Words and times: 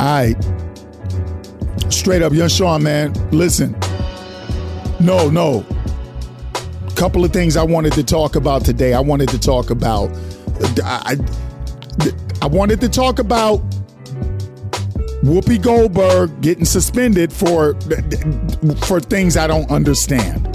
All 0.00 0.06
right. 0.06 0.34
Straight 1.90 2.22
up, 2.22 2.32
young 2.32 2.48
Sean, 2.48 2.82
man. 2.82 3.12
Listen. 3.32 3.78
No, 4.98 5.28
no. 5.28 5.66
Couple 6.96 7.22
of 7.22 7.34
things 7.34 7.54
I 7.54 7.62
wanted 7.64 7.92
to 7.92 8.02
talk 8.02 8.34
about 8.34 8.64
today. 8.64 8.94
I 8.94 9.00
wanted 9.00 9.28
to 9.28 9.38
talk 9.38 9.68
about. 9.68 10.10
I, 10.82 11.16
I, 12.00 12.10
I 12.40 12.46
wanted 12.46 12.80
to 12.80 12.88
talk 12.88 13.18
about 13.18 13.60
Whoopi 15.22 15.60
Goldberg 15.60 16.40
getting 16.40 16.64
suspended 16.64 17.30
for 17.30 17.74
for 18.86 19.00
things 19.00 19.36
I 19.36 19.46
don't 19.46 19.70
understand. 19.70 20.49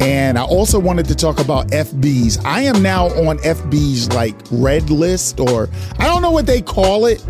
And 0.00 0.38
I 0.38 0.42
also 0.42 0.78
wanted 0.78 1.06
to 1.08 1.14
talk 1.14 1.38
about 1.40 1.68
FBs. 1.68 2.42
I 2.44 2.62
am 2.62 2.82
now 2.82 3.08
on 3.08 3.36
FB's 3.38 4.10
like 4.14 4.34
red 4.50 4.88
list, 4.88 5.38
or 5.38 5.68
I 5.98 6.04
don't 6.04 6.22
know 6.22 6.30
what 6.30 6.46
they 6.46 6.62
call 6.62 7.04
it, 7.04 7.22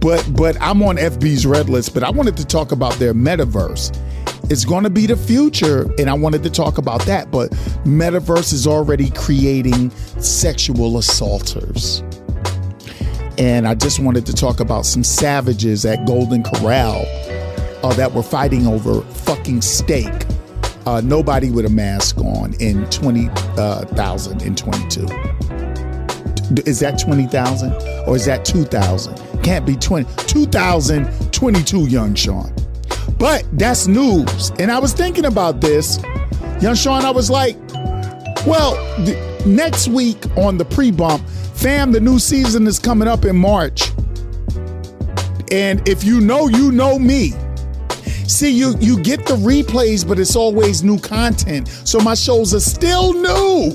but 0.00 0.24
but 0.36 0.56
I'm 0.60 0.80
on 0.84 0.96
FB's 0.96 1.44
red 1.44 1.68
list. 1.68 1.94
But 1.94 2.04
I 2.04 2.10
wanted 2.10 2.36
to 2.36 2.46
talk 2.46 2.70
about 2.70 2.94
their 2.94 3.14
metaverse. 3.14 3.96
It's 4.48 4.64
going 4.64 4.84
to 4.84 4.90
be 4.90 5.06
the 5.06 5.16
future, 5.16 5.90
and 5.98 6.08
I 6.08 6.14
wanted 6.14 6.44
to 6.44 6.50
talk 6.50 6.78
about 6.78 7.02
that. 7.02 7.32
But 7.32 7.50
metaverse 7.84 8.52
is 8.52 8.68
already 8.68 9.10
creating 9.10 9.90
sexual 10.20 10.98
assaulters. 10.98 12.04
And 13.38 13.66
I 13.66 13.74
just 13.74 13.98
wanted 13.98 14.24
to 14.26 14.34
talk 14.34 14.60
about 14.60 14.86
some 14.86 15.02
savages 15.02 15.84
at 15.84 16.06
Golden 16.06 16.44
Corral 16.44 17.04
uh, 17.82 17.92
that 17.94 18.12
were 18.12 18.22
fighting 18.22 18.68
over 18.68 19.00
fucking 19.02 19.62
steak 19.62 20.12
uh, 20.88 21.00
nobody 21.02 21.50
with 21.50 21.66
a 21.66 21.70
mask 21.70 22.16
on 22.18 22.54
in 22.54 22.88
20,022. 22.88 25.04
Uh, 25.04 25.36
is 26.64 26.80
that 26.80 26.98
20,000 26.98 27.72
or 28.06 28.16
is 28.16 28.24
that 28.24 28.46
2,000? 28.46 29.42
Can't 29.42 29.66
be 29.66 29.76
20. 29.76 30.10
2022, 30.26 31.88
Young 31.88 32.14
Sean. 32.14 32.50
But 33.18 33.44
that's 33.52 33.86
news. 33.86 34.50
And 34.58 34.70
I 34.70 34.78
was 34.78 34.94
thinking 34.94 35.26
about 35.26 35.60
this, 35.60 36.02
Young 36.62 36.74
Sean, 36.74 37.04
I 37.04 37.10
was 37.10 37.28
like, 37.28 37.58
well, 38.46 38.78
next 39.44 39.88
week 39.88 40.24
on 40.38 40.56
the 40.56 40.64
pre 40.64 40.90
bump, 40.90 41.28
fam, 41.28 41.92
the 41.92 42.00
new 42.00 42.18
season 42.18 42.66
is 42.66 42.78
coming 42.78 43.08
up 43.08 43.26
in 43.26 43.36
March. 43.36 43.90
And 45.52 45.86
if 45.86 46.02
you 46.02 46.22
know, 46.22 46.48
you 46.48 46.72
know 46.72 46.98
me. 46.98 47.34
See, 48.28 48.50
you 48.50 48.74
you 48.78 49.02
get 49.02 49.24
the 49.24 49.36
replays, 49.36 50.06
but 50.06 50.18
it's 50.18 50.36
always 50.36 50.84
new 50.84 50.98
content. 50.98 51.68
So 51.68 51.98
my 51.98 52.14
shows 52.14 52.52
are 52.52 52.60
still 52.60 53.14
new. 53.14 53.74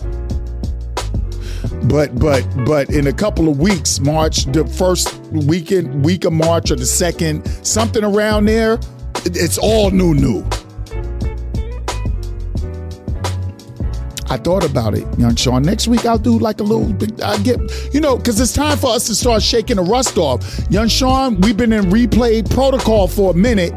But 1.86 2.18
but 2.20 2.46
but 2.64 2.92
in 2.92 3.08
a 3.08 3.14
couple 3.14 3.50
of 3.50 3.60
weeks, 3.60 4.00
March, 4.00 4.46
the 4.46 4.66
first 4.66 5.20
weekend 5.32 6.06
week 6.06 6.26
of 6.26 6.34
March 6.34 6.70
or 6.70 6.76
the 6.76 6.86
second, 6.86 7.48
something 7.66 8.04
around 8.04 8.46
there, 8.46 8.80
it's 9.26 9.58
all 9.58 9.90
new 9.90 10.14
new. 10.14 10.46
I 14.30 14.38
thought 14.38 14.64
about 14.64 14.94
it, 14.94 15.08
young 15.18 15.36
Sean. 15.36 15.64
Next 15.64 15.88
week 15.88 16.06
I'll 16.06 16.20
do 16.20 16.38
like 16.38 16.60
a 16.60 16.64
little 16.64 16.94
bit. 16.94 17.24
I 17.24 17.38
get, 17.40 17.60
you 17.92 18.02
know, 18.02 18.18
because 18.18 18.40
it's 18.40 18.54
time 18.54 18.78
for 18.78 18.92
us 18.92 19.08
to 19.08 19.16
start 19.16 19.42
shaking 19.42 19.78
the 19.78 19.84
rust 19.84 20.18
off. 20.18 20.60
Young 20.70 20.88
Sean, 20.88 21.42
we've 21.42 21.58
been 21.58 21.74
in 21.74 21.86
replay 21.86 22.48
protocol 22.48 23.08
for 23.08 23.32
a 23.32 23.36
minute 23.36 23.74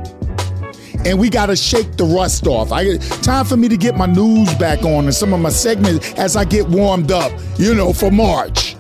and 1.05 1.19
we 1.19 1.29
got 1.29 1.47
to 1.47 1.57
shake 1.57 1.97
the 1.97 2.05
rust 2.05 2.47
off. 2.47 2.73
I 2.73 2.97
time 3.23 3.45
for 3.45 3.57
me 3.57 3.69
to 3.69 3.77
get 3.77 3.97
my 3.97 4.07
news 4.07 4.53
back 4.55 4.83
on 4.85 5.05
and 5.05 5.15
some 5.15 5.33
of 5.33 5.41
my 5.41 5.51
segments 5.51 6.13
as 6.15 6.37
I 6.37 6.45
get 6.45 6.69
warmed 6.69 7.11
up, 7.11 7.33
you 7.57 7.75
know, 7.75 7.93
for 7.93 8.11
March. 8.11 8.77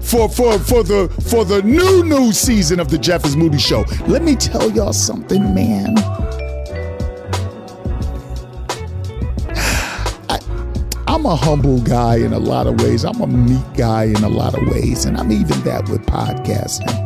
For, 0.00 0.28
for, 0.28 0.58
for 0.58 0.82
the 0.82 1.08
for 1.28 1.44
the 1.44 1.62
new 1.62 2.04
new 2.04 2.32
season 2.32 2.78
of 2.78 2.88
the 2.88 2.98
Jeff 2.98 3.24
is 3.24 3.36
Moody 3.36 3.58
Show. 3.58 3.84
Let 4.06 4.22
me 4.22 4.36
tell 4.36 4.70
y'all 4.70 4.92
something, 4.92 5.54
man. 5.54 5.96
I'm 11.06 11.26
a 11.26 11.36
humble 11.36 11.80
guy 11.80 12.16
in 12.16 12.32
a 12.32 12.38
lot 12.38 12.66
of 12.66 12.80
ways. 12.82 13.04
I'm 13.04 13.20
a 13.20 13.26
meek 13.26 13.74
guy 13.74 14.04
in 14.04 14.24
a 14.24 14.28
lot 14.28 14.54
of 14.54 14.66
ways, 14.68 15.04
and 15.04 15.16
I'm 15.16 15.32
even 15.32 15.60
that 15.62 15.88
with 15.88 16.02
podcasting. 16.02 17.03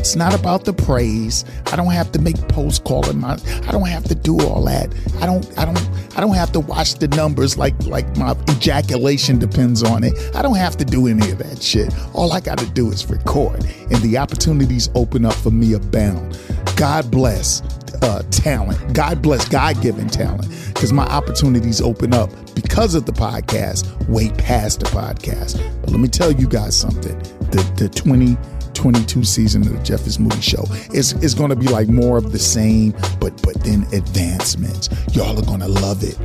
It's 0.00 0.16
not 0.16 0.34
about 0.34 0.64
the 0.64 0.72
praise. 0.72 1.44
I 1.66 1.76
don't 1.76 1.92
have 1.92 2.10
to 2.12 2.18
make 2.18 2.38
posts 2.48 2.78
calling 2.78 3.20
my 3.20 3.34
I 3.68 3.70
don't 3.70 3.86
have 3.86 4.04
to 4.04 4.14
do 4.14 4.40
all 4.40 4.64
that. 4.64 4.88
I 5.20 5.26
don't 5.26 5.46
I 5.58 5.66
don't 5.66 5.78
I 6.16 6.22
don't 6.22 6.34
have 6.34 6.52
to 6.52 6.60
watch 6.60 6.94
the 6.94 7.08
numbers 7.08 7.58
like 7.58 7.74
like 7.84 8.16
my 8.16 8.34
ejaculation 8.48 9.38
depends 9.38 9.82
on 9.82 10.02
it. 10.02 10.14
I 10.34 10.40
don't 10.40 10.56
have 10.56 10.78
to 10.78 10.86
do 10.86 11.06
any 11.06 11.30
of 11.30 11.38
that 11.40 11.62
shit. 11.62 11.92
All 12.14 12.32
I 12.32 12.40
got 12.40 12.56
to 12.58 12.66
do 12.70 12.90
is 12.90 13.10
record 13.10 13.62
and 13.90 13.96
the 13.96 14.16
opportunities 14.16 14.88
open 14.94 15.26
up 15.26 15.34
for 15.34 15.50
me 15.50 15.74
abound. 15.74 16.40
God 16.76 17.10
bless 17.10 17.60
uh, 18.00 18.22
talent. 18.30 18.94
God 18.94 19.20
bless 19.20 19.46
God 19.50 19.82
given 19.82 20.08
talent 20.08 20.48
because 20.72 20.94
my 20.94 21.04
opportunities 21.04 21.82
open 21.82 22.14
up 22.14 22.30
because 22.54 22.94
of 22.94 23.04
the 23.04 23.12
podcast 23.12 24.08
way 24.08 24.30
past 24.30 24.80
the 24.80 24.86
podcast. 24.86 25.60
But 25.82 25.90
let 25.90 26.00
me 26.00 26.08
tell 26.08 26.32
you 26.32 26.48
guys 26.48 26.74
something. 26.74 27.18
The 27.50 27.70
the 27.76 27.90
20 27.90 28.38
22 28.80 29.24
season 29.24 29.60
of 29.60 29.76
the 29.76 29.82
Jeff 29.82 30.06
is 30.06 30.18
Moody 30.18 30.40
Show. 30.40 30.64
It's, 30.94 31.12
it's 31.12 31.34
going 31.34 31.50
to 31.50 31.56
be 31.56 31.68
like 31.68 31.88
more 31.88 32.16
of 32.16 32.32
the 32.32 32.38
same, 32.38 32.92
but 33.20 33.30
but 33.42 33.62
then 33.62 33.82
advancements. 33.92 34.88
Y'all 35.14 35.38
are 35.38 35.44
going 35.44 35.60
to 35.60 35.68
love 35.68 36.02
it. 36.02 36.18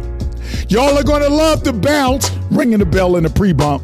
Y'all 0.72 0.98
are 0.98 1.04
going 1.04 1.22
to 1.22 1.28
love 1.28 1.66
the 1.66 1.74
bounce, 1.74 2.32
ringing 2.52 2.80
the 2.80 2.86
bell 2.86 3.18
in 3.18 3.24
the 3.24 3.30
pre 3.30 3.52
bump. 3.52 3.84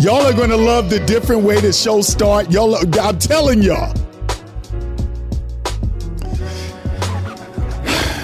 Y'all 0.00 0.26
are 0.26 0.32
going 0.32 0.50
to 0.50 0.56
love 0.56 0.90
the 0.90 0.98
different 1.06 1.44
way 1.44 1.60
the 1.60 1.72
show 1.72 2.00
start. 2.00 2.50
Y'all, 2.50 2.74
I'm 2.74 3.18
telling 3.20 3.62
y'all. 3.62 3.94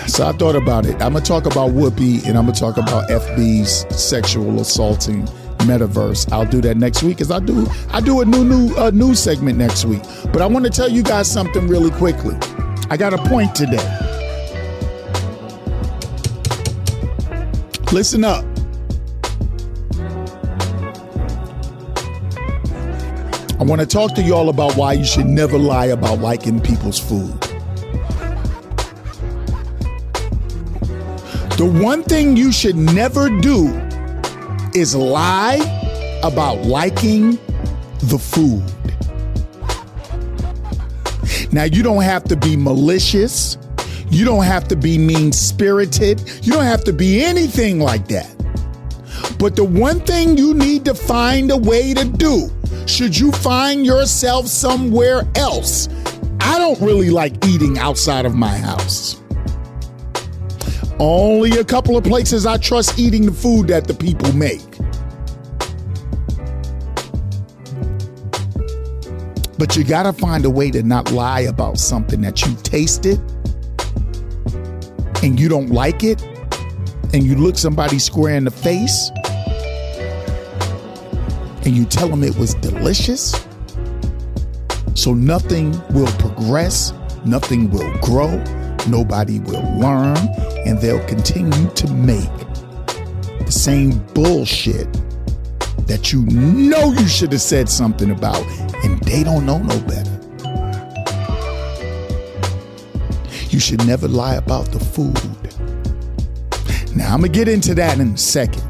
So 0.09 0.27
I 0.27 0.33
thought 0.33 0.57
about 0.57 0.87
it. 0.87 0.95
I'm 0.95 1.13
gonna 1.13 1.21
talk 1.21 1.47
about 1.47 1.71
Whoopi 1.71 2.27
and 2.27 2.37
I'm 2.37 2.47
gonna 2.47 2.53
talk 2.53 2.77
about 2.77 3.09
FB's 3.09 3.87
sexual 3.97 4.59
assaulting 4.59 5.29
metaverse. 5.59 6.31
I'll 6.33 6.47
do 6.47 6.61
that 6.63 6.77
next 6.77 7.03
week 7.03 7.21
as 7.21 7.31
I 7.31 7.41
do 7.41 7.67
I 7.91 8.01
do 8.01 8.21
a 8.21 8.25
new 8.25 8.45
new 8.45 8.75
uh, 8.77 8.91
news 8.91 9.23
segment 9.23 9.59
next 9.59 9.85
week. 9.85 10.03
But 10.33 10.43
I 10.43 10.47
want 10.47 10.65
to 10.65 10.71
tell 10.71 10.89
you 10.89 11.03
guys 11.03 11.31
something 11.31 11.67
really 11.69 11.91
quickly. 11.91 12.37
I 12.91 12.97
got 12.97 13.13
a 13.13 13.19
point 13.19 13.55
today. 13.55 13.85
Listen 17.93 18.25
up. 18.25 18.45
I 23.61 23.65
want 23.65 23.81
to 23.81 23.87
talk 23.87 24.15
to 24.15 24.23
y'all 24.23 24.51
about 24.51 24.77
why 24.77 24.93
you 24.93 25.05
should 25.05 25.27
never 25.27 25.59
lie 25.59 25.87
about 25.87 26.21
liking 26.21 26.61
people's 26.61 27.01
food. 27.01 27.33
The 31.57 31.69
one 31.83 32.05
thing 32.05 32.37
you 32.37 32.53
should 32.53 32.77
never 32.77 33.29
do 33.41 33.88
is 34.79 34.95
lie 34.95 35.59
about 36.23 36.59
liking 36.63 37.33
the 38.05 38.19
food. 38.19 38.63
Now, 41.53 41.65
you 41.65 41.83
don't 41.83 42.03
have 42.03 42.25
to 42.25 42.37
be 42.37 42.57
malicious. 42.57 43.59
You 44.11 44.25
don't 44.25 44.45
have 44.45 44.69
to 44.69 44.77
be 44.77 44.97
mean 44.97 45.33
spirited. 45.33 46.23
You 46.43 46.53
don't 46.53 46.65
have 46.65 46.85
to 46.85 46.93
be 46.93 47.23
anything 47.23 47.81
like 47.81 48.07
that. 48.09 48.33
But 49.39 49.57
the 49.57 49.65
one 49.65 50.01
thing 50.01 50.37
you 50.39 50.55
need 50.55 50.85
to 50.85 50.95
find 50.95 51.51
a 51.51 51.57
way 51.57 51.95
to 51.95 52.05
do, 52.05 52.51
should 52.87 53.19
you 53.19 53.33
find 53.33 53.85
yourself 53.85 54.47
somewhere 54.47 55.23
else, 55.35 55.89
I 56.41 56.59
don't 56.59 56.81
really 56.81 57.11
like 57.11 57.45
eating 57.47 57.79
outside 57.79 58.27
of 58.27 58.35
my 58.35 58.57
house. 58.57 59.21
Only 61.01 61.59
a 61.59 61.65
couple 61.65 61.97
of 61.97 62.05
places 62.05 62.47
I 62.47 62.57
trust 62.57 62.99
eating 62.99 63.27
the 63.27 63.33
food 63.33 63.69
that 63.69 63.87
the 63.87 63.95
people 63.95 64.33
make. 64.33 64.68
But 69.59 69.77
you 69.77 69.83
got 69.83 70.05
to 70.05 70.13
find 70.13 70.45
a 70.45 70.51
way 70.51 70.71
to 70.71 70.83
not 70.85 71.11
lie 71.11 71.41
about 71.41 71.79
something 71.79 72.21
that 72.21 72.47
you 72.47 72.55
tasted 72.63 73.19
and 75.23 75.39
you 75.39 75.49
don't 75.49 75.71
like 75.71 76.05
it 76.05 76.23
and 77.13 77.25
you 77.25 77.35
look 77.35 77.59
somebody 77.59 77.99
square 77.99 78.37
in 78.37 78.45
the 78.45 78.53
face 78.53 79.11
and 81.65 81.77
you 81.77 81.85
tell 81.85 82.09
them 82.09 82.23
it 82.23 82.37
was 82.37 82.55
delicious. 82.55 83.35
So 84.95 85.13
nothing 85.13 85.73
will 85.91 86.11
progress, 86.19 86.93
nothing 87.25 87.71
will 87.71 87.93
grow, 87.99 88.43
nobody 88.89 89.41
will 89.41 89.63
learn, 89.79 90.17
and 90.67 90.79
they'll 90.81 91.05
continue 91.07 91.69
to 91.71 91.93
make 91.93 92.31
the 93.45 93.51
same 93.51 93.99
bullshit 94.15 94.89
that 95.89 96.13
you 96.13 96.25
know 96.27 96.93
you 96.93 97.09
should 97.09 97.33
have 97.33 97.41
said 97.41 97.69
something 97.69 98.11
about, 98.11 98.43
and 98.85 99.03
they 99.03 99.25
don't 99.25 99.45
know 99.45 99.59
no 99.59 99.81
better. 99.81 100.15
You 103.49 103.59
should 103.59 103.85
never 103.87 104.07
lie 104.07 104.35
about 104.35 104.71
the 104.71 104.79
food. 104.79 105.19
Now, 106.95 107.15
I'm 107.15 107.21
going 107.21 107.33
to 107.33 107.39
get 107.39 107.49
into 107.49 107.75
that 107.75 107.99
in 107.99 108.09
a 108.09 108.17
second. 108.17 108.63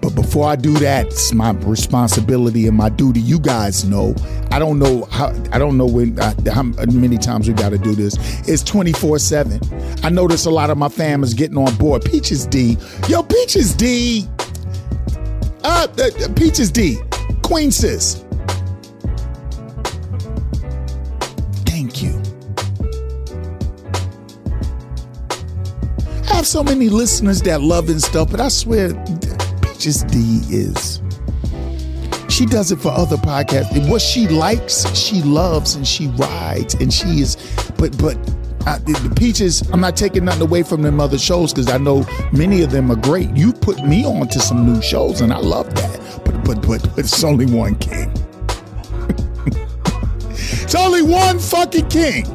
But 0.00 0.14
before 0.14 0.48
I 0.48 0.56
do 0.56 0.72
that, 0.78 1.06
it's 1.06 1.32
my 1.32 1.52
responsibility 1.52 2.66
and 2.66 2.76
my 2.76 2.88
duty. 2.88 3.20
You 3.20 3.38
guys 3.38 3.84
know. 3.84 4.14
I 4.50 4.58
don't 4.58 4.78
know 4.78 5.04
how. 5.10 5.28
I 5.52 5.58
don't 5.58 5.76
know 5.76 5.86
when. 5.86 6.18
Uh, 6.18 6.34
how 6.52 6.62
many 6.62 7.18
times 7.18 7.48
we 7.48 7.54
got 7.54 7.70
to 7.70 7.78
do 7.78 7.94
this. 7.94 8.16
It's 8.48 8.62
twenty 8.62 8.92
four 8.92 9.18
seven. 9.18 9.60
I 10.02 10.08
notice 10.08 10.46
a 10.46 10.50
lot 10.50 10.70
of 10.70 10.78
my 10.78 10.88
fam 10.88 11.22
is 11.22 11.34
getting 11.34 11.58
on 11.58 11.74
board. 11.76 12.04
Peaches 12.04 12.46
D, 12.46 12.76
yo, 13.08 13.22
Peaches 13.22 13.74
D. 13.74 14.28
Uh, 15.68 15.88
uh 15.98 16.28
Peaches 16.36 16.70
D, 16.70 16.96
Queen 17.42 17.72
sis. 17.72 18.24
Thank 21.66 22.04
you. 22.04 22.22
I 26.30 26.34
have 26.36 26.46
so 26.46 26.62
many 26.62 26.88
listeners 26.88 27.42
that 27.42 27.62
love 27.62 27.88
and 27.88 28.00
stuff, 28.00 28.30
but 28.30 28.40
I 28.40 28.46
swear 28.46 28.94
Peaches 29.60 30.04
D 30.04 30.40
is. 30.50 31.02
She 32.28 32.46
does 32.46 32.70
it 32.70 32.76
for 32.76 32.92
other 32.92 33.16
podcasts. 33.16 33.90
What 33.90 34.02
she 34.02 34.28
likes, 34.28 34.86
she 34.96 35.20
loves, 35.22 35.74
and 35.74 35.84
she 35.84 36.06
rides, 36.06 36.74
and 36.74 36.94
she 36.94 37.20
is. 37.20 37.34
But 37.76 37.98
but 37.98 38.16
I, 38.66 38.78
the 38.78 39.12
Peaches, 39.14 39.62
I'm 39.70 39.80
not 39.80 39.96
taking 39.96 40.24
nothing 40.24 40.42
away 40.42 40.64
from 40.64 40.82
them 40.82 40.98
other 41.00 41.18
shows 41.18 41.52
because 41.52 41.70
I 41.70 41.78
know 41.78 42.04
many 42.32 42.62
of 42.62 42.72
them 42.72 42.90
are 42.90 42.96
great. 42.96 43.30
You 43.30 43.52
put 43.52 43.84
me 43.84 44.04
on 44.04 44.26
to 44.28 44.40
some 44.40 44.66
new 44.66 44.82
shows, 44.82 45.20
and 45.20 45.32
I 45.32 45.38
love 45.38 45.72
that. 45.76 46.20
But 46.24 46.44
but 46.44 46.66
but, 46.66 46.82
but 46.82 46.98
it's 46.98 47.22
only 47.22 47.46
one 47.46 47.76
king. 47.76 48.10
it's 50.30 50.74
only 50.74 51.02
one 51.02 51.38
fucking 51.38 51.88
king. 51.88 52.26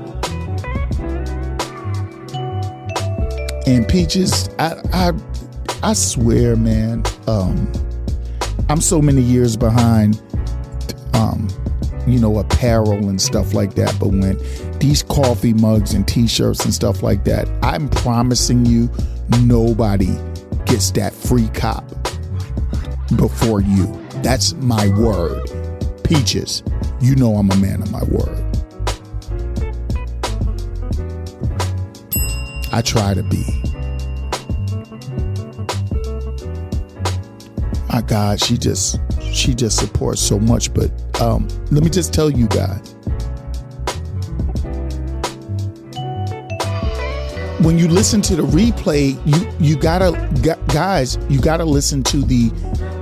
And 3.68 3.88
Peaches, 3.88 4.50
I 4.58 4.76
I 4.94 5.12
I 5.84 5.94
swear, 5.94 6.56
man, 6.56 7.04
um, 7.28 7.70
I'm 8.70 8.80
so 8.80 9.02
many 9.02 9.22
years 9.22 9.58
behind, 9.58 10.22
um, 11.14 11.50
you 12.12 12.20
know, 12.20 12.40
apparel 12.40 13.08
and 13.10 13.22
stuff 13.22 13.54
like 13.54 13.76
that. 13.76 13.96
But 14.00 14.10
when 14.10 14.38
these 14.80 15.04
coffee 15.04 15.54
mugs 15.54 15.94
and 15.94 16.08
T-shirts 16.08 16.66
and 16.66 16.74
stuff 16.74 17.04
like 17.04 17.24
that, 17.26 17.48
I'm 17.64 17.90
promising 17.90 18.66
you, 18.66 18.90
nobody 19.44 20.16
gets 20.66 20.92
that 20.92 21.14
free 21.14 21.48
cop 21.50 21.88
before 23.16 23.62
you. 23.62 23.88
That's 24.22 24.54
my 24.56 24.88
word. 25.00 25.50
Peaches, 26.04 26.64
you 27.00 27.16
know 27.16 27.36
I'm 27.36 27.50
a 27.52 27.56
man 27.58 27.82
of 27.82 27.92
my 27.92 28.04
word. 28.04 28.48
I 32.74 32.82
try 32.82 33.14
to 33.14 33.24
be. 33.24 33.62
my 38.02 38.08
God, 38.08 38.42
she 38.42 38.58
just 38.58 39.00
she 39.32 39.54
just 39.54 39.78
supports 39.78 40.22
so 40.22 40.40
much. 40.40 40.74
But 40.74 40.92
um, 41.22 41.48
let 41.70 41.84
me 41.84 41.90
just 41.90 42.14
tell 42.14 42.32
you 42.32 42.48
guys. 42.48 42.96
When 47.62 47.78
you 47.78 47.88
listen 47.88 48.24
to 48.24 48.36
the 48.36 48.42
replay, 48.42 49.16
you 49.24 49.48
you 49.60 49.76
gotta 49.76 50.12
guys, 50.74 51.20
you 51.30 51.40
gotta 51.40 51.64
listen 51.64 52.02
to 52.04 52.18
the 52.18 52.50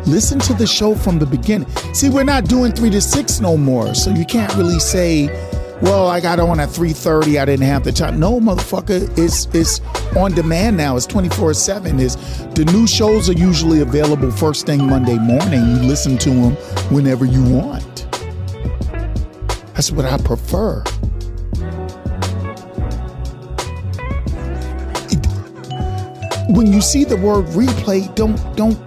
listen 0.06 0.38
to 0.40 0.54
the 0.54 0.68
show 0.68 0.96
from 0.96 1.18
the 1.18 1.26
beginning. 1.26 1.70
See, 1.94 2.10
we're 2.10 2.26
not 2.26 2.44
doing 2.46 2.74
three 2.74 2.90
to 2.90 3.00
six 3.00 3.40
no 3.40 3.56
more, 3.56 3.96
so 3.96 4.10
you 4.10 4.26
can't 4.26 4.54
really 4.56 4.80
say 4.80 5.30
well, 5.82 6.08
I 6.08 6.20
got 6.20 6.42
on 6.42 6.60
at 6.60 6.70
3:30. 6.70 7.40
I 7.40 7.46
didn't 7.46 7.66
have 7.66 7.86
the 7.86 7.94
time. 7.94 8.20
No, 8.20 8.40
motherfucker, 8.42 9.18
it's 9.18 9.48
it's 9.54 9.80
on 10.18 10.34
demand 10.34 10.76
now. 10.76 10.98
It's 10.98 11.08
24/7. 11.08 12.00
Is 12.00 12.18
the 12.54 12.66
new 12.66 12.86
shows 12.86 13.30
are 13.30 13.34
usually 13.34 13.80
available 13.80 14.30
first 14.30 14.66
thing 14.66 14.86
Monday 14.86 15.18
morning. 15.18 15.62
You 15.62 15.88
listen 15.88 16.18
to 16.18 16.30
them 16.30 16.52
whenever 16.92 17.24
you 17.24 17.44
want. 17.44 18.09
That's 19.80 19.94
what 19.94 20.04
I 20.04 20.18
prefer. 20.18 20.84
when 26.50 26.68
you 26.68 26.82
see 26.82 27.06
the 27.06 27.16
word 27.16 27.46
replay, 27.56 28.14
don't 28.14 28.36
don't 28.58 28.78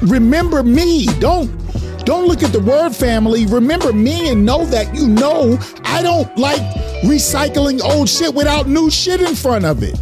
remember 0.00 0.62
me. 0.62 1.06
Don't 1.18 1.50
don't 2.04 2.28
look 2.28 2.44
at 2.44 2.52
the 2.52 2.60
word 2.60 2.94
family. 2.94 3.46
Remember 3.46 3.92
me 3.92 4.28
and 4.28 4.46
know 4.46 4.64
that 4.66 4.94
you 4.94 5.08
know 5.08 5.58
I 5.82 6.04
don't 6.04 6.38
like 6.38 6.62
recycling 7.02 7.82
old 7.82 8.08
shit 8.08 8.32
without 8.32 8.68
new 8.68 8.90
shit 8.90 9.20
in 9.20 9.34
front 9.34 9.64
of 9.64 9.82
it. 9.82 9.98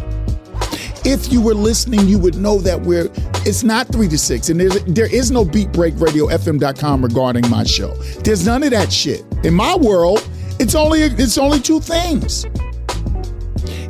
If 1.05 1.31
you 1.31 1.41
were 1.41 1.53
listening, 1.53 2.07
you 2.07 2.19
would 2.19 2.35
know 2.35 2.59
that 2.59 2.81
we're 2.81 3.09
it's 3.45 3.63
not 3.63 3.87
three 3.87 4.07
to 4.09 4.17
six, 4.17 4.49
and 4.49 4.59
there's, 4.59 4.83
there 4.83 5.13
is 5.13 5.31
no 5.31 5.45
beat 5.45 5.71
break 5.71 5.99
radio 5.99 6.27
FM.com 6.27 7.03
regarding 7.03 7.49
my 7.49 7.63
show. 7.63 7.93
There's 8.23 8.45
none 8.45 8.63
of 8.63 8.71
that 8.71 8.91
shit. 8.91 9.23
In 9.43 9.53
my 9.53 9.75
world, 9.75 10.27
it's 10.59 10.75
only 10.75 11.01
it's 11.01 11.37
only 11.37 11.59
two 11.59 11.79
things. 11.79 12.45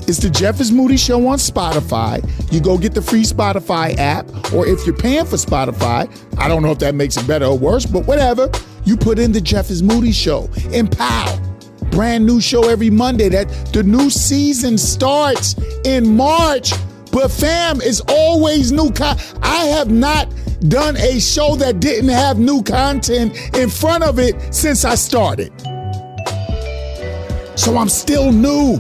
It's 0.08 0.18
the 0.18 0.30
Jeff 0.30 0.60
is 0.60 0.72
Moody 0.72 0.98
Show 0.98 1.28
on 1.28 1.38
Spotify. 1.38 2.28
You 2.52 2.60
go 2.60 2.80
get 2.80 2.96
the 2.96 3.02
free 3.02 3.22
Spotify 3.22 3.96
app, 3.98 4.28
or 4.54 4.66
if 4.66 4.86
you're 4.86 4.98
paying 4.98 5.26
for 5.26 5.36
Spotify, 5.36 6.10
I 6.40 6.48
don't 6.48 6.64
know 6.64 6.72
if 6.72 6.80
that 6.80 6.96
makes 6.96 7.16
it 7.18 7.28
better 7.28 7.46
or 7.46 7.58
worse, 7.58 7.86
but 7.86 8.08
whatever. 8.08 8.50
You 8.86 8.98
put 8.98 9.20
in 9.20 9.32
the 9.32 9.42
Jeff 9.42 9.70
is 9.70 9.84
Moody 9.84 10.12
Show 10.12 10.50
and 10.74 10.92
pow. 10.92 11.40
Brand 11.92 12.26
new 12.26 12.42
show 12.42 12.70
every 12.70 12.90
Monday. 12.90 13.30
That 13.30 13.50
the 13.74 13.84
new 13.84 14.10
season 14.10 14.78
starts 14.78 15.56
in 15.86 16.16
March. 16.16 16.74
But 17.12 17.30
fam, 17.30 17.82
it's 17.82 18.02
always 18.08 18.72
new 18.72 18.92
con- 18.92 19.18
I 19.42 19.66
have 19.66 19.90
not 19.92 20.34
done 20.68 20.98
a 20.98 21.20
show 21.20 21.56
that 21.56 21.80
didn't 21.80 22.10
have 22.10 22.38
new 22.38 22.62
content 22.64 23.36
in 23.56 23.70
front 23.70 24.04
of 24.04 24.20
it 24.20 24.54
since 24.54 24.86
I 24.86 24.96
started. 24.96 25.52
So 27.58 27.78
I'm 27.78 27.90
still 27.90 28.32
new 28.32 28.80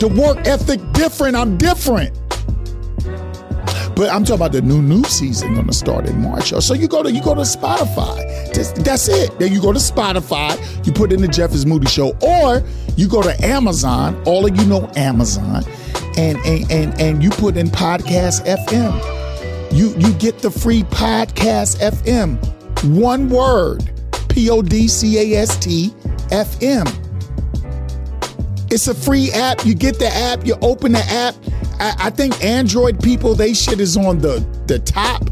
the 0.00 0.08
work 0.08 0.46
ethic 0.46 0.80
different. 0.92 1.36
I'm 1.36 1.56
different. 1.56 2.14
But 3.96 4.10
I'm 4.10 4.22
talking 4.22 4.36
about 4.36 4.52
the 4.52 4.62
new 4.62 4.80
new 4.80 5.02
season 5.04 5.56
gonna 5.56 5.72
start 5.72 6.06
in 6.06 6.22
March. 6.22 6.50
So 6.50 6.72
you 6.72 6.86
go 6.86 7.02
to 7.02 7.10
you 7.10 7.20
go 7.20 7.34
to 7.34 7.40
Spotify. 7.40 8.24
That's, 8.54 9.08
it. 9.08 9.38
Then 9.38 9.52
you 9.52 9.60
go 9.60 9.72
to 9.72 9.78
Spotify, 9.78 10.56
you 10.86 10.92
put 10.92 11.12
in 11.12 11.20
the 11.20 11.28
Jeff 11.28 11.52
is 11.52 11.66
Moody 11.66 11.86
Show, 11.86 12.16
or 12.20 12.62
you 12.96 13.08
go 13.08 13.22
to 13.22 13.44
Amazon, 13.44 14.20
all 14.24 14.46
of 14.46 14.56
you 14.56 14.66
know 14.66 14.90
Amazon, 14.96 15.64
and 16.18 16.36
and 16.38 16.70
and, 16.70 17.00
and 17.00 17.22
you 17.22 17.30
put 17.30 17.56
in 17.56 17.68
Podcast 17.68 18.44
FM. 18.44 18.92
You 19.72 19.94
you 19.98 20.12
get 20.14 20.40
the 20.40 20.50
free 20.50 20.82
Podcast 20.82 21.78
FM. 21.78 22.38
One 22.96 23.28
word. 23.28 23.90
P-O-D-C-A-S-T 24.28 25.90
FM. 26.28 27.04
It's 28.70 28.86
a 28.86 28.94
free 28.94 29.32
app. 29.32 29.64
You 29.64 29.74
get 29.74 29.98
the 29.98 30.08
app, 30.08 30.46
you 30.46 30.54
open 30.60 30.92
the 30.92 31.00
app. 31.00 31.34
I, 31.80 31.94
I 31.98 32.10
think 32.10 32.44
Android 32.44 33.02
people, 33.02 33.34
they 33.34 33.54
shit 33.54 33.80
is 33.80 33.96
on 33.96 34.18
the, 34.18 34.46
the 34.66 34.78
top 34.78 35.22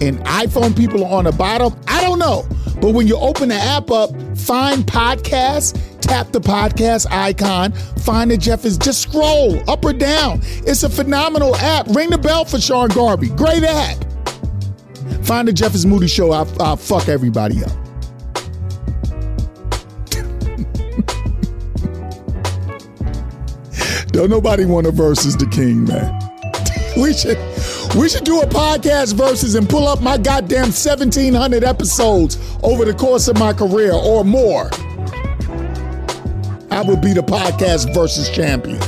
and 0.00 0.18
iPhone 0.20 0.76
people 0.76 1.04
are 1.04 1.18
on 1.18 1.24
the 1.24 1.32
bottom. 1.32 1.78
I 1.86 2.02
don't 2.02 2.18
know. 2.18 2.46
But 2.80 2.94
when 2.94 3.06
you 3.06 3.16
open 3.16 3.50
the 3.50 3.56
app 3.56 3.90
up, 3.90 4.10
find 4.36 4.84
podcasts, 4.86 5.78
tap 6.00 6.32
the 6.32 6.40
podcast 6.40 7.06
icon, 7.10 7.72
find 7.72 8.30
the 8.30 8.38
Jeff 8.38 8.64
is 8.64 8.78
just 8.78 9.02
scroll 9.02 9.68
up 9.70 9.84
or 9.84 9.92
down. 9.92 10.40
It's 10.66 10.82
a 10.82 10.88
phenomenal 10.88 11.54
app. 11.56 11.86
Ring 11.88 12.08
the 12.10 12.18
bell 12.18 12.46
for 12.46 12.58
Sean 12.58 12.88
Garvey. 12.88 13.28
Great 13.28 13.64
app. 13.64 14.02
Find 15.24 15.46
the 15.46 15.52
Jeff 15.52 15.74
is 15.74 15.84
Moody 15.84 16.08
show. 16.08 16.32
I'll, 16.32 16.62
I'll 16.62 16.76
fuck 16.76 17.08
everybody 17.08 17.62
up. 17.62 17.70
Don't 24.08 24.30
nobody 24.30 24.64
want 24.64 24.86
to 24.86 24.92
versus 24.92 25.36
the 25.36 25.46
king, 25.46 25.84
man. 25.84 26.18
we 26.96 27.12
should 27.12 27.36
we 27.96 28.08
should 28.08 28.24
do 28.24 28.40
a 28.40 28.46
podcast 28.46 29.14
versus 29.14 29.54
and 29.56 29.68
pull 29.68 29.88
up 29.88 30.00
my 30.00 30.16
goddamn 30.16 30.68
1700 30.68 31.64
episodes 31.64 32.38
over 32.62 32.84
the 32.84 32.94
course 32.94 33.26
of 33.28 33.38
my 33.38 33.52
career 33.52 33.92
or 33.92 34.24
more. 34.24 34.70
I 36.70 36.82
would 36.82 37.00
be 37.00 37.12
the 37.12 37.22
podcast 37.22 37.92
versus 37.92 38.30
champion. 38.30 38.78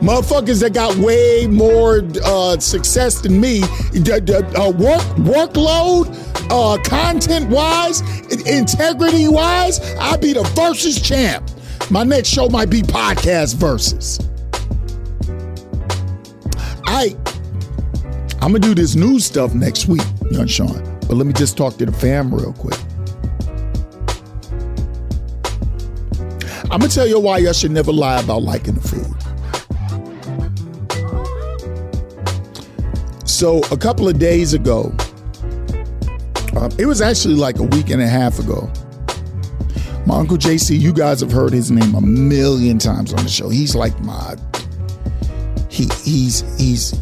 Motherfuckers 0.00 0.60
that 0.60 0.74
got 0.74 0.96
way 0.96 1.46
more 1.48 2.02
uh, 2.24 2.58
success 2.58 3.20
than 3.20 3.40
me, 3.40 3.62
uh, 3.62 4.72
work 4.76 5.02
workload, 5.18 6.08
uh, 6.50 6.80
content 6.82 7.48
wise, 7.50 8.00
integrity 8.46 9.28
wise, 9.28 9.80
I'd 9.96 10.20
be 10.20 10.32
the 10.32 10.44
versus 10.54 11.00
champ. 11.00 11.50
My 11.90 12.04
next 12.04 12.28
show 12.28 12.48
might 12.48 12.70
be 12.70 12.82
podcast 12.82 13.56
versus. 13.56 14.18
I 16.86 17.16
I'm 18.42 18.48
gonna 18.48 18.58
do 18.58 18.74
this 18.74 18.96
news 18.96 19.24
stuff 19.24 19.54
next 19.54 19.86
week, 19.86 20.02
young 20.32 20.48
Sean. 20.48 20.82
But 21.02 21.14
let 21.14 21.28
me 21.28 21.32
just 21.32 21.56
talk 21.56 21.76
to 21.76 21.86
the 21.86 21.92
fam 21.92 22.34
real 22.34 22.52
quick. 22.52 22.76
I'm 26.64 26.80
gonna 26.80 26.88
tell 26.88 27.06
you 27.06 27.20
why 27.20 27.38
y'all 27.38 27.52
should 27.52 27.70
never 27.70 27.92
lie 27.92 28.20
about 28.20 28.42
liking 28.42 28.74
the 28.74 28.80
food. 28.80 29.06
So 33.28 33.60
a 33.70 33.76
couple 33.76 34.08
of 34.08 34.18
days 34.18 34.54
ago, 34.54 34.92
Um, 36.56 36.70
it 36.78 36.86
was 36.86 37.00
actually 37.00 37.34
like 37.34 37.58
a 37.58 37.62
week 37.62 37.90
and 37.90 38.02
a 38.02 38.06
half 38.06 38.38
ago. 38.38 38.70
My 40.04 40.18
uncle 40.18 40.36
JC, 40.36 40.78
you 40.78 40.92
guys 40.92 41.20
have 41.20 41.32
heard 41.32 41.52
his 41.52 41.70
name 41.70 41.94
a 41.94 42.00
million 42.00 42.78
times 42.78 43.12
on 43.12 43.22
the 43.22 43.28
show. 43.30 43.48
He's 43.48 43.74
like 43.74 43.98
my 44.00 44.36
he 45.68 45.88
he's 46.04 46.44
he's 46.58 46.94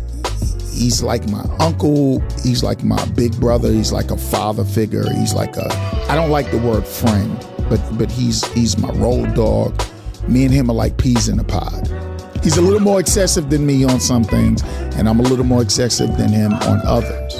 he's 0.80 1.02
like 1.02 1.28
my 1.28 1.44
uncle. 1.58 2.20
He's 2.42 2.64
like 2.64 2.82
my 2.82 3.04
big 3.10 3.38
brother. 3.38 3.70
He's 3.70 3.92
like 3.92 4.10
a 4.10 4.16
father 4.16 4.64
figure. 4.64 5.08
He's 5.12 5.34
like 5.34 5.56
a 5.56 5.68
I 6.08 6.14
don't 6.14 6.30
like 6.30 6.50
the 6.50 6.58
word 6.58 6.86
friend, 6.86 7.38
but 7.68 7.80
but 7.98 8.10
he's 8.10 8.44
he's 8.52 8.78
my 8.78 8.90
road 8.92 9.34
dog. 9.34 9.80
Me 10.26 10.44
and 10.44 10.52
him 10.52 10.70
are 10.70 10.74
like 10.74 10.96
peas 10.96 11.28
in 11.28 11.38
a 11.38 11.44
pod. 11.44 11.86
He's 12.42 12.56
a 12.56 12.62
little 12.62 12.80
more 12.80 12.98
excessive 12.98 13.50
than 13.50 13.66
me 13.66 13.84
on 13.84 14.00
some 14.00 14.24
things, 14.24 14.62
and 14.96 15.08
I'm 15.08 15.20
a 15.20 15.22
little 15.22 15.44
more 15.44 15.60
excessive 15.60 16.16
than 16.16 16.30
him 16.30 16.54
on 16.54 16.80
others. 16.86 17.34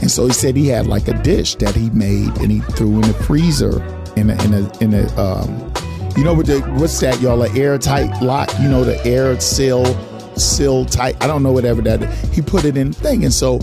And 0.00 0.10
so 0.10 0.26
he 0.26 0.32
said 0.32 0.56
he 0.56 0.68
had 0.68 0.86
like 0.86 1.08
a 1.08 1.22
dish 1.22 1.56
that 1.56 1.74
he 1.74 1.90
made 1.90 2.28
and 2.38 2.50
he 2.50 2.60
threw 2.60 2.94
in 2.94 3.02
the 3.02 3.14
freezer 3.26 3.82
in 4.16 4.30
a 4.30 4.44
in 4.44 4.54
a 4.54 4.78
in 4.78 4.94
a 4.94 5.20
um, 5.20 5.72
you 6.16 6.24
know 6.24 6.32
what 6.32 6.46
the 6.46 6.60
what's 6.78 6.98
that 7.00 7.20
y'all 7.20 7.42
an 7.42 7.54
airtight 7.56 8.22
lock 8.22 8.48
you 8.60 8.68
know 8.68 8.84
the 8.84 9.04
air 9.04 9.38
seal 9.38 9.84
seal 10.36 10.84
tight 10.84 11.16
I 11.22 11.26
don't 11.26 11.42
know 11.42 11.52
whatever 11.52 11.82
that 11.82 12.02
is. 12.02 12.34
he 12.34 12.42
put 12.42 12.64
it 12.64 12.76
in 12.76 12.92
thing 12.92 13.24
and 13.24 13.32
so 13.32 13.58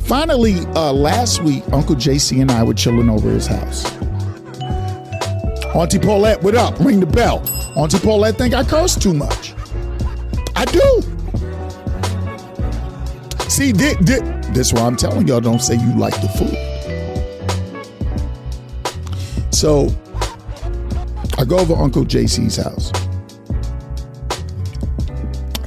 finally 0.00 0.58
uh, 0.74 0.92
last 0.92 1.42
week 1.42 1.62
Uncle 1.72 1.94
JC 1.94 2.40
and 2.40 2.50
I 2.50 2.62
were 2.62 2.74
chilling 2.74 3.08
over 3.08 3.30
his 3.30 3.46
house. 3.46 3.84
Auntie 5.74 5.98
Paulette, 5.98 6.42
what 6.42 6.54
up? 6.56 6.78
Ring 6.80 6.98
the 6.98 7.06
bell. 7.06 7.38
Auntie 7.76 7.98
Paulette 7.98 8.36
think 8.36 8.54
I 8.54 8.64
curse 8.64 8.96
too 8.96 9.14
much. 9.14 9.54
I 10.56 10.64
do. 10.64 11.02
See, 13.48 13.72
this, 13.72 13.96
this 14.50 14.72
why 14.72 14.80
I'm 14.82 14.96
telling 14.96 15.28
y'all 15.28 15.40
don't 15.40 15.60
say 15.60 15.76
you 15.76 15.94
like 15.96 16.14
the 16.20 16.28
food. 16.28 16.56
So 19.54 19.88
I 21.38 21.44
go 21.44 21.58
over 21.58 21.74
Uncle 21.74 22.04
JC's 22.04 22.56
house. 22.56 22.90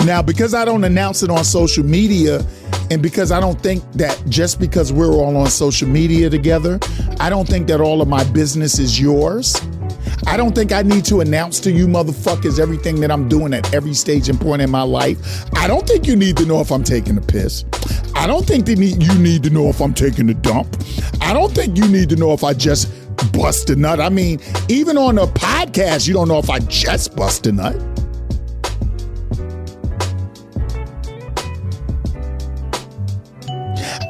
Now, 0.05 0.21
because 0.21 0.53
I 0.53 0.65
don't 0.65 0.83
announce 0.83 1.21
it 1.21 1.29
on 1.29 1.43
social 1.43 1.85
media, 1.85 2.45
and 2.89 3.01
because 3.01 3.31
I 3.31 3.39
don't 3.39 3.61
think 3.61 3.83
that 3.93 4.21
just 4.27 4.59
because 4.59 4.91
we're 4.91 5.13
all 5.13 5.37
on 5.37 5.47
social 5.47 5.87
media 5.87 6.29
together, 6.29 6.79
I 7.19 7.29
don't 7.29 7.47
think 7.47 7.67
that 7.67 7.79
all 7.81 8.01
of 8.01 8.07
my 8.07 8.23
business 8.31 8.79
is 8.79 8.99
yours. 8.99 9.55
I 10.27 10.37
don't 10.37 10.53
think 10.53 10.71
I 10.71 10.81
need 10.81 11.05
to 11.05 11.21
announce 11.21 11.59
to 11.61 11.71
you 11.71 11.87
motherfuckers 11.87 12.59
everything 12.59 12.99
that 13.01 13.11
I'm 13.11 13.29
doing 13.29 13.53
at 13.53 13.73
every 13.73 13.93
stage 13.93 14.27
and 14.27 14.39
point 14.39 14.61
in 14.61 14.69
my 14.69 14.81
life. 14.81 15.45
I 15.55 15.67
don't 15.67 15.87
think 15.87 16.07
you 16.07 16.15
need 16.15 16.37
to 16.37 16.45
know 16.45 16.61
if 16.61 16.71
I'm 16.71 16.83
taking 16.83 17.17
a 17.17 17.21
piss. 17.21 17.63
I 18.15 18.27
don't 18.27 18.45
think 18.45 18.65
that 18.65 18.77
you 18.77 19.19
need 19.19 19.43
to 19.43 19.49
know 19.49 19.67
if 19.69 19.81
I'm 19.81 19.93
taking 19.93 20.29
a 20.29 20.33
dump. 20.33 20.83
I 21.21 21.33
don't 21.33 21.53
think 21.53 21.77
you 21.77 21.87
need 21.87 22.09
to 22.09 22.15
know 22.15 22.33
if 22.33 22.43
I 22.43 22.53
just 22.53 22.91
bust 23.31 23.69
a 23.69 23.75
nut. 23.75 23.99
I 23.99 24.09
mean, 24.09 24.39
even 24.67 24.97
on 24.97 25.17
a 25.17 25.27
podcast, 25.27 26.07
you 26.07 26.13
don't 26.13 26.27
know 26.27 26.39
if 26.39 26.49
I 26.49 26.59
just 26.59 27.15
bust 27.15 27.47
a 27.47 27.51
nut. 27.51 27.90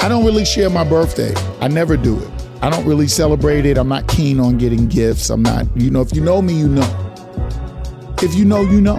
I 0.04 0.10
don't 0.10 0.26
really 0.26 0.46
share 0.46 0.70
my 0.70 0.84
birthday. 0.84 1.32
I 1.60 1.68
never 1.68 1.96
do 1.96 2.18
it. 2.20 2.30
I 2.64 2.72
don't 2.72 2.86
really 2.86 3.08
celebrate 3.08 3.68
it. 3.68 3.78
I'm 3.78 3.88
not 3.88 4.08
keen 4.08 4.40
on 4.40 4.58
getting 4.58 4.88
gifts. 4.88 5.30
I'm 5.30 5.44
not, 5.44 5.66
you 5.76 5.92
know, 5.92 6.02
if 6.02 6.16
you 6.16 6.22
know 6.22 6.42
me, 6.42 6.54
you 6.54 6.68
know. 6.68 8.16
If 8.22 8.34
you 8.34 8.46
know, 8.46 8.62
you 8.62 8.82
know. 8.82 8.98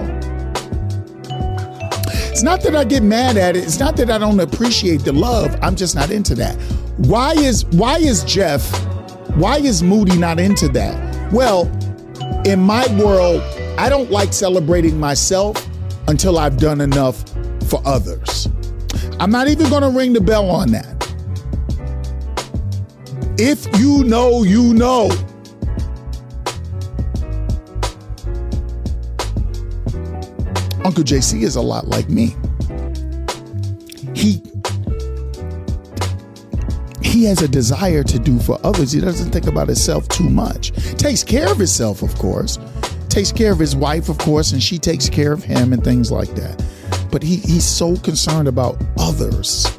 It's 2.30 2.44
not 2.44 2.62
that 2.62 2.76
I 2.76 2.84
get 2.84 3.02
mad 3.02 3.36
at 3.36 3.56
it. 3.56 3.64
It's 3.64 3.80
not 3.80 3.96
that 3.96 4.10
I 4.10 4.18
don't 4.18 4.38
appreciate 4.38 5.02
the 5.02 5.12
love. 5.12 5.58
I'm 5.60 5.74
just 5.74 5.96
not 5.96 6.12
into 6.12 6.36
that. 6.36 6.54
Why 6.98 7.32
is 7.32 7.64
why 7.66 7.98
is 7.98 8.22
Jeff, 8.22 8.62
why 9.36 9.58
is 9.58 9.82
Moody 9.82 10.16
not 10.16 10.38
into 10.38 10.68
that? 10.68 11.32
Well, 11.32 11.66
in 12.44 12.60
my 12.60 12.86
world, 12.96 13.42
I 13.78 13.88
don't 13.88 14.10
like 14.10 14.32
celebrating 14.32 15.00
myself 15.00 15.68
until 16.06 16.38
I've 16.38 16.58
done 16.58 16.80
enough 16.80 17.24
for 17.68 17.82
others. 17.84 18.48
I'm 19.22 19.30
not 19.30 19.46
even 19.46 19.70
going 19.70 19.82
to 19.82 19.88
ring 19.88 20.14
the 20.14 20.20
bell 20.20 20.50
on 20.50 20.72
that. 20.72 21.00
If 23.38 23.64
you 23.78 24.02
know, 24.02 24.42
you 24.42 24.74
know. 24.74 25.10
Uncle 30.84 31.04
JC 31.04 31.42
is 31.42 31.54
a 31.54 31.60
lot 31.60 31.86
like 31.86 32.08
me. 32.08 32.34
He 34.12 34.42
he 37.00 37.22
has 37.26 37.42
a 37.42 37.48
desire 37.48 38.02
to 38.02 38.18
do 38.18 38.40
for 38.40 38.58
others. 38.66 38.90
He 38.90 39.00
doesn't 39.00 39.30
think 39.30 39.46
about 39.46 39.68
himself 39.68 40.08
too 40.08 40.28
much. 40.28 40.72
Takes 40.98 41.22
care 41.22 41.48
of 41.48 41.58
himself, 41.58 42.02
of 42.02 42.12
course. 42.16 42.58
Takes 43.08 43.30
care 43.30 43.52
of 43.52 43.60
his 43.60 43.76
wife, 43.76 44.08
of 44.08 44.18
course, 44.18 44.50
and 44.50 44.60
she 44.60 44.80
takes 44.80 45.08
care 45.08 45.30
of 45.30 45.44
him 45.44 45.72
and 45.72 45.84
things 45.84 46.10
like 46.10 46.34
that. 46.34 46.60
But 47.12 47.22
he, 47.22 47.36
he's 47.36 47.64
so 47.64 47.96
concerned 47.96 48.48
about 48.48 48.82
others. 48.98 49.78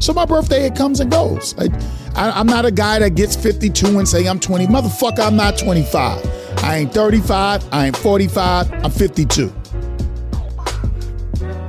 So 0.00 0.12
my 0.12 0.26
birthday, 0.26 0.66
it 0.66 0.76
comes 0.76 1.00
and 1.00 1.10
goes. 1.10 1.54
I, 1.58 1.68
I, 2.14 2.40
am 2.40 2.46
not 2.46 2.66
a 2.66 2.70
guy 2.70 2.98
that 2.98 3.14
gets 3.14 3.34
52 3.34 3.98
and 3.98 4.06
say 4.06 4.28
I'm 4.28 4.38
20. 4.38 4.66
Motherfucker, 4.66 5.20
I'm 5.20 5.36
not 5.36 5.56
25. 5.56 6.24
I 6.58 6.76
ain't 6.76 6.92
35. 6.92 7.64
I 7.72 7.86
ain't 7.86 7.96
45. 7.96 8.72
I'm 8.84 8.90
52. 8.90 9.52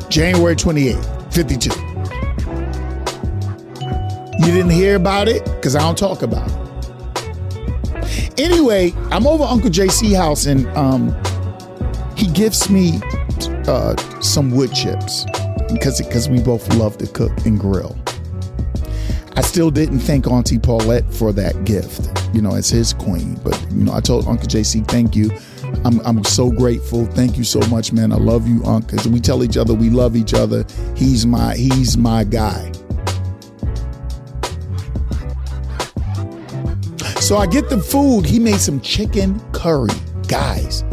January 0.10 0.56
28th, 0.56 1.34
52. 1.34 1.70
You 4.40 4.54
didn't 4.54 4.72
hear 4.72 4.96
about 4.96 5.28
it 5.28 5.44
because 5.46 5.76
I 5.76 5.80
don't 5.82 5.98
talk 5.98 6.22
about 6.22 6.50
it. 6.50 6.58
Anyway, 8.40 8.94
I'm 9.12 9.26
over 9.28 9.44
Uncle 9.44 9.70
JC 9.70 10.16
house 10.16 10.46
and 10.46 10.68
um, 10.78 11.16
he 12.16 12.28
gives 12.28 12.70
me 12.70 13.00
uh, 13.68 13.96
some 14.22 14.52
wood 14.52 14.74
chips 14.74 15.26
because 15.72 16.02
because 16.02 16.30
we 16.30 16.42
both 16.42 16.68
love 16.76 16.98
to 16.98 17.08
cook 17.08 17.32
and 17.46 17.60
grill. 17.60 17.98
I 19.38 19.42
still 19.42 19.70
didn't 19.70 20.00
thank 20.00 20.26
Auntie 20.26 20.58
Paulette 20.58 21.14
for 21.14 21.32
that 21.34 21.64
gift, 21.64 22.10
you 22.34 22.42
know, 22.42 22.56
as 22.56 22.70
his 22.70 22.92
queen. 22.92 23.36
But, 23.44 23.56
you 23.72 23.84
know, 23.84 23.94
I 23.94 24.00
told 24.00 24.28
Uncle 24.28 24.48
JC, 24.48 24.88
thank 24.88 25.16
you. 25.16 25.30
I'm, 25.86 26.00
I'm 26.00 26.24
so 26.24 26.50
grateful. 26.50 27.06
Thank 27.06 27.38
you 27.38 27.44
so 27.44 27.60
much, 27.70 27.94
man. 27.94 28.12
I 28.12 28.16
love 28.16 28.48
you, 28.48 28.64
Uncle. 28.66 28.98
We 29.12 29.20
tell 29.20 29.44
each 29.44 29.56
other 29.56 29.76
we 29.76 29.92
love 29.92 30.16
each 30.16 30.34
other. 30.34 30.66
He's 30.96 31.28
my 31.28 31.54
he's 31.56 31.98
my 31.98 32.24
guy. 32.24 32.72
So 37.20 37.38
I 37.38 37.46
get 37.46 37.70
the 37.70 37.80
food. 37.80 38.26
He 38.26 38.40
made 38.40 38.60
some 38.60 38.82
chicken 38.82 39.40
curry. 39.52 39.92
Guys, 40.28 40.84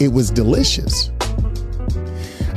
it 0.00 0.12
was 0.12 0.30
delicious. 0.30 1.10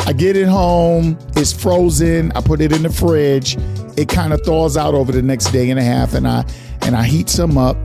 I 0.09 0.13
get 0.13 0.35
it 0.35 0.47
home. 0.47 1.15
It's 1.35 1.53
frozen. 1.53 2.31
I 2.33 2.41
put 2.41 2.61
it 2.61 2.71
in 2.71 2.81
the 2.81 2.89
fridge 2.89 3.55
it 3.99 4.07
kind 4.07 4.31
of 4.31 4.41
thaws 4.41 4.77
out 4.77 4.93
over 4.93 5.11
the 5.11 5.21
next 5.21 5.51
day 5.51 5.69
and 5.69 5.77
a 5.77 5.83
half 5.83 6.13
and 6.13 6.25
I 6.25 6.45
and 6.83 6.95
I 6.95 7.03
heat 7.03 7.27
some 7.27 7.57
up 7.57 7.75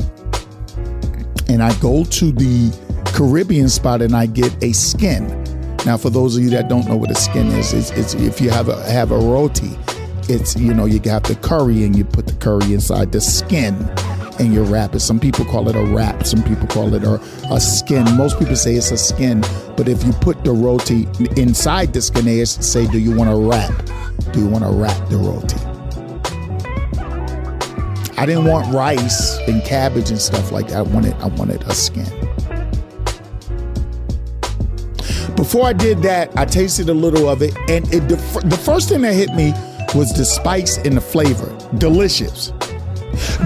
and 1.48 1.60
I 1.60 1.76
go 1.80 2.04
to 2.04 2.32
the 2.32 2.72
Caribbean 3.06 3.68
spot 3.68 4.00
and 4.00 4.14
I 4.14 4.26
get 4.26 4.62
a 4.62 4.72
skin. 4.72 5.26
Now, 5.84 5.96
for 5.96 6.10
those 6.10 6.36
of 6.36 6.42
you 6.44 6.50
that 6.50 6.68
don't 6.68 6.86
know 6.88 6.96
what 6.96 7.10
a 7.10 7.16
skin 7.16 7.48
is, 7.48 7.72
it's, 7.72 7.90
it's 7.90 8.14
if 8.14 8.40
you 8.40 8.50
have 8.50 8.68
a 8.68 8.80
have 8.90 9.10
a 9.10 9.18
roti, 9.18 9.76
it's 10.28 10.56
you 10.56 10.72
know 10.72 10.84
you 10.84 11.00
have 11.04 11.24
the 11.24 11.36
curry 11.42 11.84
and 11.84 11.96
you 11.96 12.04
put 12.04 12.26
the 12.26 12.34
curry 12.34 12.72
inside 12.72 13.10
the 13.10 13.20
skin 13.20 13.74
and 14.38 14.52
you 14.52 14.62
wrap 14.62 14.94
it. 14.94 15.00
Some 15.00 15.20
people 15.20 15.44
call 15.44 15.68
it 15.68 15.76
a 15.76 15.84
wrap. 15.84 16.26
Some 16.26 16.42
people 16.42 16.66
call 16.66 16.94
it 16.94 17.04
a, 17.04 17.20
a 17.52 17.60
skin. 17.60 18.04
Most 18.16 18.38
people 18.38 18.56
say 18.56 18.74
it's 18.74 18.90
a 18.90 18.96
skin, 18.96 19.40
but 19.76 19.88
if 19.88 20.04
you 20.04 20.12
put 20.12 20.44
the 20.44 20.52
roti 20.52 21.08
inside 21.40 21.92
the 21.92 22.00
skin, 22.02 22.24
they 22.24 22.44
say, 22.44 22.86
"Do 22.86 22.98
you 22.98 23.14
want 23.14 23.30
to 23.30 23.36
wrap? 23.36 24.32
Do 24.32 24.40
you 24.40 24.48
want 24.48 24.64
to 24.64 24.70
wrap 24.70 25.08
the 25.08 25.16
roti?" 25.16 25.60
I 28.16 28.26
didn't 28.26 28.44
want 28.44 28.72
rice 28.72 29.38
and 29.48 29.62
cabbage 29.64 30.10
and 30.10 30.20
stuff 30.20 30.52
like 30.52 30.68
that. 30.68 30.78
I 30.78 30.82
wanted 30.82 31.14
I 31.14 31.26
wanted 31.26 31.62
a 31.64 31.74
skin. 31.74 32.06
Before 35.36 35.66
I 35.66 35.72
did 35.72 36.00
that, 36.02 36.30
I 36.38 36.44
tasted 36.44 36.88
a 36.88 36.94
little 36.94 37.28
of 37.28 37.42
it, 37.42 37.56
and 37.68 37.92
it, 37.92 38.08
the, 38.08 38.16
the 38.44 38.56
first 38.56 38.88
thing 38.88 39.02
that 39.02 39.14
hit 39.14 39.34
me 39.34 39.52
was 39.94 40.12
the 40.16 40.24
spice 40.24 40.78
and 40.78 40.96
the 40.96 41.00
flavor. 41.00 41.56
Delicious. 41.78 42.52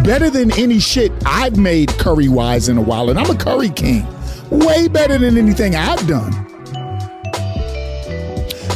Better 0.05 0.31
than 0.31 0.51
any 0.53 0.79
shit 0.79 1.13
I've 1.27 1.57
made 1.57 1.91
curry 1.99 2.29
wise 2.29 2.69
in 2.69 2.79
a 2.79 2.83
while, 2.83 3.11
and 3.11 3.19
I'm 3.19 3.31
a 3.31 3.37
curry 3.37 3.71
king. 3.71 4.07
Way 4.51 4.89
better 4.89 5.19
than 5.19 5.37
anything 5.37 5.75
I've 5.75 6.07
done. 6.07 6.33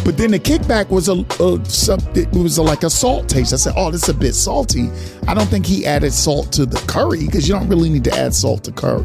But 0.04 0.16
then 0.16 0.32
the 0.32 0.40
kickback 0.40 0.90
was 0.90 1.08
a, 1.08 1.24
a. 1.40 2.18
It 2.18 2.32
was 2.32 2.58
a, 2.58 2.62
like 2.62 2.82
a 2.82 2.90
salt 2.90 3.28
taste. 3.28 3.52
I 3.52 3.56
said, 3.56 3.74
"Oh, 3.76 3.90
this 3.90 4.02
is 4.02 4.08
a 4.08 4.14
bit 4.14 4.34
salty." 4.34 4.90
I 5.28 5.34
don't 5.34 5.46
think 5.46 5.64
he 5.64 5.86
added 5.86 6.12
salt 6.12 6.50
to 6.52 6.66
the 6.66 6.78
curry 6.88 7.24
because 7.26 7.48
you 7.48 7.54
don't 7.54 7.68
really 7.68 7.88
need 7.88 8.04
to 8.04 8.12
add 8.12 8.34
salt 8.34 8.64
to 8.64 8.72
curry. 8.72 9.04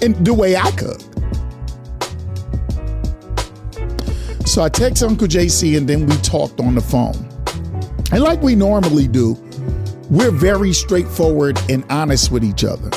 And 0.00 0.24
the 0.24 0.34
way 0.34 0.56
I 0.56 0.70
cook. 0.72 1.00
So 4.46 4.62
I 4.62 4.68
text 4.68 5.02
Uncle 5.02 5.26
JC 5.26 5.76
and 5.76 5.88
then 5.88 6.06
we 6.06 6.14
talked 6.16 6.60
on 6.60 6.74
the 6.74 6.80
phone. 6.80 7.16
And 8.12 8.22
like 8.22 8.42
we 8.42 8.54
normally 8.54 9.08
do, 9.08 9.34
we're 10.10 10.30
very 10.30 10.72
straightforward 10.72 11.60
and 11.68 11.84
honest 11.90 12.30
with 12.30 12.44
each 12.44 12.64
other. 12.64 12.90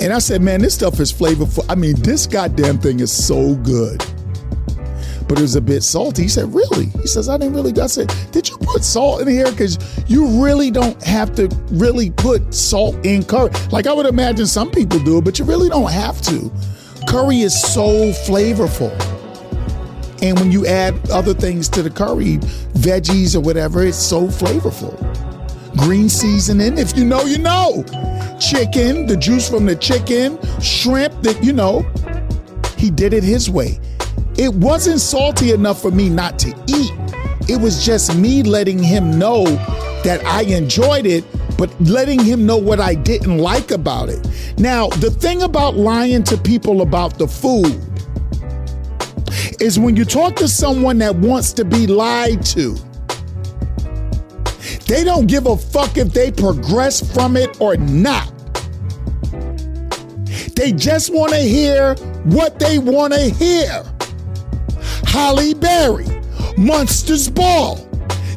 And 0.00 0.12
I 0.12 0.18
said, 0.18 0.42
man, 0.42 0.60
this 0.60 0.74
stuff 0.74 1.00
is 1.00 1.12
flavorful. 1.12 1.64
I 1.68 1.74
mean, 1.74 1.94
this 1.96 2.26
goddamn 2.26 2.78
thing 2.78 3.00
is 3.00 3.12
so 3.12 3.54
good. 3.56 4.04
But 5.26 5.38
it 5.38 5.42
was 5.42 5.56
a 5.56 5.60
bit 5.60 5.82
salty. 5.82 6.22
He 6.24 6.28
said, 6.28 6.52
really? 6.52 6.86
He 6.86 7.06
says, 7.06 7.28
I 7.28 7.38
didn't 7.38 7.54
really. 7.54 7.80
I 7.80 7.86
said, 7.86 8.12
did 8.30 8.48
you 8.48 8.58
put 8.58 8.84
salt 8.84 9.22
in 9.22 9.28
here? 9.28 9.50
Because 9.50 9.78
you 10.06 10.26
really 10.44 10.70
don't 10.70 11.02
have 11.02 11.34
to 11.36 11.48
really 11.70 12.10
put 12.10 12.54
salt 12.54 12.94
in 13.06 13.24
curry. 13.24 13.50
Like 13.70 13.86
I 13.86 13.92
would 13.92 14.06
imagine 14.06 14.46
some 14.46 14.70
people 14.70 14.98
do 14.98 15.18
it, 15.18 15.24
but 15.24 15.38
you 15.38 15.46
really 15.46 15.70
don't 15.70 15.90
have 15.90 16.20
to. 16.22 16.52
Curry 17.08 17.40
is 17.40 17.58
so 17.58 18.10
flavorful. 18.26 18.92
And 20.22 20.38
when 20.38 20.52
you 20.52 20.66
add 20.66 21.10
other 21.10 21.34
things 21.34 21.68
to 21.70 21.82
the 21.82 21.90
curry, 21.90 22.38
veggies 22.74 23.34
or 23.34 23.40
whatever, 23.40 23.82
it's 23.84 23.96
so 23.96 24.26
flavorful. 24.26 25.13
Green 25.76 26.08
seasoning, 26.08 26.78
if 26.78 26.96
you 26.96 27.04
know, 27.04 27.24
you 27.24 27.38
know. 27.38 27.84
Chicken, 28.40 29.06
the 29.06 29.16
juice 29.16 29.48
from 29.48 29.66
the 29.66 29.76
chicken, 29.76 30.38
shrimp, 30.60 31.22
that 31.22 31.42
you 31.42 31.52
know. 31.52 31.86
He 32.76 32.90
did 32.90 33.12
it 33.12 33.24
his 33.24 33.50
way. 33.50 33.80
It 34.36 34.52
wasn't 34.54 35.00
salty 35.00 35.52
enough 35.52 35.80
for 35.80 35.90
me 35.90 36.08
not 36.08 36.38
to 36.40 36.48
eat. 36.66 36.92
It 37.48 37.60
was 37.60 37.84
just 37.84 38.16
me 38.16 38.42
letting 38.42 38.82
him 38.82 39.18
know 39.18 39.44
that 40.02 40.22
I 40.24 40.42
enjoyed 40.42 41.06
it, 41.06 41.24
but 41.56 41.78
letting 41.80 42.22
him 42.22 42.46
know 42.46 42.56
what 42.56 42.80
I 42.80 42.94
didn't 42.94 43.38
like 43.38 43.70
about 43.70 44.08
it. 44.08 44.26
Now, 44.58 44.88
the 44.88 45.10
thing 45.10 45.42
about 45.42 45.76
lying 45.76 46.22
to 46.24 46.36
people 46.36 46.82
about 46.82 47.18
the 47.18 47.28
food 47.28 47.80
is 49.60 49.78
when 49.78 49.96
you 49.96 50.04
talk 50.04 50.36
to 50.36 50.48
someone 50.48 50.98
that 50.98 51.14
wants 51.16 51.52
to 51.54 51.64
be 51.64 51.86
lied 51.86 52.44
to, 52.46 52.76
they 54.86 55.04
don't 55.04 55.26
give 55.26 55.46
a 55.46 55.56
fuck 55.56 55.96
if 55.96 56.12
they 56.12 56.30
progress 56.30 57.00
from 57.14 57.36
it 57.36 57.60
or 57.60 57.76
not. 57.76 58.30
They 60.54 60.72
just 60.72 61.12
want 61.12 61.32
to 61.32 61.40
hear 61.40 61.94
what 62.24 62.58
they 62.58 62.78
want 62.78 63.12
to 63.12 63.20
hear. 63.20 63.84
Halle 65.06 65.54
Berry, 65.54 66.06
Monsters 66.56 67.28
Ball, 67.28 67.76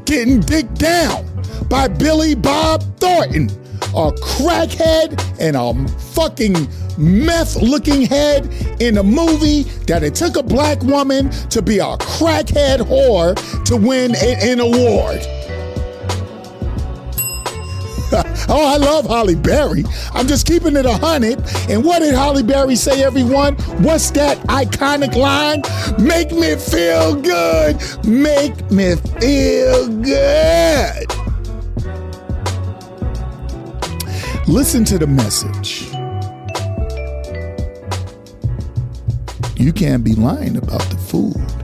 getting 0.06 0.40
dicked 0.40 0.76
down 0.76 1.26
by 1.70 1.88
Billy 1.88 2.34
Bob 2.34 2.84
Thornton, 3.00 3.50
a 3.96 4.12
crackhead 4.14 5.22
and 5.40 5.56
a 5.56 5.90
fucking 6.14 6.56
meth 6.98 7.56
looking 7.58 8.02
head 8.02 8.48
in 8.82 8.98
a 8.98 9.04
movie 9.04 9.64
that 9.86 10.04
it 10.04 10.16
took 10.16 10.38
a 10.38 10.44
black 10.44 10.82
woman 10.84 11.30
to 11.50 11.62
be 11.62 11.78
a 11.78 11.98
crackhead 11.98 12.80
whore 12.80 13.36
to 13.66 13.78
win 13.78 14.16
an 14.16 14.60
award. 14.60 15.22
Oh, 18.50 18.74
I 18.74 18.78
love 18.78 19.06
Halle 19.08 19.36
Berry. 19.36 19.84
I'm 20.14 20.28
just 20.28 20.48
keeping 20.48 20.76
it 20.76 20.86
a 20.86 20.94
hundred. 20.94 21.40
And 21.70 21.84
what 21.84 22.00
did 22.00 22.14
Halle 22.14 22.44
Berry 22.44 22.76
say, 22.76 23.04
everyone? 23.04 23.56
What's 23.84 24.12
that 24.12 24.38
iconic 24.48 25.16
line? 25.16 25.62
Make 26.00 26.32
me 26.32 26.56
feel 26.56 27.16
good. 27.16 27.78
Make 28.06 28.72
me 28.72 28.96
feel 29.20 29.88
good. 29.88 31.08
Listen 34.48 34.86
to 34.86 34.98
the 34.98 35.08
message. 35.08 35.90
You 39.58 39.74
can't 39.74 40.04
be 40.04 40.16
lying 40.16 40.56
about 40.56 40.84
the 40.84 40.98
food. 40.98 41.57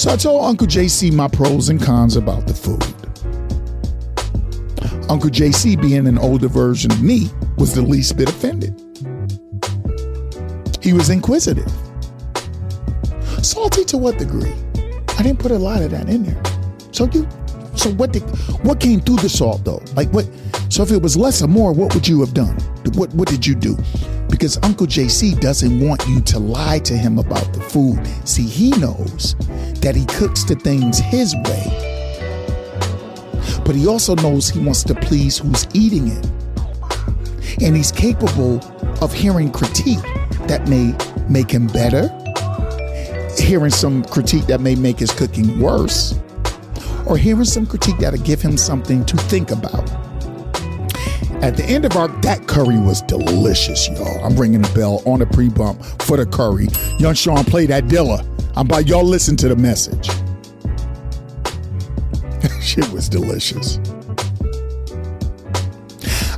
So 0.00 0.10
I 0.10 0.16
told 0.16 0.46
Uncle 0.46 0.66
JC 0.66 1.12
my 1.12 1.28
pros 1.28 1.68
and 1.68 1.78
cons 1.78 2.16
about 2.16 2.46
the 2.46 2.54
food. 2.54 2.82
Uncle 5.10 5.28
JC, 5.28 5.78
being 5.78 6.06
an 6.06 6.16
older 6.16 6.48
version 6.48 6.90
of 6.90 7.02
me, 7.02 7.28
was 7.58 7.74
the 7.74 7.82
least 7.82 8.16
bit 8.16 8.30
offended. 8.30 8.80
He 10.80 10.94
was 10.94 11.10
inquisitive. 11.10 11.70
Salty 13.42 13.84
to 13.84 13.98
what 13.98 14.16
degree? 14.16 14.54
I 15.18 15.22
didn't 15.22 15.38
put 15.38 15.50
a 15.50 15.58
lot 15.58 15.82
of 15.82 15.90
that 15.90 16.08
in 16.08 16.22
there. 16.22 16.42
So 16.92 17.04
you 17.12 17.28
so 17.76 17.90
what 17.90 18.10
did 18.10 18.22
what 18.64 18.80
came 18.80 19.02
through 19.02 19.16
the 19.16 19.28
salt 19.28 19.66
though? 19.66 19.82
Like 19.96 20.08
what 20.14 20.26
so 20.70 20.82
if 20.82 20.92
it 20.92 21.02
was 21.02 21.14
less 21.14 21.42
or 21.42 21.48
more, 21.48 21.74
what 21.74 21.94
would 21.94 22.08
you 22.08 22.20
have 22.20 22.32
done? 22.32 22.56
What 22.94 23.12
what 23.12 23.28
did 23.28 23.46
you 23.46 23.54
do? 23.54 23.76
Because 24.30 24.58
Uncle 24.62 24.86
JC 24.86 25.38
doesn't 25.40 25.80
want 25.80 26.06
you 26.06 26.20
to 26.20 26.38
lie 26.38 26.78
to 26.80 26.96
him 26.96 27.18
about 27.18 27.52
the 27.52 27.60
food. 27.60 28.00
See, 28.26 28.44
he 28.44 28.70
knows 28.78 29.34
that 29.80 29.94
he 29.96 30.06
cooks 30.06 30.44
the 30.44 30.54
things 30.54 30.98
his 30.98 31.34
way. 31.44 31.90
But 33.64 33.74
he 33.74 33.86
also 33.86 34.14
knows 34.16 34.48
he 34.48 34.60
wants 34.60 34.82
to 34.84 34.94
please 34.94 35.38
who's 35.38 35.66
eating 35.74 36.08
it. 36.08 36.26
And 37.62 37.76
he's 37.76 37.92
capable 37.92 38.60
of 39.02 39.12
hearing 39.12 39.50
critique 39.50 40.02
that 40.46 40.68
may 40.68 40.94
make 41.28 41.50
him 41.50 41.66
better, 41.66 42.08
hearing 43.36 43.70
some 43.70 44.04
critique 44.04 44.46
that 44.46 44.60
may 44.60 44.74
make 44.74 44.98
his 44.98 45.10
cooking 45.10 45.60
worse, 45.60 46.18
or 47.06 47.16
hearing 47.16 47.44
some 47.44 47.66
critique 47.66 47.98
that'll 47.98 48.20
give 48.20 48.40
him 48.40 48.56
something 48.56 49.04
to 49.06 49.16
think 49.16 49.50
about. 49.50 49.99
At 51.42 51.56
the 51.56 51.64
end 51.64 51.86
of 51.86 51.96
our, 51.96 52.08
that 52.20 52.46
curry 52.46 52.78
was 52.78 53.00
delicious, 53.02 53.88
y'all. 53.88 54.22
I'm 54.22 54.36
ringing 54.36 54.60
the 54.60 54.70
bell 54.74 55.02
on 55.06 55.20
the 55.20 55.26
pre 55.26 55.48
bump 55.48 55.82
for 56.02 56.18
the 56.18 56.26
curry. 56.26 56.68
Young 56.98 57.14
Sean, 57.14 57.44
play 57.44 57.64
that 57.66 57.84
Dilla. 57.84 58.26
I'm 58.56 58.66
by 58.66 58.80
y'all 58.80 59.04
listen 59.04 59.36
to 59.38 59.48
the 59.48 59.56
message. 59.56 60.10
Shit 62.62 62.86
was 62.90 63.08
delicious. 63.08 63.78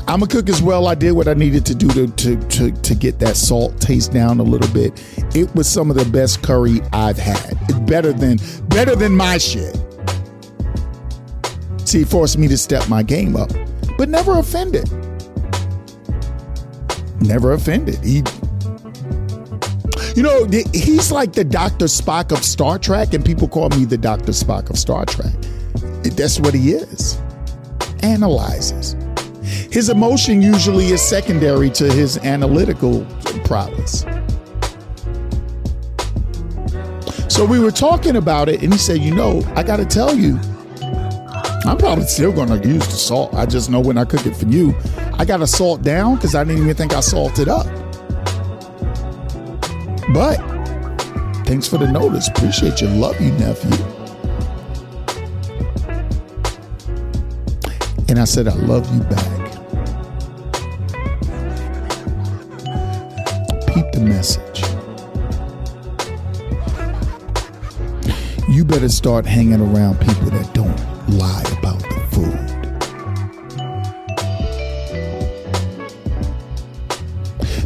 I'm 0.07 0.23
a 0.23 0.27
cook 0.27 0.49
as 0.49 0.63
well. 0.63 0.87
I 0.87 0.95
did 0.95 1.13
what 1.13 1.27
I 1.27 1.35
needed 1.35 1.67
to 1.67 1.75
do 1.75 1.89
to, 1.89 2.07
to, 2.07 2.37
to, 2.37 2.71
to 2.71 2.95
get 2.95 3.19
that 3.19 3.37
salt 3.37 3.81
taste 3.81 4.13
down 4.13 4.39
a 4.39 4.45
little 4.45 4.73
bit. 4.73 5.03
It 5.35 5.53
was 5.57 5.69
some 5.69 5.91
of 5.91 5.97
the 5.97 6.05
best 6.05 6.43
curry 6.45 6.81
I've 6.93 7.19
had. 7.19 7.59
It's 7.63 7.79
better 7.81 8.13
than 8.13 8.39
better 8.69 8.95
than 8.95 9.17
my 9.17 9.39
shit. 9.39 9.75
See, 11.85 12.03
it 12.03 12.09
forced 12.09 12.39
me 12.39 12.47
to 12.47 12.57
step 12.57 12.89
my 12.89 13.03
game 13.03 13.35
up 13.35 13.51
but 13.99 14.09
never 14.09 14.39
offended. 14.39 14.91
Never 17.21 17.53
offended. 17.53 18.03
He, 18.03 18.23
you 20.17 20.23
know, 20.23 20.47
he's 20.73 21.13
like 21.13 21.33
the 21.33 21.45
Dr. 21.45 21.87
Spock 21.87 22.33
of 22.33 22.45
Star 22.45 22.79
Trek, 22.79 23.15
and 23.15 23.25
people 23.25 23.49
call 23.49 23.69
me 23.71 23.85
the 23.85 23.99
Dr. 23.99 24.33
Spock 24.33 24.71
of 24.71 24.79
Star 24.79 25.05
Trek. 25.05 25.33
That's 26.03 26.41
what 26.41 26.55
he 26.55 26.73
is. 26.73 27.21
Analyzes. 28.03 28.97
His 29.71 29.89
emotion 29.89 30.43
usually 30.43 30.87
is 30.87 31.01
secondary 31.01 31.71
to 31.71 31.91
his 31.91 32.19
analytical 32.19 33.07
prowess. 33.45 34.05
So 37.33 37.47
we 37.47 37.59
were 37.59 37.71
talking 37.71 38.17
about 38.17 38.51
it, 38.51 38.63
and 38.63 38.73
he 38.73 38.79
said, 38.79 38.99
You 38.99 39.15
know, 39.15 39.43
I 39.57 39.63
got 39.63 39.79
to 39.79 39.87
tell 39.87 40.15
you, 40.15 40.39
I'm 41.65 41.79
probably 41.79 42.07
still 42.07 42.33
to 42.33 42.69
use 42.69 42.87
the 42.87 42.97
salt. 42.97 43.35
I 43.35 43.47
just 43.47 43.71
know 43.71 43.81
when 43.81 43.97
I 43.97 44.05
cook 44.05 44.27
it 44.27 44.35
for 44.35 44.47
you, 44.47 44.75
I 45.15 45.25
got 45.25 45.37
to 45.39 45.47
salt 45.47 45.83
down 45.83 46.17
because 46.17 46.35
I 46.35 46.43
didn't 46.43 46.63
even 46.63 46.75
think 46.75 46.93
I 46.93 47.01
salted 47.01 47.49
up. 47.49 47.67
But 50.13 50.39
thanks 51.47 51.69
for 51.69 51.79
the 51.79 51.89
notice. 51.91 52.29
Appreciate 52.29 52.81
you. 52.81 52.89
Love 52.89 53.21
you, 53.21 53.31
nephew. 53.33 53.71
And 58.09 58.19
I 58.19 58.25
said, 58.25 58.49
I 58.49 58.55
love 58.55 58.93
you 58.93 59.01
back. 59.05 59.53
Peep 63.69 63.93
the 63.93 64.01
message. 64.01 64.63
You 68.49 68.65
better 68.65 68.89
start 68.89 69.25
hanging 69.25 69.61
around 69.61 70.01
people 70.01 70.29
that 70.31 70.52
lie 71.13 71.45
about 71.59 71.79
the 71.81 72.01
food. 72.11 72.53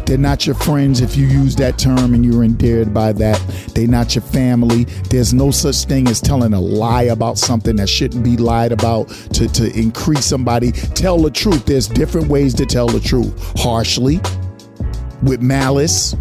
They're 0.06 0.18
not 0.18 0.46
your 0.46 0.54
friends 0.54 1.00
if 1.00 1.16
you 1.16 1.26
use 1.26 1.56
that 1.56 1.78
term 1.78 2.14
and 2.14 2.24
you're 2.24 2.44
endeared 2.44 2.94
by 2.94 3.12
that. 3.14 3.40
They're 3.74 3.88
not 3.88 4.14
your 4.14 4.22
family. 4.22 4.84
There's 5.10 5.34
no 5.34 5.50
such 5.50 5.84
thing 5.84 6.06
as 6.06 6.20
telling 6.20 6.54
a 6.54 6.60
lie 6.60 7.02
about 7.04 7.38
something 7.38 7.74
that 7.76 7.88
shouldn't 7.88 8.22
be 8.22 8.36
lied 8.36 8.70
about 8.70 9.08
to, 9.34 9.48
to 9.48 9.76
increase 9.76 10.24
somebody. 10.24 10.70
Tell 10.70 11.18
the 11.18 11.30
truth. 11.30 11.66
There's 11.66 11.88
different 11.88 12.28
ways 12.28 12.54
to 12.54 12.66
tell 12.66 12.86
the 12.86 13.00
truth 13.00 13.34
harshly, 13.60 14.20
with 15.24 15.42
malice, 15.42 16.14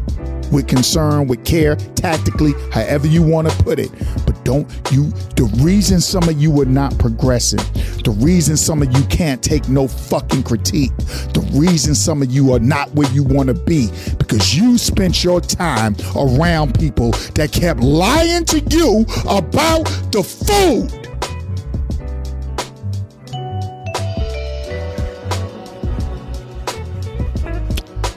with 0.52 0.68
concern, 0.68 1.28
with 1.28 1.46
care, 1.46 1.76
tactically, 1.76 2.54
however 2.72 3.06
you 3.06 3.22
want 3.22 3.50
to 3.50 3.64
put 3.64 3.78
it. 3.78 3.92
But 4.26 4.35
Don't 4.46 4.70
you 4.92 5.10
the 5.36 5.52
reason 5.58 6.00
some 6.00 6.30
of 6.30 6.40
you 6.40 6.62
are 6.62 6.66
not 6.66 6.98
progressing, 7.00 7.60
the 8.04 8.16
reason 8.20 8.56
some 8.56 8.84
of 8.84 8.96
you 8.96 9.04
can't 9.06 9.44
take 9.44 9.68
no 9.68 9.88
fucking 9.88 10.44
critique, 10.44 10.96
the 11.34 11.46
reason 11.54 11.96
some 11.96 12.22
of 12.22 12.32
you 12.32 12.54
are 12.54 12.60
not 12.60 12.94
where 12.94 13.12
you 13.12 13.24
want 13.24 13.48
to 13.48 13.56
be, 13.56 13.90
because 14.20 14.56
you 14.56 14.78
spent 14.78 15.24
your 15.24 15.42
time 15.42 15.96
around 16.16 16.80
people 16.80 17.10
that 17.34 17.52
kept 17.52 17.80
lying 17.80 18.46
to 18.46 18.60
you 18.70 19.06
about 19.28 19.86
the 20.12 20.22
food. 20.24 21.02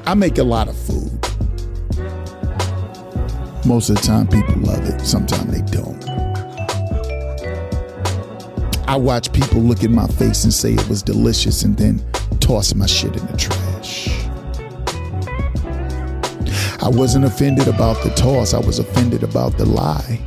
I 0.07 0.15
make 0.15 0.37
a 0.37 0.45
lot 0.45 0.69
of 0.69 0.77
food. 0.77 1.19
Most 3.67 3.91
of 3.91 3.97
the 3.97 4.03
time, 4.03 4.27
people 4.27 4.55
love 4.63 4.83
it. 4.89 5.01
Sometimes 5.03 5.53
they 5.53 5.61
don't. 5.61 6.18
I 8.89 8.97
watch 8.97 9.31
people 9.35 9.61
look 9.61 9.83
in 9.85 9.95
my 9.95 10.07
face 10.07 10.45
and 10.45 10.53
say 10.53 10.73
it 10.73 10.89
was 10.89 11.03
delicious 11.03 11.63
and 11.63 11.77
then 11.77 12.03
toss 12.41 12.75
my 12.75 12.87
shit 12.87 13.15
in 13.15 13.27
the 13.27 13.37
trash. 13.37 14.09
I 16.83 16.89
wasn't 16.89 17.27
offended 17.27 17.69
about 17.69 18.03
the 18.03 18.09
toss, 18.17 18.55
I 18.55 18.61
was 18.61 18.79
offended 18.79 19.23
about 19.23 19.59
the 19.59 19.67
lie. 19.67 20.23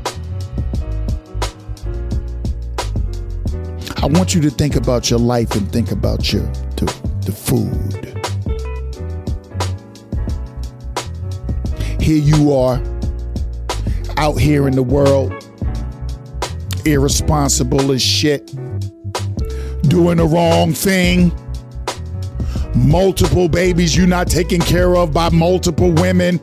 I 4.03 4.05
want 4.05 4.35
you 4.35 4.41
to 4.41 4.51
think 4.51 4.75
about 4.75 5.09
your 5.09 5.19
life 5.19 5.55
and 5.55 5.71
think 5.71 5.91
about 5.91 6.31
your 6.31 6.43
the, 6.75 6.85
the 7.25 7.31
food. 7.31 8.07
Here 11.99 12.17
you 12.17 12.53
are 12.53 12.79
out 14.17 14.39
here 14.39 14.67
in 14.67 14.75
the 14.75 14.83
world, 14.83 15.33
irresponsible 16.85 17.91
as 17.91 18.01
shit, 18.01 18.45
doing 19.83 20.17
the 20.17 20.25
wrong 20.25 20.73
thing, 20.73 21.31
multiple 22.75 23.47
babies 23.49 23.95
you're 23.95 24.07
not 24.07 24.27
taking 24.27 24.61
care 24.61 24.95
of 24.95 25.13
by 25.13 25.29
multiple 25.29 25.91
women, 25.91 26.39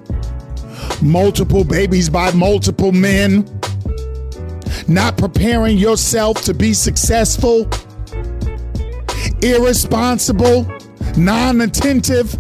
multiple 1.03 1.65
babies 1.65 2.09
by 2.09 2.31
multiple 2.33 2.93
men, 2.93 3.47
not 4.87 5.17
preparing 5.17 5.77
yourself 5.77 6.43
to 6.43 6.55
be 6.55 6.73
successful, 6.73 7.69
irresponsible, 9.43 10.67
non 11.17 11.61
attentive, 11.61 12.37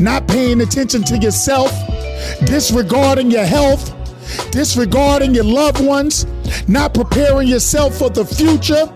not 0.00 0.26
paying 0.28 0.60
attention 0.60 1.02
to 1.04 1.18
yourself, 1.18 1.70
disregarding 2.46 3.30
your 3.30 3.44
health 3.44 3.96
disregarding 4.50 5.34
your 5.34 5.44
loved 5.44 5.84
ones, 5.84 6.26
not 6.68 6.94
preparing 6.94 7.48
yourself 7.48 7.96
for 7.98 8.10
the 8.10 8.24
future, 8.24 8.86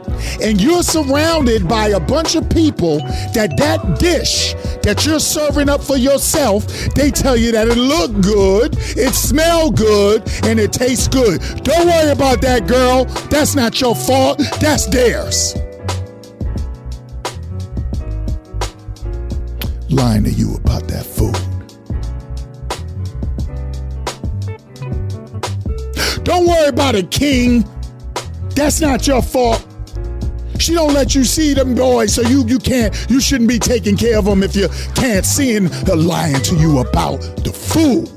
and 0.42 0.60
you're 0.60 0.82
surrounded 0.82 1.68
by 1.68 1.88
a 1.88 2.00
bunch 2.00 2.34
of 2.34 2.48
people 2.50 2.98
that 3.34 3.54
that 3.58 3.98
dish 3.98 4.54
that 4.84 5.04
you're 5.06 5.20
serving 5.20 5.68
up 5.68 5.82
for 5.82 5.96
yourself, 5.96 6.66
they 6.94 7.10
tell 7.10 7.36
you 7.36 7.50
that 7.52 7.68
it 7.68 7.78
look 7.78 8.12
good, 8.20 8.76
it 8.96 9.14
smell 9.14 9.70
good, 9.70 10.22
and 10.44 10.60
it 10.60 10.72
tastes 10.72 11.08
good. 11.08 11.40
Don't 11.64 11.86
worry 11.86 12.10
about 12.10 12.40
that, 12.42 12.68
girl. 12.68 13.06
That's 13.30 13.54
not 13.54 13.80
your 13.80 13.94
fault. 13.94 14.38
That's 14.60 14.86
theirs. 14.86 15.54
Lying 19.90 20.24
to 20.24 20.30
you 20.30 20.56
about 20.56 20.86
that 20.88 21.06
food. 21.06 21.53
Don't 26.24 26.46
worry 26.46 26.68
about 26.68 26.94
a 26.94 27.02
king. 27.02 27.68
That's 28.56 28.80
not 28.80 29.06
your 29.06 29.20
fault. 29.20 29.64
She 30.58 30.72
don't 30.72 30.94
let 30.94 31.14
you 31.14 31.22
see 31.22 31.52
them 31.52 31.74
boys, 31.74 32.14
so 32.14 32.22
you 32.22 32.46
you 32.46 32.58
can't 32.58 32.94
you 33.10 33.20
shouldn't 33.20 33.50
be 33.50 33.58
taking 33.58 33.96
care 33.96 34.18
of 34.18 34.24
them 34.24 34.42
if 34.42 34.56
you 34.56 34.68
can't 34.94 35.26
see 35.26 35.52
her 35.54 35.96
lying 35.96 36.40
to 36.42 36.56
you 36.56 36.78
about 36.78 37.20
the 37.44 37.52
food. 37.52 38.08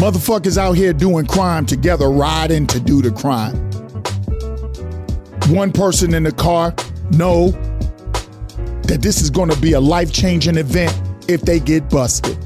Motherfuckers 0.00 0.56
out 0.56 0.72
here 0.72 0.94
doing 0.94 1.26
crime 1.26 1.66
together, 1.66 2.08
riding 2.08 2.66
to 2.68 2.80
do 2.80 3.02
the 3.02 3.10
crime. 3.10 3.54
One 5.54 5.72
person 5.72 6.14
in 6.14 6.22
the 6.22 6.32
car 6.32 6.74
know 7.10 7.50
that 8.82 9.00
this 9.02 9.20
is 9.20 9.28
going 9.28 9.50
to 9.50 9.60
be 9.60 9.72
a 9.72 9.80
life 9.80 10.10
changing 10.10 10.56
event 10.56 10.98
if 11.28 11.42
they 11.42 11.60
get 11.60 11.90
busted 11.90 12.38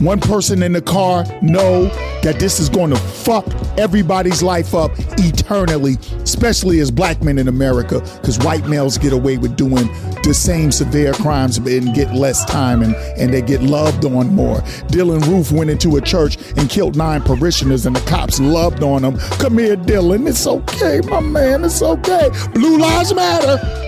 one 0.00 0.20
person 0.20 0.62
in 0.62 0.72
the 0.72 0.82
car 0.82 1.24
know 1.42 1.86
that 2.22 2.38
this 2.38 2.60
is 2.60 2.68
going 2.68 2.90
to 2.90 2.96
fuck 2.96 3.46
everybody's 3.78 4.42
life 4.42 4.74
up 4.74 4.90
eternally, 5.18 5.96
especially 6.22 6.80
as 6.80 6.90
black 6.90 7.22
men 7.22 7.38
in 7.38 7.48
America, 7.48 8.00
because 8.20 8.38
white 8.40 8.66
males 8.66 8.98
get 8.98 9.12
away 9.12 9.38
with 9.38 9.56
doing 9.56 9.86
the 10.22 10.34
same 10.34 10.72
severe 10.72 11.12
crimes 11.14 11.58
and 11.58 11.94
get 11.94 12.12
less 12.14 12.44
time 12.44 12.82
and, 12.82 12.94
and 13.16 13.32
they 13.32 13.42
get 13.42 13.62
loved 13.62 14.04
on 14.04 14.34
more. 14.34 14.58
Dylann 14.88 15.26
Roof 15.28 15.52
went 15.52 15.70
into 15.70 15.96
a 15.96 16.00
church 16.00 16.36
and 16.56 16.68
killed 16.68 16.96
nine 16.96 17.22
parishioners 17.22 17.86
and 17.86 17.94
the 17.94 18.00
cops 18.10 18.40
loved 18.40 18.82
on 18.82 19.04
him. 19.04 19.18
Come 19.38 19.58
here, 19.58 19.76
Dylan. 19.76 20.28
It's 20.28 20.46
okay, 20.46 21.00
my 21.08 21.20
man. 21.20 21.64
It's 21.64 21.82
okay. 21.82 22.30
Blue 22.52 22.78
Lives 22.78 23.14
Matter. 23.14 23.85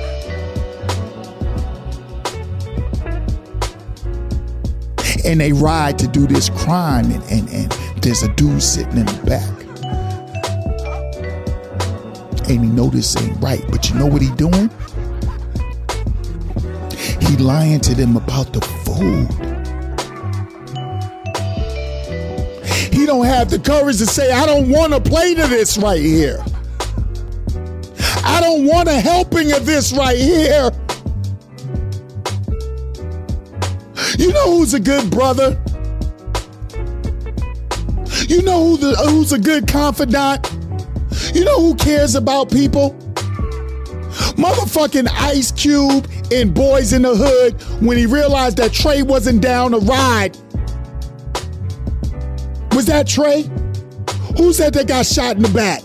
And 5.24 5.40
they 5.40 5.52
ride 5.52 5.98
to 5.98 6.08
do 6.08 6.26
this 6.26 6.48
crime, 6.50 7.10
and, 7.10 7.22
and, 7.30 7.48
and 7.50 7.72
there's 8.02 8.22
a 8.22 8.28
dude 8.34 8.62
sitting 8.62 8.98
in 8.98 9.06
the 9.06 9.22
back. 9.24 9.48
And 12.48 12.64
he 12.64 12.70
know 12.70 12.88
this 12.88 13.16
ain't 13.16 13.38
right, 13.42 13.62
but 13.70 13.90
you 13.90 13.96
know 13.96 14.06
what 14.06 14.22
he 14.22 14.30
doing? 14.32 14.70
He 17.20 17.36
lying 17.36 17.80
to 17.80 17.94
them 17.94 18.16
about 18.16 18.52
the 18.54 18.60
food. 18.84 19.28
He 22.92 23.04
don't 23.04 23.26
have 23.26 23.50
the 23.50 23.58
courage 23.58 23.98
to 23.98 24.06
say, 24.06 24.32
I 24.32 24.46
don't 24.46 24.70
want 24.70 24.94
to 24.94 25.00
play 25.00 25.34
to 25.34 25.46
this 25.46 25.76
right 25.76 26.00
here. 26.00 26.42
I 28.24 28.40
don't 28.40 28.66
want 28.66 28.88
a 28.88 28.98
helping 28.98 29.52
of 29.52 29.66
this 29.66 29.92
right 29.92 30.16
here. 30.16 30.70
You 34.18 34.32
know 34.32 34.56
who's 34.56 34.74
a 34.74 34.80
good 34.80 35.10
brother? 35.10 35.50
You 38.26 38.42
know 38.42 38.64
who 38.64 38.76
the, 38.76 38.96
who's 39.08 39.32
a 39.32 39.38
good 39.38 39.68
confidant? 39.68 40.44
You 41.32 41.44
know 41.44 41.60
who 41.60 41.76
cares 41.76 42.16
about 42.16 42.50
people? 42.50 42.90
Motherfucking 44.34 45.08
Ice 45.12 45.52
Cube 45.52 46.08
in 46.32 46.52
Boyz 46.52 46.92
n 46.92 47.02
the 47.02 47.14
Hood 47.14 47.62
when 47.80 47.96
he 47.96 48.06
realized 48.06 48.56
that 48.56 48.72
Trey 48.72 49.02
wasn't 49.02 49.40
down 49.40 49.70
to 49.70 49.78
ride. 49.78 50.36
Was 52.72 52.86
that 52.86 53.06
Trey? 53.06 53.42
Who 54.36 54.52
said 54.52 54.74
they 54.74 54.84
got 54.84 55.06
shot 55.06 55.36
in 55.36 55.42
the 55.42 55.48
back? 55.48 55.82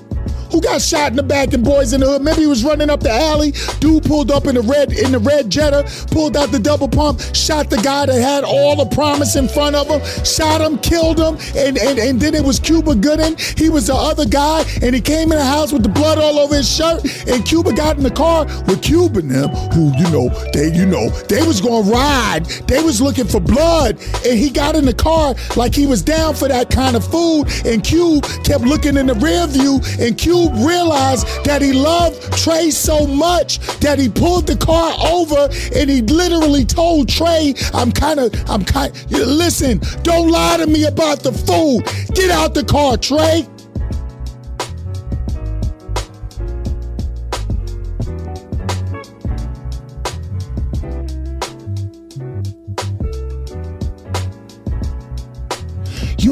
Who 0.53 0.61
got 0.61 0.83
shot 0.83 1.09
in 1.09 1.15
the 1.15 1.23
back 1.23 1.51
and 1.53 1.63
boys 1.63 1.93
in 1.93 2.01
the 2.01 2.05
hood. 2.05 2.21
Maybe 2.21 2.41
he 2.41 2.47
was 2.47 2.63
running 2.63 2.91
up 2.91 2.99
the 2.99 3.09
alley. 3.09 3.53
Dude 3.79 4.03
pulled 4.03 4.29
up 4.29 4.45
in 4.45 4.53
the 4.53 4.61
red 4.61 4.93
in 4.93 5.11
the 5.11 5.17
red 5.17 5.49
Jetta, 5.49 5.81
pulled 6.11 6.37
out 6.37 6.51
the 6.51 6.59
double 6.59 6.87
pump, 6.87 7.21
shot 7.33 7.71
the 7.71 7.77
guy 7.77 8.05
that 8.05 8.21
had 8.21 8.43
all 8.43 8.75
the 8.75 8.85
promise 8.95 9.35
in 9.35 9.47
front 9.47 9.75
of 9.75 9.87
him, 9.87 9.99
shot 10.23 10.61
him, 10.61 10.77
killed 10.77 11.17
him, 11.17 11.39
and 11.57 11.79
and, 11.79 11.97
and 11.97 12.21
then 12.21 12.35
it 12.35 12.45
was 12.45 12.59
Cuba 12.59 12.93
Gooding. 12.93 13.35
He 13.57 13.71
was 13.71 13.87
the 13.87 13.95
other 13.95 14.27
guy, 14.27 14.63
and 14.83 14.93
he 14.93 15.01
came 15.01 15.31
in 15.31 15.39
the 15.39 15.43
house 15.43 15.73
with 15.73 15.81
the 15.81 15.89
blood 15.89 16.19
all 16.19 16.37
over 16.37 16.53
his 16.53 16.69
shirt. 16.69 17.01
And 17.27 17.43
Cuba 17.43 17.73
got 17.73 17.97
in 17.97 18.03
the 18.03 18.11
car 18.11 18.45
with 18.67 18.83
Cube 18.83 19.17
and 19.17 19.31
them, 19.31 19.49
who 19.73 19.91
you 19.97 20.07
know 20.11 20.29
they 20.53 20.71
you 20.71 20.85
know 20.85 21.09
they 21.29 21.41
was 21.41 21.61
gonna 21.61 21.89
ride. 21.89 22.45
They 22.67 22.83
was 22.83 23.01
looking 23.01 23.25
for 23.25 23.39
blood, 23.39 23.97
and 24.23 24.37
he 24.37 24.51
got 24.51 24.75
in 24.75 24.85
the 24.85 24.93
car 24.93 25.33
like 25.55 25.73
he 25.73 25.87
was 25.87 26.03
down 26.03 26.35
for 26.35 26.47
that 26.47 26.69
kind 26.69 26.95
of 26.95 27.03
food. 27.03 27.45
And 27.65 27.83
Cube 27.83 28.23
kept 28.43 28.65
looking 28.65 28.97
in 28.97 29.07
the 29.07 29.15
rear 29.15 29.47
view, 29.47 29.81
and 29.99 30.15
Cube 30.15 30.42
realized 30.51 31.27
that 31.45 31.61
he 31.61 31.73
loved 31.73 32.21
Trey 32.37 32.71
so 32.71 33.05
much 33.05 33.59
that 33.79 33.99
he 33.99 34.09
pulled 34.09 34.47
the 34.47 34.57
car 34.57 34.93
over 35.11 35.49
and 35.75 35.89
he 35.89 36.01
literally 36.01 36.65
told 36.65 37.09
Trey, 37.09 37.53
I'm 37.73 37.91
kind 37.91 38.19
of, 38.19 38.33
I'm 38.49 38.63
kind, 38.63 38.93
listen, 39.11 39.81
don't 40.03 40.29
lie 40.29 40.57
to 40.57 40.67
me 40.67 40.85
about 40.85 41.21
the 41.21 41.31
food. 41.31 41.83
Get 42.15 42.31
out 42.31 42.53
the 42.53 42.63
car, 42.63 42.97
Trey. 42.97 43.47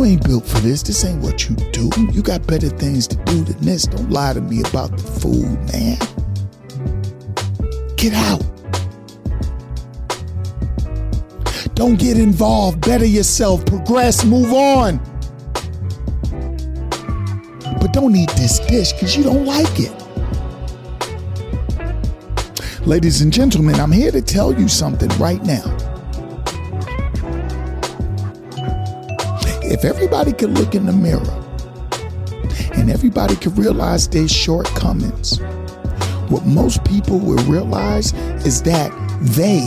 You 0.01 0.07
ain't 0.07 0.23
built 0.23 0.47
for 0.47 0.57
this. 0.61 0.81
This 0.81 1.05
ain't 1.05 1.21
what 1.21 1.47
you 1.47 1.55
do. 1.73 1.91
You 2.11 2.23
got 2.23 2.47
better 2.47 2.69
things 2.69 3.05
to 3.05 3.15
do 3.17 3.43
than 3.43 3.63
this. 3.63 3.83
Don't 3.83 4.09
lie 4.09 4.33
to 4.33 4.41
me 4.41 4.61
about 4.61 4.97
the 4.97 5.03
food, 5.03 5.59
man. 5.71 5.99
Get 7.97 8.13
out. 8.15 8.41
Don't 11.75 11.99
get 11.99 12.17
involved. 12.17 12.81
Better 12.81 13.05
yourself. 13.05 13.63
Progress. 13.67 14.25
Move 14.25 14.51
on. 14.51 14.97
But 17.79 17.93
don't 17.93 18.15
eat 18.15 18.31
this 18.31 18.57
dish 18.57 18.93
because 18.93 19.15
you 19.15 19.23
don't 19.23 19.45
like 19.45 19.79
it. 19.79 19.93
Ladies 22.87 23.21
and 23.21 23.31
gentlemen, 23.31 23.75
I'm 23.75 23.91
here 23.91 24.09
to 24.09 24.21
tell 24.23 24.51
you 24.51 24.67
something 24.67 25.09
right 25.19 25.43
now. 25.43 25.77
If 29.71 29.85
everybody 29.85 30.33
could 30.33 30.49
look 30.57 30.75
in 30.75 30.85
the 30.85 30.91
mirror 30.91 31.23
and 32.73 32.91
everybody 32.91 33.37
could 33.37 33.57
realize 33.57 34.05
their 34.05 34.27
shortcomings, 34.27 35.39
what 36.27 36.45
most 36.45 36.83
people 36.83 37.17
will 37.19 37.41
realize 37.45 38.11
is 38.45 38.61
that 38.63 38.91
they 39.21 39.61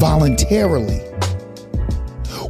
voluntarily 0.00 1.00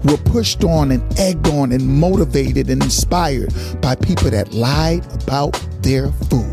were 0.04 0.16
pushed 0.24 0.64
on 0.64 0.90
and 0.90 1.18
egged 1.18 1.46
on 1.48 1.72
and 1.72 1.86
motivated 1.86 2.70
and 2.70 2.82
inspired 2.82 3.52
by 3.82 3.94
people 3.94 4.30
that 4.30 4.54
lied 4.54 5.04
about 5.22 5.52
their 5.82 6.10
food. 6.30 6.45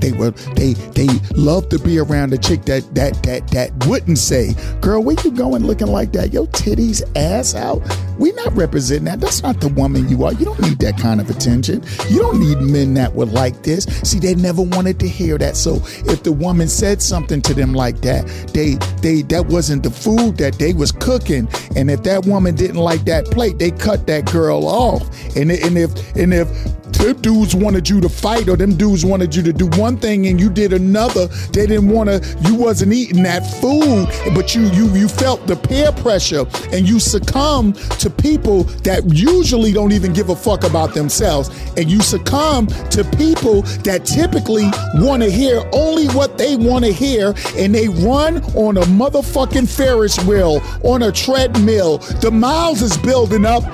They 0.00 0.12
were 0.12 0.30
they 0.56 0.74
they 0.74 1.08
love 1.34 1.68
to 1.70 1.78
be 1.78 1.98
around 1.98 2.32
a 2.32 2.38
chick 2.38 2.64
that 2.64 2.94
that 2.94 3.22
that 3.24 3.48
that 3.48 3.86
wouldn't 3.86 4.18
say, 4.18 4.54
"Girl, 4.80 5.02
where 5.02 5.16
you 5.24 5.30
going 5.30 5.64
looking 5.64 5.88
like 5.88 6.12
that? 6.12 6.32
Your 6.32 6.46
titties 6.46 7.02
ass 7.16 7.54
out." 7.54 7.82
We 8.18 8.32
not 8.32 8.54
representing 8.56 9.04
that. 9.04 9.20
That's 9.20 9.42
not 9.42 9.60
the 9.60 9.68
woman 9.68 10.08
you 10.08 10.24
are. 10.24 10.32
You 10.32 10.44
don't 10.44 10.60
need 10.60 10.80
that 10.80 10.98
kind 10.98 11.20
of 11.20 11.30
attention. 11.30 11.84
You 12.08 12.18
don't 12.18 12.40
need 12.40 12.60
men 12.60 12.94
that 12.94 13.14
were 13.14 13.26
like 13.26 13.62
this. 13.62 13.84
See, 14.02 14.18
they 14.18 14.34
never 14.34 14.62
wanted 14.62 14.98
to 15.00 15.08
hear 15.08 15.38
that. 15.38 15.56
So 15.56 15.76
if 16.10 16.24
the 16.24 16.32
woman 16.32 16.68
said 16.68 17.00
something 17.00 17.40
to 17.42 17.54
them 17.54 17.74
like 17.74 18.00
that, 18.00 18.26
they 18.52 18.74
they 19.02 19.22
that 19.22 19.46
wasn't 19.46 19.84
the 19.84 19.90
food 19.90 20.36
that 20.38 20.58
they 20.58 20.72
was 20.72 20.90
cooking. 20.90 21.48
And 21.76 21.90
if 21.90 22.02
that 22.02 22.26
woman 22.26 22.56
didn't 22.56 22.76
like 22.76 23.04
that 23.04 23.26
plate, 23.26 23.58
they 23.58 23.70
cut 23.70 24.06
that 24.08 24.30
girl 24.30 24.66
off. 24.66 25.08
And 25.36 25.52
and 25.52 25.78
if 25.78 26.16
and 26.16 26.34
if 26.34 26.48
them 26.98 27.20
dudes 27.22 27.54
wanted 27.54 27.88
you 27.88 28.00
to 28.00 28.08
fight 28.08 28.48
or 28.48 28.56
them 28.56 28.76
dudes 28.76 29.04
wanted 29.04 29.34
you 29.34 29.42
to 29.42 29.52
do 29.52 29.66
one 29.80 29.96
thing 29.96 30.26
and 30.26 30.40
you 30.40 30.50
did 30.50 30.72
another 30.72 31.26
they 31.52 31.66
didn't 31.66 31.88
want 31.88 32.08
to 32.08 32.38
you 32.42 32.54
wasn't 32.54 32.92
eating 32.92 33.22
that 33.22 33.40
food 33.60 34.06
but 34.34 34.54
you 34.54 34.62
you 34.72 34.88
you 34.94 35.08
felt 35.08 35.46
the 35.46 35.56
peer 35.56 35.92
pressure 35.92 36.44
and 36.72 36.88
you 36.88 37.00
succumb 37.00 37.72
to 37.72 38.10
people 38.10 38.64
that 38.84 39.02
usually 39.12 39.72
don't 39.72 39.92
even 39.92 40.12
give 40.12 40.28
a 40.28 40.36
fuck 40.36 40.64
about 40.64 40.94
themselves. 40.94 41.48
And 41.76 41.90
you 41.90 42.00
succumb 42.00 42.66
to 42.66 43.04
people 43.16 43.62
that 43.84 44.04
typically 44.04 44.70
want 45.02 45.22
to 45.22 45.30
hear 45.30 45.62
only 45.72 46.06
what 46.08 46.38
they 46.38 46.56
want 46.56 46.84
to 46.84 46.92
hear 46.92 47.34
and 47.56 47.74
they 47.74 47.88
run 47.88 48.42
on 48.54 48.76
a 48.76 48.82
motherfucking 48.82 49.68
ferris 49.68 50.18
wheel 50.24 50.60
on 50.84 51.02
a 51.02 51.12
treadmill. 51.12 51.98
The 51.98 52.30
miles 52.30 52.82
is 52.82 52.96
building 52.98 53.44
up 53.44 53.64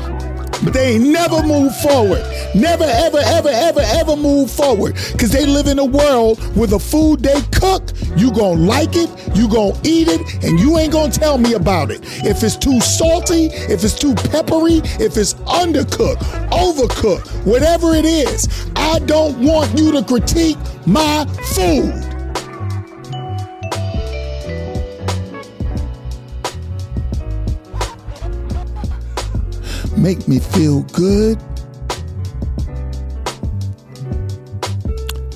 but 0.65 0.73
they 0.73 0.95
ain't 0.95 1.05
never 1.05 1.43
move 1.43 1.75
forward. 1.81 2.23
Never, 2.55 2.85
ever, 2.85 3.19
ever, 3.19 3.51
ever, 3.51 3.81
ever 3.81 4.17
move 4.17 4.51
forward. 4.51 4.95
Because 5.13 5.31
they 5.31 5.47
live 5.47 5.67
in 5.67 5.79
a 5.79 5.85
world 5.85 6.39
where 6.57 6.67
the 6.67 6.79
food 6.79 7.21
they 7.21 7.41
cook, 7.53 7.91
you 8.17 8.33
gonna 8.33 8.61
like 8.61 8.97
it, 8.97 9.11
you 9.37 9.49
gonna 9.49 9.79
eat 9.85 10.09
it, 10.09 10.45
and 10.45 10.59
you 10.59 10.79
ain't 10.79 10.93
gonna 10.93 11.13
tell 11.13 11.39
me 11.39 11.55
about 11.55 11.91
it. 11.91 12.01
If 12.25 12.43
it's 12.43 12.57
too 12.57 12.81
salty, 12.81 13.47
if 13.47 13.85
it's 13.85 13.99
too 13.99 14.15
peppery, 14.15 14.81
if 15.01 15.17
it's 15.17 15.35
undercooked, 15.35 16.21
overcooked, 16.51 17.29
whatever 17.47 17.95
it 17.95 18.05
is, 18.05 18.71
I 18.77 18.99
don't 19.01 19.39
want 19.41 19.79
you 19.79 19.93
to 19.93 20.03
critique 20.03 20.59
my 20.87 21.27
food. 21.55 22.14
Make 30.05 30.29
me 30.29 30.39
feel 30.39 30.83
good, 30.93 31.39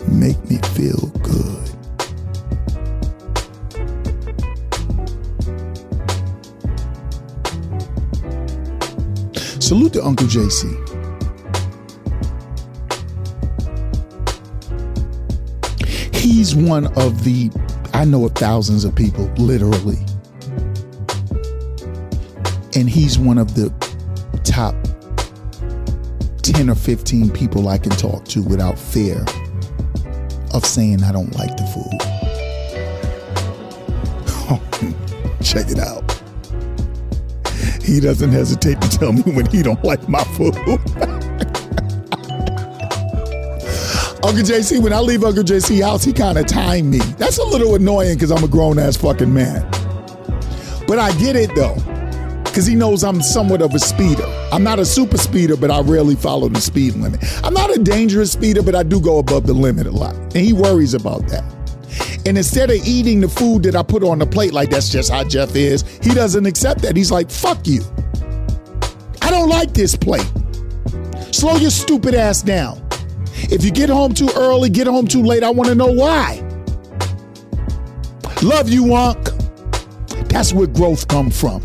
make 0.06 0.38
me 0.50 0.58
feel 0.76 1.06
good. 1.22 1.70
Salute 9.58 9.94
to 9.94 10.04
Uncle 10.04 10.26
JC. 10.26 10.68
He's 16.14 16.54
one 16.54 16.88
of 16.88 17.24
the, 17.24 17.50
I 17.94 18.04
know 18.04 18.26
of 18.26 18.32
thousands 18.32 18.84
of 18.84 18.94
people, 18.94 19.24
literally. 19.38 20.04
And 22.74 22.90
he's 22.90 23.18
one 23.18 23.38
of 23.38 23.54
the 23.54 23.72
top 24.58 24.74
10 26.42 26.68
or 26.68 26.74
15 26.74 27.30
people 27.30 27.68
I 27.68 27.78
can 27.78 27.92
talk 27.92 28.24
to 28.24 28.42
without 28.42 28.76
fear 28.76 29.24
of 30.52 30.66
saying 30.66 31.04
I 31.04 31.12
don't 31.12 31.32
like 31.36 31.56
the 31.56 31.62
food. 31.72 32.00
check 35.44 35.70
it 35.70 35.78
out. 35.78 36.02
He 37.84 38.00
doesn't 38.00 38.32
hesitate 38.32 38.80
to 38.80 38.88
tell 38.88 39.12
me 39.12 39.22
when 39.22 39.46
he 39.46 39.62
don't 39.62 39.84
like 39.84 40.08
my 40.08 40.24
food. 40.24 40.56
Uncle 44.24 44.42
JC, 44.42 44.82
when 44.82 44.92
I 44.92 44.98
leave 44.98 45.22
Uncle 45.22 45.44
JC 45.44 45.84
house, 45.84 46.02
he 46.02 46.12
kind 46.12 46.36
of 46.36 46.46
time 46.46 46.90
me. 46.90 46.98
That's 47.16 47.38
a 47.38 47.44
little 47.44 47.76
annoying 47.76 48.16
because 48.16 48.32
I'm 48.32 48.42
a 48.42 48.48
grown 48.48 48.80
ass 48.80 48.96
fucking 48.96 49.32
man. 49.32 49.62
But 50.88 50.98
I 50.98 51.16
get 51.16 51.36
it 51.36 51.54
though 51.54 51.76
because 52.58 52.66
he 52.66 52.74
knows 52.74 53.04
I'm 53.04 53.22
somewhat 53.22 53.62
of 53.62 53.72
a 53.72 53.78
speeder. 53.78 54.24
I'm 54.50 54.64
not 54.64 54.80
a 54.80 54.84
super 54.84 55.16
speeder, 55.16 55.56
but 55.56 55.70
I 55.70 55.80
rarely 55.80 56.16
follow 56.16 56.48
the 56.48 56.60
speed 56.60 56.96
limit. 56.96 57.20
I'm 57.44 57.54
not 57.54 57.72
a 57.72 57.78
dangerous 57.78 58.32
speeder, 58.32 58.64
but 58.64 58.74
I 58.74 58.82
do 58.82 59.00
go 59.00 59.20
above 59.20 59.46
the 59.46 59.54
limit 59.54 59.86
a 59.86 59.92
lot. 59.92 60.16
And 60.16 60.38
he 60.38 60.52
worries 60.52 60.92
about 60.92 61.24
that. 61.28 61.44
And 62.26 62.36
instead 62.36 62.68
of 62.70 62.84
eating 62.84 63.20
the 63.20 63.28
food 63.28 63.62
that 63.62 63.76
I 63.76 63.84
put 63.84 64.02
on 64.02 64.18
the 64.18 64.26
plate, 64.26 64.52
like 64.52 64.70
that's 64.70 64.88
just 64.88 65.08
how 65.08 65.22
Jeff 65.22 65.54
is, 65.54 65.84
he 66.02 66.12
doesn't 66.12 66.46
accept 66.46 66.82
that. 66.82 66.96
He's 66.96 67.12
like, 67.12 67.30
fuck 67.30 67.64
you. 67.64 67.80
I 69.22 69.30
don't 69.30 69.48
like 69.48 69.72
this 69.72 69.94
plate. 69.94 70.28
Slow 71.30 71.58
your 71.58 71.70
stupid 71.70 72.16
ass 72.16 72.42
down. 72.42 72.84
If 73.52 73.64
you 73.64 73.70
get 73.70 73.88
home 73.88 74.14
too 74.14 74.30
early, 74.34 74.68
get 74.68 74.88
home 74.88 75.06
too 75.06 75.22
late, 75.22 75.44
I 75.44 75.50
want 75.50 75.68
to 75.68 75.76
know 75.76 75.92
why. 75.92 76.42
Love 78.42 78.68
you, 78.68 78.96
Unc. 78.96 79.28
That's 80.28 80.52
where 80.52 80.66
growth 80.66 81.06
come 81.06 81.30
from. 81.30 81.62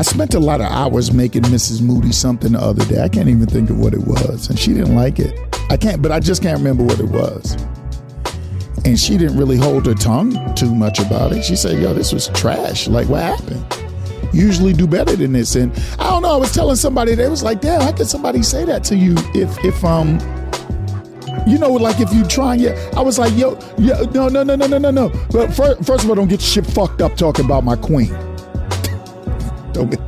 I 0.00 0.02
spent 0.02 0.32
a 0.32 0.40
lot 0.40 0.62
of 0.62 0.66
hours 0.72 1.12
making 1.12 1.42
Mrs. 1.42 1.82
Moody 1.82 2.10
something 2.10 2.52
the 2.52 2.58
other 2.58 2.82
day. 2.86 3.02
I 3.02 3.08
can't 3.10 3.28
even 3.28 3.44
think 3.44 3.68
of 3.68 3.78
what 3.78 3.92
it 3.92 4.00
was, 4.00 4.48
and 4.48 4.58
she 4.58 4.72
didn't 4.72 4.94
like 4.94 5.18
it. 5.18 5.38
I 5.68 5.76
can't, 5.76 6.00
but 6.00 6.10
I 6.10 6.20
just 6.20 6.40
can't 6.40 6.56
remember 6.56 6.82
what 6.84 6.98
it 7.00 7.10
was. 7.10 7.54
And 8.86 8.98
she 8.98 9.18
didn't 9.18 9.36
really 9.36 9.58
hold 9.58 9.84
her 9.84 9.92
tongue 9.92 10.54
too 10.54 10.74
much 10.74 11.00
about 11.00 11.32
it. 11.32 11.44
She 11.44 11.54
said, 11.54 11.82
"Yo, 11.82 11.92
this 11.92 12.14
was 12.14 12.28
trash. 12.28 12.88
Like, 12.88 13.10
what 13.10 13.20
happened? 13.20 13.62
Usually 14.32 14.72
do 14.72 14.86
better 14.86 15.14
than 15.14 15.34
this." 15.34 15.54
And 15.54 15.70
I 15.98 16.08
don't 16.08 16.22
know. 16.22 16.32
I 16.32 16.38
was 16.38 16.54
telling 16.54 16.76
somebody 16.76 17.14
they 17.14 17.28
was 17.28 17.42
like, 17.42 17.60
"Damn, 17.60 17.82
how 17.82 17.92
could 17.92 18.08
somebody 18.08 18.42
say 18.42 18.64
that 18.64 18.82
to 18.84 18.96
you 18.96 19.16
if 19.34 19.62
if 19.62 19.84
um." 19.84 20.18
You 21.46 21.58
know, 21.58 21.72
like 21.74 22.00
if 22.00 22.10
you 22.14 22.24
try, 22.24 22.54
yeah. 22.54 22.74
I 22.96 23.02
was 23.02 23.18
like, 23.18 23.36
yo, 23.36 23.58
yo, 23.76 24.04
no, 24.14 24.28
no, 24.28 24.44
no, 24.44 24.56
no, 24.56 24.66
no, 24.66 24.78
no, 24.78 24.90
no. 24.90 25.08
But 25.30 25.52
first, 25.52 25.84
first 25.84 26.04
of 26.04 26.08
all, 26.08 26.16
don't 26.16 26.28
get 26.28 26.40
shit 26.40 26.64
fucked 26.64 27.02
up 27.02 27.16
talking 27.16 27.44
about 27.44 27.64
my 27.64 27.76
queen. 27.76 28.14
Don't 29.72 29.90
get, 29.90 30.06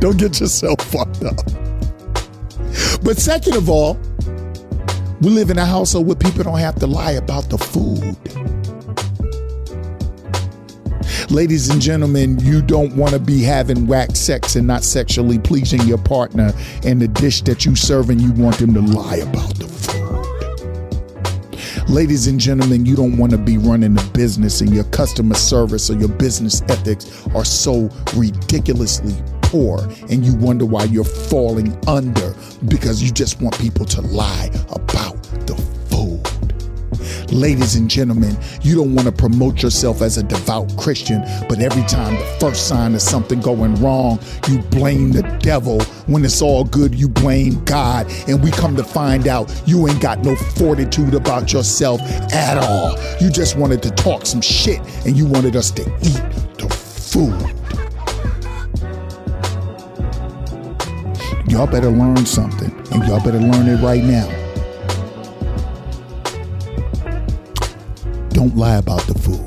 don't 0.00 0.16
get 0.16 0.40
yourself 0.40 0.80
fucked 0.80 1.24
up. 1.24 1.36
But 3.02 3.18
second 3.18 3.56
of 3.56 3.68
all, 3.68 3.94
we 5.20 5.30
live 5.30 5.50
in 5.50 5.58
a 5.58 5.64
household 5.64 6.06
where 6.06 6.16
people 6.16 6.44
don't 6.44 6.58
have 6.58 6.76
to 6.76 6.86
lie 6.86 7.12
about 7.12 7.48
the 7.50 7.58
food. 7.58 8.16
Ladies 11.30 11.68
and 11.70 11.80
gentlemen, 11.80 12.38
you 12.40 12.62
don't 12.62 12.96
want 12.96 13.12
to 13.12 13.18
be 13.18 13.42
having 13.42 13.86
whack 13.86 14.14
sex 14.14 14.56
and 14.56 14.66
not 14.66 14.84
sexually 14.84 15.38
pleasing 15.38 15.82
your 15.82 15.98
partner, 15.98 16.52
and 16.84 17.02
the 17.02 17.08
dish 17.08 17.42
that 17.42 17.64
you 17.64 17.74
serve 17.76 18.10
and 18.10 18.20
you 18.20 18.32
want 18.32 18.58
them 18.58 18.72
to 18.74 18.80
lie 18.80 19.16
about 19.16 19.54
the 19.56 19.75
Ladies 21.88 22.26
and 22.26 22.40
gentlemen, 22.40 22.84
you 22.84 22.96
don't 22.96 23.16
want 23.16 23.30
to 23.30 23.38
be 23.38 23.58
running 23.58 23.96
a 23.96 24.02
business 24.06 24.60
and 24.60 24.74
your 24.74 24.82
customer 24.84 25.36
service 25.36 25.88
or 25.88 25.94
your 25.94 26.08
business 26.08 26.60
ethics 26.62 27.24
are 27.28 27.44
so 27.44 27.88
ridiculously 28.16 29.14
poor 29.42 29.80
and 30.10 30.24
you 30.26 30.34
wonder 30.34 30.66
why 30.66 30.82
you're 30.84 31.04
falling 31.04 31.78
under 31.86 32.34
because 32.66 33.00
you 33.00 33.12
just 33.12 33.40
want 33.40 33.56
people 33.60 33.84
to 33.84 34.00
lie 34.00 34.50
about. 34.72 35.15
Ladies 37.32 37.74
and 37.74 37.90
gentlemen, 37.90 38.36
you 38.62 38.76
don't 38.76 38.94
want 38.94 39.06
to 39.06 39.12
promote 39.12 39.62
yourself 39.62 40.00
as 40.00 40.16
a 40.16 40.22
devout 40.22 40.76
Christian, 40.76 41.22
but 41.48 41.60
every 41.60 41.82
time 41.82 42.14
the 42.14 42.24
first 42.38 42.68
sign 42.68 42.94
of 42.94 43.02
something 43.02 43.40
going 43.40 43.74
wrong, 43.76 44.18
you 44.48 44.58
blame 44.70 45.12
the 45.12 45.22
devil. 45.40 45.82
When 46.06 46.24
it's 46.24 46.40
all 46.40 46.64
good, 46.64 46.94
you 46.94 47.08
blame 47.08 47.62
God. 47.64 48.10
And 48.28 48.42
we 48.42 48.50
come 48.52 48.76
to 48.76 48.84
find 48.84 49.26
out 49.26 49.52
you 49.66 49.88
ain't 49.88 50.00
got 50.00 50.20
no 50.20 50.36
fortitude 50.36 51.14
about 51.14 51.52
yourself 51.52 52.00
at 52.32 52.58
all. 52.58 52.96
You 53.20 53.30
just 53.30 53.56
wanted 53.56 53.82
to 53.82 53.90
talk 53.90 54.24
some 54.24 54.40
shit 54.40 54.80
and 55.04 55.16
you 55.16 55.26
wanted 55.26 55.56
us 55.56 55.70
to 55.72 55.82
eat 55.82 56.22
the 56.58 56.68
food. 56.68 57.34
Y'all 61.48 61.66
better 61.66 61.90
learn 61.90 62.26
something, 62.26 62.70
and 62.92 63.06
y'all 63.06 63.22
better 63.22 63.38
learn 63.38 63.68
it 63.68 63.80
right 63.82 64.02
now. 64.02 64.45
Don't 68.36 68.54
lie 68.54 68.76
about 68.76 69.00
the 69.06 69.14
food. 69.14 69.40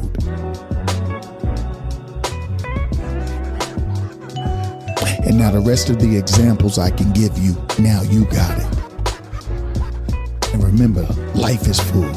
And 5.28 5.38
now 5.38 5.52
the 5.52 5.60
rest 5.60 5.92
of 5.92 6.00
the 6.00 6.18
examples 6.18 6.80
I 6.80 6.90
can 6.90 7.14
give 7.14 7.38
you, 7.38 7.56
now 7.78 8.02
you 8.02 8.26
got 8.26 8.58
it. 8.58 8.66
And 10.56 10.64
remember, 10.64 11.04
life 11.36 11.68
is 11.68 11.80
food. 11.80 12.16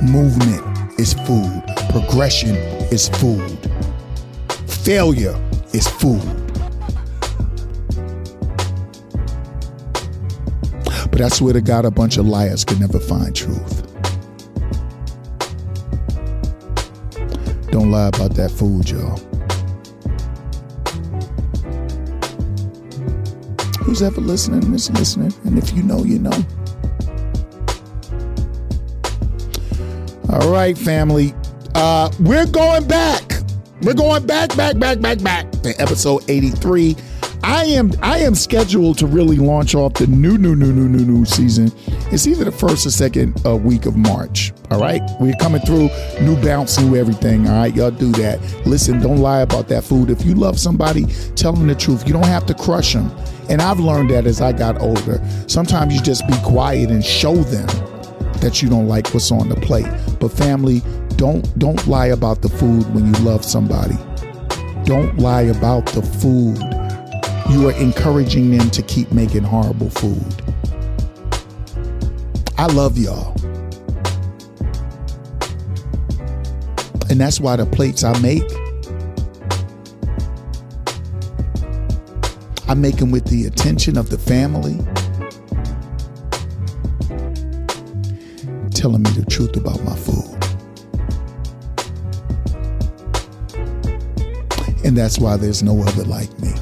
Movement 0.00 0.62
is 0.96 1.14
food. 1.26 1.60
Progression 1.90 2.54
is 2.94 3.08
food. 3.08 3.58
Failure 4.68 5.34
is 5.72 5.88
food. 5.88 6.22
But 11.10 11.20
I 11.20 11.28
swear 11.30 11.54
to 11.54 11.60
God, 11.60 11.84
a 11.84 11.90
bunch 11.90 12.16
of 12.16 12.26
liars 12.26 12.64
can 12.64 12.78
never 12.78 13.00
find 13.00 13.34
truth. 13.34 13.77
Don't 17.88 17.94
lie 17.94 18.08
about 18.08 18.34
that 18.34 18.50
food, 18.50 18.90
y'all. 18.90 19.16
Who's 23.82 24.02
ever 24.02 24.20
listening 24.20 24.74
is 24.74 24.90
listening. 24.90 25.32
And 25.44 25.56
if 25.56 25.72
you 25.72 25.82
know, 25.82 26.04
you 26.04 26.18
know. 26.18 26.38
All 30.28 30.52
right, 30.52 30.76
family. 30.76 31.32
Uh, 31.74 32.10
we're 32.20 32.44
going 32.44 32.86
back. 32.86 33.40
We're 33.80 33.94
going 33.94 34.26
back, 34.26 34.54
back, 34.54 34.78
back, 34.78 35.00
back, 35.00 35.22
back 35.22 35.50
to 35.62 35.74
episode 35.80 36.28
83 36.28 36.94
I 37.48 37.64
am 37.64 37.92
I 38.02 38.18
am 38.18 38.34
scheduled 38.34 38.98
to 38.98 39.06
really 39.06 39.36
launch 39.36 39.74
off 39.74 39.94
the 39.94 40.06
new 40.06 40.36
new 40.36 40.54
new 40.56 40.72
new 40.72 40.88
new 40.88 41.04
new 41.04 41.24
season. 41.24 41.72
It's 42.10 42.26
either 42.26 42.44
the 42.44 42.52
first 42.52 42.86
or 42.86 42.90
second 42.90 43.38
uh, 43.44 43.54
week 43.54 43.84
of 43.84 43.94
March. 43.94 44.52
All 44.70 44.80
right, 44.80 45.02
we're 45.20 45.34
coming 45.34 45.60
through 45.60 45.90
new 46.22 46.40
bounce, 46.42 46.78
new 46.80 46.96
everything. 46.96 47.46
All 47.46 47.56
right, 47.56 47.74
y'all 47.74 47.90
do 47.90 48.10
that. 48.12 48.40
Listen, 48.66 48.98
don't 48.98 49.18
lie 49.18 49.40
about 49.40 49.68
that 49.68 49.84
food. 49.84 50.08
If 50.08 50.24
you 50.24 50.34
love 50.34 50.58
somebody, 50.58 51.04
tell 51.36 51.52
them 51.52 51.66
the 51.66 51.74
truth. 51.74 52.06
You 52.06 52.14
don't 52.14 52.26
have 52.26 52.46
to 52.46 52.54
crush 52.54 52.94
them. 52.94 53.10
And 53.50 53.60
I've 53.60 53.78
learned 53.78 54.10
that 54.10 54.26
as 54.26 54.40
I 54.40 54.52
got 54.52 54.80
older. 54.80 55.22
Sometimes 55.48 55.94
you 55.94 56.00
just 56.00 56.26
be 56.26 56.34
quiet 56.42 56.90
and 56.90 57.04
show 57.04 57.34
them 57.34 57.66
that 58.40 58.62
you 58.62 58.70
don't 58.70 58.88
like 58.88 59.12
what's 59.12 59.30
on 59.30 59.50
the 59.50 59.56
plate. 59.56 59.88
But 60.18 60.28
family, 60.28 60.80
don't 61.16 61.58
don't 61.58 61.86
lie 61.86 62.06
about 62.06 62.40
the 62.40 62.48
food 62.48 62.92
when 62.94 63.06
you 63.06 63.20
love 63.20 63.44
somebody. 63.44 63.96
Don't 64.84 65.18
lie 65.18 65.42
about 65.42 65.84
the 65.86 66.00
food 66.00 66.56
you 67.50 67.68
are 67.68 67.72
encouraging 67.72 68.56
them 68.56 68.70
to 68.70 68.82
keep 68.82 69.10
making 69.10 69.42
horrible 69.42 69.88
food. 69.88 70.47
I 72.58 72.66
love 72.66 72.98
y'all. 72.98 73.36
And 77.08 77.20
that's 77.20 77.38
why 77.38 77.54
the 77.54 77.64
plates 77.64 78.02
I 78.02 78.18
make, 78.18 78.42
I 82.68 82.74
make 82.74 82.96
them 82.96 83.12
with 83.12 83.26
the 83.26 83.46
attention 83.46 83.96
of 83.96 84.10
the 84.10 84.18
family, 84.18 84.76
telling 88.72 89.04
me 89.04 89.10
the 89.10 89.24
truth 89.30 89.56
about 89.56 89.80
my 89.84 89.94
food. 89.94 90.24
And 94.84 94.98
that's 94.98 95.20
why 95.20 95.36
there's 95.36 95.62
no 95.62 95.80
other 95.80 96.02
like 96.02 96.36
me. 96.40 96.57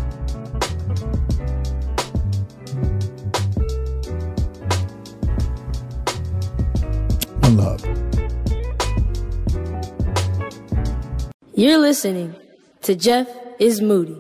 You're 11.77 11.83
listening 11.83 12.35
to 12.85 12.97
Jeff 12.97 13.29
is 13.59 13.83
Moody. 13.83 14.17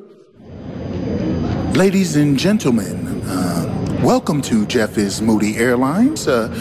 Ladies 1.73 2.15
and 2.15 2.39
gentlemen, 2.39 3.23
uh, 3.25 3.99
welcome 4.03 4.43
to 4.43 4.67
Jeff 4.67 4.99
is 4.99 5.23
Moody 5.23 5.57
Airlines. 5.57 6.29
Uh, 6.29 6.53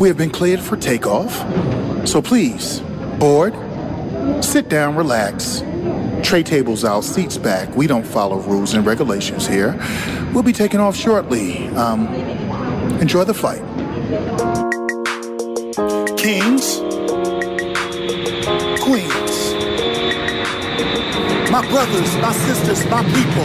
we 0.00 0.08
have 0.08 0.16
been 0.16 0.32
cleared 0.32 0.58
for 0.58 0.76
takeoff. 0.76 1.32
So 2.08 2.20
please, 2.20 2.80
board, 3.20 3.54
sit 4.42 4.68
down, 4.68 4.96
relax. 4.96 5.62
Tray 6.24 6.42
tables 6.42 6.84
out, 6.84 7.04
seats 7.04 7.38
back. 7.38 7.76
We 7.76 7.86
don't 7.86 8.04
follow 8.04 8.40
rules 8.40 8.74
and 8.74 8.84
regulations 8.84 9.46
here. 9.46 9.80
We'll 10.34 10.42
be 10.42 10.52
taking 10.52 10.80
off 10.80 10.96
shortly. 10.96 11.68
Um, 11.68 12.08
enjoy 13.00 13.22
the 13.22 13.32
flight. 13.32 13.62
Kings, 16.18 16.78
Queens 18.82 19.21
my 21.52 21.68
brothers, 21.68 22.16
my 22.16 22.32
sisters, 22.32 22.86
my 22.86 23.04
people. 23.12 23.44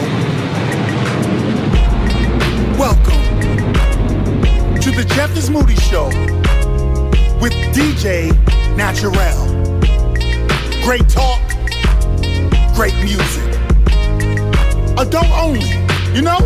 Welcome 2.78 3.20
to 4.80 4.90
the 4.90 5.04
Jeff 5.14 5.36
is 5.36 5.50
Moody 5.50 5.74
Show 5.74 6.06
with 7.38 7.52
DJ 7.76 8.32
Naturel. 8.78 9.44
Great 10.84 11.06
talk, 11.10 11.42
great 12.74 12.94
music. 13.04 13.44
Adult 14.96 15.30
only, 15.32 15.68
you 16.16 16.22
know? 16.22 16.38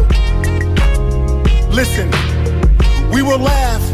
Listen, 1.70 2.10
we 3.12 3.22
will 3.22 3.38
laugh, 3.38 3.84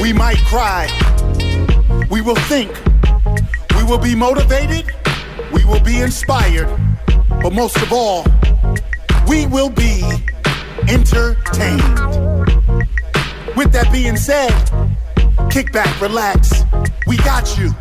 we 0.00 0.12
might 0.12 0.38
cry, 0.46 0.86
we 2.08 2.20
will 2.20 2.36
think, 2.46 2.70
we 3.76 3.82
will 3.82 3.98
be 3.98 4.14
motivated 4.14 4.95
will 5.66 5.80
be 5.80 6.00
inspired, 6.00 6.68
but 7.42 7.52
most 7.52 7.76
of 7.78 7.92
all, 7.92 8.24
we 9.28 9.46
will 9.46 9.70
be 9.70 10.02
entertained. 10.88 11.82
With 13.56 13.72
that 13.72 13.88
being 13.92 14.16
said, 14.16 14.52
kick 15.50 15.72
back, 15.72 16.00
relax. 16.00 16.62
We 17.06 17.16
got 17.18 17.58
you. 17.58 17.74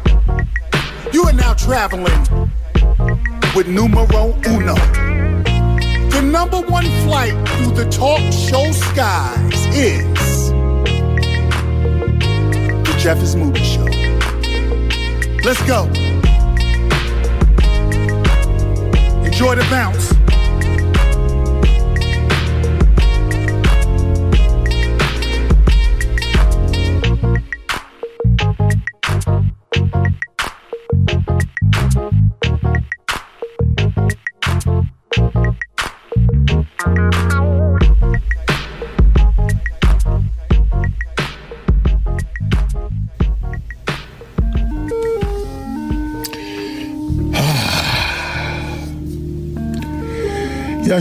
You 1.14 1.24
are 1.24 1.34
now 1.34 1.54
traveling 1.54 2.50
with 3.56 3.68
numero 3.68 4.36
uno. 4.48 4.76
The 6.10 6.22
number 6.22 6.62
one 6.62 6.86
flight 7.04 7.34
through 7.50 7.74
the 7.74 7.90
talk 7.90 8.20
show 8.32 8.72
skies 8.72 9.66
is 9.76 10.50
the 12.84 12.96
Jeff 12.98 13.36
Movie 13.36 13.64
Show. 13.64 13.86
Let's 15.44 15.62
go. 15.68 16.05
Enjoy 19.36 19.54
the 19.54 19.68
bounce. 19.70 20.15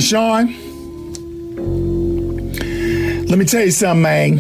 Sean, 0.01 0.47
let 3.27 3.39
me 3.39 3.45
tell 3.45 3.65
you 3.65 3.71
something, 3.71 4.03
man. 4.03 4.37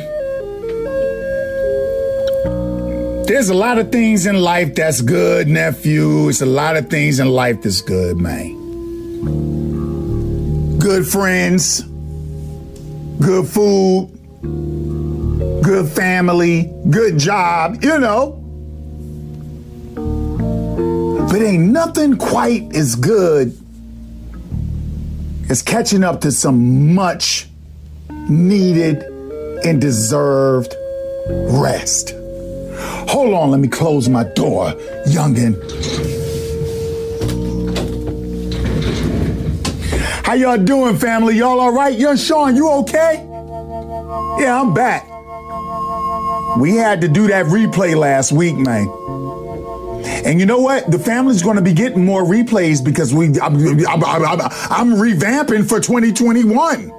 There's 3.26 3.49
a 3.49 3.55
lot 3.55 3.79
of 3.79 3.91
things 3.91 4.26
in 4.26 4.41
life 4.41 4.74
that's 4.74 5.01
good, 5.01 5.49
nephew. 5.49 6.29
It's 6.29 6.43
a 6.43 6.47
lot 6.47 6.76
of 6.76 6.91
things 6.91 7.20
in 7.20 7.29
life 7.29 7.62
that's 7.62 7.81
good, 7.81 8.16
man. 8.18 8.59
Good 10.79 11.07
friends, 11.07 11.83
good 13.20 13.47
food, 13.47 14.11
good 15.62 15.89
family, 15.89 16.70
good 16.91 17.18
job, 17.18 17.83
you 17.83 17.99
know. 17.99 18.41
But 21.31 21.43
ain't 21.43 21.70
nothing 21.72 22.16
quite 22.16 22.76
as 22.76 22.95
good 22.95 23.59
as 25.49 25.62
catching 25.62 26.03
up 26.03 26.20
to 26.22 26.32
some 26.32 26.95
much 26.95 27.49
needed 28.28 29.03
and 29.64 29.80
deserved 29.80 30.74
rest. 31.28 32.14
Hold 33.09 33.34
on, 33.34 33.51
let 33.51 33.61
me 33.61 33.68
close 33.68 34.09
my 34.09 34.24
door, 34.24 34.72
youngin'. 35.07 35.55
How 40.24 40.32
y'all 40.32 40.59
doing, 40.59 40.97
family? 40.97 41.36
Y'all 41.36 41.61
all 41.61 41.72
right? 41.72 41.97
Young 41.97 42.16
Sean, 42.16 42.57
you 42.57 42.70
okay? 42.70 43.24
Yeah, 44.38 44.61
I'm 44.61 44.72
back. 44.72 45.07
We 46.59 46.76
had 46.76 47.01
to 47.03 47.09
do 47.09 47.26
that 47.28 47.47
replay 47.47 47.95
last 47.97 48.32
week, 48.32 48.57
man. 48.57 48.86
And 50.05 50.39
you 50.39 50.47
know 50.47 50.59
what? 50.59 50.91
The 50.91 50.99
family's 50.99 51.43
going 51.43 51.57
to 51.57 51.63
be 51.63 51.73
getting 51.73 52.05
more 52.05 52.23
replays 52.23 52.85
because 52.85 53.15
we 53.15 53.27
I'm, 53.41 53.57
I'm, 53.87 54.05
I'm, 54.05 54.41
I'm 54.41 54.91
revamping 54.91 55.69
for 55.69 55.81
2021. 55.81 56.91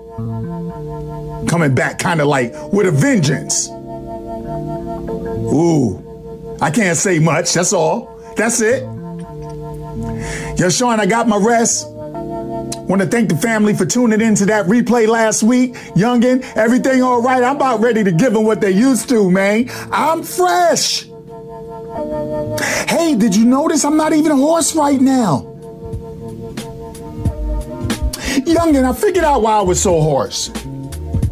Coming 1.47 1.76
back 1.76 1.99
kind 1.99 2.22
of 2.22 2.28
like 2.28 2.53
with 2.74 2.88
a 2.88 2.91
vengeance. 2.91 3.70
Ooh, 5.53 6.58
I 6.62 6.72
can't 6.72 6.97
say 6.97 7.20
much. 7.20 7.53
That's 7.53 7.74
all. 7.74 8.20
That's 8.36 8.62
it. 8.62 8.84
Yo, 10.58 10.70
Sean, 10.70 10.99
I 10.99 11.06
got 11.06 11.28
my 11.28 11.38
rest. 11.38 11.88
Want 11.88 13.01
to 13.01 13.08
thank 13.08 13.30
the 13.30 13.38
family 13.38 13.74
for 13.74 13.86
tuning 13.86 14.22
in 14.22 14.36
to 14.36 14.45
that 14.47 14.66
replay 14.68 15.08
last 15.08 15.43
week. 15.43 15.74
Youngin, 15.95 16.43
everything 16.56 17.01
all 17.01 17.22
right? 17.22 17.43
I'm 17.43 17.56
about 17.56 17.80
ready 17.82 18.03
to 18.03 18.12
give 18.12 18.34
them 18.34 18.43
what 18.43 18.62
they 18.62 18.72
used 18.72 19.10
to, 19.10 19.30
man. 19.30 19.70
I'm 19.91 20.24
fresh. 20.24 21.08
Hey, 22.88 23.16
did 23.16 23.36
you 23.36 23.45
notice 23.45 23.84
I'm 23.84 23.97
not 23.97 24.14
even 24.14 24.32
a 24.32 24.36
hoarse 24.36 24.76
right 24.76 24.99
now? 24.99 25.51
Youngin, 28.45 28.84
I 28.84 28.93
figured 28.93 29.24
out 29.24 29.41
why 29.41 29.58
I 29.58 29.62
was 29.62 29.82
so 29.82 29.99
hoarse. 30.01 30.49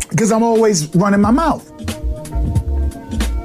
Because 0.09 0.31
I'm 0.31 0.43
always 0.43 0.93
running 0.95 1.21
my 1.21 1.31
mouth. 1.31 1.69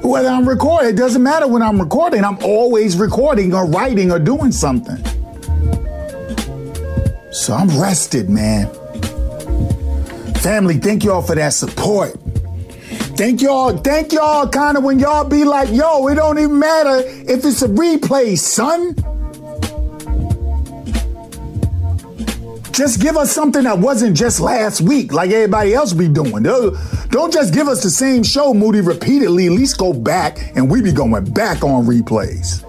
Whether 0.02 0.28
I'm 0.28 0.48
recording, 0.48 0.90
it 0.90 0.96
doesn't 0.96 1.22
matter 1.22 1.46
when 1.46 1.62
I'm 1.62 1.80
recording, 1.80 2.24
I'm 2.24 2.38
always 2.42 2.96
recording 2.96 3.52
or 3.54 3.66
writing 3.66 4.10
or 4.10 4.18
doing 4.18 4.52
something. 4.52 4.96
So 7.30 7.54
I'm 7.54 7.68
rested, 7.78 8.30
man. 8.30 8.68
Family, 10.36 10.78
thank 10.78 11.04
y'all 11.04 11.22
for 11.22 11.34
that 11.34 11.52
support. 11.52 12.16
Thank 13.18 13.42
y'all, 13.42 13.76
thank 13.76 14.12
y'all 14.12 14.48
kind 14.48 14.76
of 14.76 14.84
when 14.84 15.00
y'all 15.00 15.24
be 15.24 15.42
like, 15.42 15.70
yo, 15.72 16.06
it 16.06 16.14
don't 16.14 16.38
even 16.38 16.56
matter 16.56 16.98
if 17.04 17.44
it's 17.44 17.62
a 17.62 17.66
replay, 17.66 18.38
son. 18.38 18.94
Just 22.70 23.00
give 23.00 23.16
us 23.16 23.32
something 23.32 23.64
that 23.64 23.76
wasn't 23.76 24.16
just 24.16 24.38
last 24.38 24.82
week, 24.82 25.12
like 25.12 25.32
everybody 25.32 25.74
else 25.74 25.92
be 25.92 26.06
doing. 26.06 26.44
Don't 26.44 27.32
just 27.32 27.52
give 27.52 27.66
us 27.66 27.82
the 27.82 27.90
same 27.90 28.22
show, 28.22 28.54
Moody, 28.54 28.82
repeatedly. 28.82 29.46
At 29.46 29.52
least 29.52 29.78
go 29.78 29.92
back, 29.92 30.38
and 30.54 30.70
we 30.70 30.80
be 30.80 30.92
going 30.92 31.24
back 31.32 31.64
on 31.64 31.86
replays. 31.86 32.64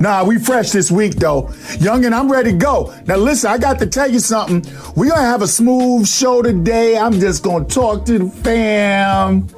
Nah, 0.00 0.22
we 0.24 0.38
fresh 0.38 0.70
this 0.70 0.90
week 0.90 1.16
though. 1.16 1.50
Young 1.80 2.04
and 2.04 2.14
I'm 2.14 2.30
ready 2.30 2.52
to 2.52 2.56
go. 2.56 2.94
Now 3.06 3.16
listen, 3.16 3.50
I 3.50 3.58
got 3.58 3.78
to 3.80 3.86
tell 3.86 4.08
you 4.10 4.20
something. 4.20 4.64
We're 4.94 5.10
gonna 5.10 5.22
have 5.22 5.42
a 5.42 5.48
smooth 5.48 6.06
show 6.06 6.40
today. 6.40 6.96
I'm 6.96 7.12
just 7.14 7.42
gonna 7.42 7.64
talk 7.64 8.04
to 8.06 8.18
the 8.18 8.30
fam. 8.30 9.48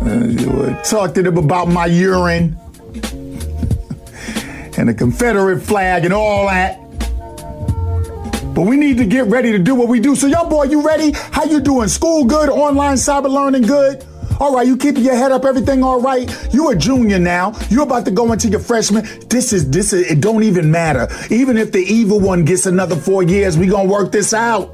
Uh, 0.00 0.82
talk 0.82 1.14
to 1.14 1.22
them 1.22 1.38
about 1.38 1.68
my 1.68 1.86
urine 1.86 2.56
and 4.76 4.88
the 4.88 4.94
Confederate 4.96 5.60
flag 5.60 6.04
and 6.04 6.12
all 6.12 6.46
that. 6.46 6.80
But 8.54 8.62
we 8.62 8.76
need 8.76 8.98
to 8.98 9.04
get 9.04 9.26
ready 9.26 9.50
to 9.52 9.58
do 9.58 9.74
what 9.74 9.88
we 9.88 9.98
do. 9.98 10.14
So, 10.14 10.28
young 10.28 10.48
boy, 10.48 10.64
you 10.64 10.80
ready? 10.80 11.10
How 11.10 11.44
you 11.44 11.58
doing? 11.58 11.88
School 11.88 12.24
good? 12.24 12.48
Online 12.48 12.94
cyber 12.94 13.28
learning 13.28 13.62
good? 13.62 14.04
All 14.40 14.54
right, 14.54 14.66
you 14.66 14.76
keeping 14.76 15.04
your 15.04 15.14
head 15.14 15.32
up, 15.32 15.44
everything 15.44 15.82
all 15.82 16.00
right? 16.00 16.28
You 16.52 16.70
a 16.70 16.76
junior 16.76 17.18
now. 17.18 17.56
You 17.70 17.82
about 17.82 18.04
to 18.06 18.10
go 18.10 18.32
into 18.32 18.48
your 18.48 18.60
freshman. 18.60 19.04
This 19.28 19.52
is 19.52 19.70
this 19.70 19.92
is 19.92 20.10
it 20.10 20.20
don't 20.20 20.42
even 20.42 20.70
matter. 20.70 21.08
Even 21.30 21.56
if 21.56 21.72
the 21.72 21.80
evil 21.80 22.20
one 22.20 22.44
gets 22.44 22.66
another 22.66 22.96
four 22.96 23.22
years, 23.22 23.56
we 23.56 23.66
gonna 23.66 23.88
work 23.88 24.12
this 24.12 24.34
out. 24.34 24.70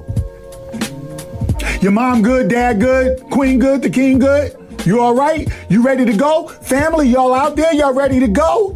Your 1.83 1.93
mom 1.93 2.23
good, 2.23 2.49
dad 2.49 2.81
good, 2.81 3.21
queen 3.31 3.59
good, 3.59 3.83
the 3.83 3.91
king 3.91 4.19
good. 4.19 4.57
You 4.85 5.01
all 5.01 5.15
right? 5.15 5.49
You 5.69 5.83
ready 5.83 6.05
to 6.05 6.17
go? 6.17 6.49
Family, 6.49 7.09
y'all 7.09 7.35
out 7.35 7.57
there? 7.57 7.75
Y'all 7.75 7.93
ready 7.93 8.21
to 8.21 8.29
go? 8.29 8.75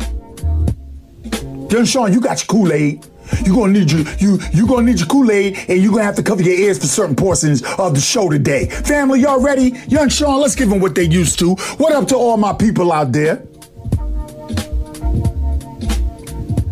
Young 1.71 1.85
Sean, 1.87 2.13
you 2.13 2.21
got 2.21 2.39
your 2.41 2.47
Kool-Aid. 2.47 3.05
You're 3.45 3.55
gonna 3.55 3.73
need 3.73 3.91
your 3.91 4.03
you 4.19 4.39
you 4.53 4.67
gonna 4.67 4.83
need 4.83 4.99
your 4.99 5.09
Kool-Aid 5.09 5.59
and 5.69 5.83
you're 5.83 5.93
gonna 5.93 6.05
have 6.05 6.17
to 6.17 6.23
cover 6.23 6.43
your 6.43 6.55
ears 6.55 6.79
for 6.79 6.87
certain 6.87 7.17
portions 7.17 7.63
of 7.79 7.95
the 7.95 8.01
show 8.01 8.29
today. 8.29 8.69
Family, 8.69 9.21
y'all 9.21 9.41
ready? 9.41 9.75
Young 9.89 10.09
Sean, 10.09 10.41
let's 10.41 10.55
give 10.55 10.69
them 10.69 10.81
what 10.81 10.95
they 10.95 11.05
used 11.05 11.39
to. 11.41 11.55
What 11.77 11.93
up 11.93 12.09
to 12.09 12.17
all 12.17 12.37
my 12.37 12.53
people 12.53 12.93
out 12.93 13.13
there? 13.13 13.43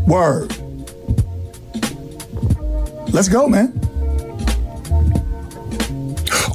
Word. 0.07 0.57
Let's 3.13 3.29
go, 3.29 3.47
man. 3.47 3.79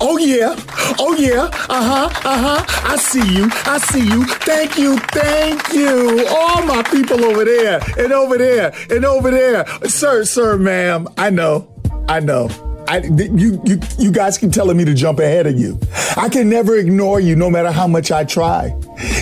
Oh 0.10 0.18
yeah, 0.18 0.56
oh 1.00 1.16
yeah, 1.20 1.50
uh 1.68 1.84
huh, 1.84 2.10
uh 2.24 2.62
huh. 2.64 2.92
I 2.94 2.96
see 2.96 3.28
you, 3.36 3.50
I 3.66 3.78
see 3.78 4.08
you. 4.08 4.24
Thank 4.26 4.78
you, 4.78 4.98
thank 4.98 5.74
you. 5.74 6.26
All 6.30 6.64
my 6.66 6.82
people 6.84 7.26
over 7.26 7.44
there, 7.44 7.82
and 7.98 8.14
over 8.14 8.38
there, 8.38 8.74
and 8.90 9.04
over 9.04 9.30
there. 9.32 9.66
Sir, 9.84 10.24
sir, 10.24 10.58
ma'am, 10.58 11.10
I 11.18 11.30
know, 11.30 11.68
I 12.08 12.22
know. 12.22 12.50
I, 12.88 13.00
you, 13.00 13.62
you, 13.66 13.80
you 14.00 14.12
guys 14.14 14.38
keep 14.38 14.54
telling 14.54 14.78
me 14.78 14.86
to 14.86 14.94
jump 14.94 15.20
ahead 15.20 15.46
of 15.46 15.60
you. 15.60 15.78
I 16.16 16.30
can 16.30 16.50
never 16.50 16.78
ignore 16.78 17.20
you, 17.20 17.36
no 17.36 17.50
matter 17.50 17.70
how 17.70 17.86
much 17.86 18.10
I 18.10 18.24
try. 18.24 18.74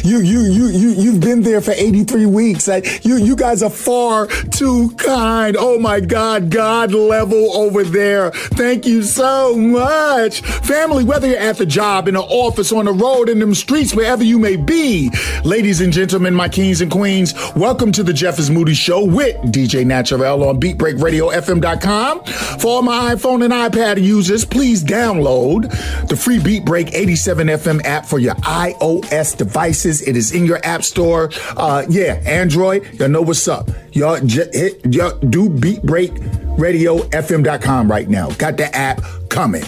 You, 0.04 0.20
you, 0.20 0.42
you, 0.42 0.68
you, 0.68 0.90
you've 0.90 1.20
been 1.20 1.42
there 1.42 1.62
for 1.62 1.72
83 1.72 2.26
weeks. 2.26 2.68
You, 3.04 3.18
you 3.18 3.36
guys 3.36 3.62
are 3.62 3.70
far 3.70 4.28
too 4.28 4.92
kind. 4.92 5.56
Oh 5.58 5.80
my 5.80 6.00
God, 6.00 6.50
God 6.50 6.94
level 6.94 7.56
over 7.56 7.84
there. 7.84 8.32
Thank 8.32 8.86
you 8.86 9.04
so 9.04 9.56
much. 9.56 10.42
Family, 10.42 11.04
whether 11.04 11.28
you're 11.28 11.38
at 11.38 11.58
the 11.58 11.66
job, 11.66 12.08
in 12.08 12.14
the 12.14 12.22
office, 12.22 12.72
on 12.72 12.86
the 12.86 12.94
road, 12.94 13.30
in 13.30 13.40
them 13.40 13.54
streets, 13.54 13.94
wherever 13.94 14.24
you 14.24 14.40
may 14.40 14.56
be. 14.56 15.12
Ladies 15.44 15.82
and 15.82 15.92
gentlemen, 15.92 16.34
my 16.34 16.48
kings 16.50 16.82
and 16.82 16.92
queens, 16.92 17.34
welcome 17.56 17.92
to 17.92 18.04
the 18.04 18.14
Jeff 18.14 18.40
is 18.40 18.50
Moody 18.50 18.74
Show 18.74 19.04
with 19.04 19.36
DJ 19.52 19.86
Naturel 19.86 20.48
on 20.48 20.60
BeatBreakRadioFM.com. 20.60 22.24
For 22.24 22.68
all 22.68 22.82
my 22.82 23.14
iPhone 23.16 23.44
and 23.44 23.54
iPad 23.54 24.02
users, 24.02 24.46
please 24.46 24.84
download 24.84 25.70
the 26.08 26.16
free 26.16 26.40
Beat 26.40 26.66
Break 26.66 26.94
87 26.94 27.48
FM 27.48 27.84
app 27.84 28.06
for 28.06 28.20
your 28.20 28.36
iOS 28.36 29.38
devices. 29.66 30.02
It 30.08 30.16
is 30.16 30.32
in 30.32 30.46
your 30.46 30.60
app 30.64 30.84
store. 30.84 31.32
Uh, 31.58 31.84
yeah, 31.90 32.22
Android, 32.26 32.84
y'all 33.00 33.10
know 33.10 33.22
what's 33.24 33.48
up. 33.48 33.68
Y'all, 33.94 34.20
j- 34.22 34.48
hit, 34.54 34.86
y'all 34.94 35.18
do 35.20 35.50
beatbreakradiofm.com 35.50 37.90
right 37.92 38.08
now. 38.08 38.30
Got 38.32 38.58
the 38.58 38.76
app 38.76 39.02
coming. 39.30 39.64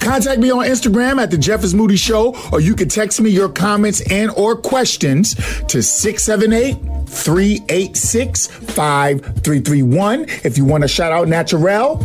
Contact 0.00 0.40
me 0.40 0.50
on 0.50 0.64
Instagram 0.64 1.22
at 1.22 1.30
the 1.30 1.36
Jeff 1.36 1.62
is 1.62 1.74
Moody 1.74 1.96
Show, 1.96 2.34
or 2.52 2.60
you 2.60 2.74
can 2.74 2.88
text 2.88 3.20
me 3.20 3.28
your 3.30 3.50
comments 3.50 4.00
and 4.10 4.30
or 4.30 4.56
questions 4.56 5.34
to 5.68 5.82
678 5.82 6.76
386 7.08 8.46
5331. 8.46 10.24
If 10.42 10.56
you 10.56 10.64
want 10.64 10.80
to 10.82 10.88
shout 10.88 11.12
out 11.12 11.28
Naturel, 11.28 11.98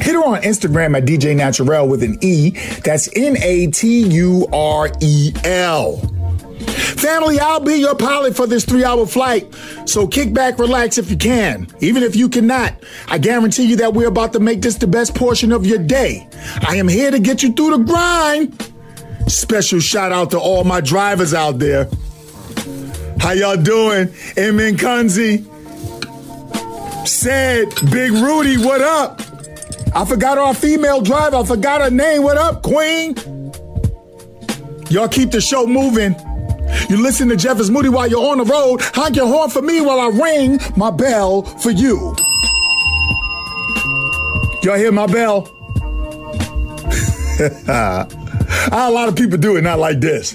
hit 0.00 0.14
her 0.14 0.22
on 0.24 0.42
Instagram 0.42 0.94
at 0.96 1.04
DJ 1.04 1.34
Naturel 1.36 1.88
with 1.88 2.02
an 2.02 2.18
E. 2.20 2.50
That's 2.84 3.08
N 3.16 3.36
A 3.42 3.68
T 3.68 4.06
U 4.08 4.46
R 4.52 4.90
E 5.00 5.32
L. 5.44 6.02
Family, 6.70 7.38
I'll 7.38 7.60
be 7.60 7.74
your 7.74 7.94
pilot 7.94 8.34
for 8.34 8.46
this 8.46 8.64
three 8.64 8.84
hour 8.84 9.06
flight. 9.06 9.54
So 9.84 10.06
kick 10.06 10.32
back, 10.32 10.58
relax 10.58 10.98
if 10.98 11.10
you 11.10 11.16
can. 11.16 11.66
Even 11.80 12.02
if 12.02 12.16
you 12.16 12.28
cannot, 12.28 12.74
I 13.08 13.18
guarantee 13.18 13.64
you 13.64 13.76
that 13.76 13.94
we're 13.94 14.08
about 14.08 14.32
to 14.32 14.40
make 14.40 14.62
this 14.62 14.76
the 14.76 14.86
best 14.86 15.14
portion 15.14 15.52
of 15.52 15.66
your 15.66 15.78
day. 15.78 16.26
I 16.66 16.76
am 16.76 16.88
here 16.88 17.10
to 17.10 17.18
get 17.18 17.42
you 17.42 17.52
through 17.52 17.76
the 17.76 17.84
grind. 17.84 18.70
Special 19.26 19.80
shout 19.80 20.12
out 20.12 20.30
to 20.30 20.38
all 20.38 20.64
my 20.64 20.80
drivers 20.80 21.34
out 21.34 21.58
there. 21.58 21.88
How 23.18 23.32
y'all 23.32 23.56
doing? 23.56 24.08
Emin 24.36 24.76
Kunzi 24.76 25.44
said, 27.06 27.68
Big 27.90 28.12
Rudy, 28.12 28.56
what 28.56 28.80
up? 28.80 29.20
I 29.94 30.04
forgot 30.04 30.38
our 30.38 30.54
female 30.54 31.00
driver. 31.00 31.36
I 31.36 31.44
forgot 31.44 31.80
her 31.80 31.90
name. 31.90 32.22
What 32.22 32.36
up, 32.36 32.62
Queen? 32.62 33.14
Y'all 34.90 35.08
keep 35.08 35.30
the 35.30 35.40
show 35.40 35.66
moving. 35.66 36.14
You 36.88 37.02
listen 37.02 37.28
to 37.28 37.36
Jeff 37.36 37.60
is 37.60 37.70
Moody 37.70 37.88
while 37.88 38.08
you're 38.08 38.24
on 38.30 38.38
the 38.38 38.44
road. 38.44 38.80
Honk 38.82 39.16
your 39.16 39.26
horn 39.26 39.50
for 39.50 39.62
me 39.62 39.80
while 39.80 40.00
I 40.00 40.08
ring 40.08 40.58
my 40.76 40.90
bell 40.90 41.42
for 41.42 41.70
you. 41.70 42.14
Y'all 44.62 44.76
hear 44.76 44.92
my 44.92 45.06
bell? 45.06 45.48
a 47.68 48.90
lot 48.90 49.08
of 49.08 49.16
people 49.16 49.36
do 49.36 49.56
it, 49.56 49.62
not 49.62 49.78
like 49.78 50.00
this. 50.00 50.34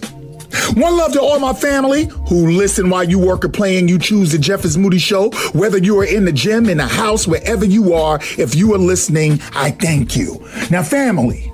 One 0.76 0.98
love 0.98 1.14
to 1.14 1.22
all 1.22 1.40
my 1.40 1.54
family 1.54 2.06
who 2.28 2.52
listen 2.52 2.90
while 2.90 3.04
you 3.04 3.18
work 3.18 3.44
or 3.44 3.50
playing. 3.50 3.88
You 3.88 3.98
choose 3.98 4.32
the 4.32 4.38
Jeff 4.38 4.66
is 4.66 4.78
Moody 4.78 5.00
Show. 5.00 5.32
Whether 5.54 5.80
you 5.80 6.00
are 6.00 6.06
in 6.06 6.26
the 6.26 6.32
gym, 6.32 6.70
in 6.70 6.78
the 6.78 6.88
house, 6.88 7.28
wherever 7.28 7.66
you 7.66 7.94
are, 7.94 8.20
if 8.38 8.54
you 8.54 8.74
are 8.76 8.78
listening, 8.78 9.40
I 9.54 9.72
thank 9.72 10.16
you. 10.16 10.48
Now, 10.70 10.84
family, 10.84 11.49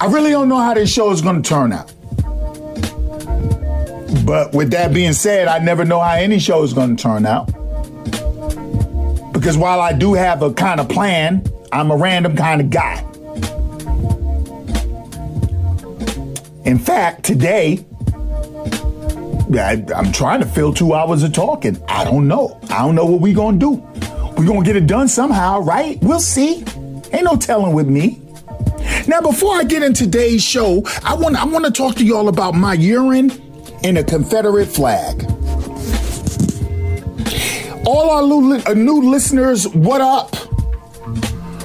I 0.00 0.06
really 0.06 0.30
don't 0.30 0.48
know 0.48 0.58
how 0.58 0.74
this 0.74 0.92
show 0.92 1.10
is 1.10 1.20
going 1.20 1.42
to 1.42 1.48
turn 1.48 1.72
out. 1.72 1.92
But 4.24 4.52
with 4.52 4.70
that 4.70 4.92
being 4.94 5.12
said, 5.12 5.48
I 5.48 5.58
never 5.58 5.84
know 5.84 5.98
how 5.98 6.14
any 6.14 6.38
show 6.38 6.62
is 6.62 6.72
going 6.72 6.96
to 6.96 7.02
turn 7.02 7.26
out. 7.26 7.46
Because 9.32 9.56
while 9.56 9.80
I 9.80 9.92
do 9.92 10.14
have 10.14 10.42
a 10.42 10.52
kind 10.52 10.78
of 10.78 10.88
plan, 10.88 11.44
I'm 11.72 11.90
a 11.90 11.96
random 11.96 12.36
kind 12.36 12.60
of 12.60 12.70
guy. 12.70 13.04
In 16.64 16.78
fact, 16.78 17.24
today, 17.24 17.84
I, 19.52 19.84
am 19.94 20.12
trying 20.12 20.40
to 20.40 20.46
fill 20.46 20.72
two 20.74 20.94
hours 20.94 21.24
of 21.24 21.32
talking. 21.32 21.82
I 21.88 22.04
don't 22.04 22.28
know. 22.28 22.60
I 22.70 22.84
don't 22.84 22.94
know 22.94 23.06
what 23.06 23.20
we're 23.20 23.34
going 23.34 23.58
to 23.58 23.66
do. 23.66 23.70
We're 24.36 24.46
going 24.46 24.62
to 24.62 24.66
get 24.66 24.76
it 24.76 24.86
done 24.86 25.08
somehow, 25.08 25.60
right? 25.60 25.98
We'll 26.02 26.20
see. 26.20 26.64
Ain't 27.12 27.24
no 27.24 27.36
telling 27.36 27.74
with 27.74 27.88
me. 27.88 28.20
Now, 29.06 29.20
before 29.20 29.54
I 29.54 29.64
get 29.64 29.82
into 29.82 30.04
today's 30.04 30.42
show, 30.42 30.82
I 31.02 31.14
want 31.14 31.36
I 31.36 31.44
want 31.44 31.64
to 31.64 31.70
talk 31.70 31.96
to 31.96 32.04
y'all 32.04 32.28
about 32.28 32.54
my 32.54 32.74
urine 32.74 33.30
in 33.82 33.96
a 33.96 34.04
Confederate 34.04 34.66
flag. 34.66 35.24
All 37.86 38.10
our 38.10 38.22
new, 38.22 38.56
uh, 38.66 38.74
new 38.74 39.10
listeners, 39.10 39.66
what 39.68 40.00
up? 40.00 40.36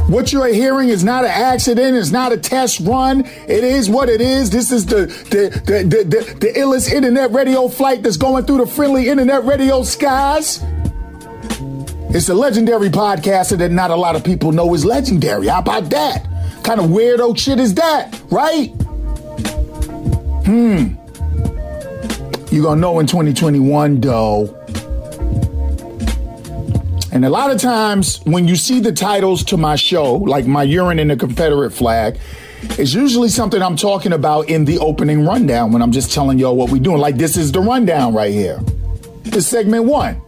What 0.09 0.31
you're 0.31 0.53
hearing 0.53 0.89
is 0.89 1.03
not 1.03 1.25
an 1.25 1.31
accident. 1.31 1.97
It's 1.97 2.11
not 2.11 2.31
a 2.31 2.37
test 2.37 2.81
run. 2.81 3.25
It 3.25 3.63
is 3.63 3.89
what 3.89 4.09
it 4.09 4.21
is. 4.21 4.49
This 4.49 4.71
is 4.71 4.85
the 4.85 5.07
the 5.31 5.49
the 5.65 5.83
the, 5.83 6.03
the, 6.03 6.39
the 6.39 6.59
illest 6.59 6.91
internet 6.91 7.31
radio 7.31 7.67
flight 7.67 8.03
that's 8.03 8.17
going 8.17 8.45
through 8.45 8.59
the 8.59 8.67
friendly 8.67 9.09
internet 9.09 9.43
radio 9.43 9.81
skies. 9.83 10.63
It's 12.09 12.29
a 12.29 12.35
legendary 12.35 12.89
podcaster 12.89 13.57
that 13.57 13.71
not 13.71 13.89
a 13.89 13.95
lot 13.95 14.15
of 14.15 14.23
people 14.23 14.51
know 14.51 14.73
is 14.75 14.85
legendary. 14.85 15.47
How 15.47 15.59
about 15.59 15.89
that? 15.89 16.27
Kind 16.63 16.79
of 16.79 16.87
weirdo 16.87 17.37
shit 17.37 17.59
is 17.59 17.75
that, 17.75 18.19
right? 18.31 18.69
Hmm. 20.45 20.95
You're 22.53 22.63
gonna 22.63 22.81
know 22.81 22.99
in 22.99 23.07
2021 23.07 23.99
though. 24.01 24.59
And 27.11 27.25
a 27.25 27.29
lot 27.29 27.51
of 27.51 27.61
times 27.61 28.21
when 28.23 28.47
you 28.47 28.55
see 28.55 28.79
the 28.79 28.91
titles 28.91 29.43
to 29.45 29.57
my 29.57 29.75
show, 29.75 30.15
like 30.15 30.47
my 30.47 30.63
urine 30.63 30.97
in 30.97 31.09
the 31.09 31.15
Confederate 31.15 31.69
flag, 31.69 32.17
it's 32.79 32.93
usually 32.93 33.29
something 33.29 33.61
I'm 33.61 33.75
talking 33.75 34.13
about 34.13 34.49
in 34.49 34.65
the 34.65 34.79
opening 34.79 35.25
rundown 35.25 35.71
when 35.71 35.81
I'm 35.83 35.91
just 35.91 36.11
telling 36.11 36.39
y'all 36.39 36.55
what 36.55 36.71
we're 36.71 36.81
doing. 36.81 36.97
Like 36.97 37.17
this 37.17 37.37
is 37.37 37.51
the 37.51 37.59
rundown 37.59 38.15
right 38.15 38.33
here. 38.33 38.59
This 39.23 39.47
segment 39.47 39.85
one. 39.85 40.22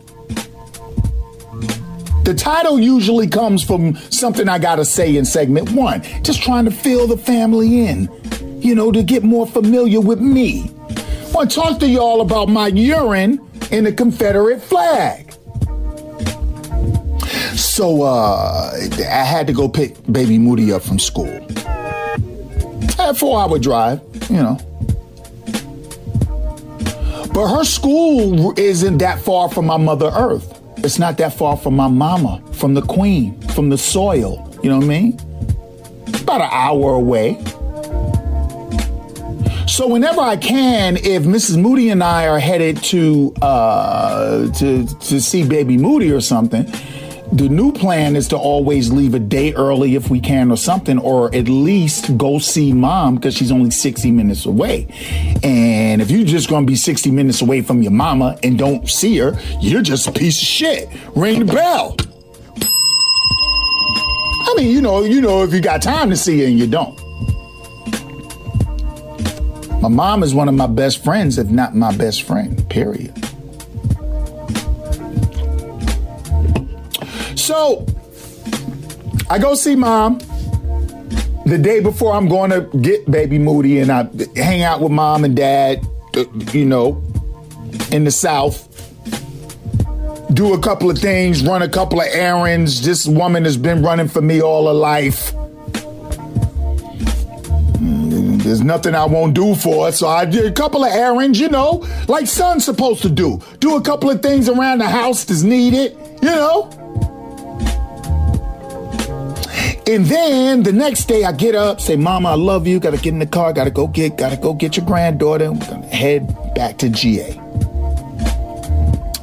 The 2.26 2.34
title 2.34 2.80
usually 2.80 3.28
comes 3.28 3.63
from 3.63 3.95
something 4.09 4.49
I 4.49 4.57
got 4.57 4.78
to 4.78 4.86
say 4.86 5.15
in 5.15 5.26
segment 5.26 5.71
one, 5.73 6.01
just 6.23 6.41
trying 6.41 6.65
to 6.65 6.71
fill 6.71 7.05
the 7.05 7.17
family 7.17 7.86
in, 7.86 8.09
you 8.63 8.73
know, 8.73 8.91
to 8.91 9.03
get 9.03 9.23
more 9.23 9.45
familiar 9.45 10.01
with 10.01 10.19
me. 10.19 10.71
I 10.89 11.32
want 11.32 11.51
to 11.51 11.55
talk 11.55 11.80
to 11.82 11.88
y'all 11.88 12.21
about 12.21 12.49
my 12.49 12.69
urine 12.69 13.47
in 13.69 13.84
the 13.84 13.93
Confederate 13.93 14.59
flag. 14.59 15.34
So 17.55 18.01
uh, 18.01 18.71
I 18.73 19.23
had 19.23 19.45
to 19.45 19.53
go 19.53 19.69
pick 19.69 19.95
baby 20.11 20.39
Moody 20.39 20.73
up 20.73 20.82
from 20.82 20.97
school. 20.97 21.30
A 22.97 23.13
four 23.13 23.39
hour 23.39 23.59
drive, 23.59 24.01
you 24.32 24.38
know. 24.38 24.57
But 27.36 27.55
her 27.55 27.63
school 27.63 28.57
isn't 28.57 28.97
that 28.97 29.19
far 29.19 29.47
from 29.47 29.67
my 29.67 29.78
mother 29.78 30.09
earth. 30.11 30.55
It's 30.86 30.99
not 30.99 31.17
that 31.17 31.33
far 31.33 31.57
from 31.57 31.75
my 31.75 31.88
mama, 31.88 32.43
from 32.53 32.75
the 32.75 32.81
queen, 32.83 33.41
from 33.49 33.69
the 33.69 33.77
soil. 33.77 34.47
You 34.61 34.69
know 34.69 34.77
what 34.77 34.86
I 34.86 34.88
mean? 34.88 35.19
About 36.21 36.41
an 36.41 36.49
hour 36.51 36.93
away. 36.93 37.43
So 39.67 39.88
whenever 39.88 40.21
I 40.21 40.38
can, 40.38 40.97
if 40.97 41.23
Mrs. 41.23 41.57
Moody 41.57 41.89
and 41.89 42.03
I 42.03 42.27
are 42.27 42.38
headed 42.38 42.83
to 42.83 43.33
uh, 43.41 44.51
to 44.53 44.86
to 44.86 45.19
see 45.19 45.43
Baby 45.43 45.75
Moody 45.75 46.11
or 46.11 46.21
something, 46.21 46.71
the 47.32 47.49
new 47.49 47.71
plan 47.71 48.15
is 48.15 48.28
to 48.30 48.38
always 48.38 48.91
leave 48.91 49.13
a 49.13 49.19
day 49.19 49.53
early 49.53 49.95
if 49.95 50.09
we 50.09 50.19
can 50.19 50.51
or 50.51 50.57
something, 50.57 50.99
or 50.99 51.34
at 51.36 51.47
least 51.47 52.17
go 52.17 52.39
see 52.39 52.71
mom 52.71 53.15
because 53.15 53.36
she's 53.36 53.51
only 53.51 53.71
60 53.71 54.11
minutes 54.11 54.45
away. 54.45 54.88
And 55.43 56.01
if 56.01 56.11
you're 56.11 56.26
just 56.26 56.49
going 56.49 56.65
to 56.65 56.71
be 56.71 56.76
60 56.76 57.11
minutes 57.11 57.41
away 57.41 57.61
from 57.61 57.82
your 57.82 57.91
mama 57.91 58.38
and 58.43 58.57
don't 58.57 58.88
see 58.89 59.17
her, 59.17 59.39
you're 59.59 59.82
just 59.82 60.07
a 60.07 60.11
piece 60.11 60.41
of 60.41 60.47
shit. 60.47 60.89
Ring 61.15 61.45
the 61.45 61.53
bell. 61.53 61.95
I 64.47 64.53
mean, 64.55 64.71
you 64.71 64.82
know, 64.82 65.03
you 65.03 65.21
know 65.21 65.43
if 65.43 65.53
you 65.53 65.61
got 65.61 65.82
time 65.82 66.09
to 66.11 66.15
see 66.15 66.39
her 66.41 66.45
and 66.45 66.59
you 66.59 66.67
don't. 66.67 66.95
My 69.82 69.89
mom 69.89 70.23
is 70.23 70.34
one 70.34 70.47
of 70.47 70.55
my 70.55 70.67
best 70.67 71.03
friends, 71.03 71.38
if 71.38 71.47
not 71.49 71.76
my 71.76 71.95
best 71.95 72.23
friend, 72.23 72.67
period. 72.69 73.24
So 77.45 77.85
I 79.29 79.37
go 79.37 79.53
see 79.53 79.75
mom 79.75 80.17
the 81.45 81.59
day 81.61 81.79
before 81.79 82.13
I'm 82.13 82.27
going 82.27 82.49
to 82.49 82.61
get 82.79 83.05
baby 83.11 83.37
Moody 83.37 83.77
and 83.77 83.91
I 83.91 84.09
hang 84.35 84.63
out 84.63 84.81
with 84.81 84.91
mom 84.91 85.23
and 85.23 85.35
dad, 85.35 85.85
you 86.53 86.65
know, 86.65 87.03
in 87.91 88.03
the 88.03 88.09
South. 88.09 88.67
Do 90.33 90.55
a 90.55 90.59
couple 90.59 90.89
of 90.89 90.97
things, 90.97 91.43
run 91.43 91.61
a 91.61 91.69
couple 91.69 92.01
of 92.01 92.07
errands. 92.07 92.83
This 92.83 93.05
woman 93.05 93.43
has 93.43 93.57
been 93.57 93.83
running 93.83 94.07
for 94.07 94.23
me 94.23 94.41
all 94.41 94.65
her 94.65 94.73
life. 94.73 95.31
There's 98.43 98.63
nothing 98.63 98.95
I 98.95 99.05
won't 99.05 99.35
do 99.35 99.53
for 99.53 99.85
her. 99.85 99.91
So 99.91 100.07
I 100.07 100.25
did 100.25 100.47
a 100.47 100.51
couple 100.51 100.83
of 100.83 100.91
errands, 100.91 101.39
you 101.39 101.49
know, 101.49 101.87
like 102.07 102.25
son's 102.25 102.65
supposed 102.65 103.03
to 103.03 103.09
do. 103.09 103.39
Do 103.59 103.75
a 103.75 103.81
couple 103.81 104.09
of 104.09 104.23
things 104.23 104.49
around 104.49 104.79
the 104.79 104.89
house 104.89 105.25
that's 105.25 105.43
needed, 105.43 105.95
you 106.23 106.29
know. 106.29 106.71
And 109.88 110.03
then 110.07 110.63
the 110.63 110.71
next 110.71 111.05
day 111.05 111.25
I 111.25 111.31
get 111.31 111.53
up, 111.53 111.79
say, 111.79 111.95
Mama, 111.95 112.29
I 112.29 112.33
love 112.33 112.65
you. 112.65 112.79
Gotta 112.79 112.97
get 112.97 113.13
in 113.13 113.19
the 113.19 113.27
car, 113.27 113.53
gotta 113.53 113.69
go 113.69 113.86
get, 113.86 114.17
gotta 114.17 114.36
go 114.36 114.55
get 114.55 114.77
your 114.77 114.86
granddaughter. 114.86 115.51
We're 115.51 115.59
gonna 115.59 115.86
head 115.88 116.55
back 116.55 116.79
to 116.79 116.89
GA. 116.89 117.38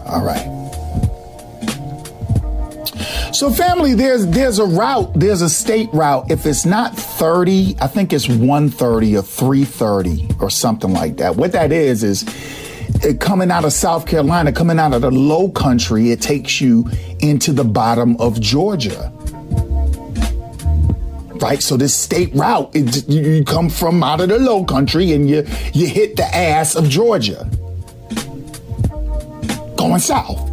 All 0.06 0.24
right. 0.24 0.48
So 3.34 3.50
family, 3.50 3.94
there's 3.94 4.24
there's 4.28 4.60
a 4.60 4.64
route, 4.64 5.10
there's 5.14 5.42
a 5.42 5.50
state 5.50 5.88
route. 5.92 6.30
If 6.30 6.46
it's 6.46 6.64
not 6.64 6.96
30, 6.96 7.76
I 7.80 7.88
think 7.88 8.12
it's 8.12 8.28
130 8.28 9.16
or 9.16 9.22
330 9.22 10.36
or 10.38 10.48
something 10.48 10.92
like 10.92 11.16
that. 11.16 11.34
What 11.34 11.50
that 11.52 11.72
is 11.72 12.04
is 12.04 12.24
coming 13.18 13.50
out 13.50 13.64
of 13.64 13.72
South 13.72 14.06
Carolina, 14.06 14.52
coming 14.52 14.78
out 14.78 14.94
of 14.94 15.02
the 15.02 15.10
low 15.10 15.48
country, 15.48 16.12
it 16.12 16.20
takes 16.20 16.60
you 16.60 16.88
into 17.18 17.52
the 17.52 17.64
bottom 17.64 18.16
of 18.20 18.40
Georgia 18.40 19.12
right? 21.42 21.62
So 21.62 21.76
this 21.76 21.94
state 21.94 22.32
route, 22.34 22.70
it, 22.74 23.08
you 23.08 23.44
come 23.44 23.68
from 23.68 24.02
out 24.02 24.20
of 24.20 24.28
the 24.28 24.38
low 24.38 24.64
country 24.64 25.12
and 25.12 25.28
you, 25.28 25.44
you 25.74 25.88
hit 25.88 26.16
the 26.16 26.24
ass 26.34 26.76
of 26.76 26.88
Georgia. 26.88 27.48
Going 29.76 29.98
south. 29.98 30.48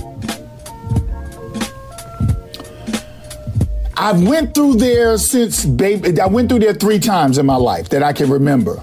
I've 3.96 4.24
went 4.24 4.56
through 4.56 4.76
there 4.76 5.18
since 5.18 5.66
baby. 5.66 6.20
I 6.20 6.26
went 6.26 6.50
through 6.50 6.60
there 6.60 6.74
three 6.74 7.00
times 7.00 7.38
in 7.38 7.46
my 7.46 7.58
life 7.58 7.90
that 7.90 8.02
I 8.02 8.14
can 8.14 8.30
remember. 8.30 8.82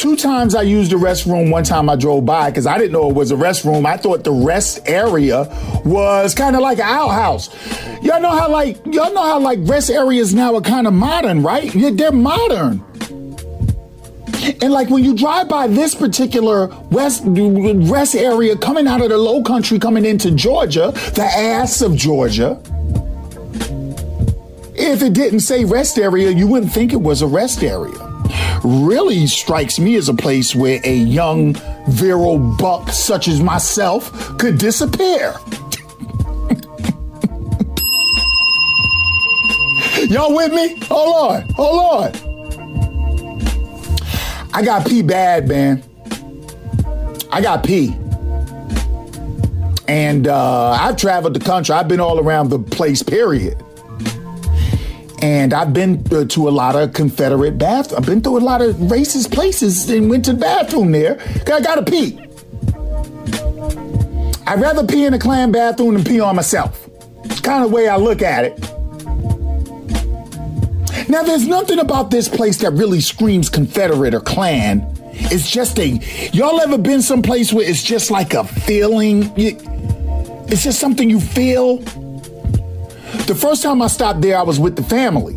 Two 0.00 0.16
times 0.16 0.54
I 0.54 0.62
used 0.62 0.92
the 0.92 0.96
restroom. 0.96 1.50
One 1.50 1.62
time 1.62 1.90
I 1.90 1.94
drove 1.94 2.24
by 2.24 2.48
because 2.48 2.66
I 2.66 2.78
didn't 2.78 2.92
know 2.92 3.10
it 3.10 3.14
was 3.14 3.32
a 3.32 3.34
restroom. 3.34 3.84
I 3.84 3.98
thought 3.98 4.24
the 4.24 4.32
rest 4.32 4.80
area 4.88 5.44
was 5.84 6.34
kind 6.34 6.56
of 6.56 6.62
like 6.62 6.78
an 6.78 6.86
outhouse. 6.86 7.50
Y'all 8.02 8.18
know 8.18 8.30
how 8.30 8.50
like 8.50 8.78
y'all 8.86 9.12
know 9.12 9.22
how 9.22 9.38
like 9.38 9.58
rest 9.64 9.90
areas 9.90 10.32
now 10.32 10.54
are 10.54 10.62
kind 10.62 10.86
of 10.86 10.94
modern, 10.94 11.42
right? 11.42 11.70
They're 11.74 12.12
modern. 12.12 12.82
And 14.62 14.72
like 14.72 14.88
when 14.88 15.04
you 15.04 15.14
drive 15.14 15.50
by 15.50 15.66
this 15.66 15.94
particular 15.94 16.68
west 16.90 17.20
rest 17.26 18.14
area 18.14 18.56
coming 18.56 18.86
out 18.86 19.02
of 19.02 19.10
the 19.10 19.18
low 19.18 19.42
country 19.42 19.78
coming 19.78 20.06
into 20.06 20.30
Georgia, 20.30 20.92
the 21.14 21.24
ass 21.24 21.82
of 21.82 21.94
Georgia, 21.94 22.58
if 24.74 25.02
it 25.02 25.12
didn't 25.12 25.40
say 25.40 25.66
rest 25.66 25.98
area, 25.98 26.30
you 26.30 26.46
wouldn't 26.46 26.72
think 26.72 26.94
it 26.94 27.02
was 27.02 27.20
a 27.20 27.26
rest 27.26 27.62
area 27.62 28.09
really 28.64 29.26
strikes 29.26 29.78
me 29.78 29.96
as 29.96 30.08
a 30.08 30.14
place 30.14 30.54
where 30.54 30.80
a 30.84 30.94
young, 30.94 31.54
virile 31.88 32.38
buck 32.38 32.88
such 32.90 33.28
as 33.28 33.40
myself 33.40 34.12
could 34.38 34.58
disappear. 34.58 35.34
Y'all 40.08 40.34
with 40.34 40.52
me? 40.52 40.76
Hold 40.86 41.16
on, 41.16 41.42
hold 41.54 42.04
on. 42.04 42.12
I 44.52 44.62
got 44.62 44.86
pee 44.86 45.02
bad, 45.02 45.48
man. 45.48 45.82
I 47.30 47.40
got 47.40 47.64
pee. 47.64 47.96
And 49.86 50.26
uh, 50.28 50.70
I've 50.70 50.96
traveled 50.96 51.34
the 51.34 51.40
country. 51.40 51.74
I've 51.74 51.88
been 51.88 52.00
all 52.00 52.20
around 52.20 52.50
the 52.50 52.58
place, 52.58 53.02
period. 53.02 53.62
And 55.22 55.52
I've 55.52 55.72
been 55.72 56.04
uh, 56.12 56.24
to 56.24 56.48
a 56.48 56.50
lot 56.50 56.76
of 56.76 56.94
Confederate 56.94 57.58
bathrooms. 57.58 57.92
I've 57.92 58.06
been 58.06 58.22
to 58.22 58.38
a 58.38 58.40
lot 58.40 58.62
of 58.62 58.74
racist 58.76 59.32
places 59.32 59.88
and 59.90 60.08
went 60.08 60.24
to 60.26 60.32
the 60.32 60.38
bathroom 60.38 60.92
there. 60.92 61.20
I 61.46 61.60
gotta 61.60 61.82
pee. 61.82 62.18
I'd 64.46 64.60
rather 64.60 64.86
pee 64.86 65.04
in 65.04 65.14
a 65.14 65.18
Klan 65.18 65.52
bathroom 65.52 65.94
than 65.94 66.04
pee 66.04 66.20
on 66.20 66.34
myself. 66.36 66.88
It's 67.24 67.40
kind 67.40 67.62
of 67.64 67.70
the 67.70 67.76
way 67.76 67.88
I 67.88 67.96
look 67.96 68.22
at 68.22 68.44
it. 68.46 68.58
Now, 71.08 71.22
there's 71.22 71.46
nothing 71.46 71.80
about 71.80 72.10
this 72.10 72.28
place 72.28 72.58
that 72.58 72.70
really 72.72 73.00
screams 73.00 73.48
Confederate 73.48 74.14
or 74.14 74.20
Klan. 74.20 74.86
It's 75.12 75.50
just 75.50 75.78
a. 75.78 76.00
Y'all 76.32 76.60
ever 76.60 76.78
been 76.78 77.02
someplace 77.02 77.52
where 77.52 77.68
it's 77.68 77.82
just 77.82 78.10
like 78.10 78.32
a 78.32 78.44
feeling? 78.44 79.32
It's 79.36 80.64
just 80.64 80.78
something 80.78 81.10
you 81.10 81.20
feel. 81.20 81.78
The 83.30 83.36
first 83.36 83.62
time 83.62 83.80
I 83.80 83.86
stopped 83.86 84.22
there, 84.22 84.36
I 84.36 84.42
was 84.42 84.58
with 84.58 84.74
the 84.74 84.82
family. 84.82 85.36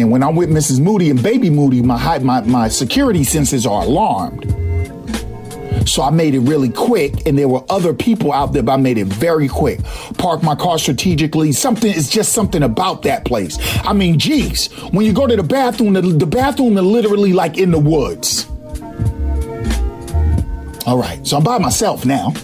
And 0.00 0.12
when 0.12 0.22
I'm 0.22 0.36
with 0.36 0.48
Mrs. 0.48 0.78
Moody 0.78 1.10
and 1.10 1.20
Baby 1.20 1.50
Moody, 1.50 1.82
my, 1.82 2.20
my, 2.20 2.40
my 2.42 2.68
security 2.68 3.24
senses 3.24 3.66
are 3.66 3.82
alarmed. 3.82 4.44
So 5.88 6.04
I 6.04 6.10
made 6.10 6.36
it 6.36 6.40
really 6.42 6.68
quick, 6.68 7.26
and 7.26 7.36
there 7.36 7.48
were 7.48 7.64
other 7.68 7.92
people 7.92 8.32
out 8.32 8.52
there, 8.52 8.62
but 8.62 8.74
I 8.74 8.76
made 8.76 8.96
it 8.96 9.08
very 9.08 9.48
quick. 9.48 9.82
Park 10.18 10.44
my 10.44 10.54
car 10.54 10.78
strategically. 10.78 11.50
Something 11.50 11.92
is 11.92 12.08
just 12.08 12.32
something 12.32 12.62
about 12.62 13.02
that 13.02 13.24
place. 13.24 13.58
I 13.84 13.92
mean, 13.92 14.20
geez, 14.20 14.68
when 14.92 15.04
you 15.04 15.12
go 15.12 15.26
to 15.26 15.34
the 15.34 15.42
bathroom, 15.42 15.94
the, 15.94 16.02
the 16.02 16.26
bathroom 16.26 16.78
is 16.78 16.84
literally 16.84 17.32
like 17.32 17.58
in 17.58 17.72
the 17.72 17.78
woods. 17.80 18.46
All 20.86 20.96
right, 20.96 21.18
so 21.26 21.38
I'm 21.38 21.42
by 21.42 21.58
myself 21.58 22.06
now. 22.06 22.34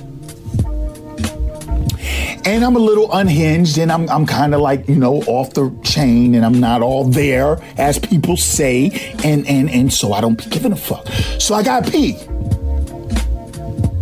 And 2.46 2.62
I'm 2.62 2.76
a 2.76 2.80
little 2.80 3.10
unhinged 3.10 3.78
and 3.78 3.90
I'm, 3.90 4.08
I'm 4.10 4.26
kind 4.26 4.54
of 4.54 4.60
like, 4.60 4.86
you 4.86 4.96
know, 4.96 5.22
off 5.22 5.54
the 5.54 5.74
chain 5.82 6.34
and 6.34 6.44
I'm 6.44 6.60
not 6.60 6.82
all 6.82 7.04
there, 7.04 7.62
as 7.78 7.98
people 7.98 8.36
say. 8.36 9.14
And, 9.24 9.46
and, 9.46 9.70
and 9.70 9.90
so 9.92 10.12
I 10.12 10.20
don't 10.20 10.36
be 10.36 10.50
giving 10.50 10.72
a 10.72 10.76
fuck. 10.76 11.06
So 11.38 11.54
I 11.54 11.62
got 11.62 11.90
pee. 11.90 12.18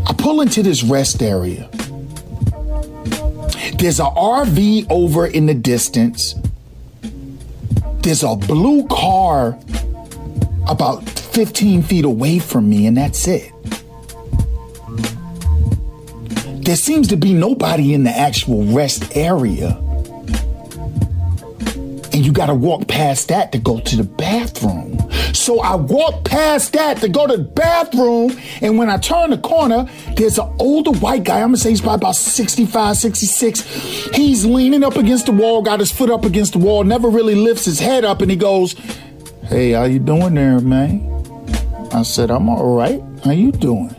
I 0.07 0.13
pull 0.19 0.41
into 0.41 0.63
this 0.65 0.83
rest 0.83 1.23
area. 1.23 1.69
There's 3.79 4.01
a 4.01 4.05
RV 4.05 4.87
over 4.91 5.27
in 5.27 5.47
the 5.47 5.55
distance. 5.55 6.35
There's 8.01 8.25
a 8.25 8.35
blue 8.35 8.89
car 8.89 9.57
about 10.69 11.09
15 11.09 11.83
feet 11.83 12.05
away 12.05 12.41
from 12.41 12.69
me, 12.69 12.87
and 12.87 12.97
that's 12.97 13.29
it. 13.29 13.52
There 16.63 16.77
seems 16.77 17.09
to 17.09 17.17
be 17.17 17.35
nobody 17.35 17.93
in 17.93 18.05
the 18.05 18.11
actual 18.11 18.65
rest 18.67 19.17
area. 19.17 19.71
And 22.13 22.25
you 22.27 22.31
got 22.31 22.47
to 22.47 22.55
walk 22.55 22.87
past 22.87 23.29
that 23.29 23.51
to 23.51 23.59
go 23.59 23.81
to 23.81 23.97
the 23.97 24.05
bathroom. 24.05 24.97
So 25.35 25.61
I 25.61 25.75
walk 25.75 26.25
past 26.25 26.75
that 26.75 26.99
to 26.99 27.09
go 27.09 27.27
to 27.27 27.37
the 27.37 27.43
bathroom. 27.43 28.39
And 28.61 28.79
when 28.79 28.91
I 28.91 28.99
turn 28.99 29.31
the 29.31 29.39
corner, 29.39 29.89
there's 30.17 30.39
an 30.39 30.55
older 30.61 30.93
white 30.93 31.25
guy. 31.25 31.41
I'm 31.41 31.51
to 31.53 31.59
say 31.59 31.71
he's 31.71 31.81
probably 31.81 31.97
about 31.97 32.15
65, 32.15 32.97
66. 32.97 33.61
He's 34.15 34.47
leaning 34.47 34.85
up 34.85 34.95
against 34.95 35.27
the 35.27 35.33
wall, 35.33 35.63
got 35.63 35.81
his 35.81 35.91
foot 35.91 36.11
up 36.11 36.25
against 36.25 36.53
the 36.53 36.61
wall, 36.61 36.85
never 36.85 37.09
really 37.09 37.35
lifts 37.35 37.65
his 37.65 37.81
head 37.81 38.05
up. 38.05 38.21
And 38.23 38.31
he 38.31 38.37
goes, 38.37 38.77
Hey, 39.49 39.73
how 39.73 39.85
you 39.85 39.99
doing 39.99 40.35
there, 40.35 40.61
man? 40.61 41.09
I 41.93 42.03
said, 42.03 42.31
I'm 42.31 42.49
all 42.49 42.77
right. 42.77 43.03
How 43.25 43.33
you 43.33 43.51
doing? 43.51 43.97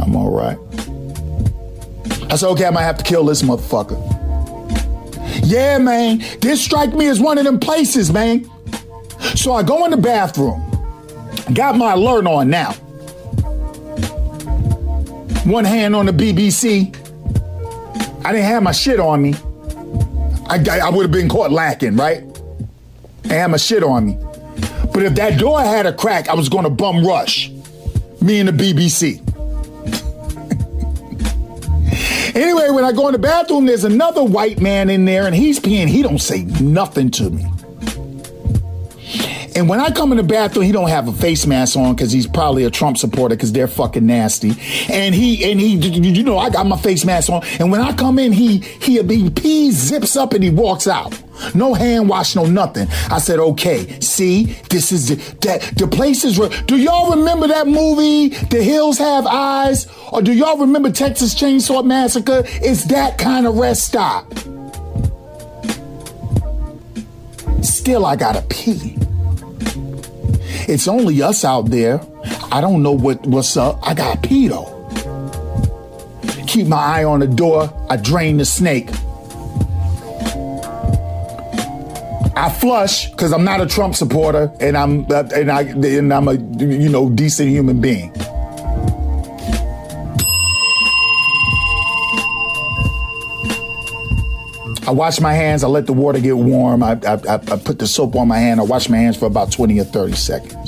I'm 0.00 0.16
all 0.16 0.30
right. 0.30 0.58
I 2.30 2.36
said, 2.36 2.48
okay, 2.48 2.66
I 2.66 2.70
might 2.70 2.82
have 2.82 2.98
to 2.98 3.04
kill 3.04 3.24
this 3.24 3.42
motherfucker. 3.42 3.98
Yeah, 5.44 5.78
man, 5.78 6.22
this 6.40 6.62
strike 6.64 6.94
me 6.94 7.06
as 7.08 7.20
one 7.20 7.38
of 7.38 7.44
them 7.44 7.60
places, 7.60 8.12
man. 8.12 8.50
So 9.36 9.52
I 9.52 9.62
go 9.62 9.84
in 9.84 9.90
the 9.90 9.96
bathroom, 9.96 10.62
got 11.52 11.76
my 11.76 11.92
alert 11.92 12.26
on 12.26 12.50
now. 12.50 12.72
One 15.44 15.64
hand 15.64 15.94
on 15.94 16.06
the 16.06 16.12
BBC. 16.12 16.96
I 18.24 18.32
didn't 18.32 18.46
have 18.46 18.62
my 18.62 18.72
shit 18.72 18.98
on 18.98 19.20
me. 19.20 19.34
I, 20.46 20.80
I 20.82 20.90
would 20.90 21.02
have 21.02 21.12
been 21.12 21.28
caught 21.28 21.50
lacking, 21.52 21.96
right? 21.96 22.24
I 23.26 23.34
had 23.34 23.50
my 23.50 23.58
shit 23.58 23.82
on 23.82 24.06
me. 24.06 24.18
But 24.92 25.02
if 25.02 25.14
that 25.16 25.38
door 25.38 25.60
had 25.60 25.86
a 25.86 25.92
crack, 25.92 26.28
I 26.28 26.34
was 26.34 26.48
going 26.48 26.64
to 26.64 26.70
bum 26.70 27.04
rush 27.04 27.50
me 28.20 28.40
and 28.40 28.48
the 28.48 28.52
BBC. 28.52 29.20
Anyway, 32.34 32.70
when 32.70 32.84
I 32.84 32.92
go 32.92 33.06
in 33.06 33.12
the 33.12 33.18
bathroom, 33.18 33.66
there's 33.66 33.84
another 33.84 34.24
white 34.24 34.60
man 34.60 34.90
in 34.90 35.04
there 35.04 35.26
and 35.26 35.34
he's 35.34 35.60
peeing. 35.60 35.86
He 35.88 36.02
don't 36.02 36.18
say 36.18 36.44
nothing 36.60 37.10
to 37.12 37.30
me. 37.30 37.46
And 39.56 39.68
when 39.68 39.78
I 39.78 39.90
come 39.92 40.10
in 40.10 40.16
the 40.16 40.24
bathroom, 40.24 40.64
he 40.64 40.72
don't 40.72 40.88
have 40.88 41.06
a 41.06 41.12
face 41.12 41.46
mask 41.46 41.76
on 41.76 41.94
because 41.94 42.10
he's 42.10 42.26
probably 42.26 42.64
a 42.64 42.70
Trump 42.70 42.98
supporter 42.98 43.36
because 43.36 43.52
they're 43.52 43.68
fucking 43.68 44.04
nasty. 44.04 44.50
And 44.92 45.14
he 45.14 45.48
and 45.48 45.60
he, 45.60 45.76
you 45.76 46.24
know, 46.24 46.38
I 46.38 46.50
got 46.50 46.66
my 46.66 46.76
face 46.76 47.04
mask 47.04 47.30
on. 47.30 47.44
And 47.60 47.70
when 47.70 47.80
I 47.80 47.92
come 47.92 48.18
in, 48.18 48.32
he 48.32 48.58
he 48.58 49.00
he 49.00 49.30
pees, 49.30 49.76
zips 49.76 50.16
up, 50.16 50.32
and 50.32 50.42
he 50.42 50.50
walks 50.50 50.88
out. 50.88 51.16
No 51.54 51.74
hand 51.74 52.08
wash, 52.08 52.36
no 52.36 52.46
nothing. 52.46 52.88
I 53.10 53.18
said, 53.18 53.38
okay, 53.38 54.00
see, 54.00 54.44
this 54.70 54.92
is 54.92 55.08
the, 55.08 55.14
that 55.46 55.76
the 55.76 55.86
places 55.86 56.38
where 56.38 56.48
do 56.66 56.76
y'all 56.76 57.16
remember 57.16 57.48
that 57.48 57.66
movie, 57.66 58.28
The 58.28 58.62
Hills 58.62 58.98
Have 58.98 59.26
Eyes? 59.26 59.86
Or 60.12 60.22
do 60.22 60.32
y'all 60.32 60.58
remember 60.58 60.90
Texas 60.90 61.34
Chainsaw 61.34 61.84
Massacre? 61.84 62.42
It's 62.46 62.84
that 62.84 63.18
kind 63.18 63.46
of 63.46 63.56
rest 63.56 63.86
stop. 63.86 64.32
Still, 67.62 68.06
I 68.06 68.16
gotta 68.16 68.42
pee. 68.42 68.96
It's 70.66 70.88
only 70.88 71.22
us 71.22 71.44
out 71.44 71.70
there. 71.70 72.00
I 72.50 72.60
don't 72.60 72.82
know 72.82 72.92
what, 72.92 73.26
what's 73.26 73.56
up. 73.56 73.78
I 73.82 73.94
got 73.94 74.22
pee 74.22 74.48
though. 74.48 74.70
Keep 76.46 76.68
my 76.68 76.76
eye 76.76 77.04
on 77.04 77.20
the 77.20 77.26
door. 77.26 77.72
I 77.90 77.96
drain 77.96 78.36
the 78.36 78.44
snake. 78.44 78.88
I 82.36 82.50
flush 82.50 83.10
because 83.10 83.32
I'm 83.32 83.44
not 83.44 83.60
a 83.60 83.66
Trump 83.66 83.94
supporter, 83.94 84.52
and 84.58 84.76
I'm 84.76 85.10
uh, 85.10 85.28
and 85.34 85.50
I 85.50 85.62
and 85.62 86.12
I'm 86.12 86.28
a 86.28 86.34
you 86.34 86.88
know 86.88 87.08
decent 87.08 87.48
human 87.48 87.80
being. 87.80 88.12
I 94.86 94.90
wash 94.90 95.18
my 95.20 95.32
hands. 95.32 95.64
I 95.64 95.68
let 95.68 95.86
the 95.86 95.94
water 95.94 96.20
get 96.20 96.36
warm. 96.36 96.82
I, 96.82 96.98
I, 97.06 97.14
I, 97.14 97.38
put 97.38 97.78
the 97.78 97.86
soap 97.86 98.16
on 98.16 98.28
my 98.28 98.38
hand. 98.38 98.60
I 98.60 98.64
wash 98.64 98.90
my 98.90 98.98
hands 98.98 99.16
for 99.16 99.24
about 99.24 99.50
20 99.50 99.80
or 99.80 99.84
30 99.84 100.12
seconds. 100.14 100.63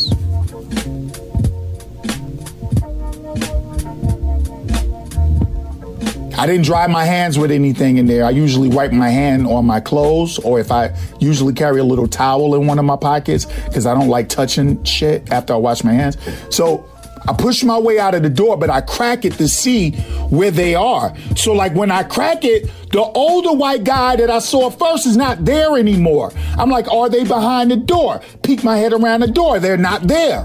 I 6.39 6.47
didn't 6.47 6.67
dry 6.67 6.87
my 6.87 7.05
hands 7.05 7.39
with 7.39 7.51
anything 7.51 7.97
in 7.97 8.07
there. 8.07 8.25
I 8.25 8.31
usually 8.31 8.69
wipe 8.69 8.93
my 8.93 9.09
hand 9.09 9.47
on 9.47 9.65
my 9.65 9.81
clothes, 9.81 10.39
or 10.39 10.61
if 10.61 10.71
I 10.71 10.95
usually 11.19 11.55
carry 11.55 11.81
a 11.81 11.85
little 11.85 12.07
towel 12.07 12.55
in 12.55 12.67
one 12.67 12.79
of 12.79 12.85
my 12.85 12.97
pockets 12.97 13.47
because 13.47 13.87
I 13.87 13.95
don't 13.95 14.09
like 14.09 14.29
touching 14.29 14.83
shit 14.85 15.33
after 15.33 15.55
I 15.55 15.57
wash 15.57 15.83
my 15.83 15.95
hands. 15.95 16.19
So 16.51 16.87
I 17.27 17.33
push 17.33 17.65
my 17.65 17.79
way 17.79 17.99
out 17.99 18.15
of 18.15 18.23
the 18.23 18.29
door, 18.29 18.59
but 18.59 18.69
I 18.69 18.83
crack 18.83 19.25
it 19.25 19.33
to 19.35 19.49
see 19.49 19.93
where 20.29 20.51
they 20.51 20.75
are. 20.75 21.17
So, 21.37 21.55
like 21.55 21.75
when 21.75 21.91
I 21.91 22.03
crack 22.03 22.45
it, 22.45 22.71
the 22.93 23.01
older 23.01 23.53
white 23.53 23.85
guy 23.85 24.17
that 24.17 24.31
I 24.31 24.39
saw 24.39 24.71
first 24.71 25.07
is 25.07 25.17
not 25.17 25.45
there 25.45 25.77
anymore. 25.77 26.33
I'm 26.59 26.71
like, 26.71 26.87
are 26.93 27.09
they 27.09 27.25
behind 27.25 27.71
the 27.71 27.77
door? 27.77 28.21
Peek 28.43 28.63
my 28.63 28.77
head 28.77 28.93
around 28.93 29.21
the 29.21 29.27
door. 29.27 29.59
They're 29.59 29.77
not 29.77 30.03
there. 30.07 30.43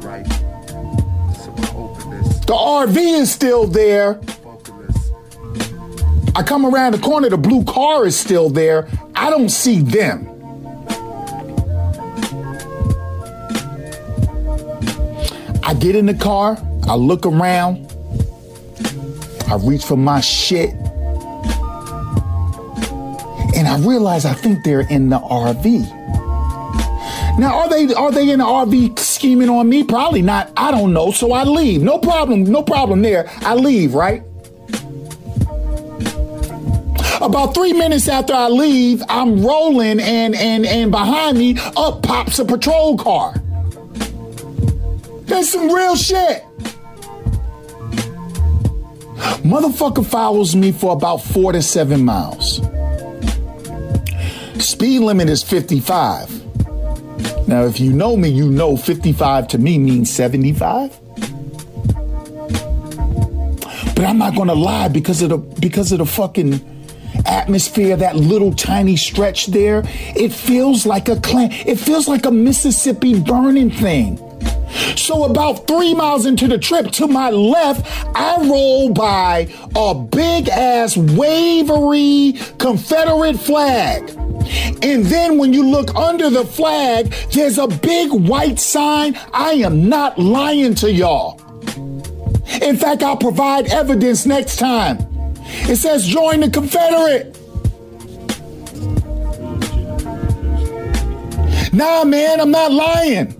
Right. 0.00 0.26
The 2.46 2.54
RV 2.54 2.96
is 2.96 3.30
still 3.30 3.66
there. 3.66 4.20
I 6.36 6.42
come 6.42 6.66
around 6.66 6.92
the 6.92 6.98
corner, 6.98 7.28
the 7.28 7.38
blue 7.38 7.64
car 7.64 8.06
is 8.06 8.18
still 8.18 8.50
there. 8.50 8.88
I 9.14 9.30
don't 9.30 9.48
see 9.48 9.80
them. 9.80 10.28
I 15.62 15.74
get 15.74 15.96
in 15.96 16.06
the 16.06 16.14
car, 16.14 16.58
I 16.86 16.94
look 16.94 17.24
around, 17.24 17.90
I 19.48 19.56
reach 19.56 19.84
for 19.84 19.96
my 19.96 20.20
shit, 20.20 20.70
and 23.54 23.68
I 23.68 23.78
realize 23.78 24.24
I 24.26 24.34
think 24.34 24.64
they're 24.64 24.88
in 24.90 25.08
the 25.08 25.18
RV. 25.18 26.04
Now, 27.38 27.60
are 27.60 27.68
they 27.68 27.92
are 27.94 28.12
they 28.12 28.30
in 28.30 28.38
the 28.38 28.44
RV 28.44 28.98
scheming 28.98 29.48
on 29.48 29.68
me? 29.68 29.82
Probably 29.82 30.22
not. 30.22 30.52
I 30.56 30.70
don't 30.70 30.92
know. 30.92 31.10
So 31.10 31.32
I 31.32 31.42
leave. 31.42 31.82
No 31.82 31.98
problem. 31.98 32.44
No 32.44 32.62
problem 32.62 33.02
there. 33.02 33.28
I 33.40 33.54
leave, 33.54 33.94
right? 33.94 34.22
About 37.24 37.54
three 37.54 37.72
minutes 37.72 38.06
after 38.06 38.34
I 38.34 38.48
leave, 38.48 39.02
I'm 39.08 39.42
rolling 39.42 39.98
and 39.98 40.34
and 40.34 40.66
and 40.66 40.90
behind 40.90 41.38
me 41.38 41.56
up 41.74 42.02
pops 42.02 42.38
a 42.38 42.44
patrol 42.44 42.98
car. 42.98 43.32
That's 45.22 45.48
some 45.48 45.70
real 45.70 45.96
shit. 45.96 46.44
Motherfucker 49.40 50.04
follows 50.04 50.54
me 50.54 50.70
for 50.70 50.92
about 50.92 51.22
four 51.22 51.52
to 51.52 51.62
seven 51.62 52.04
miles. 52.04 52.56
Speed 54.62 55.00
limit 55.00 55.30
is 55.30 55.42
55. 55.42 56.28
Now, 57.48 57.64
if 57.64 57.80
you 57.80 57.90
know 57.90 58.18
me, 58.18 58.28
you 58.28 58.50
know 58.50 58.76
55 58.76 59.48
to 59.48 59.58
me 59.58 59.78
means 59.78 60.12
75. 60.12 61.00
But 63.94 64.04
I'm 64.04 64.18
not 64.18 64.36
gonna 64.36 64.54
lie 64.54 64.88
because 64.88 65.22
of 65.22 65.30
the 65.30 65.38
because 65.38 65.90
of 65.90 66.00
the 66.00 66.06
fucking 66.06 66.73
atmosphere, 67.26 67.96
that 67.96 68.16
little 68.16 68.52
tiny 68.52 68.96
stretch 68.96 69.46
there, 69.46 69.82
it 69.86 70.32
feels 70.32 70.86
like 70.86 71.08
a 71.08 71.16
Klan, 71.20 71.50
it 71.52 71.76
feels 71.76 72.08
like 72.08 72.26
a 72.26 72.30
Mississippi 72.30 73.20
burning 73.20 73.70
thing. 73.70 74.18
So 74.96 75.24
about 75.24 75.66
three 75.66 75.94
miles 75.94 76.26
into 76.26 76.48
the 76.48 76.58
trip 76.58 76.90
to 76.92 77.06
my 77.06 77.30
left, 77.30 77.86
I 78.16 78.36
roll 78.48 78.92
by 78.92 79.48
a 79.76 79.94
big 79.94 80.48
ass 80.48 80.96
wavery 80.96 82.34
Confederate 82.58 83.38
flag. 83.38 84.10
And 84.82 85.04
then 85.06 85.38
when 85.38 85.52
you 85.52 85.64
look 85.64 85.94
under 85.94 86.28
the 86.28 86.44
flag, 86.44 87.12
there's 87.32 87.58
a 87.58 87.66
big 87.66 88.10
white 88.12 88.58
sign. 88.58 89.18
I 89.32 89.52
am 89.52 89.88
not 89.88 90.18
lying 90.18 90.74
to 90.76 90.92
y'all. 90.92 91.40
In 92.60 92.76
fact, 92.76 93.02
I'll 93.02 93.16
provide 93.16 93.66
evidence 93.68 94.26
next 94.26 94.58
time. 94.58 95.13
It 95.46 95.76
says 95.76 96.06
join 96.06 96.40
the 96.40 96.50
Confederate. 96.50 97.38
Nah, 101.72 102.04
man, 102.04 102.40
I'm 102.40 102.50
not 102.50 102.70
lying. 102.70 103.34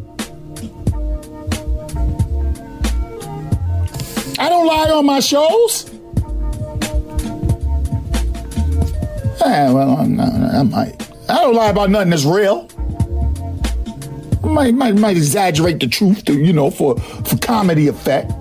I 4.38 4.48
don't 4.48 4.66
lie 4.66 4.90
on 4.90 5.06
my 5.06 5.20
shows. 5.20 5.88
Eh, 9.44 9.70
well, 9.70 9.96
I'm 9.98 10.16
not, 10.16 10.32
I 10.32 10.62
might. 10.62 11.10
I 11.28 11.40
don't 11.40 11.54
lie 11.54 11.68
about 11.68 11.90
nothing 11.90 12.10
that's 12.10 12.24
real. 12.24 12.68
I 14.42 14.48
might, 14.48 14.74
might, 14.74 14.96
might 14.96 15.16
exaggerate 15.16 15.80
the 15.80 15.86
truth, 15.86 16.24
to, 16.24 16.32
you 16.32 16.52
know, 16.52 16.70
for, 16.70 16.98
for 16.98 17.38
comedy 17.38 17.86
effect. 17.86 18.32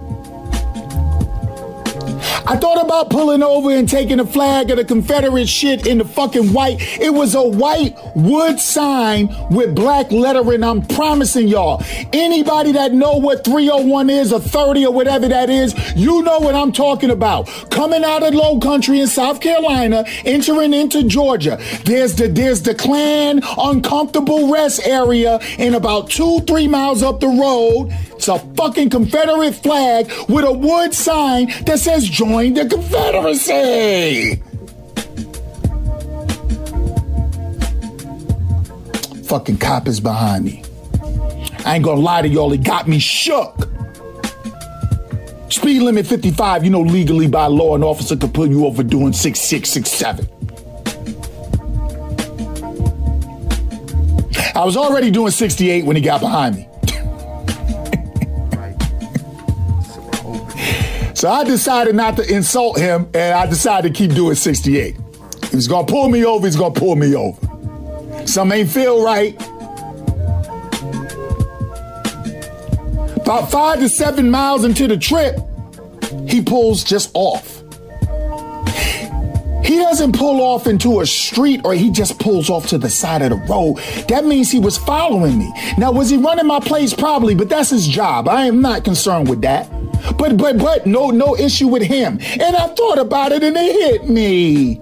I 2.45 2.57
thought 2.57 2.83
about 2.83 3.09
pulling 3.09 3.41
over 3.41 3.71
and 3.71 3.87
taking 3.87 4.19
a 4.19 4.25
flag 4.25 4.69
of 4.69 4.75
the 4.75 4.83
Confederate 4.83 5.47
shit 5.47 5.87
in 5.87 5.99
the 5.99 6.03
fucking 6.03 6.51
white. 6.51 6.75
It 6.99 7.13
was 7.13 7.35
a 7.35 7.41
white 7.41 7.97
wood 8.15 8.59
sign 8.59 9.33
with 9.49 9.73
black 9.73 10.11
lettering. 10.11 10.61
I'm 10.61 10.81
promising 10.81 11.47
y'all. 11.47 11.81
Anybody 12.11 12.73
that 12.73 12.91
know 12.91 13.15
what 13.15 13.45
301 13.45 14.09
is 14.09 14.33
or 14.33 14.41
30 14.41 14.87
or 14.87 14.93
whatever 14.93 15.29
that 15.29 15.49
is, 15.49 15.73
you 15.95 16.21
know 16.21 16.39
what 16.39 16.53
I'm 16.53 16.73
talking 16.73 17.11
about. 17.11 17.47
Coming 17.71 18.03
out 18.03 18.23
of 18.23 18.33
low 18.33 18.59
country 18.59 18.99
in 18.99 19.07
South 19.07 19.39
Carolina, 19.39 20.03
entering 20.25 20.73
into 20.73 21.03
Georgia. 21.03 21.57
There's 21.85 22.15
the 22.15 22.27
there's 22.27 22.61
the 22.61 22.75
Klan 22.75 23.41
uncomfortable 23.57 24.51
rest 24.51 24.85
area 24.85 25.39
in 25.57 25.75
about 25.75 26.09
two, 26.09 26.41
three 26.41 26.67
miles 26.67 27.03
up 27.03 27.21
the 27.21 27.27
road. 27.27 27.93
It's 28.15 28.27
a 28.27 28.39
fucking 28.55 28.89
Confederate 28.89 29.53
flag 29.53 30.09
with 30.29 30.45
a 30.45 30.51
wood 30.51 30.93
sign 30.93 31.47
that 31.65 31.79
says 31.79 32.07
join 32.07 32.32
the 32.33 32.65
Confederacy. 32.67 34.41
Fucking 39.27 39.57
cop 39.57 39.87
is 39.87 39.99
behind 39.99 40.43
me. 40.43 40.63
I 41.63 41.75
ain't 41.75 41.85
gonna 41.85 42.01
lie 42.01 42.23
to 42.23 42.27
y'all, 42.27 42.51
it 42.51 42.63
got 42.63 42.87
me 42.87 42.97
shook. 42.97 43.69
Speed 45.49 45.83
limit 45.83 46.07
55, 46.07 46.63
you 46.63 46.71
know, 46.71 46.81
legally 46.81 47.27
by 47.27 47.45
law, 47.45 47.75
an 47.75 47.83
officer 47.83 48.17
could 48.17 48.33
pull 48.33 48.47
you 48.47 48.65
over 48.65 48.81
doing 48.81 49.13
6667. 49.13 50.27
I 54.55 54.65
was 54.65 54.75
already 54.75 55.11
doing 55.11 55.31
68 55.31 55.85
when 55.85 55.95
he 55.95 56.01
got 56.01 56.19
behind 56.19 56.55
me. 56.55 56.67
So 61.23 61.29
I 61.29 61.45
decided 61.45 61.95
not 61.95 62.17
to 62.17 62.29
insult 62.29 62.77
him 62.77 63.09
and 63.13 63.33
I 63.33 63.45
decided 63.45 63.93
to 63.93 63.97
keep 63.97 64.13
doing 64.13 64.35
68. 64.35 64.97
He's 65.51 65.69
gonna 65.69 65.87
pull 65.87 66.09
me 66.09 66.25
over, 66.25 66.45
he's 66.45 66.57
gonna 66.57 66.73
pull 66.73 66.97
me 66.97 67.15
over. 67.15 68.27
Some 68.27 68.51
ain't 68.51 68.69
feel 68.69 69.01
right. 69.01 69.33
About 73.15 73.49
five 73.49 73.79
to 73.79 73.87
seven 73.87 74.29
miles 74.29 74.65
into 74.65 74.85
the 74.85 74.97
trip, 74.97 75.39
he 76.27 76.41
pulls 76.41 76.83
just 76.83 77.09
off. 77.13 77.62
He 79.73 79.79
doesn't 79.79 80.15
pull 80.15 80.39
off 80.39 80.67
into 80.67 81.01
a 81.01 81.05
street 81.07 81.61
or 81.63 81.73
he 81.73 81.89
just 81.89 82.19
pulls 82.19 82.47
off 82.47 82.67
to 82.67 82.77
the 82.77 82.91
side 82.91 83.23
of 83.23 83.31
the 83.31 83.43
road. 83.51 83.77
That 84.07 84.23
means 84.23 84.51
he 84.51 84.59
was 84.59 84.77
following 84.77 85.39
me. 85.39 85.51
Now, 85.79 85.91
was 85.91 86.11
he 86.11 86.17
running 86.17 86.45
my 86.45 86.59
place? 86.59 86.93
Probably, 86.93 87.33
but 87.33 87.49
that's 87.49 87.71
his 87.71 87.87
job. 87.87 88.27
I 88.27 88.45
am 88.45 88.61
not 88.61 88.83
concerned 88.83 89.29
with 89.29 89.41
that. 89.41 89.67
But 90.15 90.37
but 90.37 90.59
but 90.59 90.85
no 90.85 91.09
no 91.09 91.35
issue 91.35 91.67
with 91.67 91.81
him. 91.81 92.19
And 92.21 92.55
I 92.55 92.67
thought 92.67 92.99
about 92.99 93.31
it 93.31 93.41
and 93.41 93.57
it 93.57 93.73
hit 93.73 94.07
me. 94.07 94.79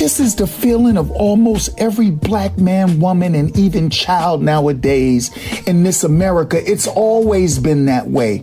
This 0.00 0.18
is 0.18 0.34
the 0.34 0.46
feeling 0.46 0.96
of 0.96 1.10
almost 1.10 1.78
every 1.78 2.10
black 2.10 2.56
man, 2.56 3.00
woman, 3.00 3.34
and 3.34 3.54
even 3.54 3.90
child 3.90 4.42
nowadays 4.42 5.30
in 5.66 5.82
this 5.82 6.04
America. 6.04 6.58
It's 6.58 6.86
always 6.86 7.58
been 7.58 7.84
that 7.84 8.08
way. 8.08 8.38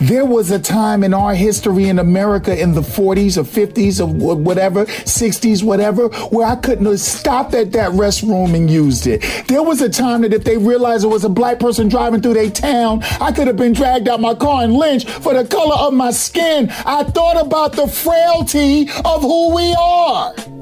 There 0.00 0.24
was 0.24 0.52
a 0.52 0.60
time 0.60 1.02
in 1.02 1.12
our 1.12 1.34
history 1.34 1.88
in 1.88 1.98
America 1.98 2.56
in 2.56 2.74
the 2.74 2.82
40s 2.82 3.36
or 3.36 3.42
50s 3.42 3.98
or 4.00 4.36
whatever, 4.36 4.84
60s, 4.84 5.64
whatever, 5.64 6.06
where 6.28 6.46
I 6.46 6.54
couldn't 6.54 6.86
have 6.86 7.00
stopped 7.00 7.54
at 7.54 7.72
that 7.72 7.90
restroom 7.90 8.54
and 8.54 8.70
used 8.70 9.08
it. 9.08 9.24
There 9.48 9.64
was 9.64 9.80
a 9.80 9.88
time 9.88 10.20
that 10.20 10.32
if 10.32 10.44
they 10.44 10.56
realized 10.56 11.04
it 11.04 11.08
was 11.08 11.24
a 11.24 11.28
black 11.28 11.58
person 11.58 11.88
driving 11.88 12.22
through 12.22 12.34
their 12.34 12.48
town, 12.48 13.02
I 13.20 13.32
could 13.32 13.48
have 13.48 13.56
been 13.56 13.72
dragged 13.72 14.08
out 14.08 14.20
my 14.20 14.36
car 14.36 14.62
and 14.62 14.72
lynched 14.72 15.10
for 15.10 15.34
the 15.34 15.44
color 15.44 15.74
of 15.74 15.94
my 15.94 16.12
skin. 16.12 16.70
I 16.86 17.02
thought 17.02 17.44
about 17.44 17.72
the 17.72 17.88
frailty 17.88 18.82
of 19.04 19.22
who 19.22 19.52
we 19.52 19.74
are. 19.76 20.61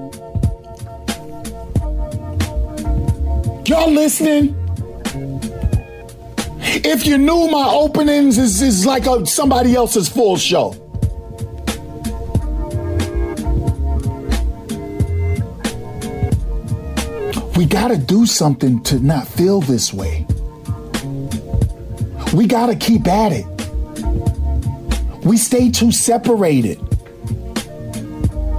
Y'all 3.70 3.88
listening? 3.88 4.56
If 6.58 7.06
you 7.06 7.16
knew 7.18 7.48
my 7.48 7.68
openings 7.70 8.36
is, 8.36 8.60
is 8.60 8.84
like 8.84 9.06
a, 9.06 9.24
somebody 9.24 9.76
else's 9.76 10.08
full 10.08 10.36
show. 10.36 10.70
We 17.54 17.64
gotta 17.64 17.96
do 17.96 18.26
something 18.26 18.82
to 18.82 18.98
not 18.98 19.28
feel 19.28 19.60
this 19.60 19.94
way. 19.94 20.26
We 22.34 22.48
gotta 22.48 22.74
keep 22.74 23.06
at 23.06 23.30
it. 23.30 23.46
We 25.24 25.36
stay 25.36 25.70
too 25.70 25.92
separated. 25.92 26.89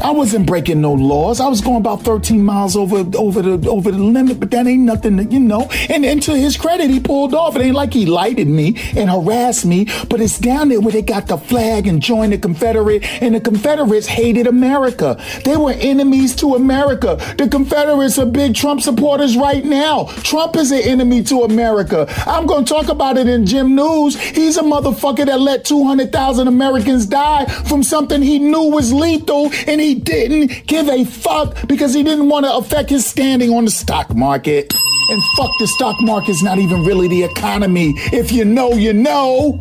I 0.04 0.12
wasn't 0.12 0.48
breaking 0.48 0.82
no 0.82 0.94
laws. 0.94 1.40
I 1.40 1.48
was 1.48 1.62
going 1.62 1.78
about 1.78 2.02
13 2.02 2.44
miles 2.44 2.76
over 2.76 3.06
over 3.18 3.42
the 3.42 3.70
over 3.70 3.92
the 3.92 3.98
limit, 3.98 4.40
but 4.40 4.52
that 4.52 4.66
ain't 4.66 4.84
nothing, 4.84 5.18
to, 5.18 5.24
you 5.24 5.40
know. 5.40 5.70
And, 5.90 6.06
and 6.06 6.22
to 6.24 6.36
his 6.36 6.58
credit, 6.58 6.90
he 6.90 7.00
pulled 7.00 7.34
off. 7.34 7.56
It 7.56 7.62
ain't 7.62 7.76
like 7.76 7.94
he 7.94 8.06
lighted 8.06 8.48
me 8.48 8.78
and 8.96 9.10
harassed 9.10 9.66
me, 9.66 9.86
but 10.10 10.20
it's 10.20 10.40
down 10.40 10.70
there 10.70 10.82
where 10.82 10.92
they 10.92 11.02
got 11.02 11.28
the 11.28 11.38
flag 11.38 11.88
and 11.88 12.02
joined 12.02 12.34
the 12.34 12.38
Confederate, 12.38 13.04
and 13.22 13.36
the 13.36 13.40
Confederates 13.40 14.08
hated 14.08 14.48
America. 14.48 15.22
They 15.46 15.58
were 15.58 15.74
enemies 15.74 16.36
to 16.38 16.56
America. 16.56 17.18
The 17.38 17.48
Confederates 17.48 18.18
are 18.18 18.26
big 18.26 18.56
Trump 18.56 18.82
supporters 18.82 19.38
right 19.38 19.64
now. 19.64 20.06
Trump 20.24 20.56
is 20.56 20.72
an 20.72 20.82
enemy 20.82 21.24
to 21.24 21.44
America. 21.44 22.08
I'm 22.26 22.48
to 22.48 22.64
talk 22.64 22.90
about 22.90 23.18
it 23.18 23.28
in 23.28 23.46
Jim 23.46 23.76
News. 23.76 24.20
He's 24.20 24.58
a 24.58 24.64
motherfucker 24.64 25.26
that 25.26 25.40
let 25.40 25.66
200,000 25.66 26.48
Americans 26.48 27.06
die 27.06 27.46
from 27.46 27.84
something 27.84 28.22
he 28.22 28.40
knew 28.40 28.70
was 28.70 28.92
lethal, 28.92 29.52
and 29.68 29.80
he 29.80 29.91
didn't 29.96 30.68
give 30.68 30.88
a 30.88 31.04
fuck 31.06 31.68
because 31.68 31.94
he 31.94 32.04
didn't 32.04 32.30
want 32.30 32.46
to 32.46 32.54
affect 32.54 32.90
his 32.90 33.06
standing 33.06 33.52
on 33.52 33.66
the 33.66 33.72
stock 33.72 34.16
market. 34.16 34.74
And 35.10 35.24
fuck 35.36 35.52
the 35.60 35.68
stock 35.68 35.96
market's 36.02 36.42
not 36.42 36.58
even 36.58 36.84
really 36.86 37.08
the 37.08 37.24
economy. 37.24 37.94
If 38.14 38.32
you 38.32 38.46
know, 38.46 38.74
you 38.74 38.94
know. 38.94 39.60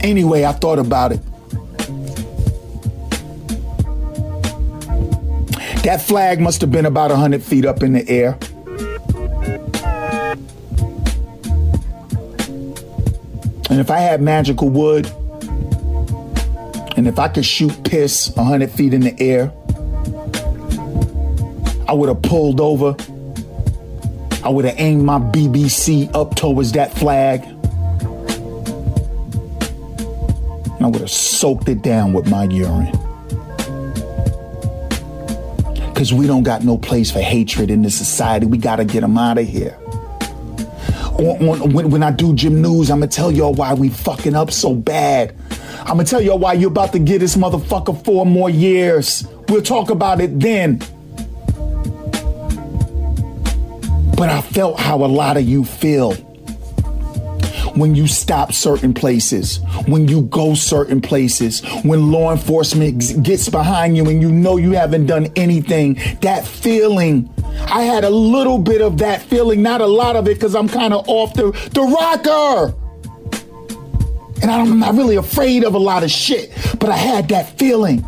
Anyway, 0.00 0.44
I 0.44 0.52
thought 0.52 0.78
about 0.78 1.12
it. 1.12 1.20
That 5.82 6.02
flag 6.02 6.40
must 6.40 6.60
have 6.60 6.72
been 6.72 6.84
about 6.84 7.10
100 7.10 7.42
feet 7.42 7.64
up 7.64 7.82
in 7.82 7.92
the 7.92 8.08
air. 8.08 8.38
And 13.70 13.80
if 13.80 13.90
I 13.90 13.98
had 13.98 14.20
magical 14.22 14.68
wood, 14.68 15.10
and 16.96 17.06
if 17.06 17.18
I 17.18 17.28
could 17.28 17.44
shoot 17.44 17.84
piss 17.84 18.34
100 18.36 18.70
feet 18.70 18.94
in 18.94 19.02
the 19.02 19.14
air, 19.20 19.52
I 21.88 21.92
would 21.92 22.08
have 22.08 22.22
pulled 22.22 22.60
over. 22.60 22.96
I 24.42 24.48
would 24.48 24.64
have 24.64 24.78
aimed 24.78 25.04
my 25.04 25.18
BBC 25.18 26.14
up 26.14 26.34
towards 26.36 26.72
that 26.72 26.92
flag. 26.92 27.42
And 30.74 30.84
I 30.84 30.86
would 30.86 31.00
have 31.00 31.10
soaked 31.10 31.68
it 31.68 31.82
down 31.82 32.12
with 32.12 32.30
my 32.30 32.44
urine. 32.44 32.90
Because 35.92 36.12
we 36.12 36.26
don't 36.26 36.42
got 36.42 36.64
no 36.64 36.78
place 36.78 37.10
for 37.10 37.20
hatred 37.20 37.70
in 37.70 37.82
this 37.82 37.96
society. 37.96 38.46
We 38.46 38.58
got 38.58 38.76
to 38.76 38.84
get 38.84 39.00
them 39.00 39.18
out 39.18 39.38
of 39.38 39.46
here 39.46 39.78
on, 41.18 41.48
on, 41.48 41.72
when, 41.72 41.90
when 41.90 42.02
I 42.02 42.10
do 42.10 42.34
Jim 42.34 42.60
News, 42.60 42.90
I'm 42.90 43.00
gonna 43.00 43.10
tell 43.10 43.32
y'all 43.32 43.54
why 43.54 43.74
we 43.74 43.88
fucking 43.88 44.34
up 44.34 44.50
so 44.50 44.74
bad. 44.74 45.34
I'm 45.86 45.98
gonna 45.98 46.04
tell 46.04 46.20
y'all 46.20 46.36
why 46.36 46.54
you're 46.54 46.70
about 46.70 46.90
to 46.94 46.98
get 46.98 47.20
this 47.20 47.36
motherfucker 47.36 48.04
four 48.04 48.26
more 48.26 48.50
years. 48.50 49.24
We'll 49.48 49.62
talk 49.62 49.90
about 49.90 50.20
it 50.20 50.40
then. 50.40 50.78
But 54.16 54.28
I 54.28 54.40
felt 54.40 54.80
how 54.80 55.04
a 55.04 55.06
lot 55.06 55.36
of 55.36 55.44
you 55.44 55.64
feel 55.64 56.14
when 57.76 57.94
you 57.94 58.08
stop 58.08 58.52
certain 58.52 58.94
places, 58.94 59.60
when 59.86 60.08
you 60.08 60.22
go 60.22 60.54
certain 60.54 61.00
places, 61.00 61.60
when 61.84 62.10
law 62.10 62.32
enforcement 62.32 63.22
gets 63.22 63.48
behind 63.48 63.96
you 63.96 64.08
and 64.08 64.20
you 64.20 64.32
know 64.32 64.56
you 64.56 64.72
haven't 64.72 65.06
done 65.06 65.28
anything, 65.36 65.94
that 66.20 66.44
feeling 66.44 67.32
I 67.68 67.82
had 67.82 68.02
a 68.02 68.10
little 68.10 68.58
bit 68.58 68.82
of 68.82 68.98
that 68.98 69.22
feeling, 69.22 69.62
not 69.62 69.80
a 69.80 69.86
lot 69.86 70.16
of 70.16 70.26
it, 70.26 70.34
because 70.34 70.56
I'm 70.56 70.68
kind 70.68 70.92
of 70.92 71.08
off 71.08 71.34
the, 71.34 71.52
the 71.72 71.82
rocker. 71.82 72.74
And 74.42 74.50
I'm 74.50 74.78
not 74.78 74.94
really 74.94 75.16
afraid 75.16 75.64
of 75.64 75.74
a 75.74 75.78
lot 75.78 76.02
of 76.02 76.10
shit, 76.10 76.52
but 76.78 76.90
I 76.90 76.96
had 76.96 77.28
that 77.28 77.58
feeling. 77.58 78.04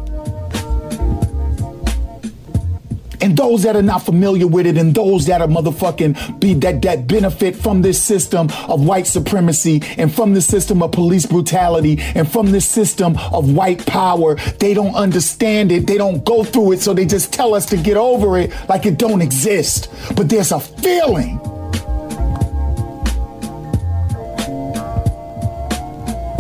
and 3.20 3.36
those 3.36 3.62
that 3.64 3.76
are 3.76 3.82
not 3.82 3.98
familiar 3.98 4.46
with 4.46 4.66
it 4.66 4.76
and 4.76 4.94
those 4.94 5.26
that 5.26 5.40
are 5.40 5.48
motherfucking 5.48 6.40
be 6.40 6.54
that 6.54 6.82
that 6.82 7.06
benefit 7.06 7.56
from 7.56 7.82
this 7.82 8.02
system 8.02 8.48
of 8.68 8.84
white 8.84 9.06
supremacy 9.06 9.82
and 9.96 10.12
from 10.12 10.34
the 10.34 10.40
system 10.40 10.82
of 10.82 10.92
police 10.92 11.26
brutality 11.26 11.98
and 12.14 12.30
from 12.30 12.50
this 12.50 12.66
system 12.66 13.16
of 13.32 13.52
white 13.52 13.84
power 13.86 14.36
they 14.60 14.74
don't 14.74 14.94
understand 14.94 15.72
it 15.72 15.86
they 15.86 15.98
don't 15.98 16.24
go 16.24 16.44
through 16.44 16.72
it 16.72 16.80
so 16.80 16.94
they 16.94 17.06
just 17.06 17.32
tell 17.32 17.54
us 17.54 17.66
to 17.66 17.76
get 17.76 17.96
over 17.96 18.38
it 18.38 18.52
like 18.68 18.86
it 18.86 18.98
don't 18.98 19.22
exist 19.22 19.90
but 20.16 20.28
there's 20.28 20.52
a 20.52 20.60
feeling 20.60 21.40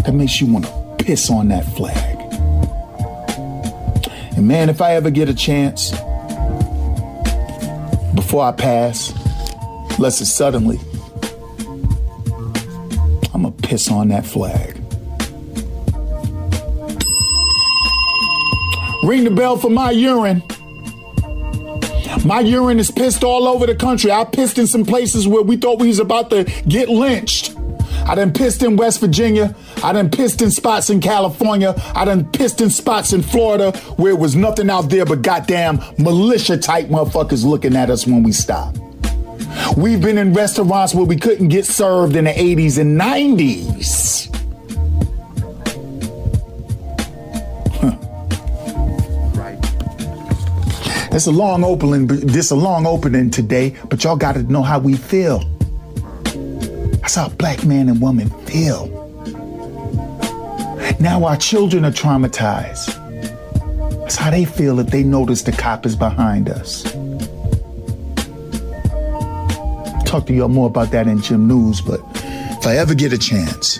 that 0.08 0.14
makes 0.14 0.40
you 0.40 0.46
want 0.52 0.64
to 0.64 1.04
piss 1.04 1.30
on 1.30 1.48
that 1.48 1.64
flag 1.76 2.16
and 4.36 4.48
man 4.48 4.68
if 4.68 4.80
i 4.80 4.94
ever 4.94 5.10
get 5.10 5.28
a 5.28 5.34
chance 5.34 5.92
before 8.28 8.44
I 8.44 8.52
pass, 8.52 9.10
unless 9.96 10.20
it's 10.20 10.30
suddenly, 10.30 10.78
I'm 13.32 13.42
gonna 13.42 13.52
piss 13.52 13.90
on 13.90 14.08
that 14.08 14.26
flag. 14.26 14.74
Ring 19.02 19.24
the 19.24 19.32
bell 19.34 19.56
for 19.56 19.70
my 19.70 19.92
urine. 19.92 20.42
My 22.26 22.40
urine 22.40 22.78
is 22.78 22.90
pissed 22.90 23.24
all 23.24 23.48
over 23.48 23.66
the 23.66 23.74
country. 23.74 24.12
I 24.12 24.24
pissed 24.24 24.58
in 24.58 24.66
some 24.66 24.84
places 24.84 25.26
where 25.26 25.42
we 25.42 25.56
thought 25.56 25.78
we 25.78 25.88
was 25.88 26.00
about 26.00 26.28
to 26.28 26.44
get 26.68 26.90
lynched. 26.90 27.56
I 28.04 28.14
done 28.14 28.34
pissed 28.34 28.62
in 28.62 28.76
West 28.76 29.00
Virginia. 29.00 29.54
I 29.82 29.92
done 29.92 30.10
pissed 30.10 30.42
in 30.42 30.50
spots 30.50 30.90
in 30.90 31.00
California. 31.00 31.74
I 31.94 32.04
done 32.04 32.24
pissed 32.30 32.60
in 32.60 32.70
spots 32.70 33.12
in 33.12 33.22
Florida 33.22 33.76
where 33.96 34.12
it 34.12 34.18
was 34.18 34.34
nothing 34.34 34.70
out 34.70 34.90
there 34.90 35.04
but 35.04 35.22
goddamn 35.22 35.80
militia 35.98 36.56
type 36.56 36.86
motherfuckers 36.86 37.44
looking 37.44 37.76
at 37.76 37.90
us 37.90 38.06
when 38.06 38.22
we 38.22 38.32
stop. 38.32 38.76
We've 39.76 40.00
been 40.00 40.18
in 40.18 40.32
restaurants 40.34 40.94
where 40.94 41.04
we 41.04 41.16
couldn't 41.16 41.48
get 41.48 41.64
served 41.64 42.16
in 42.16 42.24
the 42.24 42.32
80s 42.32 42.78
and 42.78 43.00
90s. 43.00 44.34
Right. 49.36 49.58
It's 51.14 51.26
a 51.26 51.30
long 51.30 51.62
opening. 51.62 52.06
This 52.08 52.50
a 52.50 52.56
long 52.56 52.86
opening 52.86 53.30
today, 53.30 53.76
but 53.88 54.02
y'all 54.02 54.16
got 54.16 54.32
to 54.32 54.42
know 54.42 54.62
how 54.62 54.80
we 54.80 54.96
feel. 54.96 55.40
That's 57.00 57.14
how 57.14 57.28
black 57.28 57.64
man 57.64 57.88
and 57.88 58.00
woman 58.00 58.30
feel. 58.46 58.97
Now 61.00 61.24
our 61.24 61.36
children 61.36 61.84
are 61.84 61.92
traumatized. 61.92 62.94
That's 64.00 64.16
how 64.16 64.30
they 64.30 64.44
feel 64.44 64.80
if 64.80 64.88
they 64.88 65.04
notice 65.04 65.42
the 65.42 65.52
cop 65.52 65.86
is 65.86 65.94
behind 65.94 66.48
us. 66.48 66.82
Talk 70.04 70.26
to 70.26 70.34
y'all 70.34 70.48
more 70.48 70.66
about 70.66 70.90
that 70.90 71.06
in 71.06 71.22
Jim 71.22 71.46
News, 71.46 71.80
but 71.80 72.00
if 72.14 72.66
I 72.66 72.76
ever 72.78 72.94
get 72.94 73.12
a 73.12 73.18
chance, 73.18 73.78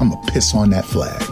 I'm 0.00 0.10
gonna 0.10 0.32
piss 0.32 0.54
on 0.54 0.70
that 0.70 0.84
flag. 0.84 1.22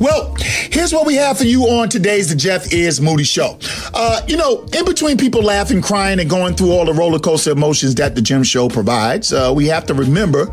Well, 0.00 0.34
here's 0.72 0.92
what 0.92 1.06
we 1.06 1.14
have 1.14 1.36
for 1.36 1.44
you 1.44 1.64
on 1.64 1.88
today's 1.88 2.30
The 2.30 2.34
Jeff 2.34 2.72
Is 2.72 3.00
Moody 3.00 3.24
Show. 3.24 3.58
Uh, 3.92 4.22
you 4.26 4.36
know, 4.36 4.66
in 4.72 4.84
between 4.84 5.18
people 5.18 5.42
laughing, 5.42 5.82
crying, 5.82 6.18
and 6.18 6.28
going 6.28 6.54
through 6.54 6.72
all 6.72 6.86
the 6.86 6.94
roller 6.94 7.18
coaster 7.18 7.50
emotions 7.50 7.94
that 7.96 8.14
the 8.14 8.22
Jim 8.22 8.42
Show 8.42 8.68
provides, 8.68 9.32
uh, 9.32 9.52
we 9.54 9.66
have 9.66 9.84
to 9.86 9.94
remember 9.94 10.46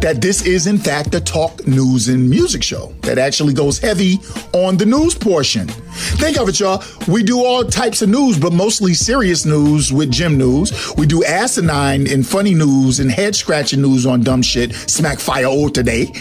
that 0.00 0.20
this 0.20 0.46
is, 0.46 0.66
in 0.66 0.78
fact, 0.78 1.14
a 1.14 1.20
talk, 1.20 1.66
news, 1.66 2.08
and 2.08 2.28
music 2.28 2.62
show 2.62 2.94
that 3.02 3.18
actually 3.18 3.52
goes 3.52 3.78
heavy 3.78 4.18
on 4.54 4.78
the 4.78 4.86
news 4.86 5.14
portion. 5.14 5.68
Think 5.96 6.38
of 6.38 6.48
it, 6.48 6.60
y'all. 6.60 6.82
We 7.08 7.22
do 7.22 7.44
all 7.44 7.64
types 7.64 8.02
of 8.02 8.08
news, 8.08 8.38
but 8.38 8.52
mostly 8.52 8.94
serious 8.94 9.44
news 9.44 9.92
with 9.92 10.10
Jim 10.10 10.36
News. 10.36 10.72
We 10.96 11.06
do 11.06 11.24
asinine 11.24 12.06
and 12.10 12.26
funny 12.26 12.54
news 12.54 13.00
and 13.00 13.10
head 13.10 13.34
scratching 13.34 13.80
news 13.80 14.06
on 14.06 14.22
dumb 14.22 14.42
shit, 14.42 14.74
smack 14.74 15.18
fire 15.18 15.46
all 15.46 15.70
today. 15.70 16.12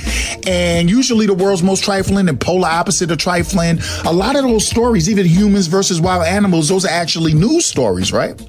And 0.47 0.89
usually 0.89 1.25
the 1.25 1.33
world's 1.33 1.63
most 1.63 1.83
trifling 1.83 2.29
and 2.29 2.39
polar 2.39 2.67
opposite 2.67 3.11
of 3.11 3.17
trifling. 3.17 3.79
A 4.05 4.13
lot 4.13 4.35
of 4.35 4.43
those 4.43 4.67
stories, 4.67 5.09
even 5.09 5.25
humans 5.25 5.67
versus 5.67 5.99
wild 5.99 6.25
animals, 6.25 6.69
those 6.69 6.85
are 6.85 6.91
actually 6.91 7.33
news 7.33 7.65
stories, 7.65 8.11
right? 8.11 8.39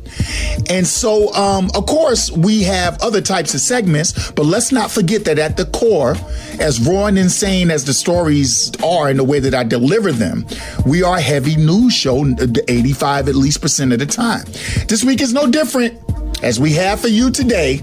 And 0.71 0.87
so, 0.87 1.33
um, 1.35 1.71
of 1.75 1.87
course, 1.87 2.31
we 2.31 2.63
have 2.65 3.01
other 3.03 3.21
types 3.21 3.55
of 3.55 3.61
segments, 3.61 4.31
but 4.33 4.47
let's 4.47 4.73
not 4.73 4.91
forget 4.91 5.25
that 5.25 5.39
at 5.39 5.57
the 5.57 5.67
core, 5.67 6.17
as 6.61 6.81
raw 6.81 7.07
and 7.07 7.19
insane 7.19 7.71
as 7.71 7.85
the 7.85 7.95
stories 7.95 8.73
are 8.83 9.11
in 9.11 9.17
the 9.17 9.25
way 9.25 9.41
that 9.41 9.55
I 9.55 9.65
deliver 9.65 10.13
them, 10.13 10.47
we 10.87 11.03
are 11.03 11.16
heavy 11.21 11.57
news 11.57 11.93
show 11.93 12.25
85 12.69 13.29
at 13.29 13.35
least 13.35 13.61
percent 13.61 13.93
of 13.93 13.99
the 13.99 14.07
time. 14.07 14.45
This 14.89 15.05
week 15.05 15.21
is 15.21 15.33
no 15.33 15.47
different 15.51 15.99
as 16.43 16.61
we 16.61 16.73
have 16.75 17.01
for 17.01 17.09
you 17.09 17.31
today. 17.31 17.83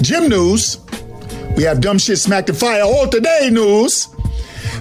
Jim 0.00 0.28
News. 0.28 0.78
We 1.56 1.64
have 1.64 1.80
dumb 1.80 1.98
shit 1.98 2.18
smacked 2.18 2.46
the 2.46 2.54
fire 2.54 2.82
all 2.82 3.08
today 3.08 3.50
news. 3.50 4.08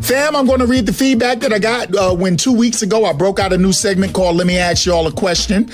Fam, 0.01 0.36
I'm 0.36 0.45
going 0.45 0.59
to 0.59 0.65
read 0.65 0.86
the 0.86 0.93
feedback 0.93 1.39
that 1.39 1.53
I 1.53 1.59
got 1.59 1.95
uh, 1.95 2.13
when 2.15 2.38
two 2.38 2.53
weeks 2.53 2.82
ago 2.82 3.05
I 3.05 3.13
broke 3.13 3.39
out 3.39 3.53
a 3.53 3.57
new 3.57 3.73
segment 3.73 4.13
called 4.13 4.38
Let 4.38 4.47
Me 4.47 4.57
Ask 4.57 4.86
Y'all 4.86 5.07
a 5.07 5.11
Question. 5.11 5.69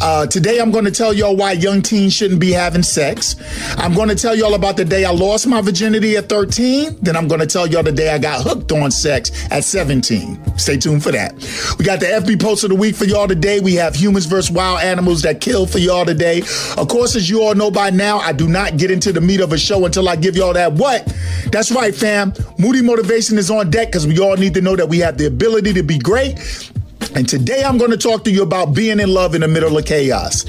Uh, 0.00 0.26
today 0.26 0.60
I'm 0.60 0.70
going 0.70 0.84
to 0.84 0.90
tell 0.90 1.12
y'all 1.12 1.36
why 1.36 1.52
young 1.52 1.82
teens 1.82 2.14
shouldn't 2.14 2.40
be 2.40 2.52
having 2.52 2.82
sex. 2.82 3.36
I'm 3.76 3.94
going 3.94 4.08
to 4.08 4.14
tell 4.14 4.34
y'all 4.34 4.54
about 4.54 4.76
the 4.76 4.84
day 4.84 5.04
I 5.04 5.10
lost 5.10 5.46
my 5.46 5.60
virginity 5.60 6.16
at 6.16 6.28
13. 6.28 6.98
Then 7.00 7.16
I'm 7.16 7.28
going 7.28 7.40
to 7.40 7.46
tell 7.46 7.66
y'all 7.66 7.82
the 7.82 7.92
day 7.92 8.10
I 8.10 8.18
got 8.18 8.42
hooked 8.42 8.72
on 8.72 8.90
sex 8.90 9.30
at 9.50 9.64
17. 9.64 10.58
Stay 10.58 10.76
tuned 10.76 11.02
for 11.02 11.12
that. 11.12 11.34
We 11.78 11.84
got 11.84 12.00
the 12.00 12.06
FB 12.06 12.40
post 12.40 12.64
of 12.64 12.70
the 12.70 12.76
week 12.76 12.96
for 12.96 13.04
y'all 13.04 13.28
today. 13.28 13.60
We 13.60 13.74
have 13.74 13.94
humans 13.94 14.26
versus 14.26 14.50
wild 14.50 14.80
animals 14.80 15.22
that 15.22 15.40
kill 15.40 15.66
for 15.66 15.78
y'all 15.78 16.04
today. 16.04 16.42
Of 16.76 16.88
course, 16.88 17.16
as 17.16 17.28
you 17.28 17.42
all 17.42 17.54
know 17.54 17.70
by 17.70 17.90
now, 17.90 18.18
I 18.18 18.32
do 18.32 18.48
not 18.48 18.76
get 18.76 18.90
into 18.90 19.12
the 19.12 19.20
meat 19.20 19.40
of 19.40 19.52
a 19.52 19.58
show 19.58 19.84
until 19.84 20.08
I 20.08 20.16
give 20.16 20.36
y'all 20.36 20.52
that 20.54 20.72
what. 20.72 21.12
That's 21.50 21.70
right, 21.70 21.94
fam. 21.94 22.32
Moody 22.58 22.82
Motivation 22.82 23.38
is 23.38 23.49
on 23.50 23.70
deck 23.70 23.88
because 23.88 24.06
we 24.06 24.18
all 24.18 24.36
need 24.36 24.54
to 24.54 24.60
know 24.60 24.76
that 24.76 24.88
we 24.88 24.98
have 24.98 25.18
the 25.18 25.26
ability 25.26 25.72
to 25.74 25.82
be 25.82 25.98
great 25.98 26.38
and 27.14 27.28
today 27.28 27.64
I'm 27.64 27.76
going 27.76 27.90
to 27.90 27.96
talk 27.96 28.24
to 28.24 28.30
you 28.30 28.42
about 28.42 28.72
being 28.74 29.00
in 29.00 29.12
love 29.12 29.34
in 29.34 29.40
the 29.40 29.48
middle 29.48 29.76
of 29.76 29.84
chaos. 29.84 30.46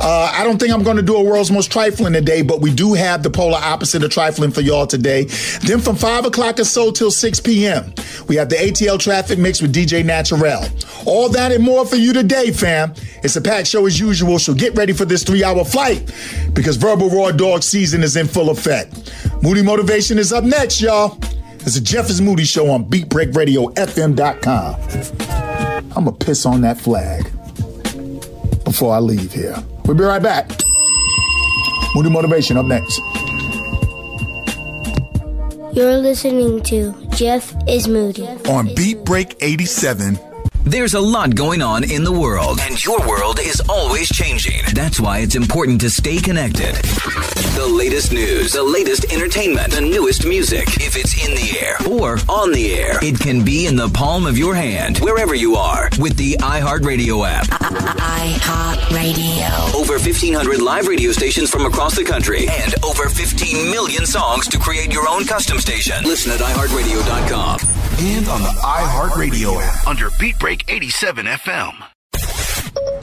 Uh, 0.00 0.30
I 0.32 0.44
don't 0.44 0.58
think 0.58 0.72
I'm 0.72 0.84
going 0.84 0.96
to 0.96 1.02
do 1.02 1.16
a 1.16 1.22
world's 1.22 1.50
most 1.50 1.72
trifling 1.72 2.12
today, 2.12 2.42
but 2.42 2.60
we 2.60 2.72
do 2.72 2.94
have 2.94 3.22
the 3.22 3.30
polar 3.30 3.58
opposite 3.60 4.04
of 4.04 4.10
trifling 4.10 4.52
for 4.52 4.60
y'all 4.60 4.86
today. 4.86 5.24
Then 5.62 5.80
from 5.80 5.96
5 5.96 6.26
o'clock 6.26 6.60
or 6.60 6.64
so 6.64 6.92
till 6.92 7.10
6 7.10 7.40
p.m., 7.40 7.92
we 8.28 8.36
have 8.36 8.48
the 8.48 8.56
ATL 8.56 8.98
traffic 8.98 9.38
mix 9.38 9.60
with 9.60 9.74
DJ 9.74 10.04
Naturel. 10.04 10.64
All 11.04 11.28
that 11.30 11.50
and 11.50 11.64
more 11.64 11.84
for 11.84 11.96
you 11.96 12.12
today, 12.12 12.52
fam. 12.52 12.94
It's 13.24 13.34
a 13.36 13.40
packed 13.40 13.66
show 13.66 13.84
as 13.86 13.98
usual, 13.98 14.38
so 14.38 14.54
get 14.54 14.76
ready 14.76 14.92
for 14.92 15.04
this 15.04 15.24
three 15.24 15.42
hour 15.42 15.64
flight 15.64 16.12
because 16.52 16.76
Verbal 16.76 17.10
Raw 17.10 17.32
Dog 17.32 17.62
season 17.64 18.02
is 18.02 18.16
in 18.16 18.28
full 18.28 18.50
effect. 18.50 19.12
Moody 19.42 19.62
Motivation 19.62 20.18
is 20.18 20.32
up 20.32 20.44
next, 20.44 20.80
y'all. 20.80 21.18
It's 21.66 21.76
a 21.76 21.80
Jeff 21.80 22.10
is 22.10 22.20
Moody 22.20 22.44
show 22.44 22.70
on 22.70 22.84
BeatBreakRadioFM.com. 22.90 24.74
I'm 25.96 26.04
going 26.04 26.18
to 26.18 26.24
piss 26.24 26.44
on 26.44 26.60
that 26.60 26.78
flag 26.78 27.24
before 28.64 28.94
I 28.94 28.98
leave 28.98 29.32
here. 29.32 29.56
We'll 29.86 29.96
be 29.96 30.04
right 30.04 30.22
back. 30.22 30.50
Moody 31.94 32.10
Motivation 32.10 32.58
up 32.58 32.66
next. 32.66 33.00
You're 35.74 35.96
listening 35.96 36.62
to 36.64 36.92
Jeff 37.14 37.54
is 37.66 37.88
Moody 37.88 38.26
on 38.48 38.74
Beat 38.74 39.04
Break 39.04 39.36
87 39.40 40.18
there's 40.64 40.94
a 40.94 41.00
lot 41.00 41.34
going 41.34 41.60
on 41.60 41.84
in 41.84 42.04
the 42.04 42.12
world, 42.12 42.58
and 42.62 42.82
your 42.82 42.98
world 43.06 43.38
is 43.40 43.60
always 43.68 44.08
changing. 44.08 44.62
That's 44.74 44.98
why 44.98 45.18
it's 45.18 45.34
important 45.34 45.80
to 45.82 45.90
stay 45.90 46.18
connected. 46.18 46.74
The 47.54 47.66
latest 47.70 48.12
news, 48.12 48.52
the 48.52 48.62
latest 48.62 49.12
entertainment, 49.12 49.72
the 49.72 49.82
newest 49.82 50.24
music. 50.24 50.66
If 50.80 50.96
it's 50.96 51.14
in 51.26 51.34
the 51.34 51.58
air 51.60 51.76
or 51.90 52.18
on 52.28 52.52
the 52.52 52.74
air, 52.74 52.98
it 53.02 53.20
can 53.20 53.44
be 53.44 53.66
in 53.66 53.76
the 53.76 53.88
palm 53.88 54.26
of 54.26 54.38
your 54.38 54.54
hand, 54.54 54.98
wherever 54.98 55.34
you 55.34 55.54
are, 55.56 55.90
with 55.98 56.16
the 56.16 56.34
iHeartRadio 56.34 57.28
app. 57.28 57.46
iHeartRadio. 58.24 59.74
Over 59.74 59.94
1,500 59.94 60.62
live 60.62 60.88
radio 60.88 61.12
stations 61.12 61.50
from 61.50 61.66
across 61.66 61.94
the 61.94 62.04
country, 62.04 62.48
and 62.48 62.74
over 62.84 63.08
15 63.08 63.70
million 63.70 64.06
songs 64.06 64.48
to 64.48 64.58
create 64.58 64.92
your 64.92 65.08
own 65.08 65.24
custom 65.24 65.58
station. 65.58 66.02
Listen 66.04 66.32
at 66.32 66.40
iHeartRadio.com. 66.40 67.73
And 67.96 68.28
on 68.28 68.42
the 68.42 68.48
iHeartRadio 68.48 69.62
app 69.62 69.86
under 69.86 70.10
Beat 70.18 70.38
Break 70.38 70.64
87 70.68 71.26
FM. 71.26 71.93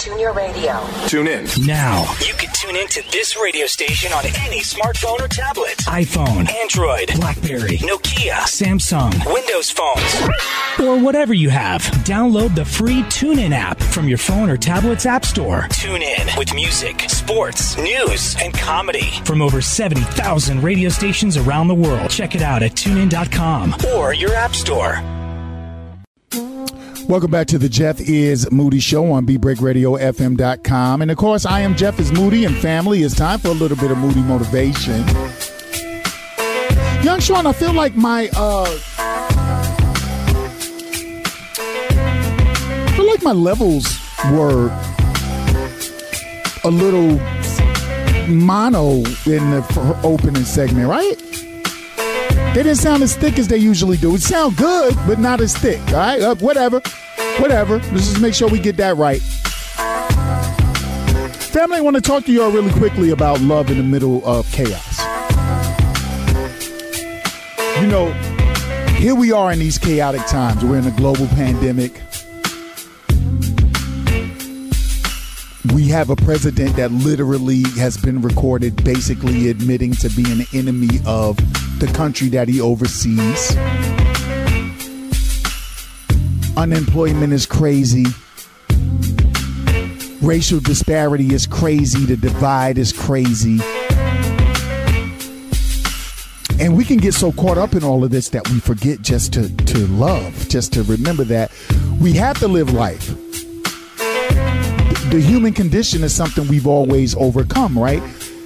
Tune 0.01 0.17
your 0.17 0.33
radio. 0.33 0.83
Tune 1.05 1.27
in. 1.27 1.45
Now. 1.63 2.11
You 2.25 2.33
can 2.33 2.49
tune 2.55 2.75
in 2.75 2.87
to 2.87 3.03
this 3.11 3.39
radio 3.39 3.67
station 3.67 4.11
on 4.11 4.25
any 4.25 4.61
smartphone 4.61 5.19
or 5.21 5.27
tablet. 5.27 5.77
iPhone. 5.85 6.51
Android. 6.51 7.11
Blackberry. 7.17 7.77
Nokia. 7.77 8.39
Samsung. 8.47 9.13
Windows 9.31 9.69
phones. 9.69 10.79
Or 10.79 10.99
whatever 10.99 11.35
you 11.35 11.51
have. 11.51 11.83
Download 12.03 12.55
the 12.55 12.65
free 12.65 13.03
TuneIn 13.03 13.51
app 13.51 13.79
from 13.79 14.07
your 14.07 14.17
phone 14.17 14.49
or 14.49 14.57
tablet's 14.57 15.05
app 15.05 15.23
store. 15.23 15.67
Tune 15.69 16.01
in 16.01 16.27
with 16.35 16.51
music, 16.55 17.01
sports, 17.01 17.77
news, 17.77 18.35
and 18.41 18.55
comedy. 18.55 19.11
From 19.23 19.39
over 19.39 19.61
70,000 19.61 20.63
radio 20.63 20.89
stations 20.89 21.37
around 21.37 21.67
the 21.67 21.75
world. 21.75 22.09
Check 22.09 22.33
it 22.33 22.41
out 22.41 22.63
at 22.63 22.71
tunein.com. 22.71 23.75
Or 23.95 24.15
your 24.15 24.33
app 24.33 24.55
store. 24.55 24.99
Welcome 27.11 27.29
back 27.29 27.47
to 27.47 27.57
the 27.57 27.67
Jeff 27.67 27.99
is 27.99 28.49
Moody 28.53 28.79
Show 28.79 29.11
on 29.11 29.25
BeatBreakRadioFM.com. 29.25 31.01
And 31.01 31.11
of 31.11 31.17
course, 31.17 31.45
I 31.45 31.59
am 31.59 31.75
Jeff 31.75 31.99
is 31.99 32.09
Moody 32.13 32.45
and 32.45 32.55
family. 32.55 33.03
It's 33.03 33.13
time 33.13 33.37
for 33.39 33.49
a 33.49 33.53
little 33.53 33.75
bit 33.75 33.91
of 33.91 33.97
Moody 33.97 34.21
motivation. 34.21 35.05
Young 37.03 37.19
Sean, 37.19 37.45
I 37.45 37.51
feel 37.51 37.73
like 37.73 37.97
my 37.97 38.29
uh 38.33 38.65
I 42.87 42.93
feel 42.95 43.07
like 43.07 43.23
my 43.23 43.33
levels 43.33 43.85
were 44.31 44.69
a 46.63 46.71
little 46.71 47.19
mono 48.33 48.99
in 49.25 49.51
the 49.51 49.99
opening 50.05 50.45
segment, 50.45 50.87
right? 50.87 51.17
They 52.53 52.63
didn't 52.63 52.79
sound 52.79 53.01
as 53.03 53.15
thick 53.15 53.39
as 53.39 53.47
they 53.47 53.57
usually 53.57 53.95
do. 53.95 54.13
It 54.15 54.21
sound 54.21 54.57
good, 54.57 54.93
but 55.07 55.19
not 55.19 55.39
as 55.39 55.55
thick. 55.55 55.79
All 55.87 55.93
right, 55.93 56.21
uh, 56.21 56.35
whatever, 56.35 56.81
whatever. 57.39 57.77
Let's 57.77 58.09
just 58.09 58.21
make 58.21 58.33
sure 58.33 58.49
we 58.49 58.59
get 58.59 58.77
that 58.77 58.97
right. 58.97 59.21
Family, 61.51 61.77
I 61.77 61.81
want 61.81 61.95
to 61.97 62.01
talk 62.01 62.25
to 62.25 62.31
y'all 62.31 62.51
really 62.51 62.71
quickly 62.73 63.09
about 63.09 63.41
love 63.41 63.69
in 63.69 63.77
the 63.77 63.83
middle 63.83 64.25
of 64.25 64.49
chaos. 64.51 64.99
You 67.81 67.87
know, 67.87 68.11
here 68.97 69.15
we 69.15 69.31
are 69.31 69.51
in 69.51 69.59
these 69.59 69.77
chaotic 69.77 70.25
times. 70.27 70.63
We're 70.63 70.77
in 70.77 70.87
a 70.87 70.91
global 70.91 71.27
pandemic. 71.27 71.99
We 75.73 75.87
have 75.89 76.09
a 76.09 76.15
president 76.15 76.75
that 76.75 76.91
literally 76.91 77.63
has 77.77 77.97
been 77.97 78.21
recorded 78.21 78.83
basically 78.83 79.49
admitting 79.49 79.93
to 79.93 80.09
being 80.09 80.41
an 80.41 80.47
enemy 80.53 80.99
of 81.05 81.37
the 81.79 81.91
country 81.93 82.29
that 82.29 82.47
he 82.47 82.61
oversees. 82.61 83.55
Unemployment 86.61 87.33
is 87.33 87.47
crazy. 87.47 88.05
Racial 90.21 90.59
disparity 90.59 91.33
is 91.33 91.47
crazy. 91.47 92.05
The 92.05 92.15
divide 92.15 92.77
is 92.77 92.93
crazy. 92.93 93.59
And 96.63 96.77
we 96.77 96.85
can 96.85 96.97
get 96.97 97.15
so 97.15 97.31
caught 97.31 97.57
up 97.57 97.73
in 97.73 97.83
all 97.83 98.03
of 98.03 98.11
this 98.11 98.29
that 98.29 98.47
we 98.49 98.59
forget 98.59 99.01
just 99.01 99.33
to, 99.33 99.49
to 99.55 99.87
love, 99.87 100.47
just 100.49 100.71
to 100.73 100.83
remember 100.83 101.23
that 101.23 101.51
we 101.99 102.13
have 102.13 102.37
to 102.41 102.47
live 102.47 102.71
life. 102.71 103.07
The 105.09 105.19
human 105.19 105.53
condition 105.53 106.03
is 106.03 106.13
something 106.13 106.47
we've 106.47 106.67
always 106.67 107.15
overcome, 107.15 107.75
right? 107.75 108.03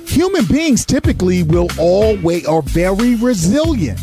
human 0.08 0.46
beings 0.46 0.86
typically 0.86 1.44
will 1.44 1.68
always 1.78 2.48
are 2.48 2.62
very 2.62 3.16
resilient. 3.16 4.00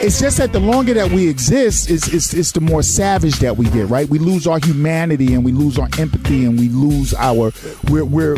It's 0.00 0.20
just 0.20 0.38
that 0.38 0.52
the 0.52 0.60
longer 0.60 0.94
that 0.94 1.10
we 1.10 1.28
exist, 1.28 1.90
is 1.90 2.12
it's, 2.12 2.32
it's 2.32 2.52
the 2.52 2.60
more 2.60 2.82
savage 2.82 3.40
that 3.40 3.56
we 3.56 3.68
get, 3.70 3.88
right? 3.88 4.08
We 4.08 4.18
lose 4.18 4.46
our 4.46 4.58
humanity 4.58 5.34
and 5.34 5.44
we 5.44 5.52
lose 5.52 5.78
our 5.78 5.88
empathy 5.98 6.44
and 6.44 6.58
we 6.58 6.68
lose 6.68 7.14
our 7.14 7.52
we're 7.90 8.04
we're 8.04 8.36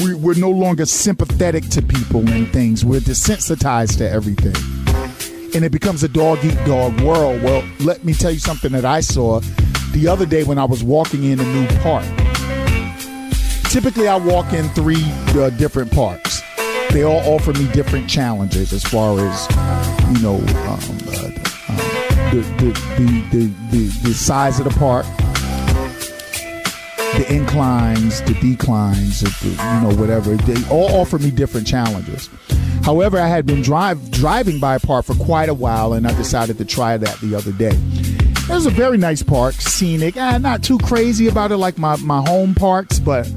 we're, 0.00 0.16
we're 0.16 0.34
no 0.34 0.50
longer 0.50 0.86
sympathetic 0.86 1.68
to 1.70 1.82
people 1.82 2.26
and 2.30 2.50
things. 2.50 2.84
We're 2.84 3.00
desensitized 3.00 3.98
to 3.98 4.10
everything. 4.10 4.54
And 5.54 5.64
it 5.64 5.72
becomes 5.72 6.02
a 6.02 6.08
dog 6.08 6.42
eat 6.42 6.56
dog 6.64 6.98
world. 7.02 7.42
Well, 7.42 7.62
let 7.80 8.02
me 8.04 8.14
tell 8.14 8.30
you 8.30 8.38
something 8.38 8.72
that 8.72 8.86
I 8.86 9.00
saw 9.00 9.40
the 9.92 10.08
other 10.08 10.24
day 10.24 10.44
when 10.44 10.58
I 10.58 10.64
was 10.64 10.82
walking 10.82 11.24
in 11.24 11.40
a 11.40 11.44
new 11.44 11.66
park 11.80 12.06
typically 13.70 14.08
I 14.08 14.16
walk 14.16 14.52
in 14.52 14.68
three 14.70 15.04
uh, 15.28 15.50
different 15.50 15.92
parks. 15.92 16.42
They 16.92 17.04
all 17.04 17.20
offer 17.34 17.52
me 17.52 17.70
different 17.72 18.10
challenges 18.10 18.72
as 18.72 18.82
far 18.82 19.18
as 19.20 19.48
you 20.16 20.22
know 20.22 20.36
um, 20.36 20.80
uh, 21.06 21.30
the, 22.30 22.40
the, 22.58 22.70
the, 22.98 23.24
the, 23.30 23.46
the, 23.70 24.08
the 24.08 24.14
size 24.14 24.58
of 24.58 24.64
the 24.64 24.76
park, 24.78 25.06
the 27.16 27.26
inclines, 27.32 28.22
the 28.22 28.34
declines, 28.40 29.20
the, 29.20 29.48
you 29.50 29.88
know 29.88 29.96
whatever. 30.00 30.34
They 30.36 30.68
all 30.68 31.00
offer 31.00 31.18
me 31.18 31.30
different 31.30 31.66
challenges. 31.66 32.28
However, 32.82 33.18
I 33.18 33.26
had 33.28 33.46
been 33.46 33.62
drive 33.62 34.10
driving 34.10 34.58
by 34.58 34.74
a 34.76 34.80
park 34.80 35.04
for 35.06 35.14
quite 35.14 35.48
a 35.48 35.54
while, 35.54 35.92
and 35.92 36.06
I 36.06 36.14
decided 36.14 36.58
to 36.58 36.64
try 36.64 36.96
that 36.96 37.20
the 37.20 37.34
other 37.36 37.52
day. 37.52 37.78
It 38.50 38.54
was 38.54 38.66
a 38.66 38.70
very 38.70 38.98
nice 38.98 39.22
park, 39.22 39.54
scenic. 39.54 40.16
Eh, 40.16 40.38
not 40.38 40.64
too 40.64 40.78
crazy 40.78 41.28
about 41.28 41.52
it 41.52 41.58
like 41.58 41.78
my, 41.78 41.94
my 41.96 42.20
home 42.20 42.54
parks, 42.54 42.98
but 42.98 43.28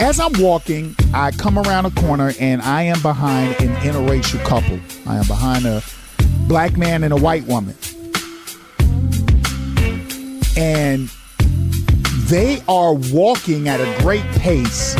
as 0.00 0.20
I'm 0.20 0.32
walking, 0.40 0.94
I 1.12 1.30
come 1.32 1.58
around 1.58 1.86
a 1.86 1.90
corner 1.90 2.32
and 2.40 2.62
I 2.62 2.82
am 2.82 3.00
behind 3.02 3.60
an 3.60 3.74
interracial 3.76 4.44
couple. 4.44 4.78
I 5.10 5.16
am 5.16 5.26
behind 5.26 5.66
a 5.66 5.82
black 6.46 6.76
man 6.76 7.02
and 7.02 7.12
a 7.12 7.16
white 7.16 7.44
woman. 7.46 7.74
And 10.56 11.10
they 12.28 12.60
are 12.68 12.94
walking 12.94 13.68
at 13.68 13.80
a 13.80 14.02
great 14.02 14.24
pace, 14.32 14.94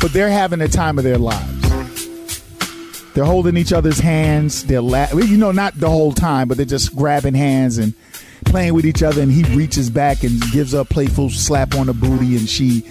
but 0.00 0.12
they're 0.12 0.30
having 0.30 0.58
the 0.58 0.68
time 0.68 0.98
of 0.98 1.04
their 1.04 1.18
lives. 1.18 1.52
They're 3.14 3.24
holding 3.24 3.56
each 3.56 3.72
other's 3.72 4.00
hands. 4.00 4.64
They're 4.64 4.80
la- 4.80 5.12
you 5.12 5.36
know, 5.36 5.52
not 5.52 5.78
the 5.78 5.88
whole 5.88 6.12
time, 6.12 6.48
but 6.48 6.56
they're 6.56 6.66
just 6.66 6.96
grabbing 6.96 7.34
hands 7.34 7.78
and 7.78 7.94
playing 8.44 8.74
with 8.74 8.84
each 8.84 9.02
other. 9.02 9.22
And 9.22 9.30
he 9.30 9.44
reaches 9.54 9.88
back 9.88 10.24
and 10.24 10.40
gives 10.50 10.74
a 10.74 10.84
playful 10.84 11.30
slap 11.30 11.76
on 11.76 11.86
the 11.86 11.94
booty, 11.94 12.36
and 12.36 12.48
she 12.48 12.84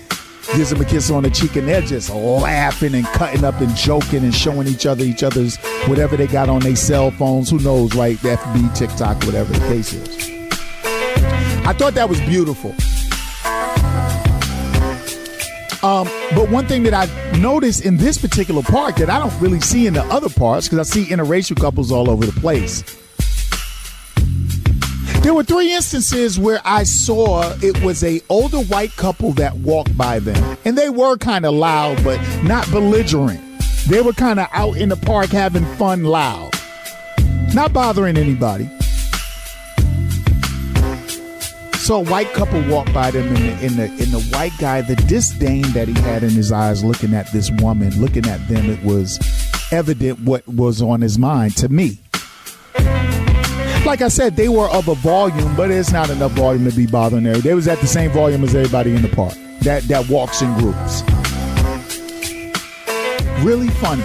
gives 0.55 0.71
him 0.71 0.81
a 0.81 0.85
kiss 0.85 1.09
on 1.09 1.23
the 1.23 1.29
cheek, 1.29 1.55
and 1.55 1.67
they're 1.67 1.81
just 1.81 2.09
laughing 2.09 2.93
and 2.95 3.05
cutting 3.05 3.43
up 3.43 3.59
and 3.61 3.75
joking 3.75 4.23
and 4.23 4.33
showing 4.33 4.67
each 4.67 4.85
other 4.85 5.03
each 5.03 5.23
other's 5.23 5.57
whatever 5.87 6.17
they 6.17 6.27
got 6.27 6.49
on 6.49 6.61
their 6.61 6.75
cell 6.75 7.11
phones. 7.11 7.49
Who 7.49 7.59
knows, 7.59 7.95
right? 7.95 8.17
FB, 8.17 8.75
TikTok, 8.75 9.23
whatever 9.23 9.53
the 9.53 9.59
case 9.67 9.93
is. 9.93 10.29
I 11.65 11.73
thought 11.73 11.93
that 11.93 12.09
was 12.09 12.19
beautiful. 12.21 12.71
Um, 15.81 16.07
but 16.33 16.49
one 16.49 16.65
thing 16.65 16.83
that 16.83 16.93
I 16.93 17.37
noticed 17.37 17.85
in 17.85 17.97
this 17.97 18.17
particular 18.17 18.61
park 18.61 18.95
that 18.97 19.09
I 19.09 19.19
don't 19.19 19.37
really 19.41 19.59
see 19.59 19.85
in 19.85 19.93
the 19.93 20.03
other 20.05 20.29
parks, 20.29 20.69
because 20.69 20.79
I 20.79 20.89
see 20.89 21.05
interracial 21.11 21.59
couples 21.59 21.91
all 21.91 22.09
over 22.09 22.25
the 22.25 22.39
place 22.39 22.83
there 25.23 25.33
were 25.33 25.43
three 25.43 25.73
instances 25.73 26.37
where 26.37 26.59
I 26.65 26.83
saw 26.83 27.53
it 27.61 27.81
was 27.81 28.03
a 28.03 28.21
older 28.27 28.59
white 28.59 28.91
couple 28.97 29.31
that 29.33 29.55
walked 29.55 29.97
by 29.97 30.19
them, 30.19 30.57
and 30.65 30.77
they 30.77 30.89
were 30.89 31.17
kind 31.17 31.45
of 31.45 31.53
loud, 31.53 32.03
but 32.03 32.19
not 32.43 32.69
belligerent. 32.71 33.41
They 33.87 34.01
were 34.01 34.11
kind 34.11 34.39
of 34.39 34.47
out 34.51 34.75
in 34.75 34.89
the 34.89 34.97
park 34.97 35.29
having 35.29 35.65
fun, 35.77 36.03
loud, 36.03 36.51
not 37.53 37.71
bothering 37.71 38.17
anybody. 38.17 38.69
So 41.77 41.97
a 41.97 42.03
white 42.03 42.31
couple 42.33 42.61
walked 42.69 42.93
by 42.93 43.11
them, 43.11 43.27
and 43.27 43.71
the, 43.71 43.75
the, 43.75 43.83
and 43.85 44.11
the 44.11 44.29
white 44.35 44.53
guy, 44.59 44.81
the 44.81 44.97
disdain 44.97 45.63
that 45.71 45.87
he 45.87 45.93
had 46.01 46.23
in 46.23 46.31
his 46.31 46.51
eyes, 46.51 46.83
looking 46.83 47.13
at 47.13 47.31
this 47.31 47.49
woman, 47.49 47.89
looking 47.99 48.27
at 48.27 48.45
them, 48.49 48.69
it 48.69 48.83
was 48.83 49.19
evident 49.71 50.19
what 50.19 50.45
was 50.47 50.81
on 50.81 50.99
his 50.99 51.17
mind 51.17 51.55
to 51.57 51.69
me 51.69 52.02
like 53.85 54.01
I 54.01 54.07
said, 54.07 54.35
they 54.35 54.49
were 54.49 54.69
of 54.69 54.87
a 54.87 54.95
volume, 54.95 55.55
but 55.55 55.69
it's 55.69 55.91
not 55.91 56.09
enough 56.09 56.31
volume 56.31 56.69
to 56.69 56.75
be 56.75 56.87
bothering 56.87 57.23
there. 57.23 57.37
They 57.37 57.53
was 57.53 57.67
at 57.67 57.79
the 57.79 57.87
same 57.87 58.11
volume 58.11 58.43
as 58.43 58.55
everybody 58.55 58.95
in 58.95 59.01
the 59.01 59.09
park 59.09 59.33
that 59.61 59.83
that 59.83 60.09
walks 60.09 60.41
in 60.41 60.53
groups. 60.57 61.03
really 63.43 63.67
funny. 63.69 64.03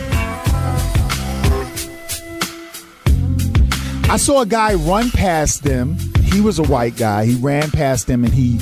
I 4.11 4.16
saw 4.16 4.41
a 4.41 4.47
guy 4.47 4.74
run 4.74 5.11
past 5.11 5.64
them. 5.64 5.97
He 6.22 6.41
was 6.41 6.59
a 6.59 6.64
white 6.64 6.97
guy. 6.97 7.26
He 7.26 7.35
ran 7.37 7.70
past 7.70 8.07
them 8.07 8.24
and 8.24 8.33
he 8.33 8.59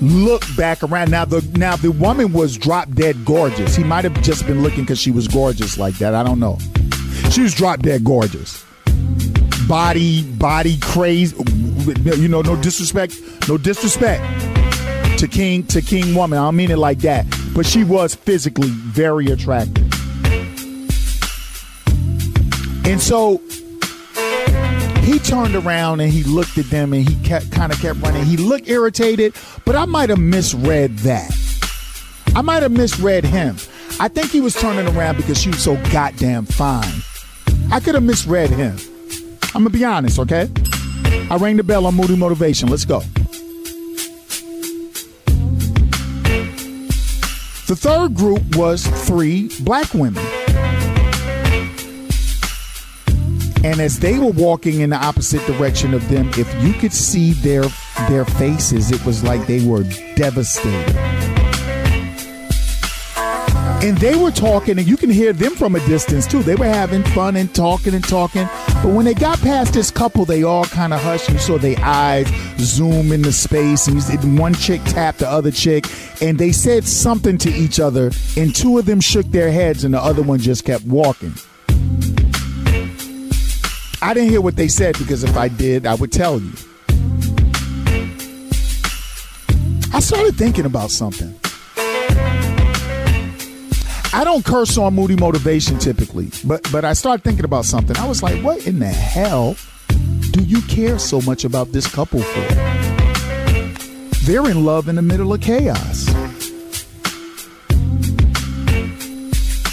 looked 0.00 0.56
back 0.56 0.82
around. 0.82 1.10
Now 1.10 1.24
the 1.24 1.40
now 1.56 1.76
the 1.76 1.90
woman 1.90 2.32
was 2.32 2.56
drop 2.56 2.90
dead 2.92 3.24
gorgeous. 3.24 3.74
He 3.74 3.84
might 3.84 4.04
have 4.04 4.20
just 4.22 4.46
been 4.46 4.62
looking 4.62 4.84
because 4.84 5.00
she 5.00 5.10
was 5.10 5.26
gorgeous 5.28 5.78
like 5.78 5.94
that. 5.98 6.14
I 6.14 6.22
don't 6.22 6.38
know. 6.38 6.58
She 7.30 7.42
was 7.42 7.54
drop 7.54 7.80
dead 7.80 8.04
gorgeous. 8.04 8.64
Body, 9.68 10.22
body 10.22 10.78
crazy. 10.80 11.36
You 12.02 12.28
know, 12.28 12.40
no 12.40 12.56
disrespect, 12.56 13.20
no 13.48 13.58
disrespect 13.58 14.22
to 15.18 15.28
King 15.28 15.62
to 15.66 15.82
King 15.82 16.14
woman. 16.14 16.38
I 16.38 16.46
don't 16.46 16.56
mean 16.56 16.70
it 16.70 16.78
like 16.78 17.00
that, 17.00 17.26
but 17.54 17.66
she 17.66 17.84
was 17.84 18.14
physically 18.14 18.68
very 18.68 19.26
attractive. 19.26 19.84
And 22.86 23.00
so 23.00 23.42
he 25.02 25.18
turned 25.18 25.54
around 25.54 26.00
and 26.00 26.10
he 26.10 26.22
looked 26.22 26.56
at 26.56 26.66
them 26.66 26.94
and 26.94 27.06
he 27.06 27.14
kept 27.22 27.50
kind 27.52 27.70
of 27.70 27.78
kept 27.80 28.00
running. 28.00 28.24
He 28.24 28.38
looked 28.38 28.68
irritated, 28.68 29.34
but 29.66 29.76
I 29.76 29.84
might 29.84 30.08
have 30.08 30.18
misread 30.18 30.96
that. 30.98 31.30
I 32.34 32.40
might 32.40 32.62
have 32.62 32.72
misread 32.72 33.24
him. 33.24 33.56
I 34.00 34.08
think 34.08 34.30
he 34.30 34.40
was 34.40 34.54
turning 34.54 34.86
around 34.96 35.16
because 35.16 35.38
she 35.38 35.50
was 35.50 35.62
so 35.62 35.76
goddamn 35.92 36.46
fine. 36.46 37.02
I 37.70 37.80
could 37.80 37.94
have 37.94 38.04
misread 38.04 38.50
him. 38.50 38.78
I'm 39.58 39.64
gonna 39.64 39.76
be 39.76 39.84
honest, 39.84 40.20
okay? 40.20 40.48
I 41.28 41.36
rang 41.36 41.56
the 41.56 41.64
bell 41.64 41.84
on 41.86 41.96
Moody 41.96 42.14
Motivation. 42.14 42.68
Let's 42.68 42.84
go. 42.84 43.00
The 47.66 47.74
third 47.74 48.14
group 48.14 48.54
was 48.54 48.86
three 48.86 49.50
black 49.62 49.92
women. 49.94 50.24
And 53.64 53.80
as 53.80 53.98
they 53.98 54.20
were 54.20 54.30
walking 54.30 54.80
in 54.80 54.90
the 54.90 54.96
opposite 54.96 55.44
direction 55.48 55.92
of 55.92 56.08
them, 56.08 56.30
if 56.36 56.54
you 56.62 56.72
could 56.72 56.92
see 56.92 57.32
their 57.32 57.64
their 58.08 58.26
faces, 58.26 58.92
it 58.92 59.04
was 59.04 59.24
like 59.24 59.44
they 59.48 59.66
were 59.66 59.82
devastated. 60.14 60.94
And 63.82 63.98
they 63.98 64.14
were 64.14 64.30
talking, 64.30 64.78
and 64.78 64.86
you 64.86 64.96
can 64.96 65.10
hear 65.10 65.32
them 65.32 65.56
from 65.56 65.74
a 65.74 65.80
distance 65.88 66.28
too. 66.28 66.44
They 66.44 66.54
were 66.54 66.66
having 66.66 67.02
fun 67.02 67.34
and 67.34 67.52
talking 67.52 67.94
and 67.94 68.04
talking. 68.04 68.48
But 68.82 68.94
when 68.94 69.04
they 69.04 69.14
got 69.14 69.40
past 69.40 69.74
this 69.74 69.90
couple, 69.90 70.24
they 70.24 70.44
all 70.44 70.64
kind 70.64 70.94
of 70.94 71.02
hushed. 71.02 71.28
You 71.28 71.38
saw 71.38 71.58
their 71.58 71.76
eyes 71.80 72.28
zoom 72.58 73.12
into 73.12 73.32
space, 73.32 73.88
and 73.88 74.38
one 74.38 74.54
chick 74.54 74.80
tapped 74.84 75.18
the 75.18 75.28
other 75.28 75.50
chick, 75.50 75.84
and 76.22 76.38
they 76.38 76.52
said 76.52 76.84
something 76.84 77.38
to 77.38 77.50
each 77.50 77.80
other. 77.80 78.12
And 78.36 78.54
two 78.54 78.78
of 78.78 78.86
them 78.86 79.00
shook 79.00 79.26
their 79.26 79.50
heads, 79.50 79.82
and 79.82 79.92
the 79.94 80.00
other 80.00 80.22
one 80.22 80.38
just 80.38 80.64
kept 80.64 80.84
walking. 80.84 81.34
I 84.00 84.14
didn't 84.14 84.30
hear 84.30 84.40
what 84.40 84.54
they 84.54 84.68
said 84.68 84.96
because 84.96 85.24
if 85.24 85.36
I 85.36 85.48
did, 85.48 85.84
I 85.84 85.96
would 85.96 86.12
tell 86.12 86.40
you. 86.40 86.52
I 89.92 90.00
started 90.00 90.36
thinking 90.36 90.66
about 90.66 90.92
something. 90.92 91.34
I 94.18 94.24
don't 94.24 94.44
curse 94.44 94.76
on 94.76 94.96
Moody 94.96 95.14
Motivation 95.14 95.78
typically, 95.78 96.30
but 96.44 96.68
but 96.72 96.84
I 96.84 96.92
started 96.94 97.22
thinking 97.22 97.44
about 97.44 97.64
something. 97.64 97.96
I 97.96 98.04
was 98.08 98.20
like, 98.20 98.42
what 98.42 98.66
in 98.66 98.80
the 98.80 98.88
hell 98.88 99.54
do 100.32 100.42
you 100.42 100.60
care 100.62 100.98
so 100.98 101.20
much 101.20 101.44
about 101.44 101.70
this 101.70 101.86
couple 101.86 102.20
for? 102.20 102.40
They're 104.24 104.50
in 104.50 104.64
love 104.64 104.88
in 104.88 104.96
the 104.96 105.02
middle 105.02 105.32
of 105.32 105.40
chaos. 105.40 106.08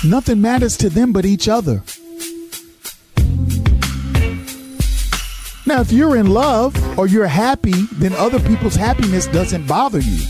Nothing 0.03 0.41
matters 0.41 0.77
to 0.77 0.91
them 0.91 1.11
but 1.11 1.25
each 1.25 1.47
other. 1.47 1.81
Now, 5.65 5.81
if 5.81 5.91
you're 5.91 6.17
in 6.17 6.27
love 6.27 6.99
or 6.99 7.07
you're 7.07 7.25
happy, 7.25 7.87
then 7.93 8.13
other 8.13 8.39
people's 8.39 8.75
happiness 8.75 9.25
doesn't 9.25 9.65
bother 9.65 10.01
you. 10.01 10.21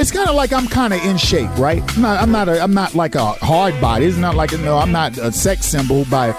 It's 0.00 0.10
kind 0.10 0.30
of 0.30 0.34
like 0.34 0.50
I'm 0.50 0.66
kind 0.66 0.94
of 0.94 1.04
in 1.04 1.18
shape, 1.18 1.54
right? 1.58 1.82
I'm 1.94 2.00
not. 2.00 2.22
I'm 2.22 2.32
not. 2.32 2.48
A, 2.48 2.62
I'm 2.62 2.72
not 2.72 2.94
like 2.94 3.16
a 3.16 3.32
hard 3.32 3.78
body. 3.82 4.06
It's 4.06 4.16
not 4.16 4.34
like 4.34 4.50
no. 4.60 4.78
I'm 4.78 4.92
not 4.92 5.18
a 5.18 5.30
sex 5.30 5.66
symbol 5.66 6.06
by 6.06 6.30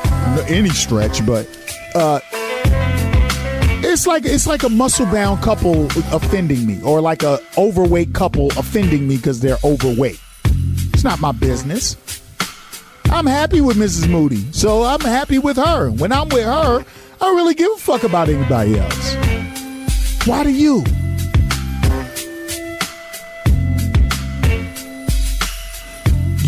any 0.50 0.70
stretch, 0.70 1.24
but 1.28 1.48
uh, 1.94 2.20
it's 3.84 4.08
like 4.08 4.26
it's 4.26 4.48
like 4.48 4.64
a 4.64 4.70
muscle 4.70 5.06
bound 5.06 5.44
couple 5.44 5.86
offending 6.12 6.66
me, 6.66 6.82
or 6.82 7.02
like 7.02 7.22
a 7.22 7.38
overweight 7.56 8.16
couple 8.16 8.48
offending 8.58 9.08
me 9.08 9.18
because 9.18 9.42
they're 9.42 9.60
overweight. 9.64 10.20
It's 10.92 11.04
not 11.04 11.20
my 11.20 11.32
business. 11.32 11.98
I'm 13.12 13.28
happy 13.28 13.62
with 13.62 13.78
Mrs. 13.78 14.10
Moody, 14.10 14.52
so 14.54 14.82
I'm 14.86 15.02
happy 15.02 15.38
with 15.38 15.58
her. 15.58 15.92
When 15.92 16.12
I'm 16.12 16.30
with 16.30 16.46
her, 16.46 16.80
I 16.80 17.20
don't 17.20 17.36
really 17.36 17.54
give 17.54 17.72
a 17.72 17.78
fuck 17.78 18.06
about 18.06 18.28
anybody 18.28 18.80
else. 18.80 19.16
Why 20.26 20.44
do 20.44 20.52
you? 20.52 20.84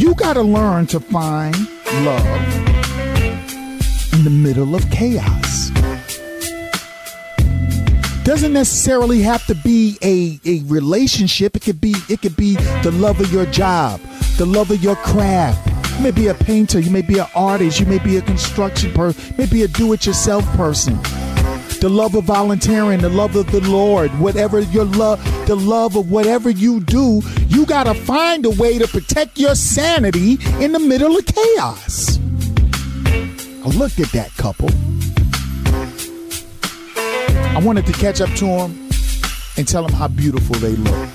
You 0.04 0.14
got 0.16 0.34
to 0.34 0.42
learn 0.42 0.86
to 0.88 1.00
find 1.00 1.56
love 2.04 2.26
in 4.12 4.26
the 4.26 4.30
middle 4.30 4.76
of 4.76 4.92
chaos. 4.92 5.70
Doesn't 8.26 8.52
necessarily 8.52 9.22
have 9.22 9.46
to 9.46 9.56
be 9.56 9.98
a, 10.04 10.42
a 10.44 10.62
relationship. 10.66 11.56
It 11.56 11.62
could 11.62 11.80
be 11.80 11.96
it 12.10 12.22
could 12.22 12.36
be 12.36 12.56
the 12.84 12.92
love 12.92 13.22
of 13.22 13.32
your 13.32 13.46
job, 13.46 14.02
the 14.38 14.46
love 14.46 14.72
of 14.72 14.84
your 14.84 14.98
craft. 14.98 15.70
You 15.96 16.04
may 16.04 16.12
be 16.12 16.28
a 16.28 16.34
painter, 16.34 16.82
you 16.82 16.92
may 16.92 17.02
be 17.02 17.20
an 17.20 17.28
artist, 17.34 17.80
you 17.80 17.86
may 17.86 18.00
be 18.00 18.18
a 18.18 18.22
construction 18.22 18.92
person, 18.92 19.34
maybe 19.38 19.64
a 19.64 19.70
do-it-yourself 19.70 20.44
person. 20.58 21.00
The 21.84 21.90
love 21.90 22.16
of 22.16 22.24
volunteering, 22.24 23.02
the 23.02 23.10
love 23.10 23.36
of 23.36 23.52
the 23.52 23.60
Lord, 23.60 24.10
whatever 24.18 24.62
your 24.62 24.86
love, 24.86 25.22
the 25.48 25.56
love 25.56 25.98
of 25.98 26.10
whatever 26.10 26.50
you 26.50 26.80
do, 26.80 27.22
you 27.50 27.66
got 27.66 27.84
to 27.88 27.94
find 27.94 28.46
a 28.46 28.52
way 28.52 28.78
to 28.78 28.88
protect 28.88 29.38
your 29.38 29.54
sanity 29.54 30.38
in 30.64 30.72
the 30.72 30.80
middle 30.80 31.18
of 31.18 31.26
chaos. 31.26 32.20
I 33.06 33.68
looked 33.76 34.00
at 34.00 34.10
that 34.14 34.32
couple. 34.38 34.70
I 37.54 37.60
wanted 37.62 37.86
to 37.88 37.92
catch 37.92 38.22
up 38.22 38.30
to 38.36 38.46
them 38.46 38.90
and 39.58 39.68
tell 39.68 39.86
them 39.86 39.92
how 39.92 40.08
beautiful 40.08 40.56
they 40.60 40.78
look. 40.78 41.10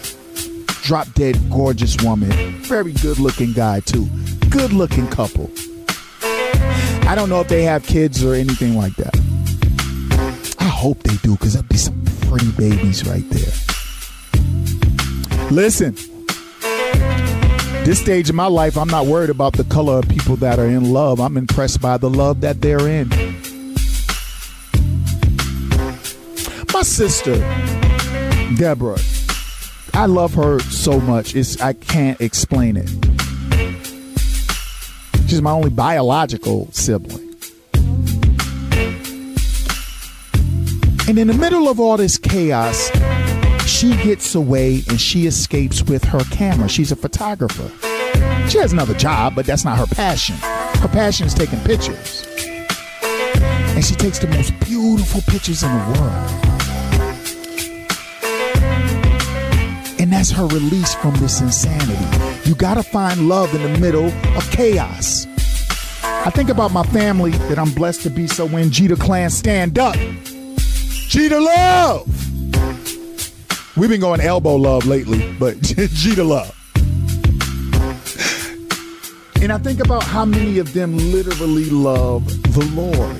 Drop 0.83 1.11
dead, 1.15 1.39
gorgeous 1.49 1.97
woman. 2.05 2.31
Very 2.65 2.93
good 2.93 3.19
looking 3.19 3.55
guy, 3.55 3.81
too. 3.81 4.07
Good 4.51 4.75
looking 4.75 5.09
couple. 5.09 5.51
I 7.09 7.15
don't 7.15 7.31
know 7.31 7.41
if 7.41 7.49
they 7.49 7.63
have 7.63 7.85
kids 7.85 8.23
or 8.23 8.35
anything 8.35 8.77
like 8.77 8.97
that. 8.97 9.28
Hope 10.79 11.03
they 11.03 11.17
do 11.17 11.33
because 11.33 11.55
there'll 11.55 11.67
be 11.67 11.77
some 11.77 12.01
pretty 12.29 12.53
babies 12.53 13.05
right 13.05 13.29
there. 13.31 13.53
Listen, 15.51 15.97
this 17.85 18.01
stage 18.01 18.29
of 18.29 18.37
my 18.37 18.47
life, 18.47 18.79
I'm 18.79 18.87
not 18.87 19.07
worried 19.07 19.29
about 19.29 19.55
the 19.55 19.65
color 19.65 19.99
of 19.99 20.09
people 20.09 20.37
that 20.37 20.61
are 20.61 20.69
in 20.69 20.93
love. 20.93 21.19
I'm 21.19 21.37
impressed 21.37 21.81
by 21.81 21.97
the 21.97 22.09
love 22.09 22.43
that 22.43 22.61
they're 22.61 22.87
in. 22.87 23.09
My 26.73 26.83
sister, 26.83 27.35
Deborah, 28.57 29.01
I 29.95 30.07
love 30.07 30.35
her 30.35 30.61
so 30.61 31.01
much. 31.01 31.35
It's 31.35 31.61
I 31.61 31.73
can't 31.73 32.21
explain 32.21 32.77
it. 32.77 32.89
She's 35.27 35.43
my 35.43 35.51
only 35.51 35.71
biological 35.71 36.71
sibling. 36.71 37.28
And 41.09 41.19
in 41.19 41.27
the 41.27 41.33
middle 41.33 41.71
of 41.71 41.81
all 41.81 41.97
this 41.97 42.19
chaos, 42.19 42.91
she 43.67 43.97
gets 44.03 44.35
away 44.35 44.83
and 44.91 45.01
she 45.01 45.27
escapes 45.27 45.83
with 45.83 46.05
her 46.05 46.21
camera. 46.25 46.69
She's 46.69 46.93
a 46.93 46.97
photographer. 46.97 47.71
She 48.51 48.59
has 48.59 48.75
another 48.75 48.93
job, 48.93 49.35
but 49.35 49.47
that's 49.47 49.65
not 49.65 49.79
her 49.79 49.87
passion. 49.87 50.37
Her 50.37 50.89
passion 50.89 51.27
is 51.27 51.33
taking 51.33 51.61
pictures. 51.61 52.27
And 53.75 53.83
she 53.83 53.95
takes 53.95 54.19
the 54.19 54.27
most 54.29 54.53
beautiful 54.61 55.23
pictures 55.23 55.63
in 55.63 55.71
the 55.71 55.79
world. 55.99 56.31
And 59.99 60.13
that's 60.13 60.31
her 60.33 60.47
release 60.47 60.95
from 60.97 61.15
this 61.17 61.41
insanity. 61.41 62.47
You 62.47 62.55
gotta 62.55 62.83
find 62.83 63.31
love 63.31 63.55
in 63.55 63.63
the 63.63 63.79
middle 63.81 64.13
of 64.37 64.51
chaos. 64.51 65.27
I 66.03 66.31
think 66.35 66.51
about 66.51 66.73
my 66.73 66.83
family 66.83 67.31
that 67.31 67.59
I'm 67.59 67.73
blessed 67.73 68.03
to 68.03 68.11
be 68.11 68.27
so 68.27 68.47
when 68.47 68.71
Jeter 68.71 68.97
Clan 68.97 69.31
stand 69.31 69.79
up. 69.79 69.97
Jeter 71.09 71.41
love! 71.41 72.07
We've 73.79 73.89
been 73.89 74.01
going 74.01 74.21
elbow 74.21 74.57
love 74.57 74.85
lately, 74.85 75.35
but 75.39 75.59
Jeter 75.63 76.23
love. 76.23 76.55
And 79.41 79.51
I 79.51 79.57
think 79.57 79.81
about 79.81 80.05
how 80.05 80.27
many 80.27 80.59
of 80.59 80.75
them 80.75 80.99
literally 80.99 81.71
love 81.71 82.27
the 82.53 82.65
Lord 82.75 83.17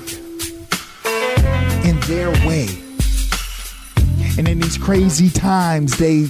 in 1.83 1.99
their 2.01 2.29
way. 2.47 2.67
And 4.37 4.47
in 4.47 4.59
these 4.59 4.77
crazy 4.77 5.31
times, 5.31 5.97
they 5.97 6.27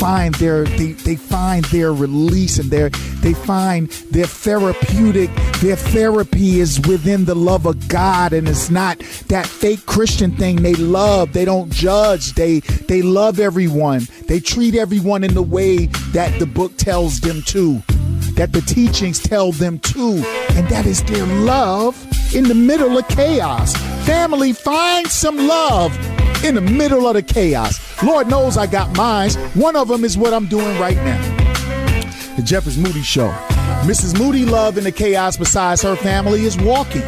find 0.00 0.34
their 0.36 0.64
they, 0.64 0.92
they 0.92 1.14
find 1.14 1.64
their 1.66 1.92
release 1.92 2.58
and 2.58 2.70
their 2.70 2.88
they 3.20 3.34
find 3.34 3.90
their 4.10 4.24
therapeutic 4.24 5.30
their 5.60 5.76
therapy 5.76 6.58
is 6.60 6.80
within 6.88 7.26
the 7.26 7.34
love 7.34 7.66
of 7.66 7.86
God. 7.86 8.32
And 8.32 8.48
it's 8.48 8.70
not 8.70 8.98
that 9.28 9.46
fake 9.46 9.84
Christian 9.84 10.34
thing. 10.34 10.62
They 10.62 10.74
love 10.74 11.34
they 11.34 11.44
don't 11.44 11.70
judge. 11.70 12.32
They 12.32 12.60
they 12.60 13.02
love 13.02 13.38
everyone. 13.38 14.08
They 14.26 14.40
treat 14.40 14.74
everyone 14.74 15.22
in 15.22 15.34
the 15.34 15.42
way 15.42 15.86
that 16.12 16.38
the 16.38 16.46
book 16.46 16.76
tells 16.78 17.20
them 17.20 17.42
to 17.42 17.82
that 18.40 18.52
the 18.52 18.62
teachings 18.62 19.18
tell 19.18 19.52
them 19.52 19.78
to. 19.80 20.24
And 20.52 20.66
that 20.70 20.86
is 20.86 21.02
their 21.04 21.26
love 21.26 21.94
in 22.34 22.44
the 22.44 22.54
middle 22.54 22.96
of 22.96 23.06
chaos. 23.08 23.74
Family 24.06 24.54
find 24.54 25.06
some 25.06 25.36
love 25.36 25.92
in 26.44 26.54
the 26.54 26.60
middle 26.60 27.06
of 27.06 27.14
the 27.14 27.22
chaos. 27.22 27.78
Lord 28.02 28.28
knows 28.28 28.56
I 28.56 28.66
got 28.66 28.96
mines. 28.96 29.36
One 29.54 29.76
of 29.76 29.88
them 29.88 30.04
is 30.04 30.16
what 30.16 30.32
I'm 30.32 30.46
doing 30.46 30.78
right 30.78 30.96
now. 30.96 31.20
The 32.36 32.42
Jeff 32.42 32.66
is 32.66 32.78
Moody 32.78 33.02
Show. 33.02 33.30
Mrs. 33.82 34.18
Moody 34.18 34.44
Love 34.44 34.78
in 34.78 34.84
the 34.84 34.92
chaos 34.92 35.36
besides 35.36 35.82
her 35.82 35.96
family 35.96 36.44
is 36.44 36.56
walking. 36.58 37.02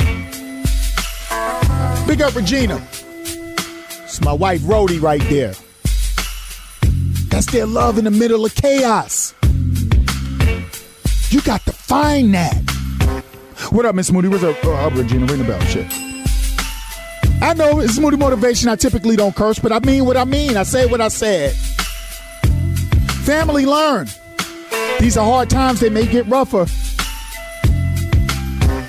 Big 2.07 2.21
up 2.21 2.35
Regina. 2.35 2.87
It's 4.05 4.21
my 4.21 4.33
wife 4.33 4.61
Rhodey 4.63 5.01
right 5.01 5.23
there. 5.31 5.55
That's 7.29 7.47
their 7.47 7.67
love 7.67 7.97
in 7.97 8.05
the 8.05 8.11
middle 8.11 8.45
of 8.45 8.55
chaos. 8.55 9.35
You 11.31 11.41
got 11.41 11.65
to 11.65 11.73
find 11.73 12.35
that. 12.35 12.61
What 13.71 13.87
up, 13.87 13.95
Miss 13.95 14.13
Moody? 14.13 14.29
What's 14.29 14.45
up, 14.45 14.63
uh, 14.65 14.91
Regina? 14.93 15.25
Ring 15.25 15.39
the 15.39 15.45
bell. 15.45 15.61
Shit. 15.61 16.12
I 17.43 17.55
know 17.55 17.81
it's 17.81 17.99
moody 17.99 18.17
motivation. 18.17 18.69
I 18.69 18.77
typically 18.77 19.17
don't 19.17 19.35
curse, 19.35 19.59
but 19.59 19.73
I 19.73 19.81
mean 19.81 20.05
what 20.05 20.17
I 20.17 20.25
mean. 20.25 20.57
I 20.57 20.63
say 20.63 20.87
what 20.87 21.01
I 21.01 21.09
said. 21.09 21.53
Family 23.25 23.67
learn. 23.67 24.07
These 25.01 25.17
are 25.17 25.25
hard 25.25 25.51
times. 25.51 25.81
They 25.81 25.91
may 25.91 26.07
get 26.07 26.25
rougher. 26.29 26.67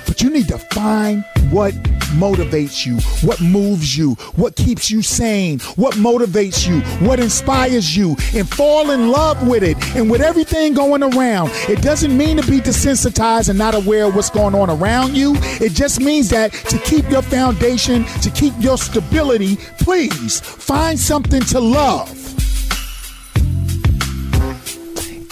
But 0.06 0.22
you 0.22 0.30
need 0.30 0.46
to 0.48 0.58
find 0.58 1.24
what 1.50 1.74
motivates 2.14 2.86
you, 2.86 2.98
what 3.26 3.40
moves 3.40 3.96
you, 3.96 4.14
what 4.36 4.56
keeps 4.56 4.90
you 4.90 5.02
sane, 5.02 5.58
what 5.76 5.94
motivates 5.94 6.66
you, 6.66 6.80
what 7.06 7.20
inspires 7.20 7.96
you, 7.96 8.16
and 8.34 8.48
fall 8.48 8.90
in 8.90 9.08
love 9.10 9.46
with 9.46 9.62
it 9.62 9.76
and 9.96 10.10
with 10.10 10.20
everything 10.20 10.74
going 10.74 11.02
around. 11.02 11.50
It 11.68 11.82
doesn't 11.82 12.16
mean 12.16 12.36
to 12.38 12.50
be 12.50 12.60
desensitized 12.60 13.48
and 13.48 13.58
not 13.58 13.74
aware 13.74 14.04
of 14.06 14.14
what's 14.14 14.30
going 14.30 14.54
on 14.54 14.70
around 14.70 15.16
you. 15.16 15.34
It 15.60 15.72
just 15.72 16.00
means 16.00 16.30
that 16.30 16.52
to 16.52 16.78
keep 16.78 17.08
your 17.10 17.22
foundation, 17.22 18.04
to 18.22 18.30
keep 18.30 18.54
your 18.58 18.78
stability, 18.78 19.56
please 19.78 20.40
find 20.40 20.98
something 20.98 21.42
to 21.42 21.60
love 21.60 22.10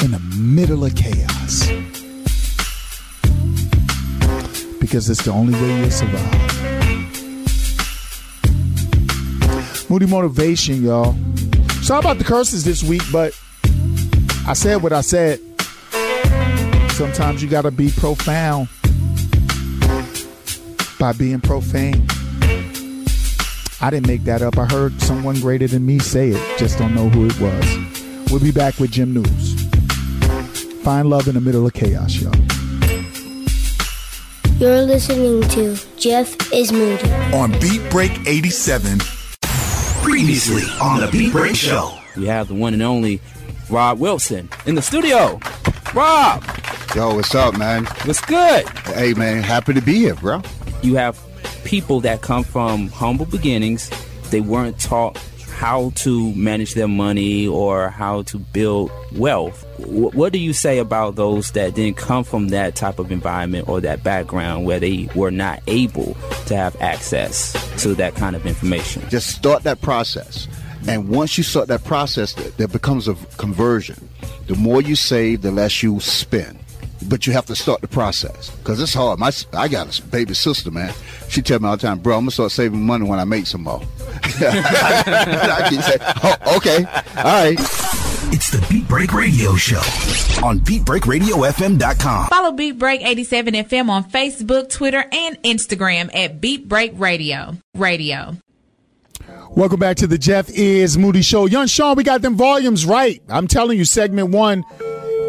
in 0.03 0.11
the 0.11 0.21
middle 0.37 0.85
of 0.85 0.95
chaos. 0.97 1.67
Because 4.81 5.09
it's 5.09 5.25
the 5.25 5.31
only 5.33 5.55
way 5.55 5.81
you'll 5.81 5.91
survive. 5.91 6.52
Moody 9.93 10.07
motivation, 10.07 10.83
y'all. 10.83 11.15
Sorry 11.83 12.01
about 12.01 12.17
the 12.17 12.25
curses 12.25 12.65
this 12.65 12.83
week, 12.83 13.03
but 13.13 13.39
I 14.47 14.55
said 14.55 14.83
what 14.83 14.95
I 14.95 15.03
said. 15.03 15.39
Sometimes 16.93 17.43
you 17.43 17.51
gotta 17.51 17.71
be 17.71 17.91
profound 17.91 18.71
by 20.99 21.13
being 21.13 21.43
profane. 21.43 22.07
I 23.83 23.91
didn't 23.91 24.07
make 24.07 24.25
that 24.25 24.41
up. 24.41 24.57
I 24.57 24.65
heard 24.65 24.99
someone 25.03 25.39
greater 25.43 25.67
than 25.67 25.85
me 25.85 25.99
say 25.99 26.31
it. 26.31 26.59
Just 26.59 26.79
don't 26.79 26.95
know 26.95 27.11
who 27.11 27.27
it 27.27 27.39
was. 27.39 28.31
We'll 28.31 28.41
be 28.41 28.51
back 28.51 28.79
with 28.79 28.93
Jim 28.93 29.13
News. 29.13 29.63
Find 30.85 31.11
love 31.11 31.29
in 31.29 31.35
the 31.35 31.43
middle 31.43 31.67
of 31.67 31.75
chaos, 31.75 32.15
y'all. 32.15 32.35
You're 34.57 34.87
listening 34.87 35.47
to 35.51 35.77
Jeff 35.99 36.35
is 36.51 36.73
Moody. 36.73 37.13
On 37.35 37.53
Beat 37.61 37.91
Break 37.91 38.27
87. 38.27 38.99
Previously 40.13 40.63
on 40.79 41.01
the 41.01 41.09
Beat 41.11 41.33
Break 41.33 41.57
Show. 41.57 41.99
We 42.19 42.27
have 42.27 42.47
the 42.47 42.53
one 42.53 42.75
and 42.75 42.83
only 42.83 43.19
Rob 43.71 43.99
Wilson 43.99 44.51
in 44.67 44.75
the 44.75 44.83
studio. 44.83 45.41
Rob, 45.95 46.45
Yo, 46.95 47.15
what's 47.15 47.35
up, 47.35 47.57
man? 47.57 47.87
what's 48.05 48.21
good? 48.21 48.69
Hey, 48.89 49.15
man, 49.15 49.43
happy 49.43 49.73
to 49.73 49.81
be 49.81 49.95
here, 49.95 50.15
bro. 50.15 50.43
You 50.83 50.97
have 50.97 51.19
people 51.65 52.01
that 52.01 52.21
come 52.21 52.45
from 52.45 52.89
humble 52.89 53.25
beginnings. 53.25 53.91
They 54.29 54.43
weren't 54.43 54.79
taught 54.79 55.17
how 55.63 55.91
to 55.95 56.35
manage 56.35 56.75
their 56.75 56.89
money 56.89 57.47
or 57.47 57.89
how 57.89 58.23
to 58.23 58.37
build 58.37 58.91
wealth. 59.13 59.63
Wh- 59.79 60.13
What 60.13 60.33
do 60.33 60.41
you 60.41 60.53
say 60.53 60.79
about 60.79 61.15
those 61.15 61.53
that 61.53 61.77
didn't 61.77 61.97
come 61.97 62.25
from 62.25 62.49
that 62.49 62.75
type 62.75 62.99
of 62.99 63.13
environment 63.13 63.69
or 63.69 63.81
that 63.81 64.03
background 64.03 64.65
where 64.65 64.81
they 64.81 65.09
were 65.15 65.31
not 65.31 65.61
able 65.69 66.17
to 66.47 66.57
have 66.57 66.75
access 66.83 67.53
to 67.81 67.95
that 67.95 68.17
kind 68.17 68.35
of 68.35 68.45
information? 68.45 69.09
Just 69.09 69.29
start 69.37 69.63
that 69.63 69.81
process. 69.83 70.49
And 70.89 71.09
once 71.09 71.39
you 71.39 71.45
start 71.45 71.69
that 71.69 71.85
process, 71.85 72.33
th- 72.35 72.57
there 72.57 72.67
becomes 72.67 73.07
a 73.07 73.15
conversion. 73.39 74.09
The 74.49 74.57
more 74.57 74.83
you 74.83 74.97
save, 74.97 75.43
the 75.43 75.53
less 75.53 75.81
you 75.81 76.01
spend. 76.01 76.59
But 77.09 77.25
you 77.27 77.33
have 77.35 77.47
to 77.47 77.55
start 77.55 77.83
the 77.83 77.89
process 77.89 78.51
because 78.51 78.81
it's 78.81 78.95
hard. 78.95 79.21
My, 79.21 79.31
I 79.53 79.69
got 79.69 79.97
a 79.97 80.03
baby 80.07 80.35
sister, 80.35 80.73
man. 80.73 80.93
She 81.29 81.41
tell 81.43 81.61
me 81.61 81.69
all 81.69 81.77
the 81.77 81.83
time, 81.87 81.99
bro, 82.01 82.15
I'm 82.17 82.23
gonna 82.23 82.31
start 82.33 82.51
saving 82.53 82.85
money 82.85 83.05
when 83.09 83.19
I 83.21 83.25
make 83.25 83.47
some 83.47 83.63
more. 83.63 83.81
I 84.41 85.67
keep 85.69 85.81
saying, 85.83 86.01
oh, 86.23 86.57
okay, 86.57 86.85
all 87.19 87.25
right. 87.25 87.59
It's 88.35 88.51
the 88.51 88.65
Beat 88.71 88.89
Break 88.89 89.13
Radio 89.13 89.55
Show 89.57 89.77
on 90.45 90.61
BeatBreakRadioFM.com. 90.61 92.29
Follow 92.29 92.53
Beat 92.53 92.79
Break 92.79 93.03
87 93.03 93.55
FM 93.55 93.91
on 93.91 94.05
Facebook, 94.11 94.71
Twitter, 94.71 95.05
and 95.13 95.43
Instagram 95.43 96.15
at 96.15 96.41
Beat 96.41 96.67
Break 96.67 96.93
Radio. 96.97 97.57
Radio. 97.75 98.37
Welcome 99.51 99.79
back 99.81 99.99
to 99.99 100.07
the 100.07 100.17
Jeff 100.17 100.49
is 100.49 100.97
Moody 100.97 101.21
Show. 101.21 101.45
Young 101.45 101.67
Sean, 101.67 101.95
we 101.95 102.05
got 102.05 102.23
them 102.23 102.37
volumes 102.37 102.87
right. 102.87 103.23
I'm 103.29 103.47
telling 103.47 103.77
you, 103.77 103.85
segment 103.85 104.31
one, 104.31 104.65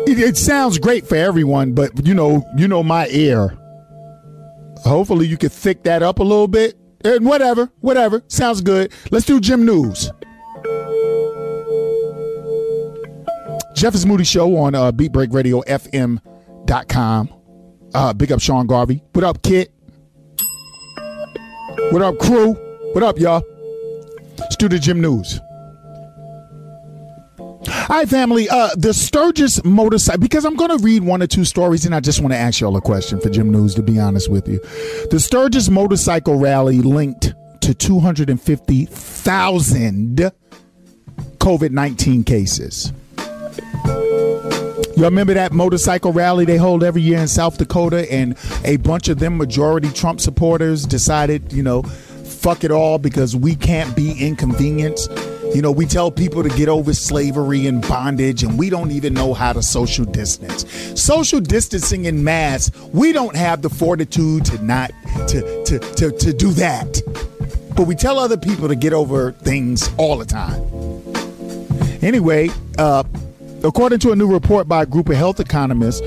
it, 0.08 0.18
it 0.18 0.38
sounds 0.38 0.78
great 0.80 1.06
for 1.06 1.16
everyone, 1.16 1.74
but 1.74 2.06
you 2.06 2.14
know, 2.14 2.50
you 2.56 2.70
know 2.70 2.84
my 2.84 3.08
ear. 3.10 3.58
Hopefully, 4.86 5.28
you 5.28 5.38
could 5.38 5.52
thick 5.52 5.84
that 5.84 6.04
up 6.04 6.20
a 6.20 6.24
little 6.24 6.48
bit. 6.48 6.78
And 7.04 7.26
whatever, 7.26 7.72
whatever, 7.82 8.24
sounds 8.28 8.62
good. 8.62 8.94
Let's 9.12 9.26
do 9.26 9.40
Jim 9.40 9.66
News. 9.66 10.12
Jeff 13.76 13.96
is 13.96 14.06
Moody 14.06 14.24
Show 14.24 14.56
on 14.56 14.76
uh, 14.76 14.92
BeatBreakRadioFM.com. 14.92 17.34
Uh, 17.94 18.14
big 18.14 18.32
up 18.32 18.40
Sean 18.40 18.68
Garvey. 18.68 19.04
What 19.12 19.26
up, 19.26 19.42
Kit? 19.44 19.74
What 21.92 22.02
up, 22.02 22.18
crew? 22.20 22.54
What 22.94 23.04
up, 23.04 23.20
y'all? 23.20 23.44
Let's 24.40 24.56
do 24.56 24.70
the 24.70 24.80
Jim 24.80 25.02
News. 25.02 25.42
Hi, 27.66 28.06
family. 28.06 28.48
Uh, 28.50 28.70
the 28.76 28.94
Sturgis 28.94 29.64
motorcycle, 29.64 30.20
because 30.20 30.44
I'm 30.46 30.56
going 30.56 30.78
to 30.78 30.84
read 30.84 31.04
one 31.04 31.24
or 31.24 31.28
two 31.28 31.46
stories 31.46 31.86
and 31.86 31.94
I 31.96 32.00
just 32.00 32.20
want 32.22 32.34
to 32.34 32.38
ask 32.38 32.60
y'all 32.60 32.76
a 32.78 32.82
question 32.82 33.22
for 33.22 33.30
Jim 33.30 33.52
News, 33.52 33.76
to 33.76 33.84
be 33.84 34.00
honest 34.00 34.30
with 34.30 34.48
you. 34.48 34.60
The 35.12 35.20
Sturgis 35.20 35.70
motorcycle 35.70 36.36
rally 36.36 36.82
linked 36.82 37.34
to 37.62 37.74
250,000 37.74 40.32
COVID 41.38 41.72
19 41.72 42.24
cases. 42.24 42.94
You 44.96 45.06
remember 45.06 45.34
that 45.34 45.54
motorcycle 45.54 46.14
rally 46.14 46.46
they 46.46 46.58
hold 46.58 46.84
every 46.84 47.02
year 47.02 47.18
in 47.18 47.28
South 47.28 47.58
Dakota, 47.58 48.12
and 48.12 48.38
a 48.64 48.78
bunch 48.78 49.10
of 49.10 49.18
them 49.18 49.38
majority 49.38 49.90
Trump 49.90 50.22
supporters 50.22 50.86
decided, 50.86 51.52
you 51.52 51.64
know, 51.64 51.82
fuck 52.44 52.66
it 52.66 52.72
all 52.72 52.98
because 52.98 53.38
we 53.38 53.56
can't 53.56 53.96
be 53.96 54.12
inconvenienced. 54.20 55.10
You 55.56 55.62
know, 55.62 55.72
we 55.72 55.86
tell 55.86 56.12
people 56.12 56.44
to 56.44 56.50
get 56.50 56.68
over 56.68 56.94
slavery 56.94 57.68
and 57.68 57.82
bondage, 57.82 58.44
and 58.44 58.60
we 58.60 58.70
don't 58.70 58.92
even 58.92 59.14
know 59.14 59.34
how 59.34 59.54
to 59.54 59.62
social 59.62 60.04
distance. 60.04 60.66
Social 61.02 61.40
distancing 61.40 62.04
in 62.04 62.22
mass, 62.22 62.70
we 62.92 63.14
don't 63.14 63.36
have 63.36 63.62
the 63.62 63.70
fortitude 63.70 64.44
to 64.46 64.64
not 64.64 64.92
to 65.30 65.64
to 65.66 65.80
to, 65.80 66.12
to 66.12 66.34
do 66.34 66.52
that. 66.52 67.02
But 67.78 67.88
we 67.88 67.96
tell 67.96 68.20
other 68.20 68.38
people 68.38 68.68
to 68.68 68.76
get 68.76 68.92
over 68.92 69.32
things 69.32 69.90
all 69.98 70.18
the 70.18 70.26
time. 70.26 70.62
Anyway, 72.02 72.50
uh, 72.78 73.04
according 73.64 74.00
to 74.00 74.12
a 74.12 74.16
new 74.16 74.28
report 74.28 74.68
by 74.68 74.84
a 74.84 74.86
group 74.86 75.10
of 75.10 75.16
health 75.16 75.40
economists, 75.40 76.02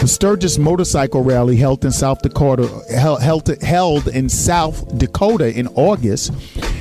the 0.00 0.06
Sturgis 0.08 0.58
motorcycle 0.58 1.22
rally 1.22 1.56
held 1.56 1.84
in 1.84 1.92
South 1.92 2.22
Dakota, 2.22 2.68
held, 2.90 3.22
held, 3.62 4.08
in 4.08 4.28
South 4.28 4.98
Dakota 4.98 5.56
in 5.56 5.68
August, 5.68 6.32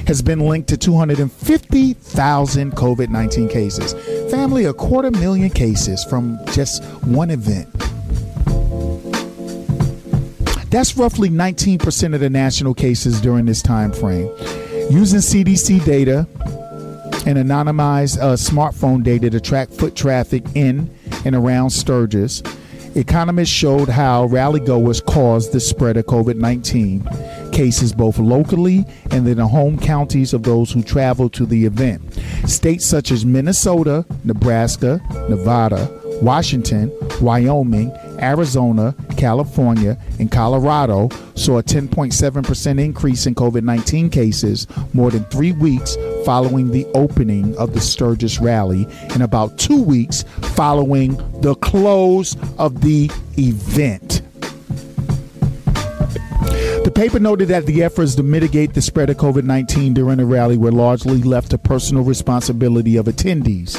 has 0.07 0.21
been 0.21 0.39
linked 0.39 0.69
to 0.69 0.77
250,000 0.77 2.71
COVID 2.71 3.09
19 3.09 3.49
cases. 3.49 3.93
Family, 4.31 4.65
a 4.65 4.73
quarter 4.73 5.11
million 5.11 5.49
cases 5.49 6.03
from 6.03 6.39
just 6.53 6.83
one 7.03 7.29
event. 7.29 7.69
That's 10.71 10.95
roughly 10.95 11.29
19% 11.29 12.13
of 12.13 12.21
the 12.21 12.29
national 12.29 12.73
cases 12.73 13.19
during 13.19 13.45
this 13.45 13.61
time 13.61 13.91
frame. 13.91 14.29
Using 14.89 15.19
CDC 15.19 15.83
data, 15.83 16.25
and 17.25 17.37
anonymized 17.37 18.17
uh, 18.19 18.33
smartphone 18.33 19.03
data 19.03 19.29
to 19.29 19.39
track 19.39 19.69
foot 19.69 19.95
traffic 19.95 20.43
in 20.55 20.89
and 21.25 21.35
around 21.35 21.69
Sturgis. 21.69 22.41
Economists 22.95 23.49
showed 23.49 23.87
how 23.87 24.27
rallygoers 24.27 25.05
caused 25.05 25.53
the 25.53 25.59
spread 25.59 25.95
of 25.95 26.05
COVID 26.07 26.35
19 26.35 27.51
cases 27.51 27.93
both 27.93 28.17
locally 28.19 28.85
and 29.11 29.27
in 29.27 29.37
the 29.37 29.47
home 29.47 29.79
counties 29.79 30.33
of 30.33 30.43
those 30.43 30.71
who 30.71 30.83
traveled 30.83 31.31
to 31.33 31.45
the 31.45 31.65
event. 31.65 32.01
States 32.47 32.85
such 32.85 33.11
as 33.11 33.25
Minnesota, 33.25 34.05
Nebraska, 34.25 35.01
Nevada, 35.29 35.89
Washington, 36.21 36.91
Wyoming, 37.21 37.91
Arizona, 38.21 38.95
California, 39.17 39.97
and 40.19 40.31
Colorado 40.31 41.09
saw 41.35 41.57
a 41.57 41.63
10.7% 41.63 42.79
increase 42.79 43.25
in 43.25 43.35
COVID 43.35 43.63
19 43.63 44.09
cases 44.09 44.67
more 44.93 45.11
than 45.11 45.23
three 45.25 45.51
weeks 45.53 45.97
following 46.25 46.71
the 46.71 46.85
opening 46.93 47.55
of 47.57 47.73
the 47.73 47.81
Sturgis 47.81 48.39
rally 48.39 48.87
and 49.11 49.23
about 49.23 49.57
two 49.57 49.81
weeks 49.81 50.23
following 50.55 51.15
the 51.41 51.55
close 51.55 52.37
of 52.57 52.81
the 52.81 53.09
event. 53.37 54.21
The 56.83 56.91
paper 56.91 57.19
noted 57.19 57.47
that 57.49 57.67
the 57.67 57.83
efforts 57.83 58.15
to 58.15 58.23
mitigate 58.23 58.73
the 58.73 58.81
spread 58.81 59.09
of 59.11 59.17
COVID 59.17 59.43
19 59.43 59.93
during 59.93 60.17
the 60.17 60.25
rally 60.25 60.57
were 60.57 60.71
largely 60.71 61.21
left 61.21 61.51
to 61.51 61.57
personal 61.57 62.03
responsibility 62.03 62.97
of 62.97 63.05
attendees. 63.05 63.77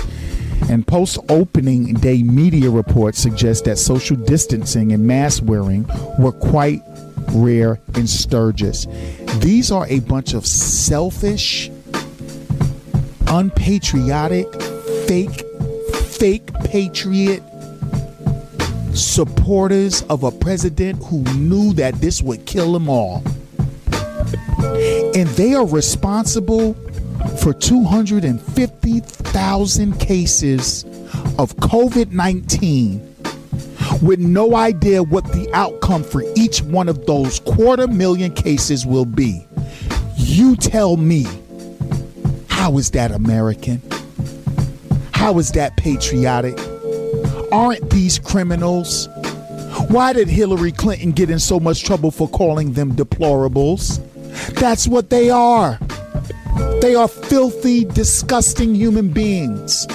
And 0.71 0.87
post 0.87 1.19
opening 1.29 1.95
day 1.95 2.23
media 2.23 2.71
reports 2.71 3.19
suggest 3.19 3.65
that 3.65 3.79
social 3.79 4.17
distancing 4.17 4.93
and 4.93 5.07
mask 5.07 5.43
wearing 5.45 5.87
were 6.19 6.33
quite 6.33 6.83
rare 7.33 7.81
in 7.95 8.07
Sturgis. 8.07 8.87
These 9.39 9.71
are 9.71 9.87
a 9.89 10.01
bunch 10.01 10.35
of 10.35 10.47
selfish, 10.47 11.71
unpatriotic, 13.27 14.47
fake, 15.07 15.43
fake 16.05 16.53
patriot 16.65 17.43
supporters 18.95 20.03
of 20.03 20.23
a 20.23 20.31
president 20.31 21.03
who 21.05 21.23
knew 21.35 21.73
that 21.75 21.95
this 21.95 22.23
would 22.23 22.45
kill 22.47 22.73
them 22.73 22.89
all. 22.89 23.23
And 25.15 25.29
they 25.31 25.55
are 25.55 25.67
responsible 25.67 26.77
for 27.43 27.53
250,000 27.53 29.99
cases 29.99 30.85
of 31.39 31.57
COVID 31.57 32.13
19 32.13 33.01
with 34.01 34.21
no 34.21 34.55
idea 34.55 35.03
what 35.03 35.25
the 35.33 35.51
outcome 35.53 36.05
for 36.05 36.23
each 36.37 36.63
one 36.63 36.89
of 36.89 37.05
those 37.05 37.41
quarter 37.41 37.89
million 37.89 38.33
cases 38.33 38.87
will 38.87 39.05
be. 39.05 39.45
You 40.17 40.55
tell 40.55 40.97
me, 40.97 41.27
how 42.49 42.79
is 42.79 42.93
that 42.93 43.11
American? 43.11 43.83
How 45.13 45.41
is 45.41 45.51
that 45.53 45.77
patriotic? 45.77 46.57
Aren't 47.51 47.91
these 47.91 48.21
criminals? 48.21 49.09
Why 49.89 50.13
did 50.13 50.29
Hillary 50.29 50.71
Clinton 50.71 51.11
get 51.11 51.29
in 51.29 51.41
so 51.41 51.59
much 51.59 51.83
trouble 51.83 52.13
for 52.13 52.29
calling 52.29 52.75
them 52.75 52.93
deplorables? 52.93 54.01
That's 54.55 54.87
what 54.87 55.11
they 55.11 55.29
are. 55.29 55.81
They 56.81 56.95
are 56.95 57.09
filthy, 57.09 57.85
disgusting 57.85 58.75
human 58.75 59.09
beings. 59.09 59.87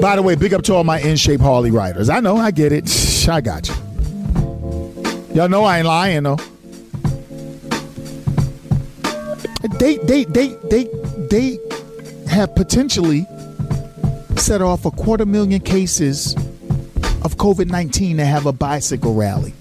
By 0.00 0.16
the 0.16 0.22
way, 0.22 0.34
big 0.34 0.52
up 0.52 0.62
to 0.64 0.74
all 0.74 0.84
my 0.84 0.98
in 1.00 1.16
shape 1.16 1.40
Harley 1.40 1.70
riders. 1.70 2.10
I 2.10 2.18
know, 2.20 2.36
I 2.36 2.50
get 2.50 2.72
it. 2.72 2.90
I 3.28 3.40
got 3.40 3.68
you. 3.68 3.74
Y'all 5.32 5.48
know 5.48 5.64
I 5.64 5.78
ain't 5.78 5.86
lying 5.86 6.24
though. 6.24 6.38
They, 9.78 9.96
they, 9.98 10.24
they, 10.24 10.48
they, 10.70 10.88
they 11.30 11.58
have 12.28 12.54
potentially 12.56 13.26
set 14.36 14.60
off 14.60 14.84
a 14.84 14.90
quarter 14.90 15.24
million 15.24 15.60
cases 15.60 16.34
of 17.24 17.36
COVID 17.36 17.70
19 17.70 18.16
to 18.18 18.24
have 18.24 18.46
a 18.46 18.52
bicycle 18.52 19.14
rally, 19.14 19.52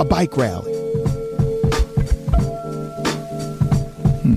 a 0.00 0.04
bike 0.04 0.36
rally. 0.36 0.72
Hmm. 4.22 4.36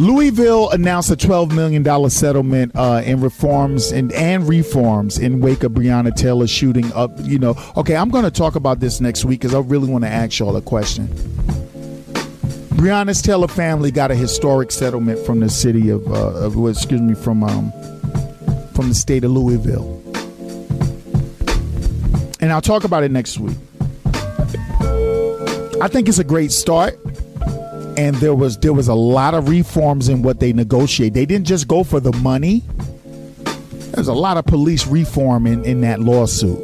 Louisville 0.00 0.70
announced 0.70 1.10
a 1.10 1.16
$12 1.16 1.52
million 1.52 2.10
settlement 2.10 2.72
uh, 2.74 3.02
in 3.04 3.20
reforms 3.20 3.92
and, 3.92 4.12
and 4.12 4.48
reforms 4.48 5.18
in 5.18 5.40
wake 5.40 5.62
of 5.62 5.72
Breonna 5.72 6.14
Taylor 6.14 6.46
shooting 6.46 6.92
up. 6.94 7.12
You 7.22 7.38
know, 7.38 7.54
okay, 7.76 7.96
I'm 7.96 8.08
going 8.08 8.24
to 8.24 8.30
talk 8.30 8.56
about 8.56 8.80
this 8.80 9.00
next 9.00 9.24
week 9.24 9.40
because 9.40 9.54
I 9.54 9.60
really 9.60 9.90
want 9.90 10.04
to 10.04 10.10
ask 10.10 10.38
y'all 10.38 10.56
a 10.56 10.62
question. 10.62 11.08
Breonna 12.80 13.22
Taylor 13.22 13.46
family 13.46 13.90
got 13.90 14.10
a 14.10 14.14
historic 14.14 14.72
settlement 14.72 15.18
from 15.26 15.40
the 15.40 15.50
city 15.50 15.90
of, 15.90 16.06
uh, 16.08 16.46
of 16.46 16.56
excuse 16.66 17.02
me, 17.02 17.14
from 17.14 17.44
um, 17.44 17.70
from 18.80 18.88
the 18.88 18.94
state 18.94 19.24
of 19.24 19.30
Louisville, 19.30 20.02
and 22.40 22.50
I'll 22.50 22.62
talk 22.62 22.84
about 22.84 23.02
it 23.02 23.10
next 23.10 23.38
week. 23.38 23.58
I 25.82 25.88
think 25.88 26.08
it's 26.08 26.18
a 26.18 26.24
great 26.24 26.50
start, 26.50 26.98
and 27.98 28.16
there 28.16 28.34
was 28.34 28.56
there 28.56 28.72
was 28.72 28.88
a 28.88 28.94
lot 28.94 29.34
of 29.34 29.50
reforms 29.50 30.08
in 30.08 30.22
what 30.22 30.40
they 30.40 30.54
negotiate. 30.54 31.12
They 31.12 31.26
didn't 31.26 31.46
just 31.46 31.68
go 31.68 31.84
for 31.84 32.00
the 32.00 32.12
money. 32.22 32.62
There's 33.92 34.08
a 34.08 34.14
lot 34.14 34.38
of 34.38 34.46
police 34.46 34.86
reform 34.86 35.46
in, 35.46 35.62
in 35.66 35.82
that 35.82 36.00
lawsuit. 36.00 36.58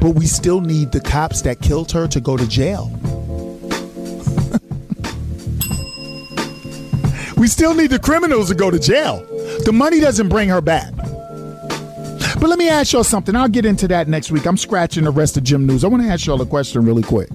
But 0.00 0.16
we 0.16 0.26
still 0.26 0.60
need 0.60 0.90
the 0.90 1.00
cops 1.00 1.42
that 1.42 1.60
killed 1.60 1.92
her 1.92 2.08
to 2.08 2.20
go 2.20 2.36
to 2.36 2.48
jail. 2.48 2.90
We 7.36 7.48
still 7.48 7.74
need 7.74 7.90
the 7.90 7.98
criminals 7.98 8.48
to 8.48 8.54
go 8.54 8.70
to 8.70 8.78
jail. 8.78 9.18
The 9.66 9.72
money 9.72 10.00
doesn't 10.00 10.30
bring 10.30 10.48
her 10.48 10.62
back. 10.62 10.95
But 12.38 12.50
let 12.50 12.58
me 12.58 12.68
ask 12.68 12.92
y'all 12.92 13.02
something. 13.02 13.34
I'll 13.34 13.48
get 13.48 13.64
into 13.64 13.88
that 13.88 14.08
next 14.08 14.30
week. 14.30 14.46
I'm 14.46 14.56
scratching 14.56 15.04
the 15.04 15.10
rest 15.10 15.36
of 15.36 15.44
Jim 15.44 15.66
News. 15.66 15.84
I 15.84 15.88
want 15.88 16.02
to 16.02 16.08
ask 16.08 16.26
y'all 16.26 16.40
a 16.40 16.46
question 16.46 16.84
really 16.84 17.02
quick. 17.02 17.30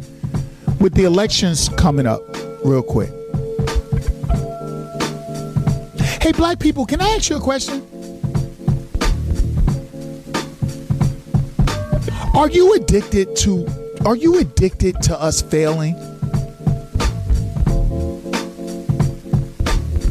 With 0.80 0.94
the 0.94 1.04
elections 1.06 1.70
coming 1.70 2.06
up, 2.06 2.22
real 2.64 2.84
quick. 2.84 3.10
Hey, 6.22 6.32
black 6.32 6.60
people, 6.60 6.86
can 6.86 7.02
I 7.02 7.10
ask 7.10 7.30
you 7.30 7.38
a 7.38 7.40
question? 7.40 7.86
Are 12.36 12.50
you 12.50 12.74
addicted 12.76 13.36
to 13.38 13.68
are 14.06 14.16
you 14.16 14.40
addicted 14.40 15.02
to 15.04 15.20
us 15.20 15.42
failing? 15.42 15.94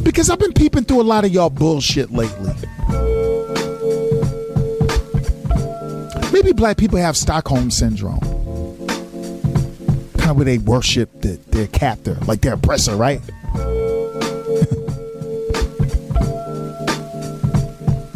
Because 0.03 0.29
I've 0.29 0.39
been 0.39 0.53
peeping 0.53 0.83
through 0.83 1.01
a 1.01 1.03
lot 1.03 1.25
of 1.25 1.31
y'all 1.31 1.49
bullshit 1.49 2.11
lately. 2.11 2.53
Maybe 6.43 6.53
black 6.53 6.77
people 6.77 6.97
have 6.97 7.15
Stockholm 7.15 7.69
syndrome. 7.69 8.19
Kind 10.17 10.31
of 10.31 10.37
where 10.37 10.45
they 10.45 10.57
worship 10.57 11.21
the, 11.21 11.39
their 11.49 11.67
captor, 11.67 12.15
like 12.25 12.41
their 12.41 12.53
oppressor, 12.53 12.95
right? 12.95 13.21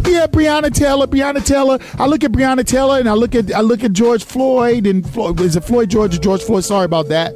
yeah, 0.07 0.25
Breonna 0.25 0.73
Taylor, 0.73 1.05
Breonna 1.05 1.45
Taylor. 1.45 1.77
I 1.99 2.07
look 2.07 2.23
at 2.23 2.31
Breonna 2.31 2.65
Taylor 2.65 2.97
and 2.97 3.07
I 3.07 3.13
look 3.13 3.35
at 3.35 3.53
I 3.53 3.61
look 3.61 3.83
at 3.83 3.93
George 3.93 4.23
Floyd 4.23 4.87
and 4.87 5.07
Floyd, 5.07 5.39
is 5.41 5.55
it 5.55 5.63
Floyd 5.63 5.91
George 5.91 6.15
or 6.15 6.19
George 6.19 6.41
Floyd? 6.41 6.63
Sorry 6.63 6.85
about 6.85 7.09
that. 7.09 7.35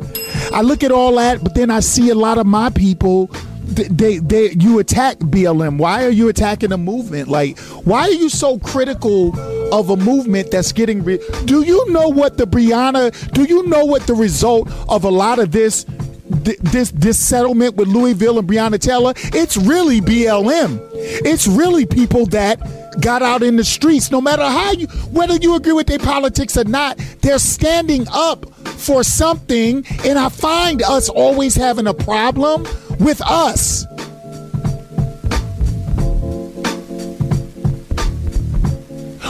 I 0.51 0.61
look 0.61 0.83
at 0.83 0.91
all 0.91 1.13
that, 1.17 1.43
but 1.43 1.53
then 1.53 1.69
I 1.69 1.81
see 1.81 2.09
a 2.09 2.15
lot 2.15 2.39
of 2.39 2.47
my 2.47 2.71
people. 2.71 3.29
They, 3.69 4.17
they, 4.17 4.51
you 4.51 4.79
attack 4.79 5.17
BLM. 5.19 5.77
Why 5.77 6.03
are 6.05 6.09
you 6.09 6.27
attacking 6.27 6.71
a 6.71 6.77
movement? 6.77 7.27
Like, 7.27 7.57
why 7.59 8.01
are 8.01 8.11
you 8.11 8.29
so 8.29 8.57
critical 8.59 9.39
of 9.73 9.89
a 9.89 9.95
movement 9.97 10.51
that's 10.51 10.71
getting? 10.71 11.03
Re- 11.03 11.19
do 11.45 11.63
you 11.63 11.89
know 11.91 12.09
what 12.09 12.37
the 12.37 12.45
Brianna? 12.45 13.31
Do 13.33 13.43
you 13.43 13.67
know 13.67 13.85
what 13.85 14.07
the 14.07 14.15
result 14.15 14.69
of 14.89 15.03
a 15.03 15.09
lot 15.11 15.39
of 15.39 15.51
this 15.51 15.85
this 16.29 16.91
this 16.91 17.17
settlement 17.17 17.75
with 17.75 17.87
Louisville 17.87 18.39
and 18.39 18.47
Breonna 18.47 18.79
Taylor, 18.79 19.13
it's 19.15 19.57
really 19.57 19.99
BLM. 19.99 20.79
It's 20.93 21.47
really 21.47 21.85
people 21.85 22.25
that 22.27 22.59
got 23.01 23.21
out 23.21 23.43
in 23.43 23.55
the 23.55 23.63
streets. 23.63 24.11
No 24.11 24.21
matter 24.21 24.43
how 24.43 24.71
you, 24.71 24.87
whether 25.11 25.35
you 25.35 25.55
agree 25.55 25.73
with 25.73 25.87
their 25.87 25.99
politics 25.99 26.55
or 26.57 26.65
not, 26.65 26.97
they're 27.21 27.39
standing 27.39 28.05
up 28.11 28.45
for 28.79 29.03
something, 29.03 29.85
and 30.05 30.17
I 30.17 30.29
find 30.29 30.81
us 30.81 31.09
always 31.09 31.55
having 31.55 31.87
a 31.87 31.93
problem 31.93 32.63
with 32.99 33.21
us. 33.21 33.85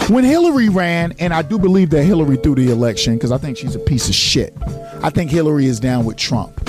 When 0.09 0.23
Hillary 0.23 0.69
ran, 0.69 1.13
and 1.19 1.33
I 1.33 1.43
do 1.43 1.59
believe 1.59 1.91
that 1.91 2.03
Hillary 2.03 2.37
threw 2.37 2.55
the 2.55 2.71
election 2.71 3.13
because 3.15 3.31
I 3.31 3.37
think 3.37 3.57
she's 3.57 3.75
a 3.75 3.79
piece 3.79 4.09
of 4.09 4.15
shit. 4.15 4.55
I 5.03 5.11
think 5.11 5.29
Hillary 5.29 5.67
is 5.67 5.79
down 5.79 6.03
with 6.03 6.17
Trump. 6.17 6.59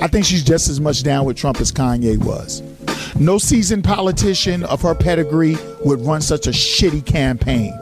I 0.00 0.06
think 0.06 0.24
she's 0.24 0.44
just 0.44 0.68
as 0.68 0.80
much 0.80 1.02
down 1.02 1.24
with 1.24 1.36
Trump 1.36 1.60
as 1.60 1.72
Kanye 1.72 2.18
was. 2.24 2.62
No 3.16 3.36
seasoned 3.38 3.82
politician 3.82 4.62
of 4.64 4.80
her 4.82 4.94
pedigree 4.94 5.56
would 5.84 6.00
run 6.02 6.20
such 6.20 6.46
a 6.46 6.50
shitty 6.50 7.04
campaign. 7.04 7.74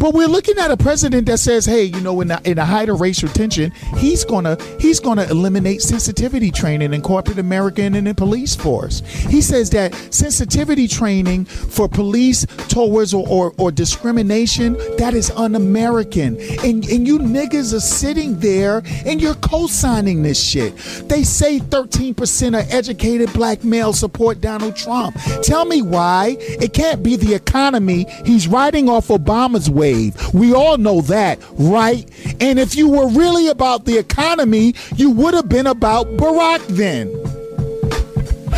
But 0.00 0.14
we're 0.14 0.28
looking 0.28 0.56
at 0.56 0.70
a 0.70 0.78
president 0.78 1.26
that 1.26 1.38
says, 1.38 1.66
"Hey, 1.66 1.84
you 1.84 2.00
know, 2.00 2.22
in 2.22 2.30
a, 2.30 2.40
in 2.44 2.56
the 2.56 2.64
height 2.64 2.88
of 2.88 3.02
racial 3.02 3.28
tension, 3.28 3.70
he's 3.98 4.24
gonna 4.24 4.56
he's 4.80 4.98
gonna 4.98 5.24
eliminate 5.24 5.82
sensitivity 5.82 6.50
training 6.50 6.94
in 6.94 7.02
corporate 7.02 7.38
America 7.38 7.82
and 7.82 7.94
in 7.94 8.04
the 8.04 8.14
police 8.14 8.56
force." 8.56 9.02
He 9.28 9.42
says 9.42 9.68
that 9.70 9.94
sensitivity 10.10 10.88
training 10.88 11.44
for 11.44 11.86
police 11.86 12.46
towards 12.68 13.12
or, 13.12 13.28
or, 13.28 13.52
or 13.58 13.70
discrimination 13.70 14.72
that 14.96 15.12
is 15.12 15.30
un-American, 15.32 16.40
and 16.64 16.82
and 16.88 17.06
you 17.06 17.18
niggas 17.18 17.74
are 17.74 17.80
sitting 17.80 18.40
there 18.40 18.82
and 19.04 19.20
you're 19.20 19.34
co-signing 19.34 20.22
this 20.22 20.42
shit. 20.42 20.74
They 21.10 21.24
say 21.24 21.58
13% 21.58 22.58
of 22.58 22.72
educated 22.72 23.30
black 23.34 23.64
males 23.64 23.98
support 23.98 24.40
Donald 24.40 24.76
Trump. 24.76 25.14
Tell 25.42 25.66
me 25.66 25.82
why? 25.82 26.36
It 26.38 26.72
can't 26.72 27.02
be 27.02 27.16
the 27.16 27.34
economy. 27.34 28.06
He's 28.24 28.48
riding 28.48 28.88
off 28.88 29.08
Obama's 29.08 29.68
wave. 29.68 29.89
We 30.32 30.54
all 30.54 30.78
know 30.78 31.00
that, 31.02 31.38
right? 31.58 32.08
And 32.40 32.58
if 32.58 32.74
you 32.74 32.88
were 32.88 33.08
really 33.08 33.48
about 33.48 33.84
the 33.84 33.98
economy, 33.98 34.74
you 34.96 35.10
would 35.10 35.34
have 35.34 35.48
been 35.48 35.66
about 35.66 36.06
Barack 36.16 36.66
then. 36.68 37.08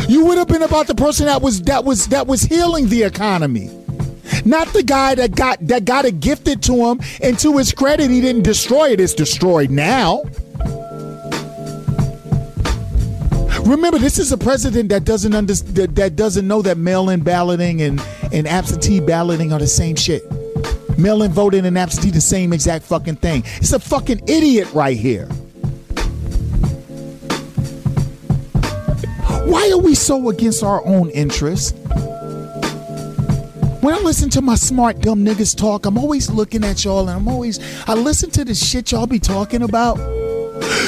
You 0.09 0.27
would 0.27 0.39
have 0.39 0.49
been 0.49 0.63
about 0.63 0.87
the 0.87 0.95
person 0.95 1.27
that 1.27 1.43
was 1.43 1.63
that 1.63 1.85
was 1.85 2.09
that 2.09 2.27
was 2.27 2.43
healing 2.43 2.89
the 2.89 3.03
economy. 3.03 3.71
Not 4.45 4.69
the 4.69 4.83
guy 4.83 5.15
that 5.15 5.35
got 5.35 5.67
that 5.69 5.85
got 5.85 6.05
it 6.05 6.21
gifted 6.21 6.63
to 6.65 6.75
him 6.75 7.01
and 7.23 7.39
to 7.39 7.57
his 7.57 7.73
credit 7.73 8.11
he 8.11 8.21
didn't 8.21 8.43
destroy 8.43 8.91
it. 8.91 9.01
It's 9.01 9.15
destroyed 9.15 9.71
now. 9.71 10.23
Remember, 13.65 13.97
this 13.97 14.19
is 14.19 14.33
a 14.33 14.39
president 14.39 14.89
that 14.89 15.05
doesn't 15.05 15.33
under, 15.35 15.55
that, 15.55 15.95
that 15.95 16.17
doesn't 16.17 16.49
know 16.49 16.63
that 16.63 16.79
mail-in 16.79 17.21
balloting 17.21 17.81
and, 17.81 18.05
and 18.33 18.49
absentee 18.49 18.99
balloting 18.99 19.53
are 19.53 19.61
the 19.61 19.69
same 19.69 19.95
shit. 19.95 20.25
Mail-in 20.99 21.33
voting 21.33 21.67
and 21.67 21.79
absentee 21.79 22.11
the 22.11 22.21
same 22.21 22.53
exact 22.53 22.85
fucking 22.85 23.17
thing. 23.17 23.43
It's 23.57 23.73
a 23.73 23.81
fucking 23.81 24.23
idiot 24.29 24.73
right 24.73 24.97
here. 24.97 25.27
Why 29.45 29.71
are 29.73 29.79
we 29.79 29.95
so 29.95 30.29
against 30.29 30.63
our 30.63 30.85
own 30.87 31.11
interests? 31.11 31.73
When 33.83 33.95
I 33.95 33.99
listen 33.99 34.31
to 34.31 34.41
my 34.41 34.55
smart 34.55 35.01
dumb 35.01 35.25
niggas 35.25 35.57
talk, 35.57 35.87
I'm 35.87 35.99
always 35.99 36.31
looking 36.31 36.63
at 36.63 36.85
y'all 36.85 37.01
and 37.01 37.11
I'm 37.11 37.27
always 37.27 37.59
I 37.89 37.95
listen 37.95 38.31
to 38.31 38.45
the 38.45 38.55
shit 38.55 38.93
y'all 38.93 39.09
be 39.09 39.19
talking 39.19 39.63
about. 39.63 39.99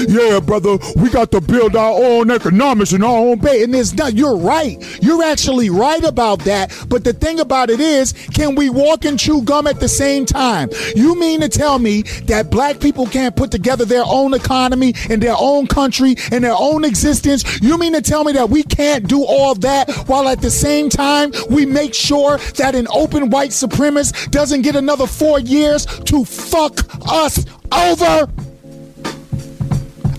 Yeah, 0.08 0.40
brother, 0.40 0.78
we 0.96 1.10
got 1.10 1.30
to 1.32 1.40
build 1.40 1.76
our 1.76 1.92
own 1.92 2.30
economics 2.30 2.92
and 2.92 3.04
our 3.04 3.16
own 3.16 3.38
base. 3.38 3.64
And 3.64 3.74
it's 3.74 3.92
not, 3.94 4.14
you're 4.14 4.36
right. 4.36 4.76
You're 5.02 5.22
actually 5.22 5.70
right 5.70 6.02
about 6.04 6.40
that. 6.40 6.76
But 6.88 7.04
the 7.04 7.12
thing 7.12 7.40
about 7.40 7.70
it 7.70 7.80
is, 7.80 8.12
can 8.12 8.54
we 8.54 8.70
walk 8.70 9.04
and 9.04 9.18
chew 9.18 9.42
gum 9.42 9.66
at 9.66 9.80
the 9.80 9.88
same 9.88 10.26
time? 10.26 10.70
You 10.94 11.18
mean 11.18 11.40
to 11.40 11.48
tell 11.48 11.78
me 11.78 12.02
that 12.26 12.50
black 12.50 12.80
people 12.80 13.06
can't 13.06 13.36
put 13.36 13.50
together 13.50 13.84
their 13.84 14.04
own 14.06 14.34
economy 14.34 14.94
and 15.10 15.22
their 15.22 15.36
own 15.38 15.66
country 15.66 16.16
and 16.30 16.44
their 16.44 16.56
own 16.56 16.84
existence? 16.84 17.60
You 17.60 17.78
mean 17.78 17.92
to 17.92 18.02
tell 18.02 18.24
me 18.24 18.32
that 18.32 18.50
we 18.50 18.62
can't 18.62 19.06
do 19.08 19.24
all 19.24 19.54
that 19.56 19.90
while 20.06 20.28
at 20.28 20.40
the 20.40 20.50
same 20.50 20.88
time 20.88 21.32
we 21.50 21.66
make 21.66 21.94
sure 21.94 22.38
that 22.56 22.74
an 22.74 22.86
open 22.90 23.30
white 23.30 23.50
supremacist 23.50 24.30
doesn't 24.30 24.62
get 24.62 24.76
another 24.76 25.06
four 25.06 25.40
years 25.40 25.86
to 25.86 26.24
fuck 26.24 26.80
us 27.06 27.44
over? 27.72 28.28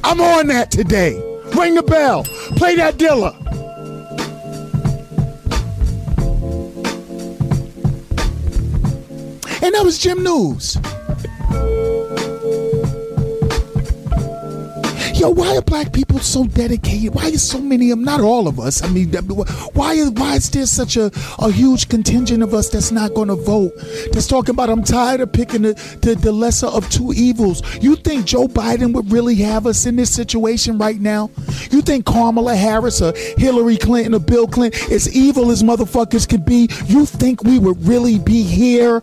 I'm 0.07 0.21
on 0.21 0.45
that 0.47 0.69
today. 0.69 1.13
Ring 1.55 1.73
the 1.73 1.81
bell. 1.81 2.25
Play 2.57 2.75
that 2.75 2.97
Dilla. 2.97 3.33
And 9.63 9.73
that 9.73 9.83
was 9.83 9.97
Jim 9.97 10.23
News. 10.23 10.77
Yo, 15.25 15.31
why 15.31 15.57
are 15.57 15.61
black 15.63 15.91
people 15.91 16.19
so 16.19 16.45
dedicated? 16.45 17.15
Why 17.15 17.29
is 17.29 17.41
so 17.41 17.59
many 17.59 17.89
of 17.89 17.97
them, 17.97 18.05
not 18.05 18.21
all 18.21 18.47
of 18.47 18.59
us, 18.59 18.83
I 18.83 18.89
mean, 18.89 19.11
why 19.73 19.93
is, 19.93 20.11
why 20.11 20.35
is 20.35 20.51
there 20.51 20.67
such 20.67 20.97
a, 20.97 21.09
a 21.39 21.51
huge 21.51 21.89
contingent 21.89 22.43
of 22.43 22.53
us 22.53 22.69
that's 22.69 22.91
not 22.91 23.15
going 23.15 23.29
to 23.29 23.35
vote? 23.35 23.71
That's 24.11 24.27
talking 24.27 24.51
about, 24.51 24.69
I'm 24.69 24.83
tired 24.83 25.21
of 25.21 25.33
picking 25.33 25.63
the, 25.63 25.73
the, 26.03 26.13
the 26.13 26.31
lesser 26.31 26.67
of 26.67 26.87
two 26.91 27.11
evils. 27.11 27.63
You 27.81 27.95
think 27.95 28.25
Joe 28.25 28.47
Biden 28.47 28.93
would 28.93 29.11
really 29.11 29.33
have 29.37 29.65
us 29.65 29.87
in 29.87 29.95
this 29.95 30.13
situation 30.13 30.77
right 30.77 31.01
now? 31.01 31.31
You 31.71 31.81
think 31.81 32.05
Kamala 32.05 32.55
Harris 32.55 33.01
or 33.01 33.11
Hillary 33.35 33.77
Clinton 33.77 34.13
or 34.13 34.19
Bill 34.19 34.45
Clinton, 34.45 34.79
as 34.93 35.11
evil 35.15 35.49
as 35.49 35.63
motherfuckers 35.63 36.29
could 36.29 36.45
be, 36.45 36.69
you 36.85 37.07
think 37.07 37.43
we 37.43 37.57
would 37.57 37.83
really 37.87 38.19
be 38.19 38.43
here? 38.43 39.01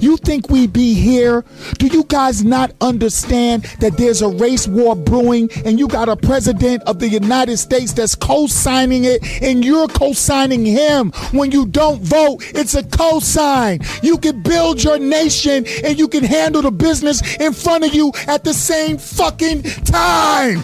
You 0.00 0.16
think 0.16 0.48
we 0.48 0.66
be 0.66 0.94
here? 0.94 1.44
Do 1.78 1.86
you 1.86 2.04
guys 2.04 2.44
not 2.44 2.72
understand 2.80 3.64
that 3.80 3.96
there's 3.96 4.22
a 4.22 4.28
race 4.28 4.68
war 4.68 4.94
brewing 4.96 5.50
and 5.64 5.78
you 5.78 5.88
got 5.88 6.08
a 6.08 6.16
president 6.16 6.82
of 6.84 6.98
the 6.98 7.08
United 7.08 7.56
States 7.58 7.92
that's 7.92 8.14
co-signing 8.14 9.04
it 9.04 9.22
and 9.42 9.64
you're 9.64 9.88
co-signing 9.88 10.64
him? 10.64 11.10
When 11.32 11.50
you 11.50 11.66
don't 11.66 12.00
vote, 12.02 12.42
it's 12.54 12.74
a 12.74 12.84
co-sign. 12.84 13.80
You 14.02 14.18
can 14.18 14.42
build 14.42 14.82
your 14.82 14.98
nation 14.98 15.66
and 15.84 15.98
you 15.98 16.08
can 16.08 16.24
handle 16.24 16.62
the 16.62 16.70
business 16.70 17.22
in 17.36 17.52
front 17.52 17.84
of 17.84 17.94
you 17.94 18.12
at 18.26 18.44
the 18.44 18.54
same 18.54 18.98
fucking 18.98 19.62
time. 19.62 20.62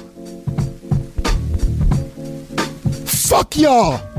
Fuck 3.07 3.57
y'all. 3.57 4.14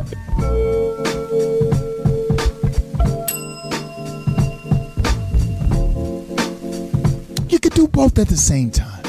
Could 7.66 7.74
do 7.74 7.88
both 7.88 8.20
at 8.20 8.28
the 8.28 8.38
same 8.38 8.70
time. 8.70 9.04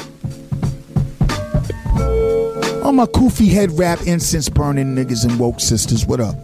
All 2.83 2.91
my 2.91 3.05
kufi 3.05 3.49
head 3.49 3.69
wrap 3.77 4.01
incense 4.07 4.49
burning 4.49 4.95
niggas 4.95 5.29
and 5.29 5.37
woke 5.37 5.59
sisters, 5.59 6.07
what 6.07 6.19
up? 6.19 6.35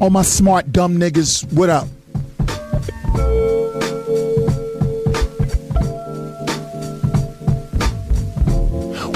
All 0.00 0.10
my 0.10 0.22
smart 0.22 0.70
dumb 0.70 0.96
niggas, 0.96 1.52
what 1.52 1.70
up? 1.70 1.88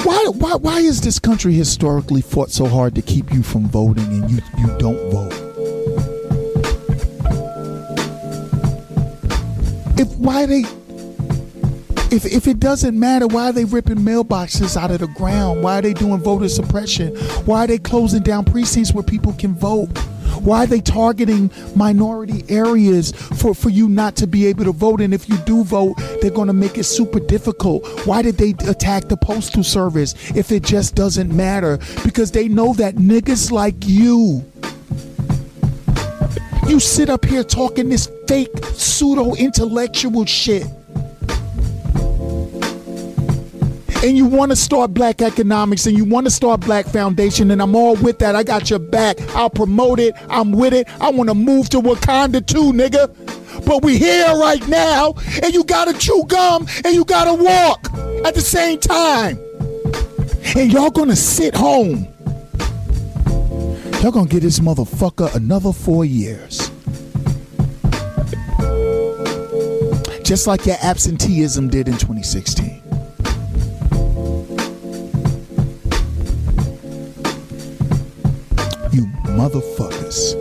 Why, 0.05 0.25
why, 0.35 0.55
why 0.57 0.79
is 0.81 1.03
this 1.03 1.21
country 1.21 1.53
historically 1.53 2.21
fought 2.21 2.51
so 2.51 2.66
hard 2.66 2.97
to 2.97 3.03
keep 3.03 3.33
you 3.33 3.45
from 3.45 3.69
voting 3.69 4.07
and 4.07 4.29
you, 4.29 4.41
you 4.59 4.77
don't 4.79 5.12
vote? 5.12 5.44
Why 10.24 10.46
they 10.46 10.64
if 12.10 12.24
if 12.24 12.46
it 12.46 12.60
doesn't 12.60 12.98
matter, 12.98 13.26
why 13.26 13.51
are 13.51 13.52
they 13.52 13.64
ripping 13.64 13.98
mailboxes 13.98 14.76
out 14.76 14.90
of 14.90 15.01
the 15.01 15.09
ground? 15.09 15.62
Why 15.62 15.78
are 15.78 15.82
they 15.82 15.92
doing 15.92 16.20
voter 16.20 16.48
suppression? 16.48 17.14
Why 17.44 17.64
are 17.64 17.66
they 17.66 17.78
closing 17.78 18.22
down 18.22 18.44
precincts 18.44 18.92
where 18.94 19.05
people 19.05 19.34
can 19.34 19.55
vote? 19.55 19.96
Why 20.40 20.64
are 20.64 20.66
they 20.66 20.80
targeting 20.80 21.51
minority 21.76 22.44
areas 22.48 23.12
for, 23.12 23.55
for 23.55 23.70
you 23.70 23.88
not 23.88 24.16
to 24.16 24.26
be 24.26 24.46
able 24.46 24.64
to 24.64 24.72
vote? 24.72 25.01
And 25.01 25.14
if 25.14 25.28
you 25.28 25.36
do 25.38 25.62
vote, 25.64 25.94
they're 26.20 26.30
going 26.30 26.48
to 26.48 26.55
make 26.55 26.76
it 26.76 26.84
super 26.84 27.20
difficult. 27.20 27.86
Why 28.06 28.22
did 28.22 28.36
they 28.36 28.51
attack 28.68 29.05
the 29.05 29.16
Postal 29.16 29.62
Service 29.62 30.14
if 30.34 30.51
it 30.51 30.62
just 30.62 30.94
doesn't 30.94 31.34
matter? 31.34 31.78
Because 32.02 32.32
they 32.32 32.48
know 32.48 32.74
that 32.74 32.96
niggas 32.96 33.52
like 33.52 33.76
you, 33.86 34.44
you 36.69 36.81
sit 36.81 37.11
up 37.11 37.24
here 37.24 37.45
talking 37.45 37.89
this 37.89 38.11
fake 38.27 38.51
pseudo 38.74 39.35
intellectual 39.35 40.24
shit. 40.27 40.66
and 44.05 44.19
you 44.19 44.27
want 44.27 44.51
to 44.53 44.57
start 44.57 44.93
black 44.93 45.23
economics 45.23 45.86
and 45.86 45.97
you 45.97 46.05
want 46.05 46.27
to 46.27 46.31
start 46.31 46.61
black 46.61 46.85
foundation 46.85 47.51
and 47.51 47.62
i'm 47.62 47.74
all 47.74 47.97
with 47.97 48.19
that. 48.19 48.36
I 48.36 48.43
got 48.43 48.69
your 48.69 48.78
back. 48.78 49.19
I'll 49.35 49.49
promote 49.49 49.99
it. 49.99 50.15
I'm 50.28 50.53
with 50.53 50.74
it. 50.74 50.86
I 51.01 51.11
want 51.11 51.31
to 51.31 51.35
move 51.35 51.70
to 51.70 51.78
wakanda 51.78 52.47
too 52.47 52.73
nigga. 52.73 53.09
But 53.65 53.82
we 53.82 53.97
here 53.99 54.36
right 54.36 54.66
now 54.69 55.15
and 55.43 55.55
you 55.55 55.65
gotta 55.65 55.95
chew 55.95 56.24
gum 56.28 56.66
and 56.85 56.95
you 56.95 57.05
gotta 57.07 57.32
walk 57.32 57.91
at 58.27 58.35
the 58.35 58.43
same 58.43 58.78
time. 58.78 59.39
And 60.55 60.70
y'all 60.70 60.91
gonna 60.91 61.16
sit 61.16 61.55
home 61.55 62.14
y'all 64.05 64.12
gonna 64.12 64.28
get 64.28 64.40
this 64.40 64.59
motherfucker 64.59 65.35
another 65.35 65.72
four 65.72 66.05
years 66.05 66.70
just 70.22 70.47
like 70.47 70.66
your 70.66 70.76
absenteeism 70.82 71.68
did 71.68 71.89
in 71.89 71.94
2016 71.94 72.82
You 78.93 79.06
motherfuckers. 79.32 80.35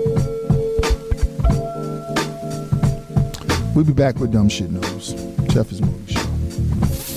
We'll 3.73 3.85
be 3.85 3.93
back 3.93 4.19
with 4.19 4.33
dumb 4.33 4.49
shit 4.49 4.69
news. 4.69 5.13
Jeff 5.47 5.71
is 5.71 5.81
Moody 5.81 6.13
show. 6.13 6.19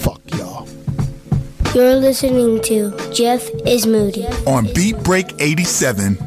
Fuck 0.03 0.23
y'all. 0.39 0.67
You're 1.75 1.97
listening 1.97 2.63
to 2.63 2.97
Jeff 3.13 3.51
is 3.67 3.87
Moody. 3.87 4.27
On 4.47 4.73
Beat 4.73 4.97
Break 5.03 5.35
87. 5.41 6.26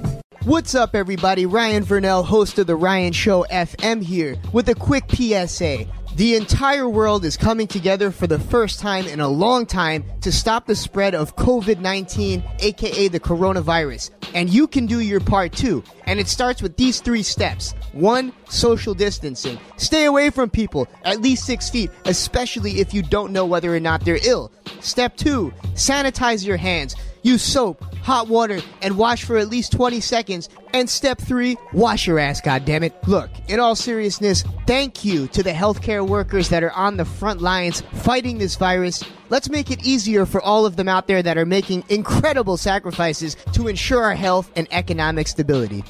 What's 0.49 0.73
up, 0.73 0.95
everybody? 0.95 1.45
Ryan 1.45 1.85
Vernell, 1.85 2.25
host 2.25 2.57
of 2.57 2.65
The 2.65 2.75
Ryan 2.75 3.13
Show 3.13 3.45
FM, 3.51 4.01
here 4.01 4.35
with 4.51 4.67
a 4.69 4.73
quick 4.73 5.03
PSA. 5.07 5.85
The 6.15 6.33
entire 6.33 6.89
world 6.89 7.23
is 7.23 7.37
coming 7.37 7.67
together 7.67 8.09
for 8.09 8.25
the 8.25 8.39
first 8.39 8.79
time 8.79 9.05
in 9.05 9.19
a 9.19 9.27
long 9.27 9.67
time 9.67 10.03
to 10.21 10.31
stop 10.31 10.65
the 10.65 10.75
spread 10.75 11.13
of 11.13 11.35
COVID 11.35 11.81
19, 11.81 12.43
aka 12.61 13.07
the 13.09 13.19
coronavirus. 13.19 14.09
And 14.33 14.49
you 14.49 14.65
can 14.65 14.87
do 14.87 15.01
your 15.01 15.19
part 15.19 15.51
too. 15.51 15.83
And 16.07 16.19
it 16.19 16.27
starts 16.27 16.63
with 16.63 16.75
these 16.77 16.99
three 16.99 17.21
steps. 17.21 17.75
One, 17.93 18.33
social 18.49 18.95
distancing. 18.95 19.59
Stay 19.77 20.05
away 20.05 20.31
from 20.31 20.49
people 20.49 20.87
at 21.03 21.21
least 21.21 21.45
six 21.45 21.69
feet, 21.69 21.91
especially 22.05 22.79
if 22.79 22.91
you 22.91 23.03
don't 23.03 23.31
know 23.31 23.45
whether 23.45 23.73
or 23.75 23.79
not 23.79 24.03
they're 24.03 24.17
ill. 24.23 24.51
Step 24.79 25.15
two, 25.15 25.53
sanitize 25.75 26.43
your 26.43 26.57
hands. 26.57 26.95
Use 27.21 27.41
soap, 27.41 27.83
hot 28.01 28.27
water, 28.27 28.61
and 28.81 28.97
wash 28.97 29.23
for 29.23 29.37
at 29.37 29.49
least 29.49 29.71
20 29.71 29.99
seconds. 29.99 30.49
And 30.73 30.89
step 30.89 31.19
three, 31.19 31.57
wash 31.73 32.07
your 32.07 32.19
ass, 32.19 32.41
goddammit. 32.41 32.93
Look, 33.07 33.29
in 33.47 33.59
all 33.59 33.75
seriousness, 33.75 34.43
thank 34.67 35.03
you 35.03 35.27
to 35.29 35.43
the 35.43 35.51
healthcare 35.51 36.07
workers 36.07 36.49
that 36.49 36.63
are 36.63 36.71
on 36.71 36.97
the 36.97 37.05
front 37.05 37.41
lines 37.41 37.81
fighting 37.81 38.37
this 38.37 38.55
virus. 38.55 39.03
Let's 39.29 39.49
make 39.49 39.69
it 39.71 39.85
easier 39.85 40.25
for 40.25 40.41
all 40.41 40.65
of 40.65 40.75
them 40.75 40.87
out 40.87 41.07
there 41.07 41.21
that 41.21 41.37
are 41.37 41.45
making 41.45 41.83
incredible 41.89 42.57
sacrifices 42.57 43.35
to 43.53 43.67
ensure 43.67 44.03
our 44.03 44.15
health 44.15 44.51
and 44.55 44.67
economic 44.71 45.27
stability. 45.27 45.83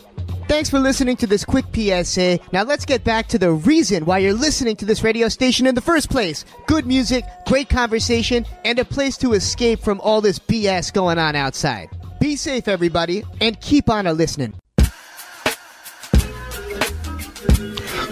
Thanks 0.50 0.68
for 0.68 0.80
listening 0.80 1.16
to 1.18 1.28
this 1.28 1.46
quick 1.46 1.66
PSA. 1.76 2.40
Now 2.52 2.64
let's 2.64 2.84
get 2.84 3.04
back 3.04 3.28
to 3.28 3.38
the 3.38 3.52
reason 3.52 4.06
why 4.06 4.18
you're 4.18 4.34
listening 4.34 4.76
to 4.78 4.86
this 4.86 5.04
radio 5.04 5.30
station 5.30 5.68
in 5.68 5.76
the 5.76 5.82
first 5.82 6.10
place. 6.10 6.44
Good 6.66 6.88
music, 6.88 7.24
great 7.46 7.70
conversation, 7.70 8.48
and 8.66 8.80
a 8.80 8.84
place 8.84 9.16
to 9.18 9.34
escape 9.34 9.80
from 9.80 10.02
all 10.02 10.22
this 10.22 10.40
BS 10.40 10.92
going 10.92 11.20
on 11.20 11.36
outside. 11.36 11.90
Be 12.20 12.36
safe, 12.36 12.68
everybody, 12.68 13.24
and 13.40 13.62
keep 13.62 13.92
on 13.92 14.08
a 14.08 14.14
listening. 14.14 14.56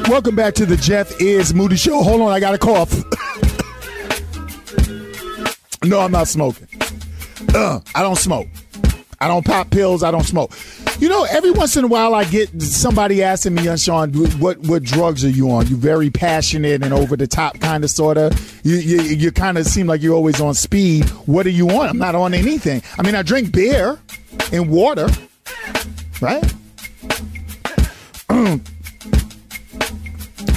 Welcome 0.07 0.35
back 0.35 0.53
to 0.53 0.67
the 0.67 0.77
Jeff 0.79 1.19
is 1.19 1.55
Moody 1.55 1.75
Show. 1.75 2.03
Hold 2.03 2.21
on, 2.21 2.31
I 2.31 2.39
got 2.39 2.53
a 2.53 2.59
cough. 2.59 2.93
no, 5.83 6.01
I'm 6.01 6.11
not 6.11 6.27
smoking. 6.27 6.67
Uh, 7.55 7.79
I 7.95 8.03
don't 8.03 8.15
smoke. 8.15 8.47
I 9.19 9.27
don't 9.27 9.43
pop 9.43 9.71
pills. 9.71 10.03
I 10.03 10.11
don't 10.11 10.23
smoke. 10.23 10.51
You 10.99 11.09
know, 11.09 11.25
every 11.29 11.51
once 11.51 11.77
in 11.77 11.83
a 11.83 11.87
while, 11.87 12.15
I 12.15 12.23
get 12.23 12.59
somebody 12.59 13.21
asking 13.21 13.53
me, 13.53 13.77
Sean, 13.77 14.11
what 14.39 14.57
what 14.59 14.81
drugs 14.81 15.23
are 15.23 15.29
you 15.29 15.51
on? 15.51 15.67
You 15.67 15.77
very 15.77 16.09
passionate 16.09 16.83
and 16.83 16.91
over 16.91 17.15
the 17.15 17.27
top, 17.27 17.59
kind 17.59 17.83
of, 17.83 17.91
sort 17.91 18.17
of. 18.17 18.33
You 18.65 18.77
you, 18.77 19.01
you 19.01 19.31
kind 19.31 19.59
of 19.59 19.67
seem 19.67 19.85
like 19.85 20.01
you're 20.01 20.15
always 20.15 20.41
on 20.41 20.55
speed. 20.55 21.07
What 21.27 21.45
are 21.45 21.51
you 21.51 21.69
on? 21.69 21.89
I'm 21.89 21.99
not 21.99 22.15
on 22.15 22.33
anything. 22.33 22.81
I 22.97 23.03
mean, 23.03 23.13
I 23.13 23.21
drink 23.21 23.51
beer 23.51 23.99
and 24.51 24.71
water, 24.71 25.07
right? 26.19 26.43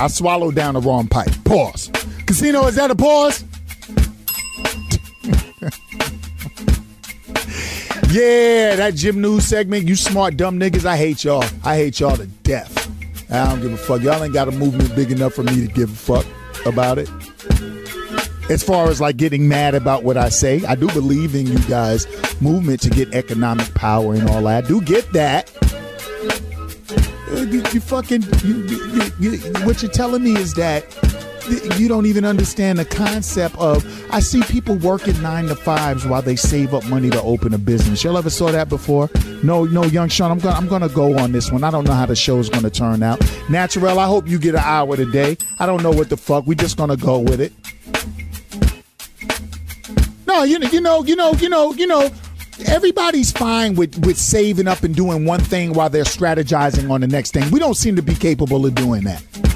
I 0.01 0.07
swallowed 0.09 0.55
down 0.55 0.73
the 0.73 0.81
wrong 0.81 1.07
pipe. 1.07 1.33
Pause. 1.45 1.91
Casino, 2.27 2.67
is 2.67 2.77
that 2.77 2.91
a 2.91 2.97
pause? 2.97 3.45
Yeah, 8.11 8.77
that 8.77 8.95
Jim 8.95 9.21
News 9.21 9.47
segment. 9.47 9.87
You 9.87 9.97
smart 9.97 10.37
dumb 10.37 10.59
niggas. 10.59 10.85
I 10.85 10.97
hate 10.97 11.25
y'all. 11.25 11.45
I 11.65 11.77
hate 11.77 12.01
y'all 12.01 12.17
to 12.17 12.27
death. 12.27 12.89
I 13.31 13.49
don't 13.49 13.61
give 13.61 13.73
a 13.73 13.77
fuck. 13.77 14.03
Y'all 14.03 14.23
ain't 14.23 14.35
got 14.35 14.49
a 14.49 14.51
movement 14.53 14.95
big 14.97 15.13
enough 15.13 15.35
for 15.35 15.45
me 15.45 15.67
to 15.67 15.73
give 15.73 15.91
a 15.91 15.95
fuck 15.95 16.27
about 16.67 16.99
it. 16.99 17.09
As 18.51 18.65
far 18.65 18.89
as 18.89 19.01
like 19.01 19.17
getting 19.17 19.49
mad 19.49 19.75
about 19.77 20.03
what 20.03 20.17
I 20.17 20.29
say, 20.29 20.65
I 20.65 20.75
do 20.75 20.89
believe 20.89 21.37
in 21.37 21.47
you 21.47 21.59
guys' 21.61 22.07
movement 22.41 22.81
to 22.83 22.91
get 22.91 23.15
economic 23.15 23.73
power 23.75 24.15
and 24.15 24.29
all 24.29 24.43
that. 24.43 24.65
I 24.65 24.67
do 24.67 24.81
get 24.81 25.13
that. 25.13 25.49
Uh, 27.31 27.43
You, 27.43 27.63
you 27.73 27.81
fucking, 27.81 28.23
you, 28.43 28.67
you, 29.21 29.37
what 29.65 29.83
you're 29.83 29.93
telling 29.93 30.25
me 30.25 30.33
is 30.37 30.55
that 30.55 30.85
you 31.51 31.89
don't 31.89 32.07
even 32.07 32.25
understand 32.25 32.79
the 32.79 32.85
concept 32.85 33.57
of. 33.57 33.85
I 34.13 34.21
see 34.21 34.43
people 34.43 34.77
working 34.77 35.21
nine 35.23 35.47
to 35.47 35.55
fives 35.55 36.07
while 36.07 36.23
they 36.23 36.37
save 36.37 36.75
up 36.75 36.85
money 36.87 37.11
to 37.11 37.23
open 37.23 37.55
a 37.55 37.59
business. 37.59 38.03
Y'all 38.03 38.19
ever 38.19 38.31
saw 38.31 38.51
that 38.51 38.69
before? 38.69 39.11
No, 39.43 39.65
no, 39.65 39.85
young 39.85 40.09
Sean. 40.09 40.31
I'm 40.31 40.39
gonna, 40.39 40.57
I'm 40.57 40.69
gonna 40.69 40.89
go 40.89 41.19
on 41.19 41.33
this 41.33 41.51
one. 41.51 41.65
I 41.65 41.71
don't 41.71 41.85
know 41.85 41.93
how 41.93 42.07
the 42.07 42.17
show's 42.17 42.49
gonna 42.49 42.71
turn 42.71 43.03
out. 43.03 43.21
Natural. 43.49 43.99
I 43.99 44.07
hope 44.07 44.29
you 44.29 44.39
get 44.39 44.55
an 44.55 44.63
hour 44.65 44.97
today. 44.97 45.37
I 45.59 45.67
don't 45.67 45.83
know 45.83 45.91
what 45.91 46.09
the 46.09 46.17
fuck. 46.17 46.47
We 46.47 46.55
just 46.55 46.77
gonna 46.77 46.97
go 46.97 47.19
with 47.19 47.41
it. 47.41 47.53
No, 50.27 50.45
you 50.45 50.59
know, 50.59 50.69
you 50.69 50.81
know, 50.81 51.05
you 51.05 51.17
know, 51.17 51.33
you 51.33 51.49
know, 51.49 51.73
you 51.75 51.87
know. 51.87 52.11
Everybody's 52.67 53.33
fine 53.33 53.75
with 53.75 54.05
with 54.05 54.19
saving 54.19 54.69
up 54.69 54.83
and 54.83 54.95
doing 54.95 55.25
one 55.25 55.41
thing 55.41 55.73
while 55.73 55.89
they're 55.89 56.05
strategizing 56.05 56.91
on 56.91 57.01
the 57.01 57.07
next 57.07 57.33
thing. 57.33 57.51
We 57.51 57.59
don't 57.59 57.75
seem 57.75 57.97
to 57.97 58.03
be 58.03 58.15
capable 58.15 58.67
of 58.67 58.75
doing 58.75 59.05
that. 59.05 59.50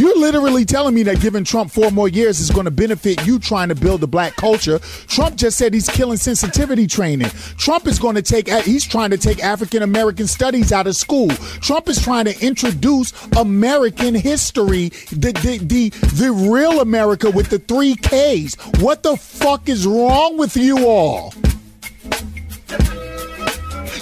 You're 0.00 0.16
literally 0.16 0.64
telling 0.64 0.94
me 0.94 1.02
that 1.02 1.20
giving 1.20 1.44
Trump 1.44 1.70
four 1.70 1.90
more 1.90 2.08
years 2.08 2.40
is 2.40 2.50
going 2.50 2.64
to 2.64 2.70
benefit 2.70 3.26
you 3.26 3.38
trying 3.38 3.68
to 3.68 3.74
build 3.74 4.02
a 4.02 4.06
black 4.06 4.34
culture. 4.34 4.78
Trump 4.78 5.36
just 5.36 5.58
said 5.58 5.74
he's 5.74 5.90
killing 5.90 6.16
sensitivity 6.16 6.86
training. 6.86 7.28
Trump 7.58 7.86
is 7.86 7.98
going 7.98 8.14
to 8.14 8.22
take, 8.22 8.48
he's 8.48 8.86
trying 8.86 9.10
to 9.10 9.18
take 9.18 9.44
African 9.44 9.82
American 9.82 10.26
studies 10.26 10.72
out 10.72 10.86
of 10.86 10.96
school. 10.96 11.28
Trump 11.60 11.86
is 11.86 12.02
trying 12.02 12.24
to 12.24 12.40
introduce 12.40 13.12
American 13.36 14.14
history, 14.14 14.88
the, 15.12 15.32
the, 15.42 15.58
the, 15.60 15.90
the 16.14 16.32
real 16.50 16.80
America 16.80 17.30
with 17.30 17.50
the 17.50 17.58
three 17.58 17.94
Ks. 17.94 18.54
What 18.80 19.02
the 19.02 19.18
fuck 19.18 19.68
is 19.68 19.86
wrong 19.86 20.38
with 20.38 20.56
you 20.56 20.86
all? 20.86 21.34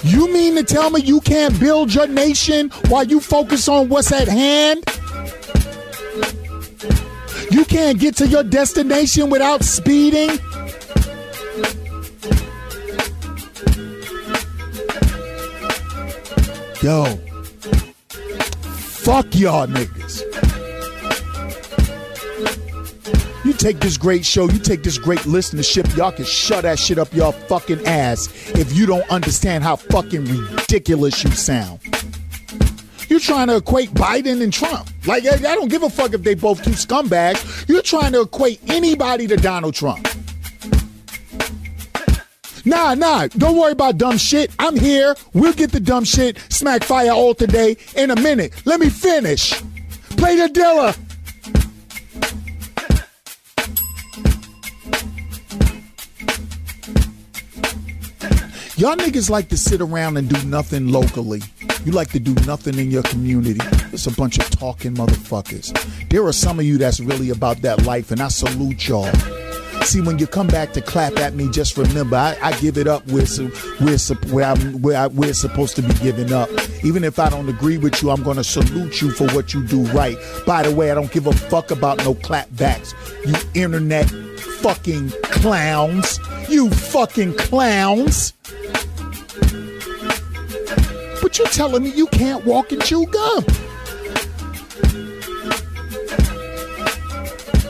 You 0.05 0.31
mean 0.31 0.55
to 0.55 0.63
tell 0.63 0.91
me 0.91 1.01
you 1.01 1.19
can't 1.19 1.59
build 1.59 1.93
your 1.93 2.07
nation 2.07 2.69
while 2.87 3.03
you 3.03 3.19
focus 3.19 3.67
on 3.67 3.89
what's 3.89 4.13
at 4.13 4.29
hand? 4.29 4.85
You 7.51 7.65
can't 7.65 7.99
get 7.99 8.15
to 8.17 8.27
your 8.27 8.43
destination 8.43 9.29
without 9.29 9.63
speeding? 9.63 10.29
Yo, 16.81 17.05
fuck 19.03 19.25
y'all 19.35 19.67
niggas. 19.67 20.23
You 23.43 23.53
take 23.53 23.79
this 23.79 23.97
great 23.97 24.25
show, 24.25 24.47
you 24.47 24.59
take 24.59 24.83
this 24.83 24.97
great 24.97 25.19
listenership, 25.21 25.97
y'all 25.97 26.11
can 26.11 26.25
shut 26.25 26.61
that 26.63 26.77
shit 26.77 26.99
up 26.99 27.11
y'all 27.13 27.31
fucking 27.31 27.85
ass 27.87 28.29
if 28.49 28.71
you 28.73 28.85
don't 28.85 29.09
understand 29.09 29.63
how 29.63 29.75
fucking 29.75 30.25
ridiculous 30.25 31.23
you 31.23 31.31
sound. 31.31 31.79
You're 33.09 33.19
trying 33.19 33.47
to 33.47 33.57
equate 33.57 33.89
Biden 33.91 34.41
and 34.41 34.53
Trump. 34.53 34.89
Like, 35.05 35.25
I 35.25 35.55
don't 35.55 35.67
give 35.67 35.83
a 35.83 35.89
fuck 35.89 36.13
if 36.13 36.23
they 36.23 36.35
both 36.35 36.63
two 36.63 36.71
scumbags. 36.71 37.67
You're 37.67 37.81
trying 37.81 38.11
to 38.13 38.21
equate 38.21 38.61
anybody 38.69 39.27
to 39.27 39.35
Donald 39.35 39.73
Trump. 39.73 40.07
Nah, 42.65 42.93
nah, 42.93 43.27
don't 43.27 43.57
worry 43.57 43.71
about 43.71 43.97
dumb 43.97 44.17
shit. 44.17 44.51
I'm 44.59 44.77
here. 44.77 45.15
We'll 45.33 45.53
get 45.53 45.71
the 45.71 45.79
dumb 45.79 46.03
shit 46.03 46.37
smack 46.49 46.83
fire 46.83 47.11
all 47.11 47.33
today 47.33 47.77
in 47.95 48.11
a 48.11 48.15
minute. 48.15 48.53
Let 48.65 48.79
me 48.79 48.89
finish. 48.89 49.59
Play 50.17 50.35
the 50.35 50.47
Dilla. 50.47 50.95
Y'all 58.79 58.95
niggas 58.95 59.29
like 59.29 59.49
to 59.49 59.57
sit 59.57 59.81
around 59.81 60.15
and 60.15 60.29
do 60.29 60.41
nothing 60.47 60.87
locally. 60.87 61.41
You 61.83 61.91
like 61.91 62.11
to 62.11 62.19
do 62.19 62.33
nothing 62.45 62.79
in 62.79 62.89
your 62.89 63.03
community. 63.03 63.59
It's 63.91 64.07
a 64.07 64.11
bunch 64.11 64.39
of 64.39 64.49
talking 64.51 64.95
motherfuckers. 64.95 65.73
There 66.07 66.23
are 66.23 66.31
some 66.31 66.59
of 66.59 66.65
you 66.65 66.77
that's 66.77 67.01
really 67.01 67.29
about 67.29 67.61
that 67.63 67.83
life, 67.85 68.09
and 68.09 68.21
I 68.21 68.29
salute 68.29 68.87
y'all. 68.87 69.11
See, 69.83 69.99
when 69.99 70.17
you 70.17 70.27
come 70.27 70.47
back 70.47 70.71
to 70.73 70.81
clap 70.81 71.17
at 71.17 71.33
me, 71.33 71.49
just 71.49 71.77
remember 71.77 72.15
I, 72.15 72.37
I 72.41 72.57
give 72.61 72.77
it 72.77 72.87
up 72.87 73.05
where 73.07 73.25
where, 73.25 73.97
where, 74.31 74.45
I'm, 74.45 74.81
where, 74.81 74.97
I, 74.97 75.07
where 75.07 75.31
it's 75.31 75.41
supposed 75.41 75.75
to 75.75 75.81
be 75.81 75.93
given 75.95 76.31
up. 76.31 76.49
Even 76.81 77.03
if 77.03 77.19
I 77.19 77.29
don't 77.29 77.49
agree 77.49 77.77
with 77.77 78.01
you, 78.01 78.11
I'm 78.11 78.23
going 78.23 78.37
to 78.37 78.45
salute 78.45 79.01
you 79.01 79.11
for 79.11 79.27
what 79.35 79.53
you 79.53 79.61
do 79.61 79.81
right. 79.87 80.17
By 80.45 80.63
the 80.63 80.73
way, 80.73 80.89
I 80.89 80.95
don't 80.95 81.11
give 81.11 81.27
a 81.27 81.33
fuck 81.33 81.71
about 81.71 81.97
no 81.97 82.13
clapbacks. 82.13 82.93
You 83.25 83.61
internet 83.61 84.09
fucking 84.61 85.09
clowns. 85.23 86.19
You 86.49 86.69
fucking 86.69 87.37
clowns. 87.37 88.33
But 91.21 91.37
you're 91.37 91.47
telling 91.47 91.83
me 91.83 91.91
you 91.91 92.07
can't 92.07 92.45
walk 92.45 92.71
and 92.73 92.83
chew 92.83 93.05
gum. 93.05 93.45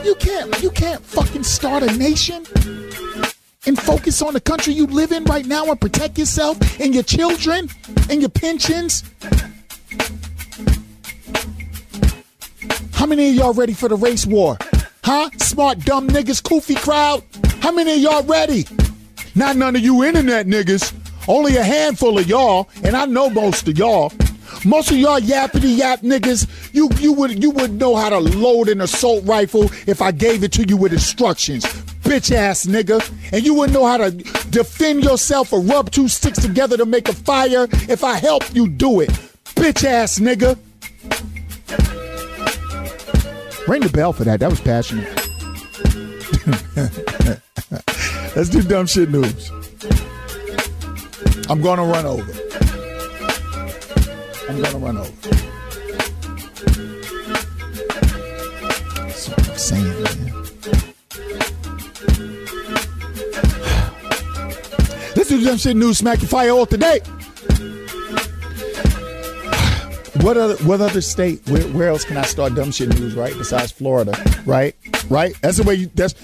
You 0.04 0.14
can't 0.16 0.62
you 0.62 0.70
can't 0.70 1.02
fucking 1.04 1.44
start 1.44 1.84
a 1.84 1.96
nation. 1.96 2.44
and 3.66 3.78
focus 3.78 4.22
on 4.22 4.32
the 4.32 4.40
country 4.40 4.72
you 4.72 4.86
live 4.86 5.12
in 5.12 5.22
right 5.24 5.46
now 5.46 5.66
and 5.66 5.80
protect 5.80 6.18
yourself 6.18 6.58
and 6.80 6.94
your 6.94 7.02
children 7.04 7.68
and 8.08 8.20
your 8.20 8.30
pensions? 8.30 9.04
How 12.94 13.06
many 13.06 13.28
of 13.28 13.34
y'all 13.34 13.52
ready 13.52 13.74
for 13.74 13.88
the 13.88 13.96
race 13.96 14.26
war? 14.26 14.56
Huh? 15.12 15.28
Smart, 15.38 15.80
dumb 15.80 16.06
niggas, 16.06 16.40
kufi 16.40 16.76
crowd? 16.76 17.24
How 17.62 17.72
many 17.72 17.94
of 17.94 17.98
y'all 17.98 18.22
ready? 18.22 18.64
Not 19.34 19.56
none 19.56 19.74
of 19.74 19.82
you 19.82 20.04
internet 20.04 20.46
niggas. 20.46 20.94
Only 21.26 21.56
a 21.56 21.64
handful 21.64 22.16
of 22.16 22.28
y'all, 22.28 22.68
and 22.84 22.96
I 22.96 23.06
know 23.06 23.28
most 23.28 23.66
of 23.66 23.76
y'all. 23.76 24.12
Most 24.64 24.92
of 24.92 24.98
y'all 24.98 25.18
yappity 25.18 25.76
yap 25.76 26.02
niggas, 26.02 26.72
you 26.72 26.88
you 27.00 27.12
would 27.12 27.42
you 27.42 27.50
would 27.50 27.72
know 27.72 27.96
how 27.96 28.08
to 28.08 28.20
load 28.20 28.68
an 28.68 28.82
assault 28.82 29.24
rifle 29.24 29.64
if 29.88 30.00
I 30.00 30.12
gave 30.12 30.44
it 30.44 30.52
to 30.52 30.62
you 30.62 30.76
with 30.76 30.92
instructions. 30.92 31.64
Bitch 32.04 32.30
ass 32.30 32.66
nigga. 32.66 33.02
And 33.32 33.44
you 33.44 33.54
wouldn't 33.54 33.74
know 33.74 33.86
how 33.86 33.96
to 33.96 34.12
defend 34.12 35.02
yourself 35.02 35.52
or 35.52 35.60
rub 35.60 35.90
two 35.90 36.06
sticks 36.06 36.40
together 36.40 36.76
to 36.76 36.86
make 36.86 37.08
a 37.08 37.14
fire 37.14 37.66
if 37.88 38.04
I 38.04 38.14
helped 38.14 38.54
you 38.54 38.68
do 38.68 39.00
it. 39.00 39.10
Bitch 39.56 39.84
ass 39.84 40.20
nigga. 40.20 40.56
Ring 43.68 43.82
the 43.82 43.90
bell 43.92 44.12
for 44.12 44.24
that. 44.24 44.40
That 44.40 44.50
was 44.50 44.60
passionate. 44.60 45.06
Let's 48.36 48.48
do 48.48 48.62
dumb 48.62 48.86
shit 48.86 49.10
news. 49.10 49.50
I'm 51.48 51.60
gonna 51.60 51.84
run 51.84 52.06
over. 52.06 52.32
I'm 54.48 54.62
gonna 54.62 54.78
run 54.78 54.96
over. 54.98 55.10
That's 58.96 59.28
what 59.28 59.50
I'm 59.50 59.58
saying, 59.58 60.02
man. 60.02 60.32
Let's 65.16 65.28
do 65.28 65.44
dumb 65.44 65.58
shit 65.58 65.76
news. 65.76 65.98
Smack 65.98 66.20
the 66.20 66.26
fire 66.26 66.50
all 66.50 66.66
today. 66.66 67.00
What 70.22 70.36
other 70.36 70.56
what 70.64 70.80
other 70.80 71.00
state? 71.00 71.40
Where, 71.48 71.62
where 71.68 71.88
else 71.88 72.04
can 72.04 72.16
I 72.16 72.22
start 72.22 72.54
dumb 72.54 72.72
shit 72.72 72.90
news? 72.98 73.14
Right, 73.14 73.32
besides 73.36 73.72
Florida, 73.72 74.12
right? 74.44 74.76
Right. 75.08 75.34
That's 75.40 75.56
the 75.56 75.62
way. 75.62 75.74
You, 75.74 75.90
that's 75.94 76.14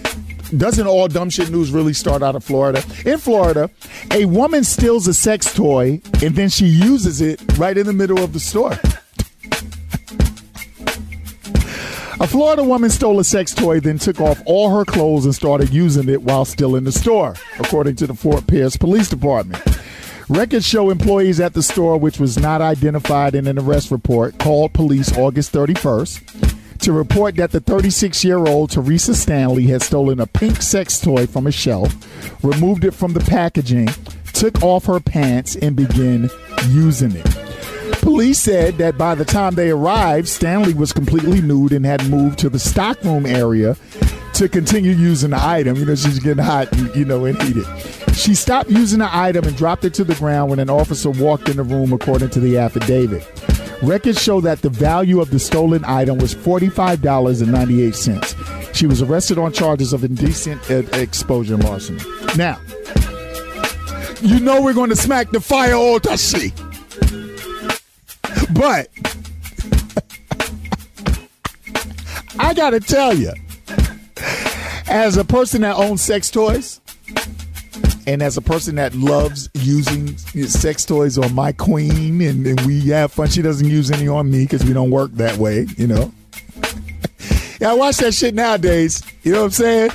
doesn't 0.50 0.86
all 0.86 1.08
dumb 1.08 1.30
shit 1.30 1.50
news 1.50 1.72
really 1.72 1.92
start 1.92 2.22
out 2.22 2.36
of 2.36 2.44
Florida? 2.44 2.82
In 3.04 3.18
Florida, 3.18 3.70
a 4.12 4.26
woman 4.26 4.64
steals 4.64 5.08
a 5.08 5.14
sex 5.14 5.52
toy 5.52 6.00
and 6.22 6.36
then 6.36 6.48
she 6.50 6.66
uses 6.66 7.20
it 7.20 7.40
right 7.58 7.76
in 7.76 7.86
the 7.86 7.92
middle 7.92 8.22
of 8.22 8.32
the 8.32 8.40
store. 8.40 8.78
A 12.18 12.26
Florida 12.26 12.64
woman 12.64 12.90
stole 12.90 13.18
a 13.20 13.24
sex 13.24 13.52
toy, 13.54 13.78
then 13.78 13.98
took 13.98 14.20
off 14.20 14.40
all 14.46 14.70
her 14.70 14.84
clothes 14.84 15.26
and 15.26 15.34
started 15.34 15.70
using 15.70 16.08
it 16.08 16.22
while 16.22 16.44
still 16.44 16.76
in 16.76 16.84
the 16.84 16.92
store, 16.92 17.34
according 17.58 17.96
to 17.96 18.06
the 18.06 18.14
Fort 18.14 18.46
Pierce 18.46 18.76
Police 18.76 19.10
Department. 19.10 19.62
Records 20.28 20.66
show 20.66 20.90
employees 20.90 21.38
at 21.38 21.54
the 21.54 21.62
store, 21.62 21.98
which 21.98 22.18
was 22.18 22.36
not 22.36 22.60
identified 22.60 23.36
in 23.36 23.46
an 23.46 23.58
arrest 23.58 23.92
report, 23.92 24.38
called 24.38 24.72
police 24.72 25.16
August 25.16 25.52
31st 25.52 26.56
to 26.80 26.92
report 26.92 27.36
that 27.36 27.52
the 27.52 27.60
36 27.60 28.24
year 28.24 28.38
old 28.38 28.70
Teresa 28.70 29.14
Stanley 29.14 29.66
had 29.66 29.82
stolen 29.82 30.20
a 30.20 30.26
pink 30.26 30.62
sex 30.62 31.00
toy 31.00 31.26
from 31.26 31.46
a 31.46 31.52
shelf, 31.52 31.94
removed 32.44 32.84
it 32.84 32.92
from 32.92 33.12
the 33.12 33.20
packaging, 33.20 33.88
took 34.32 34.62
off 34.62 34.86
her 34.86 35.00
pants, 35.00 35.56
and 35.56 35.76
began 35.76 36.28
using 36.68 37.12
it. 37.14 37.26
Police 38.02 38.38
said 38.38 38.78
that 38.78 38.98
by 38.98 39.14
the 39.14 39.24
time 39.24 39.54
they 39.54 39.70
arrived, 39.70 40.28
Stanley 40.28 40.74
was 40.74 40.92
completely 40.92 41.40
nude 41.40 41.72
and 41.72 41.84
had 41.84 42.08
moved 42.08 42.38
to 42.40 42.48
the 42.48 42.58
stockroom 42.58 43.26
area 43.26 43.76
to 44.36 44.48
continue 44.50 44.92
using 44.92 45.30
the 45.30 45.38
item. 45.40 45.76
You 45.76 45.86
know, 45.86 45.94
she's 45.94 46.18
getting 46.18 46.44
hot, 46.44 46.68
you 46.94 47.06
know, 47.06 47.24
and 47.24 47.42
heated. 47.42 47.64
She 48.14 48.34
stopped 48.34 48.68
using 48.70 48.98
the 48.98 49.08
item 49.10 49.46
and 49.46 49.56
dropped 49.56 49.82
it 49.84 49.94
to 49.94 50.04
the 50.04 50.14
ground 50.16 50.50
when 50.50 50.58
an 50.58 50.68
officer 50.68 51.08
walked 51.10 51.48
in 51.48 51.56
the 51.56 51.62
room, 51.62 51.94
according 51.94 52.28
to 52.30 52.40
the 52.40 52.58
affidavit. 52.58 53.26
Records 53.82 54.22
show 54.22 54.42
that 54.42 54.60
the 54.60 54.68
value 54.68 55.20
of 55.20 55.30
the 55.30 55.38
stolen 55.38 55.82
item 55.86 56.18
was 56.18 56.34
$45.98. 56.34 58.74
She 58.74 58.86
was 58.86 59.00
arrested 59.00 59.38
on 59.38 59.52
charges 59.52 59.94
of 59.94 60.04
indecent 60.04 60.60
exposure 60.70 61.54
and 61.54 61.64
larceny. 61.64 62.02
Now, 62.36 62.60
you 64.20 64.38
know 64.40 64.60
we're 64.60 64.74
going 64.74 64.90
to 64.90 64.96
smack 64.96 65.30
the 65.30 65.40
fire 65.40 65.72
Otashi. 65.72 66.52
But 68.54 68.88
I 72.38 72.52
got 72.52 72.70
to 72.70 72.80
tell 72.80 73.14
you, 73.14 73.32
as 74.88 75.16
a 75.16 75.24
person 75.24 75.62
that 75.62 75.76
owns 75.76 76.02
sex 76.02 76.30
toys, 76.30 76.80
and 78.06 78.22
as 78.22 78.36
a 78.36 78.40
person 78.40 78.76
that 78.76 78.94
loves 78.94 79.48
using 79.54 80.16
sex 80.16 80.84
toys 80.84 81.18
on 81.18 81.34
my 81.34 81.52
queen, 81.52 82.20
and, 82.20 82.46
and 82.46 82.60
we 82.62 82.80
have 82.88 83.12
fun, 83.12 83.28
she 83.28 83.42
doesn't 83.42 83.68
use 83.68 83.90
any 83.90 84.08
on 84.08 84.30
me 84.30 84.44
because 84.44 84.64
we 84.64 84.72
don't 84.72 84.90
work 84.90 85.10
that 85.12 85.36
way, 85.38 85.66
you 85.76 85.86
know. 85.86 86.12
yeah, 87.60 87.70
I 87.70 87.74
watch 87.74 87.96
that 87.98 88.14
shit 88.14 88.34
nowadays. 88.34 89.02
You 89.22 89.32
know 89.32 89.40
what 89.40 89.46
I'm 89.46 89.50
saying? 89.50 89.90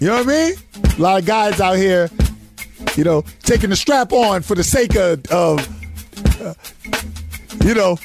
You 0.00 0.08
know 0.08 0.16
what 0.22 0.28
I 0.28 0.50
mean? 0.50 0.54
A 0.96 1.00
lot 1.00 1.20
of 1.20 1.26
guys 1.26 1.60
out 1.60 1.76
here, 1.76 2.10
you 2.96 3.04
know, 3.04 3.22
taking 3.42 3.70
the 3.70 3.76
strap 3.76 4.12
on 4.12 4.42
for 4.42 4.54
the 4.54 4.64
sake 4.64 4.96
of, 4.96 5.24
of 5.26 6.40
uh, 6.40 6.54
you 7.64 7.74
know, 7.74 7.96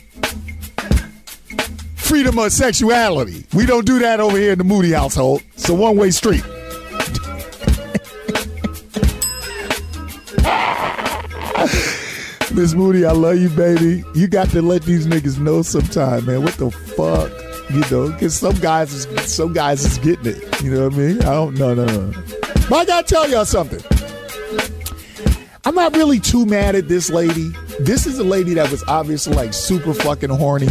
freedom 2.04 2.38
of 2.38 2.52
sexuality. 2.52 3.46
We 3.54 3.66
don't 3.66 3.86
do 3.86 4.00
that 4.00 4.20
over 4.20 4.38
here 4.38 4.52
in 4.52 4.58
the 4.58 4.64
Moody 4.64 4.92
household. 4.92 5.42
It's 5.54 5.70
a 5.70 5.74
one 5.74 5.98
way 5.98 6.12
street. 6.12 6.44
Miss 12.54 12.74
Moody, 12.74 13.06
I 13.06 13.14
love 13.14 13.38
you, 13.38 13.50
baby. 13.50 14.04
You 14.14 14.28
got 14.28 14.50
to 14.50 14.62
let 14.62 14.84
these 14.84 15.08
niggas 15.08 15.40
know 15.40 15.62
sometime, 15.62 16.26
man. 16.26 16.44
What 16.44 16.54
the 16.56 16.70
fuck? 16.70 17.32
You 17.72 17.80
know, 17.90 18.12
because 18.12 18.36
some 18.36 18.56
guys 18.56 18.94
is 18.94 19.34
some 19.34 19.54
guys 19.54 19.84
is 19.86 19.98
getting 19.98 20.28
it. 20.28 20.62
You 20.62 20.72
know 20.72 20.90
what 20.90 20.94
I 20.94 20.98
mean? 20.98 21.22
I 21.22 21.34
don't 21.34 21.56
no 21.56 21.74
no 21.74 21.86
no. 21.86 22.14
But 22.70 22.74
I 22.74 22.86
gotta 22.86 23.08
tell 23.08 23.30
y'all 23.30 23.46
something. 23.46 23.82
I'm 25.66 25.74
not 25.74 25.96
really 25.96 26.20
too 26.20 26.46
mad 26.46 26.76
at 26.76 26.90
this 26.90 27.10
lady. 27.10 27.50
This 27.80 28.06
is 28.06 28.20
a 28.20 28.24
lady 28.24 28.54
that 28.56 28.70
was 28.70 28.84
obviously 28.88 29.34
like 29.34 29.54
super 29.54 29.94
fucking 29.94 30.30
horny. 30.30 30.68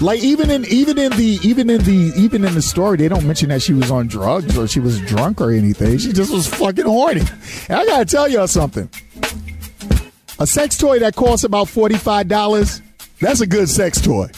Like 0.00 0.20
even 0.20 0.50
in 0.50 0.64
even 0.66 0.98
in 0.98 1.12
the 1.12 1.38
even 1.42 1.70
in 1.70 1.82
the 1.84 2.12
even 2.16 2.44
in 2.44 2.54
the 2.54 2.62
story, 2.62 2.96
they 2.96 3.08
don't 3.08 3.26
mention 3.26 3.48
that 3.50 3.62
she 3.62 3.72
was 3.72 3.90
on 3.90 4.08
drugs 4.08 4.56
or 4.58 4.66
she 4.66 4.80
was 4.80 5.00
drunk 5.00 5.40
or 5.40 5.50
anything. 5.50 5.98
She 5.98 6.12
just 6.12 6.32
was 6.32 6.46
fucking 6.46 6.84
horny. 6.84 7.22
And 7.68 7.78
I 7.78 7.86
gotta 7.86 8.04
tell 8.04 8.28
y'all 8.28 8.48
something. 8.48 8.88
A 10.40 10.46
sex 10.46 10.76
toy 10.76 10.98
that 10.98 11.14
costs 11.14 11.44
about 11.44 11.68
$45, 11.68 12.82
that's 13.20 13.40
a 13.40 13.46
good 13.46 13.68
sex 13.68 14.00
toy. 14.00 14.28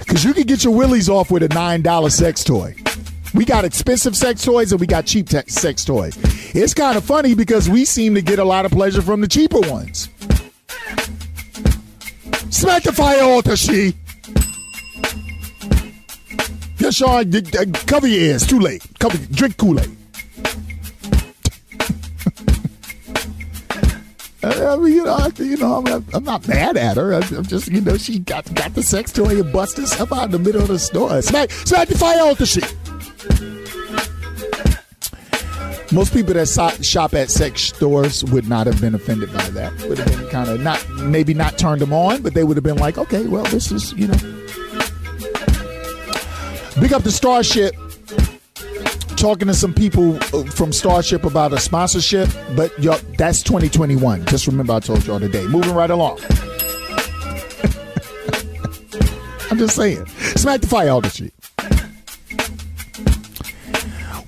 Because 0.00 0.24
you 0.24 0.34
can 0.34 0.42
get 0.42 0.64
your 0.64 0.74
willies 0.74 1.08
off 1.08 1.30
with 1.30 1.44
a 1.44 1.48
$9 1.48 2.10
sex 2.10 2.42
toy. 2.42 2.74
We 3.32 3.44
got 3.44 3.64
expensive 3.64 4.16
sex 4.16 4.44
toys 4.44 4.72
and 4.72 4.80
we 4.80 4.88
got 4.88 5.06
cheap 5.06 5.28
te- 5.28 5.46
sex 5.46 5.84
toys. 5.84 6.18
It's 6.52 6.74
kind 6.74 6.96
of 6.96 7.04
funny 7.04 7.36
because 7.36 7.70
we 7.70 7.84
seem 7.84 8.16
to 8.16 8.22
get 8.22 8.40
a 8.40 8.44
lot 8.44 8.64
of 8.64 8.72
pleasure 8.72 9.02
from 9.02 9.20
the 9.20 9.28
cheaper 9.28 9.60
ones. 9.60 10.08
Smack 12.50 12.82
the 12.82 12.92
fire, 12.92 13.22
Otashi. 13.22 13.94
Yeah, 16.78 16.90
Sean, 16.90 17.30
cover 17.86 18.06
your 18.06 18.20
ears. 18.20 18.46
Too 18.46 18.58
late. 18.58 18.82
Cover, 18.98 19.18
drink 19.32 19.56
Kool 19.56 19.80
Aid. 19.80 19.96
Uh, 24.42 24.72
I 24.72 24.76
mean, 24.82 24.94
you 24.94 25.04
know, 25.04 25.12
I, 25.12 25.30
you 25.36 25.58
know, 25.58 25.84
I'm 25.86 26.06
I'm 26.14 26.24
not 26.24 26.48
mad 26.48 26.78
at 26.78 26.96
her. 26.96 27.12
I'm 27.12 27.44
just, 27.44 27.68
you 27.68 27.82
know, 27.82 27.98
she 27.98 28.20
got 28.20 28.52
got 28.54 28.74
the 28.74 28.82
sex 28.82 29.12
toy 29.12 29.38
and 29.38 29.52
busted 29.52 29.86
stuff 29.86 30.14
out 30.14 30.24
in 30.24 30.30
the 30.30 30.38
middle 30.38 30.62
of 30.62 30.68
the 30.68 30.78
store. 30.78 31.20
Smack, 31.20 31.50
smack 31.50 31.88
the 31.88 31.98
fire 31.98 32.34
the 32.34 32.46
shit. 32.46 32.74
Most 35.92 36.12
people 36.12 36.34
that 36.34 36.46
so- 36.46 36.70
shop 36.82 37.14
at 37.14 37.30
sex 37.30 37.62
stores 37.62 38.24
would 38.24 38.48
not 38.48 38.66
have 38.66 38.80
been 38.80 38.94
offended 38.94 39.32
by 39.32 39.42
that. 39.50 39.72
Would 39.88 39.98
have 39.98 40.06
been 40.06 40.28
kind 40.28 40.48
of 40.48 40.60
not, 40.60 40.88
maybe 41.00 41.34
not 41.34 41.58
turned 41.58 41.80
them 41.80 41.92
on, 41.92 42.22
but 42.22 42.34
they 42.34 42.44
would 42.44 42.56
have 42.56 42.64
been 42.64 42.76
like, 42.76 42.96
okay, 42.96 43.26
well, 43.26 43.44
this 43.44 43.72
is, 43.72 43.92
you 43.94 44.06
know. 44.06 44.14
Big 46.80 46.92
up 46.92 47.02
the 47.02 47.10
Starship 47.10 47.74
talking 49.16 49.48
to 49.48 49.54
some 49.54 49.74
people 49.74 50.16
uh, 50.32 50.44
from 50.44 50.72
Starship 50.72 51.24
about 51.24 51.52
a 51.52 51.58
sponsorship, 51.58 52.28
but 52.56 52.76
y'all, 52.82 52.98
that's 53.18 53.42
2021. 53.42 54.24
Just 54.26 54.46
remember 54.46 54.72
I 54.72 54.80
told 54.80 55.04
y'all 55.06 55.20
today. 55.20 55.46
Moving 55.46 55.74
right 55.74 55.90
along. 55.90 56.20
I'm 59.50 59.58
just 59.58 59.76
saying. 59.76 60.06
Smack 60.06 60.60
the 60.62 60.68
fire 60.68 60.88
out 60.90 61.02
the 61.02 61.10
street. 61.10 61.34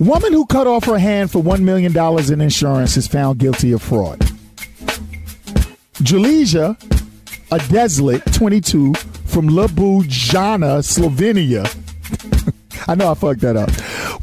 Woman 0.05 0.33
who 0.33 0.45
cut 0.45 0.67
off 0.67 0.85
her 0.85 0.97
hand 0.97 1.31
for 1.31 1.41
$1 1.41 1.61
million 1.61 1.95
in 2.31 2.41
insurance 2.41 2.97
is 2.97 3.07
found 3.07 3.39
guilty 3.39 3.71
of 3.71 3.81
fraud. 3.81 4.19
Julija, 6.01 6.77
a 7.51 7.71
desolate 7.71 8.23
22 8.33 8.93
from 9.25 9.49
Ljubljana, 9.49 10.81
Slovenia. 10.83 11.67
I 12.87 12.95
know 12.95 13.11
I 13.11 13.13
fucked 13.13 13.41
that 13.41 13.55
up 13.55 13.69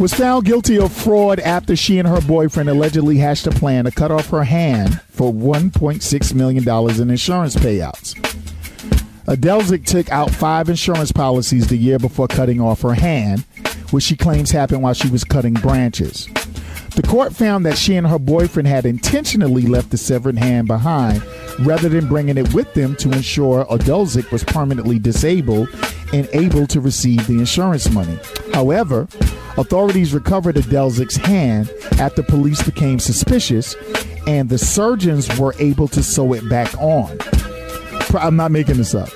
was 0.01 0.15
found 0.15 0.47
guilty 0.47 0.79
of 0.79 0.91
fraud 0.91 1.39
after 1.41 1.77
she 1.77 1.99
and 1.99 2.09
her 2.09 2.23
boyfriend 2.23 2.71
allegedly 2.71 3.19
hatched 3.19 3.47
a 3.47 3.51
plan 3.51 3.85
to 3.85 3.91
cut 3.91 4.11
off 4.11 4.31
her 4.31 4.45
hand 4.45 4.99
for 5.11 5.31
$1.6 5.31 6.35
million 6.35 6.67
in 7.03 7.11
insurance 7.11 7.55
payouts. 7.55 8.15
Adelzik 9.27 9.85
took 9.85 10.11
out 10.11 10.31
five 10.31 10.71
insurance 10.71 11.13
policies 11.13 11.69
the 11.69 11.77
year 11.77 11.99
before 11.99 12.27
cutting 12.27 12.63
off 12.63 12.81
her 12.81 12.95
hand, 12.95 13.45
which 13.91 14.05
she 14.05 14.17
claims 14.17 14.51
happened 14.51 14.83
while 14.83 14.95
she 14.95 15.09
was 15.09 15.25
cutting 15.25 15.55
branches. 15.55 16.29
The 16.97 17.03
court 17.07 17.35
found 17.35 17.65
that 17.67 17.79
she 17.79 17.95
and 17.95 18.07
her 18.07 18.19
boyfriend 18.19 18.67
had 18.67 18.85
intentionally 18.85 19.63
left 19.63 19.91
the 19.91 19.97
severed 19.97 20.39
hand 20.39 20.67
behind 20.67 21.23
rather 21.61 21.89
than 21.89 22.09
bringing 22.09 22.37
it 22.37 22.53
with 22.53 22.73
them 22.75 22.97
to 22.97 23.13
ensure 23.13 23.65
Adelzik 23.67 24.31
was 24.33 24.43
permanently 24.45 24.99
disabled 24.99 25.69
and 26.13 26.29
able 26.33 26.67
to 26.67 26.81
receive 26.81 27.27
the 27.27 27.39
insurance 27.39 27.89
money. 27.91 28.19
However, 28.53 29.07
authorities 29.57 30.13
recovered 30.13 30.57
Adelzik's 30.57 31.17
hand 31.17 31.71
after 32.01 32.23
police 32.23 32.63
became 32.63 32.99
suspicious 32.99 33.77
and 34.27 34.49
the 34.49 34.59
surgeons 34.59 35.39
were 35.39 35.55
able 35.59 35.89
to 35.89 36.03
sew 36.03 36.33
it 36.33 36.49
back 36.49 36.75
on. 36.79 37.17
I'm 38.19 38.37
not 38.37 38.51
making 38.51 38.77
this 38.77 38.95
up. 38.95 39.09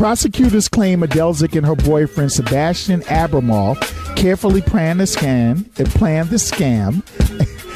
Prosecutors 0.00 0.66
claim 0.66 1.02
Adelzik 1.02 1.54
and 1.54 1.66
her 1.66 1.76
boyfriend 1.76 2.32
Sebastian 2.32 3.02
Abramoff 3.02 3.76
carefully 4.16 4.62
planned 4.62 4.98
the 4.98 5.04
scam 5.04 5.68
and 5.78 5.90
planned 5.90 6.30
the 6.30 6.36
scam. 6.36 7.02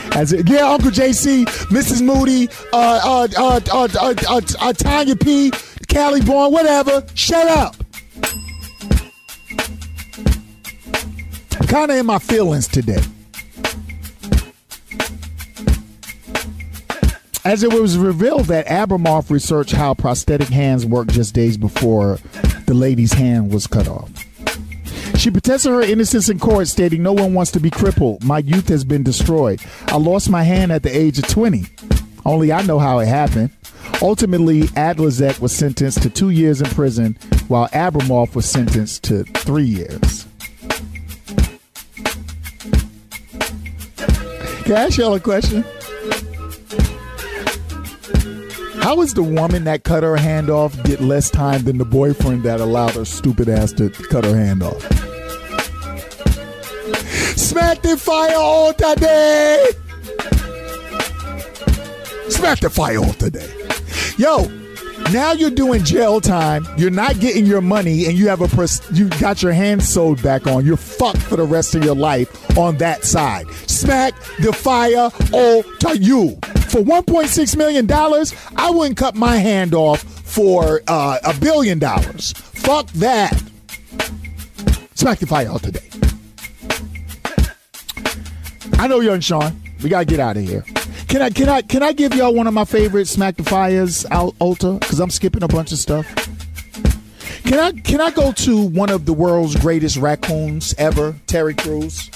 As 0.17 0.33
it, 0.33 0.49
yeah, 0.49 0.71
Uncle 0.71 0.91
JC, 0.91 1.45
Mrs. 1.69 2.01
Moody, 2.01 2.49
uh, 2.73 3.01
uh, 3.05 3.29
uh, 3.37 3.61
uh, 3.71 3.89
uh, 4.01 4.15
uh, 4.27 4.41
uh, 4.59 4.73
Tanya 4.73 5.17
P, 5.17 5.53
Callie 5.93 6.23
Bourne, 6.23 6.51
whatever. 6.51 7.05
Shut 7.13 7.47
up. 7.47 7.77
Kind 11.69 11.91
of 11.91 11.99
in 11.99 12.07
my 12.07 12.19
feelings 12.19 12.67
today. 12.69 13.03
As 17.45 17.63
it 17.63 17.73
was 17.75 17.99
revealed 17.99 18.47
that 18.47 18.67
Abramoff 18.67 19.29
researched 19.29 19.73
how 19.73 19.93
prosthetic 19.93 20.49
hands 20.49 20.87
work 20.87 21.09
just 21.09 21.35
days 21.35 21.59
before 21.59 22.19
the 22.65 22.73
lady's 22.73 23.13
hand 23.13 23.53
was 23.53 23.67
cut 23.67 23.87
off. 23.87 24.11
She 25.19 25.31
protested 25.31 25.71
her 25.71 25.83
innocence 25.83 26.31
in 26.31 26.39
court, 26.39 26.69
stating, 26.69 27.03
No 27.03 27.13
one 27.13 27.35
wants 27.35 27.53
to 27.53 27.61
be 27.61 27.71
crippled. 27.71 28.25
My 28.25 28.39
youth 28.39 28.69
has 28.69 28.85
been 28.85 29.03
destroyed. 29.03 29.61
I 29.89 29.97
lost 29.97 30.31
my 30.31 30.43
hand 30.43 30.73
at 30.73 30.83
the 30.83 30.97
age 30.97 31.19
of 31.19 31.29
20. 31.29 31.65
Only 32.25 32.51
I 32.51 32.63
know 32.63 32.79
how 32.79 32.99
it 33.01 33.07
happened. 33.07 33.51
Ultimately, 34.01 34.63
Adlazek 34.69 35.39
was 35.41 35.55
sentenced 35.55 36.03
to 36.03 36.11
two 36.11 36.31
years 36.31 36.63
in 36.63 36.69
prison, 36.69 37.17
while 37.49 37.69
Abramoff 37.69 38.35
was 38.35 38.49
sentenced 38.49 39.05
to 39.05 39.25
three 39.25 39.65
years. 39.65 40.27
Can 44.65 44.73
I 44.73 44.85
ask 44.85 44.97
y'all 44.97 45.15
a 45.15 45.21
question? 45.21 45.63
How 48.85 49.01
is 49.01 49.15
the 49.15 49.23
woman 49.23 49.65
that 49.65 49.83
cut 49.83 50.03
her 50.03 50.15
hand 50.15 50.51
off 50.51 50.81
get 50.83 51.01
less 51.01 51.31
time 51.31 51.65
than 51.65 51.79
the 51.79 51.87
boyfriend 51.87 52.43
that 52.43 52.61
allowed 52.61 52.91
her 52.97 53.07
stupid 53.07 53.49
ass 53.49 53.73
to 53.73 53.89
cut 53.89 54.27
her 54.27 54.37
hand 54.37 54.63
off? 54.63 54.83
Smack 57.35 57.81
the 57.81 57.97
fire 57.97 58.37
all 58.37 58.75
today! 58.75 59.71
Smack 62.29 62.61
the 62.61 62.69
fire 62.69 62.99
all 62.99 63.15
today. 63.15 63.51
Yo, 64.19 64.49
now 65.15 65.33
you're 65.33 65.49
doing 65.49 65.83
jail 65.83 66.21
time. 66.21 66.67
You're 66.77 66.91
not 66.91 67.21
getting 67.21 67.47
your 67.47 67.63
money, 67.63 68.05
and 68.05 68.19
you 68.19 68.29
have 68.29 68.43
a 68.43 68.49
pres- 68.49 68.83
you 68.93 69.09
got 69.19 69.43
your 69.43 69.53
hand 69.53 69.83
sewed 69.83 70.23
back 70.23 70.47
on. 70.47 70.67
You're 70.67 70.77
fucked 70.77 71.23
for 71.23 71.37
the 71.37 71.45
rest 71.45 71.75
of 71.75 71.83
your 71.83 71.97
life 71.97 72.59
on 72.59 72.77
that 72.77 73.07
side. 73.07 73.51
Smack 73.67 74.13
the 74.41 74.53
fire 74.53 75.11
all 75.33 75.63
to 75.63 75.97
you 75.97 76.39
for 76.75 76.81
1.6 76.81 77.57
million 77.57 77.87
dollars. 77.87 78.35
I 78.57 78.69
wouldn't 78.69 78.97
cut 78.97 79.15
my 79.15 79.37
hand 79.37 79.75
off 79.75 80.03
for 80.03 80.83
uh, 80.89 81.19
a 81.23 81.33
billion 81.39 81.79
dollars. 81.79 82.33
Fuck 82.33 82.89
that. 82.95 83.41
Smack 84.97 85.21
the 85.21 85.27
fire 85.29 85.49
out 85.51 85.63
today. 85.63 85.89
I 88.77 88.89
know 88.89 88.99
you're 88.99 89.15
in 89.15 89.21
Sean. 89.21 89.61
We 89.85 89.89
gotta 89.89 90.05
get 90.05 90.19
out 90.19 90.37
of 90.37 90.43
here. 90.43 90.63
Can 91.07 91.23
I 91.23 91.31
can 91.31 91.49
I 91.49 91.63
can 91.63 91.85
I 91.85 91.93
give 91.93 92.13
y'all 92.13 92.35
one 92.35 92.49
of 92.49 92.55
my 92.55 92.65
favorite 92.65 93.07
Smack 93.07 93.37
the 93.37 93.45
Fires 93.45 94.05
out 94.11 94.37
Ulta? 94.41 94.81
Because 94.81 94.99
I'm 94.99 95.11
skipping 95.11 95.45
a 95.45 95.49
bunch 95.49 95.71
of 95.71 95.79
stuff. 95.79 96.05
Can 97.45 97.61
I 97.61 97.71
can 97.71 98.01
I 98.01 98.11
go 98.11 98.33
to 98.33 98.63
one 98.63 98.91
of 98.91 99.07
the 99.07 99.13
world's 99.13 99.55
greatest 99.55 99.97
raccoons 99.97 100.75
ever, 100.77 101.15
Terry 101.29 101.55
Crews? 101.55 102.11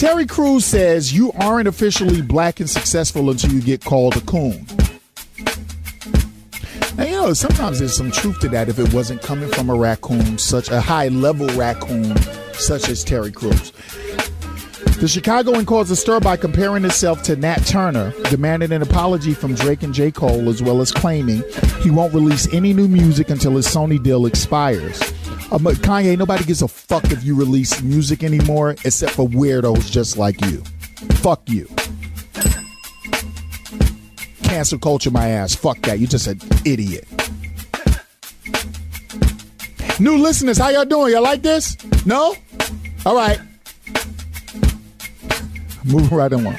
Terry 0.00 0.24
Crews 0.24 0.64
says 0.64 1.12
you 1.12 1.30
aren't 1.32 1.68
officially 1.68 2.22
black 2.22 2.58
and 2.58 2.70
successful 2.70 3.28
until 3.28 3.52
you 3.52 3.60
get 3.60 3.84
called 3.84 4.16
a 4.16 4.22
coon. 4.22 4.66
Now 6.96 7.04
you 7.04 7.10
know 7.10 7.32
sometimes 7.34 7.80
there's 7.80 7.98
some 7.98 8.10
truth 8.10 8.40
to 8.40 8.48
that 8.48 8.70
if 8.70 8.78
it 8.78 8.94
wasn't 8.94 9.20
coming 9.20 9.50
from 9.50 9.68
a 9.68 9.74
raccoon, 9.74 10.38
such 10.38 10.70
a 10.70 10.80
high 10.80 11.08
level 11.08 11.48
raccoon 11.48 12.16
such 12.54 12.88
as 12.88 13.04
Terry 13.04 13.30
Crews. 13.30 13.72
The 15.00 15.06
Chicagoan 15.06 15.66
caused 15.66 15.92
a 15.92 15.96
stir 15.96 16.20
by 16.20 16.38
comparing 16.38 16.82
himself 16.82 17.22
to 17.24 17.36
Nat 17.36 17.66
Turner, 17.66 18.14
demanding 18.30 18.72
an 18.72 18.80
apology 18.80 19.34
from 19.34 19.54
Drake 19.54 19.82
and 19.82 19.92
J. 19.92 20.10
Cole, 20.10 20.48
as 20.48 20.62
well 20.62 20.80
as 20.80 20.92
claiming 20.92 21.44
he 21.82 21.90
won't 21.90 22.14
release 22.14 22.50
any 22.54 22.72
new 22.72 22.88
music 22.88 23.28
until 23.28 23.52
his 23.52 23.66
Sony 23.66 24.02
deal 24.02 24.24
expires. 24.24 24.98
Um, 25.52 25.64
Kanye, 25.64 26.16
nobody 26.16 26.44
gives 26.44 26.62
a 26.62 26.68
fuck 26.68 27.04
if 27.10 27.24
you 27.24 27.34
release 27.34 27.82
music 27.82 28.22
anymore 28.22 28.70
except 28.84 29.12
for 29.12 29.28
weirdos 29.28 29.90
just 29.90 30.16
like 30.16 30.40
you. 30.42 30.62
Fuck 31.16 31.48
you. 31.48 31.68
Cancel 34.44 34.78
culture 34.78 35.10
my 35.10 35.28
ass. 35.28 35.54
Fuck 35.54 35.80
that. 35.82 35.98
You're 35.98 36.08
just 36.08 36.28
an 36.28 36.38
idiot. 36.64 37.06
New 39.98 40.16
listeners, 40.18 40.56
how 40.56 40.68
y'all 40.68 40.84
doing? 40.84 41.12
Y'all 41.12 41.22
like 41.22 41.42
this? 41.42 41.76
No? 42.06 42.34
All 43.04 43.16
right. 43.16 43.40
Moving 45.84 46.16
right 46.16 46.32
along. 46.32 46.56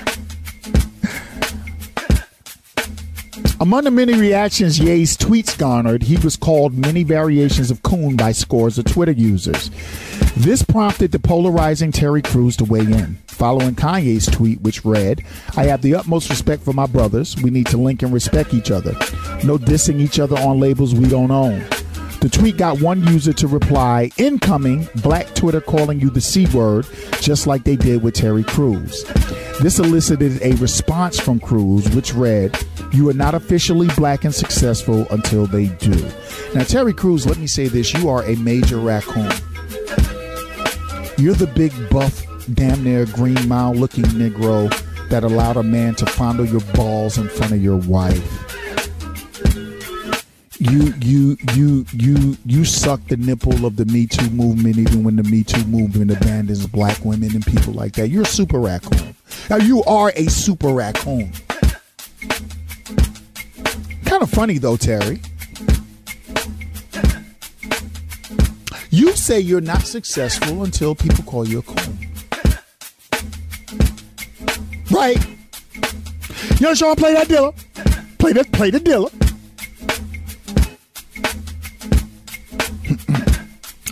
Among 3.61 3.83
the 3.83 3.91
many 3.91 4.15
reactions 4.15 4.79
Ye's 4.79 5.15
tweets 5.15 5.55
garnered, 5.55 6.01
he 6.01 6.17
was 6.17 6.35
called 6.35 6.75
many 6.75 7.03
variations 7.03 7.69
of 7.69 7.83
coon 7.83 8.15
by 8.15 8.31
scores 8.31 8.79
of 8.79 8.85
Twitter 8.85 9.11
users. 9.11 9.69
This 10.35 10.63
prompted 10.63 11.11
the 11.11 11.19
polarizing 11.19 11.91
Terry 11.91 12.23
Crews 12.23 12.57
to 12.57 12.65
weigh 12.65 12.79
in, 12.79 13.19
following 13.27 13.75
Kanye's 13.75 14.25
tweet, 14.25 14.61
which 14.61 14.83
read, 14.83 15.23
I 15.55 15.65
have 15.65 15.83
the 15.83 15.93
utmost 15.93 16.31
respect 16.31 16.63
for 16.63 16.73
my 16.73 16.87
brothers. 16.87 17.39
We 17.39 17.51
need 17.51 17.67
to 17.67 17.77
link 17.77 18.01
and 18.01 18.11
respect 18.11 18.55
each 18.55 18.71
other. 18.71 18.93
No 19.43 19.59
dissing 19.59 19.99
each 19.99 20.17
other 20.17 20.39
on 20.39 20.59
labels 20.59 20.95
we 20.95 21.07
don't 21.07 21.29
own. 21.29 21.63
The 22.21 22.29
tweet 22.29 22.55
got 22.55 22.79
one 22.79 23.03
user 23.07 23.33
to 23.33 23.47
reply, 23.47 24.11
incoming, 24.17 24.87
black 24.97 25.33
Twitter 25.33 25.59
calling 25.59 25.99
you 25.99 26.11
the 26.11 26.21
C 26.21 26.45
word, 26.55 26.85
just 27.19 27.47
like 27.47 27.63
they 27.63 27.75
did 27.75 28.03
with 28.03 28.13
Terry 28.13 28.43
Crews. 28.43 29.03
This 29.59 29.79
elicited 29.79 30.39
a 30.43 30.53
response 30.57 31.19
from 31.19 31.39
Crews, 31.39 31.89
which 31.95 32.13
read, 32.13 32.55
You 32.93 33.09
are 33.09 33.13
not 33.13 33.33
officially 33.33 33.87
black 33.97 34.23
and 34.23 34.35
successful 34.35 35.07
until 35.09 35.47
they 35.47 35.69
do. 35.69 35.95
Now, 36.53 36.63
Terry 36.63 36.93
Crews, 36.93 37.25
let 37.25 37.39
me 37.39 37.47
say 37.47 37.67
this 37.67 37.91
you 37.91 38.07
are 38.07 38.23
a 38.25 38.35
major 38.35 38.77
raccoon. 38.77 39.31
You're 41.17 41.33
the 41.33 41.51
big, 41.55 41.73
buff, 41.89 42.23
damn 42.53 42.83
near 42.83 43.07
green 43.07 43.47
mile 43.47 43.73
looking 43.73 44.03
Negro 44.03 44.69
that 45.09 45.23
allowed 45.23 45.57
a 45.57 45.63
man 45.63 45.95
to 45.95 46.05
fondle 46.05 46.45
your 46.45 46.61
balls 46.75 47.17
in 47.17 47.27
front 47.29 47.53
of 47.53 47.63
your 47.63 47.77
wife 47.77 48.60
you 50.61 50.93
you 51.01 51.37
you 51.53 51.85
you 51.91 52.37
you 52.45 52.65
suck 52.65 53.03
the 53.07 53.17
nipple 53.17 53.65
of 53.65 53.77
the 53.77 53.85
Me 53.85 54.05
Too 54.05 54.29
movement, 54.29 54.77
even 54.77 55.03
when 55.03 55.15
the 55.15 55.23
Me 55.23 55.43
Too 55.43 55.63
movement 55.65 56.11
abandons 56.11 56.67
black 56.67 57.03
women 57.03 57.33
and 57.33 57.43
people 57.43 57.73
like 57.73 57.93
that. 57.93 58.09
You're 58.09 58.21
a 58.21 58.25
super 58.25 58.59
raccoon. 58.59 59.15
Now 59.49 59.57
you 59.57 59.83
are 59.85 60.13
a 60.15 60.27
super 60.27 60.67
raccoon. 60.67 61.31
Kind 64.05 64.21
of 64.21 64.29
funny 64.29 64.59
though, 64.59 64.77
Terry. 64.77 65.19
You 68.91 69.15
say 69.15 69.39
you're 69.39 69.61
not 69.61 69.87
successful 69.87 70.63
until 70.63 70.93
people 70.93 71.23
call 71.23 71.47
you 71.47 71.59
a 71.59 71.61
coon. 71.63 71.97
Right. 74.91 75.17
You 76.59 76.67
know, 76.67 76.73
Sean, 76.75 76.95
play 76.97 77.13
that 77.13 77.29
dealer. 77.29 77.53
Play 78.19 78.33
that, 78.33 78.51
play 78.51 78.69
the 78.69 78.79
dealer. 78.79 79.09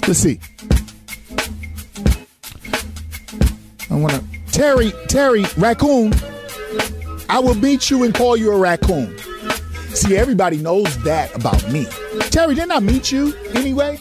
Let's 0.10 0.22
see. 0.22 0.40
I 3.92 3.96
want 3.96 4.14
to 4.14 4.24
Terry 4.52 4.92
Terry 5.08 5.46
raccoon. 5.56 6.14
I 7.30 7.38
will 7.38 7.54
meet 7.54 7.92
you 7.92 8.04
and 8.04 8.12
call 8.12 8.36
you 8.36 8.52
a 8.52 8.58
raccoon. 8.58 9.16
See, 9.90 10.18
everybody 10.18 10.58
knows 10.58 10.98
that 11.04 11.36
about 11.36 11.72
me. 11.72 11.86
Terry, 12.32 12.56
didn't 12.56 12.72
I 12.72 12.80
meet 12.80 13.12
you 13.12 13.36
anyway? 13.54 14.00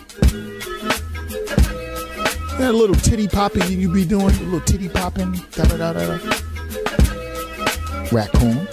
That 2.57 2.73
little 2.75 2.97
titty 2.97 3.29
popping 3.29 3.79
you 3.79 3.93
be 3.93 4.07
doing, 4.07 4.35
a 4.35 4.43
little 4.45 4.63
titty 4.63 4.89
popping, 4.89 5.33
da 5.53 5.65
da 5.65 5.77
da. 5.77 5.93
da. 5.93 6.19
Raccoon. 8.11 8.67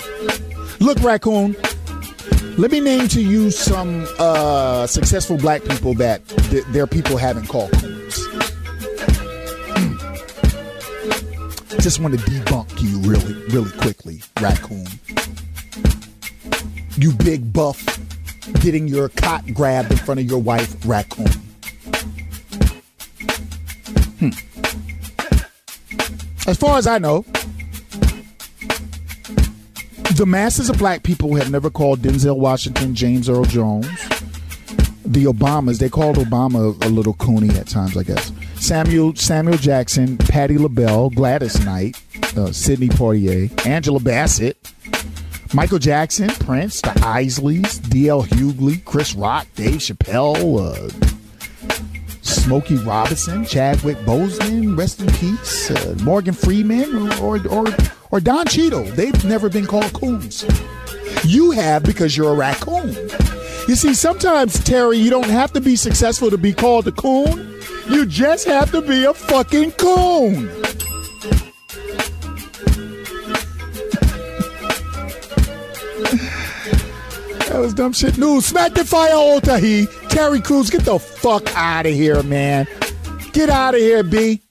Look, 0.80 1.02
raccoon. 1.02 1.58
Let 2.58 2.72
me 2.72 2.80
name 2.80 3.10
to 3.10 3.22
you 3.22 3.52
some 3.52 4.08
uh, 4.18 4.88
successful 4.88 5.36
black 5.36 5.62
people 5.66 5.94
that 5.96 6.26
th- 6.26 6.64
their 6.68 6.88
people 6.88 7.18
haven't 7.18 7.48
called 7.48 7.70
coons. 7.74 8.26
Hmm. 9.76 9.98
Just 11.82 12.00
want 12.00 12.18
to 12.18 12.26
debunk 12.26 12.82
you 12.82 12.98
really, 13.00 13.34
really 13.50 13.72
quickly, 13.72 14.22
raccoon. 14.40 14.88
You 16.96 17.12
big 17.12 17.52
buff, 17.52 17.84
getting 18.62 18.88
your 18.88 19.10
cot 19.10 19.46
grabbed 19.54 19.92
in 19.92 19.98
front 19.98 20.22
of 20.22 20.26
your 20.26 20.40
wife, 20.42 20.74
raccoon. 20.86 21.28
Hmm. 24.20 24.30
As 26.48 26.58
far 26.58 26.78
as 26.78 26.88
I 26.88 27.00
know, 27.00 27.26
the 30.16 30.26
masses 30.26 30.70
of 30.70 30.78
black 30.78 31.04
people 31.04 31.36
have 31.36 31.52
never 31.52 31.70
called 31.70 32.00
Denzel 32.00 32.38
Washington 32.38 32.96
James 32.96 33.28
Earl 33.28 33.44
Jones. 33.44 33.88
The 35.04 35.26
Obamas, 35.26 35.80
they 35.80 35.90
called 35.90 36.16
Obama 36.16 36.82
a 36.86 36.88
little 36.88 37.14
cooney 37.16 37.50
at 37.58 37.68
times, 37.68 37.98
I 37.98 38.04
guess. 38.04 38.32
Samuel 38.56 39.14
Samuel 39.16 39.58
Jackson, 39.58 40.18
Patti 40.18 40.58
LaBelle, 40.58 41.10
Gladys 41.10 41.64
Knight, 41.66 42.02
uh, 42.38 42.52
Sidney 42.54 42.88
Poitier, 42.88 43.68
Angela 43.68 44.00
Bassett, 44.00 44.58
Michael 45.54 45.80
Jackson, 45.80 46.30
Prince, 46.30 46.80
the 46.82 46.90
Isleys, 47.02 47.88
D.L. 47.90 48.24
Hughley, 48.24 48.84
Chris 48.86 49.14
Rock, 49.16 49.48
Dave 49.56 49.76
Chappelle, 49.76 50.36
uh, 50.60 51.15
Smokey 52.36 52.76
Robinson, 52.76 53.46
Chadwick 53.46 53.98
Boseman, 54.00 54.78
rest 54.78 55.00
in 55.00 55.08
peace, 55.14 55.72
uh, 55.72 55.96
Morgan 56.04 56.34
Freeman, 56.34 57.12
or, 57.20 57.40
or, 57.48 57.66
or, 58.12 58.20
Don 58.20 58.46
Cheadle. 58.46 58.84
They've 58.84 59.24
never 59.26 59.50
been 59.50 59.66
called 59.66 59.92
coons. 59.94 60.46
You 61.24 61.52
have 61.52 61.84
because 61.84 62.16
you're 62.16 62.32
a 62.32 62.36
raccoon. 62.36 62.90
You 63.68 63.76
see, 63.76 63.94
sometimes, 63.94 64.64
Terry, 64.64 64.98
you 64.98 65.10
don't 65.10 65.30
have 65.30 65.54
to 65.54 65.62
be 65.62 65.76
successful 65.76 66.30
to 66.30 66.38
be 66.38 66.54
called 66.54 66.88
a 66.88 66.92
coon. 66.92 67.60
You 67.90 68.06
just 68.06 68.46
have 68.48 68.72
to 68.72 68.82
be 68.82 69.06
a 69.06 69.14
fucking 69.14 69.72
coon. 69.72 70.48
That 77.50 77.62
was 77.62 77.74
dumb 77.74 77.94
shit 77.94 78.18
news. 78.18 78.46
Smack 78.46 78.74
the 78.74 78.84
fire, 78.84 79.14
Otahi. 79.14 80.05
Terry 80.16 80.40
Crews, 80.40 80.70
get 80.70 80.84
the 80.84 80.98
fuck 80.98 81.54
out 81.58 81.86
of 81.86 81.92
here, 81.92 82.24
man. 82.24 82.70
Get 83.34 83.50
out 83.50 83.76
of 83.76 83.82
here, 83.82 84.02
B. 84.02 84.42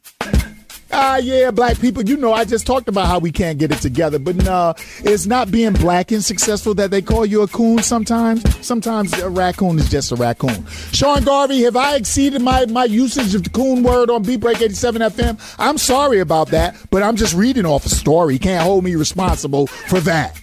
Ah, 0.93 1.16
yeah, 1.16 1.51
black 1.53 1.81
people. 1.81 2.05
You 2.05 2.19
know, 2.19 2.35
I 2.35 2.45
just 2.45 2.66
talked 2.66 2.86
about 2.86 3.07
how 3.07 3.19
we 3.19 3.32
can't 3.32 3.59
get 3.59 3.73
it 3.73 3.78
together, 3.78 4.19
but 4.19 4.36
no, 4.36 4.74
it's 4.99 5.24
not 5.24 5.51
being 5.51 5.73
black 5.73 6.12
and 6.12 6.23
successful 6.23 6.74
that 6.74 6.91
they 6.91 7.01
call 7.01 7.24
you 7.24 7.41
a 7.41 7.49
coon 7.49 7.78
sometimes. 7.82 8.45
Sometimes 8.65 9.19
a 9.20 9.31
raccoon 9.31 9.78
is 9.78 9.89
just 9.89 10.12
a 10.12 10.16
raccoon. 10.16 10.66
Sean 10.93 11.24
Garvey, 11.24 11.62
have 11.62 11.77
I 11.77 11.97
exceeded 11.97 12.43
my, 12.43 12.66
my 12.66 12.85
usage 12.85 13.35
of 13.35 13.45
the 13.45 13.51
coon 13.51 13.82
word 13.82 14.11
on 14.11 14.23
Beat 14.23 14.41
Break 14.41 14.61
87 14.61 15.01
FM? 15.01 15.57
I'm 15.59 15.78
sorry 15.78 16.20
about 16.20 16.49
that, 16.49 16.77
but 16.91 17.03
I'm 17.03 17.16
just 17.16 17.35
reading 17.35 17.65
off 17.65 17.86
a 17.86 17.89
story. 17.89 18.39
Can't 18.39 18.62
hold 18.62 18.85
me 18.85 18.97
responsible 18.97 19.66
for 19.66 20.01
that. 20.01 20.39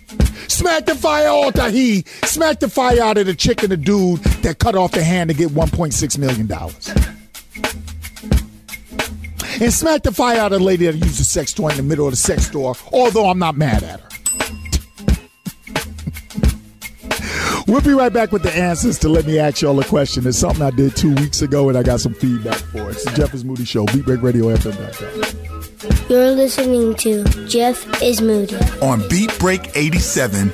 Smack 0.47 0.85
the 0.85 0.95
fire 0.95 1.27
out 1.27 1.57
of 1.57 1.71
he. 1.71 2.03
Smack 2.23 2.59
the 2.59 2.69
fire 2.69 3.01
out 3.01 3.17
of 3.17 3.25
the 3.25 3.35
chick 3.35 3.63
and 3.63 3.71
the 3.71 3.77
dude 3.77 4.19
that 4.43 4.59
cut 4.59 4.75
off 4.75 4.91
the 4.91 5.03
hand 5.03 5.29
to 5.29 5.35
get 5.35 5.49
$1.6 5.49 6.17
million. 6.17 6.51
And 9.61 9.71
smack 9.71 10.03
the 10.03 10.11
fire 10.11 10.39
out 10.39 10.53
of 10.53 10.59
the 10.59 10.65
lady 10.65 10.87
that 10.87 10.95
used 10.95 11.19
a 11.19 11.23
sex 11.23 11.53
toy 11.53 11.69
in 11.69 11.77
the 11.77 11.83
middle 11.83 12.05
of 12.07 12.11
the 12.11 12.17
sex 12.17 12.47
store, 12.47 12.75
although 12.91 13.29
I'm 13.29 13.37
not 13.37 13.55
mad 13.55 13.83
at 13.83 13.99
her. 13.99 14.07
We'll 17.71 17.79
be 17.79 17.93
right 17.93 18.11
back 18.11 18.33
with 18.33 18.43
the 18.43 18.53
answers 18.53 18.99
to 18.99 19.07
Let 19.07 19.25
Me 19.25 19.39
Ask 19.39 19.61
Y'all 19.61 19.79
a 19.79 19.85
Question. 19.85 20.27
It's 20.27 20.37
something 20.37 20.61
I 20.61 20.71
did 20.71 20.93
two 20.93 21.15
weeks 21.15 21.41
ago 21.41 21.69
and 21.69 21.77
I 21.77 21.83
got 21.83 22.01
some 22.01 22.13
feedback 22.13 22.57
for 22.57 22.89
it. 22.89 22.97
It's 22.97 23.05
the 23.05 23.11
Jeff 23.11 23.33
is 23.33 23.45
Moody 23.45 23.63
Show, 23.63 23.85
BeatBreakRadioFM.com. 23.85 26.09
You're 26.09 26.31
listening 26.31 26.95
to 26.95 27.23
Jeff 27.47 28.01
is 28.01 28.21
Moody. 28.21 28.57
On 28.81 29.07
Beat 29.07 29.39
Break 29.39 29.73
87. 29.77 30.49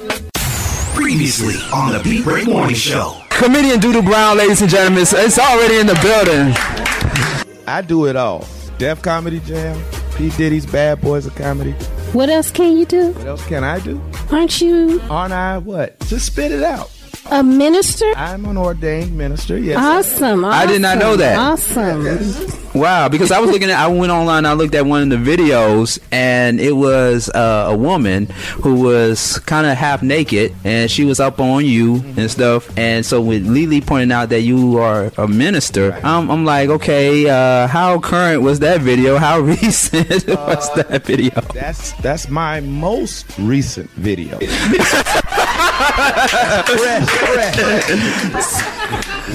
Previously 0.94 1.56
on 1.74 1.92
the 1.92 2.00
Beat 2.04 2.24
Break 2.24 2.48
Morning 2.48 2.76
Show. 2.76 3.18
Comedian 3.32 3.80
Doodle 3.80 4.04
Brown, 4.04 4.38
ladies 4.38 4.62
and 4.62 4.70
gentlemen, 4.70 5.02
it's- 5.02 5.26
it's 5.26 5.40
already 5.40 5.80
in 5.80 5.88
the 5.88 5.96
building. 6.04 6.54
I 7.68 7.82
do 7.82 8.06
it 8.06 8.16
all. 8.16 8.46
Def 8.78 9.02
Comedy 9.02 9.42
Jam, 9.44 9.76
P. 10.16 10.30
Diddy's 10.38 10.68
Bad 10.68 11.02
Boys 11.02 11.26
of 11.26 11.34
Comedy. 11.34 11.72
What 12.14 12.30
else 12.30 12.52
can 12.52 12.78
you 12.78 12.86
do? 12.86 13.10
What 13.14 13.26
else 13.26 13.44
can 13.48 13.64
I 13.64 13.80
do? 13.80 14.00
Aren't 14.32 14.62
you 14.62 15.02
Aren't 15.10 15.34
I 15.34 15.58
what? 15.58 16.00
Just 16.08 16.28
spit 16.28 16.52
it 16.52 16.62
out. 16.62 16.92
A 17.32 17.44
minister? 17.44 18.12
I'm 18.16 18.46
an 18.46 18.58
ordained 18.58 19.18
minister, 19.18 19.58
yes. 19.58 19.78
Awesome, 19.78 20.46
I 20.46 20.66
did 20.66 20.82
not 20.82 20.98
know 20.98 21.16
that. 21.16 21.38
Awesome. 21.38 22.06
Wow, 22.74 23.10
because 23.10 23.32
I 23.32 23.40
was 23.40 23.50
looking 23.50 23.72
at, 23.72 23.80
I 23.80 23.88
went 23.88 24.12
online, 24.12 24.46
I 24.46 24.54
looked 24.54 24.76
at 24.76 24.86
one 24.86 25.12
of 25.12 25.24
the 25.24 25.38
videos, 25.38 26.00
and 26.12 26.60
it 26.60 26.74
was 26.74 27.28
uh, 27.30 27.70
a 27.72 27.76
woman 27.76 28.28
who 28.62 28.82
was 28.82 29.40
kind 29.40 29.66
of 29.66 29.76
half 29.76 30.04
naked, 30.04 30.54
and 30.64 30.92
she 30.92 31.04
was 31.04 31.20
up 31.20 31.40
on 31.40 31.66
you 31.66 32.04
and 32.18 32.30
stuff. 32.30 32.70
And 32.78 33.04
so 33.06 33.20
with 33.22 33.48
Lily 33.48 33.82
pointing 33.82 34.12
out 34.12 34.30
that 34.30 34.42
you 34.42 34.78
are 34.78 35.12
a 35.18 35.28
minister, 35.28 36.00
I'm, 36.04 36.30
I'm 36.30 36.46
like, 36.46 36.70
okay, 36.70 37.28
uh, 37.28 37.68
how 37.68 38.00
current 38.00 38.44
was 38.44 38.60
that 38.60 38.82
video? 38.82 39.18
How 39.18 39.40
recent 39.58 40.28
was 40.28 40.74
that 40.76 41.04
video? 41.04 41.42
That's 41.54 41.94
that's 41.94 42.30
my 42.30 42.60
most 42.60 43.26
recent 43.40 43.90
video. 43.92 44.40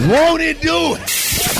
Won't 0.08 0.42
it 0.42 0.60
do 0.60 0.94
it? 0.94 1.00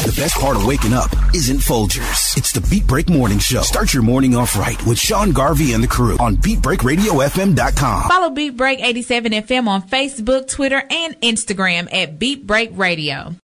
The 0.06 0.14
best 0.16 0.34
part 0.36 0.56
of 0.56 0.64
waking 0.64 0.92
up 0.92 1.10
isn't 1.34 1.58
Folgers. 1.58 2.36
It's 2.36 2.52
the 2.52 2.60
Beat 2.70 2.86
Break 2.86 3.08
Morning 3.08 3.40
Show. 3.40 3.62
Start 3.62 3.92
your 3.92 4.04
morning 4.04 4.36
off 4.36 4.56
right 4.56 4.80
with 4.86 4.98
Sean 4.98 5.32
Garvey 5.32 5.72
and 5.72 5.82
the 5.82 5.88
crew 5.88 6.16
on 6.18 6.36
BeatBreakRadioFM.com. 6.36 8.08
Follow 8.08 8.30
Beat 8.30 8.56
Break 8.56 8.80
87 8.80 9.32
FM 9.32 9.66
on 9.66 9.82
Facebook, 9.82 10.48
Twitter, 10.48 10.84
and 10.88 11.20
Instagram 11.20 11.92
at 11.92 12.20
Beat 12.20 12.46
Break 12.46 12.70
Radio. 12.74 13.34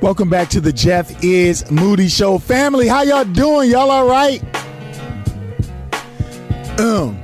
Welcome 0.00 0.30
back 0.30 0.48
to 0.50 0.60
the 0.60 0.72
Jeff 0.72 1.22
is 1.22 1.70
Moody 1.70 2.08
Show. 2.08 2.38
Family, 2.38 2.88
how 2.88 3.02
y'all 3.02 3.24
doing? 3.24 3.70
Y'all 3.70 3.90
all 3.90 4.06
right? 4.08 4.42
Um. 6.80 7.22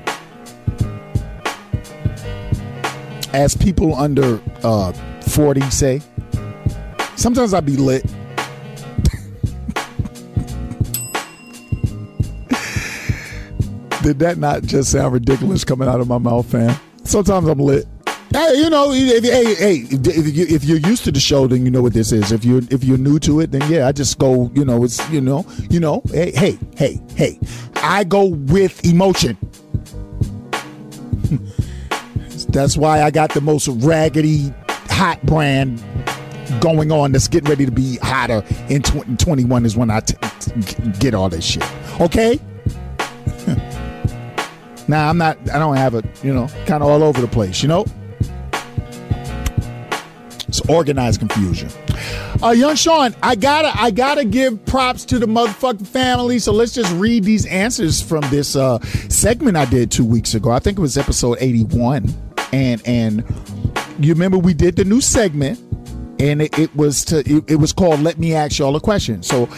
As 3.33 3.57
people 3.57 3.95
under 3.95 4.41
uh 4.63 4.93
40 5.23 5.61
say, 5.71 6.01
sometimes 7.17 7.55
I 7.55 7.61
be 7.61 7.77
lit. 7.77 8.05
Did 14.03 14.21
that 14.21 14.39
not 14.39 14.63
just 14.63 14.93
sound 14.93 15.13
ridiculous 15.13 15.65
coming 15.65 15.89
out 15.89 16.01
of 16.01 16.09
my 16.09 16.19
mouth, 16.19 16.51
fam? 16.51 16.75
Sometimes 17.05 17.49
I'm 17.49 17.59
lit. 17.59 17.87
Hey, 18.33 18.55
you 18.57 18.71
know, 18.71 18.93
if, 18.93 19.25
hey, 19.25 19.55
hey, 19.55 19.87
if, 19.91 20.37
you, 20.37 20.47
if 20.49 20.65
you're 20.65 20.79
used 20.79 21.05
to 21.05 21.13
the 21.13 21.21
show, 21.21 21.47
then 21.47 21.65
you 21.65 21.71
know 21.71 21.83
what 21.83 21.95
this 21.95 22.13
is. 22.13 22.31
If 22.31 22.45
you're 22.45 22.61
if 22.71 22.85
you're 22.85 22.99
new 22.99 23.19
to 23.21 23.41
it, 23.41 23.51
then 23.51 23.71
yeah, 23.71 23.89
I 23.89 23.93
just 23.93 24.19
go. 24.19 24.51
You 24.55 24.65
know, 24.65 24.85
it's 24.85 25.07
you 25.11 25.21
know, 25.21 25.47
you 25.71 25.81
know. 25.81 26.03
Hey, 26.11 26.33
hey, 26.33 26.59
hey, 26.77 27.01
hey. 27.17 27.39
I 27.77 28.05
go 28.05 28.27
with 28.27 28.85
emotion. 28.85 29.37
That's 32.49 32.77
why 32.77 33.03
I 33.03 33.11
got 33.11 33.35
the 33.35 33.41
most 33.41 33.69
raggedy 33.69 34.53
hot 34.89 35.23
brand 35.25 35.83
going 36.61 36.91
on. 36.91 37.13
That's 37.13 37.29
getting 37.29 37.49
ready 37.49 37.67
to 37.67 37.73
be 37.73 37.99
hotter 37.99 38.43
in 38.69 38.83
2021 38.83 39.67
is 39.67 39.77
when 39.77 39.91
I 39.91 40.01
t- 40.01 40.17
t- 40.41 40.91
get 40.99 41.15
all 41.15 41.29
this 41.29 41.45
shit. 41.45 41.65
Okay. 42.01 42.41
Now 44.89 45.11
I'm 45.11 45.19
not. 45.19 45.37
I 45.51 45.59
don't 45.59 45.77
have 45.77 45.95
it. 45.95 46.07
You 46.25 46.33
know, 46.33 46.49
kind 46.65 46.83
of 46.83 46.89
all 46.89 47.03
over 47.03 47.21
the 47.21 47.29
place. 47.29 47.63
You 47.63 47.69
know. 47.69 47.85
It's 50.49 50.63
organized 50.63 51.21
confusion. 51.21 51.69
Uh, 52.43 52.51
young 52.53 52.75
Sean, 52.75 53.15
I 53.23 53.35
gotta, 53.35 53.71
I 53.79 53.91
gotta 53.91 54.25
give 54.25 54.65
props 54.65 55.05
to 55.07 55.19
the 55.19 55.27
motherfucking 55.27 55.87
family. 55.87 56.39
So 56.39 56.53
let's 56.53 56.73
just 56.73 56.91
read 56.95 57.25
these 57.25 57.45
answers 57.47 58.01
from 58.01 58.23
this 58.31 58.57
uh, 58.57 58.79
segment 59.11 59.59
I 59.59 59.67
did 59.67 59.91
two 59.91 60.07
weeks 60.07 60.35
ago. 60.35 60.51
I 60.51 60.59
think 60.59 60.79
it 60.79 60.81
was 60.81 60.97
episode 60.97 61.37
eighty-one, 61.41 62.07
and 62.53 62.87
and 62.87 63.25
you 63.99 64.13
remember 64.13 64.39
we 64.39 64.55
did 64.55 64.77
the 64.77 64.85
new 64.85 65.01
segment, 65.01 65.59
and 66.21 66.43
it, 66.43 66.59
it 66.59 66.75
was 66.77 67.05
to, 67.07 67.19
it, 67.19 67.51
it 67.51 67.57
was 67.57 67.73
called 67.73 68.01
"Let 68.01 68.19
Me 68.19 68.35
Ask 68.35 68.59
Y'all 68.59 68.77
a 68.77 68.81
Question." 68.81 69.23
So 69.23 69.49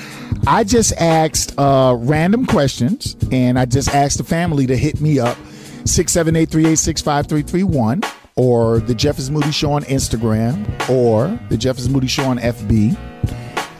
I 0.46 0.64
just 0.64 0.92
asked 0.94 1.58
uh, 1.58 1.96
random 1.98 2.46
questions, 2.46 3.16
and 3.30 3.58
I 3.58 3.66
just 3.66 3.94
asked 3.94 4.18
the 4.18 4.24
family 4.24 4.66
to 4.66 4.76
hit 4.76 5.00
me 5.00 5.18
up 5.18 5.36
six 5.84 6.12
seven 6.12 6.36
eight 6.36 6.50
three 6.50 6.66
eight 6.66 6.78
six 6.78 7.00
five 7.00 7.26
three 7.26 7.42
three 7.42 7.64
one 7.64 8.02
or 8.36 8.80
the 8.80 8.94
Jeff 8.94 9.18
is 9.18 9.30
Moody 9.30 9.50
Show 9.50 9.72
on 9.72 9.82
Instagram 9.84 10.66
or 10.88 11.38
the 11.48 11.56
Jeff 11.56 11.78
is 11.78 11.88
Moody 11.88 12.06
Show 12.06 12.24
on 12.24 12.38
FB. 12.38 12.96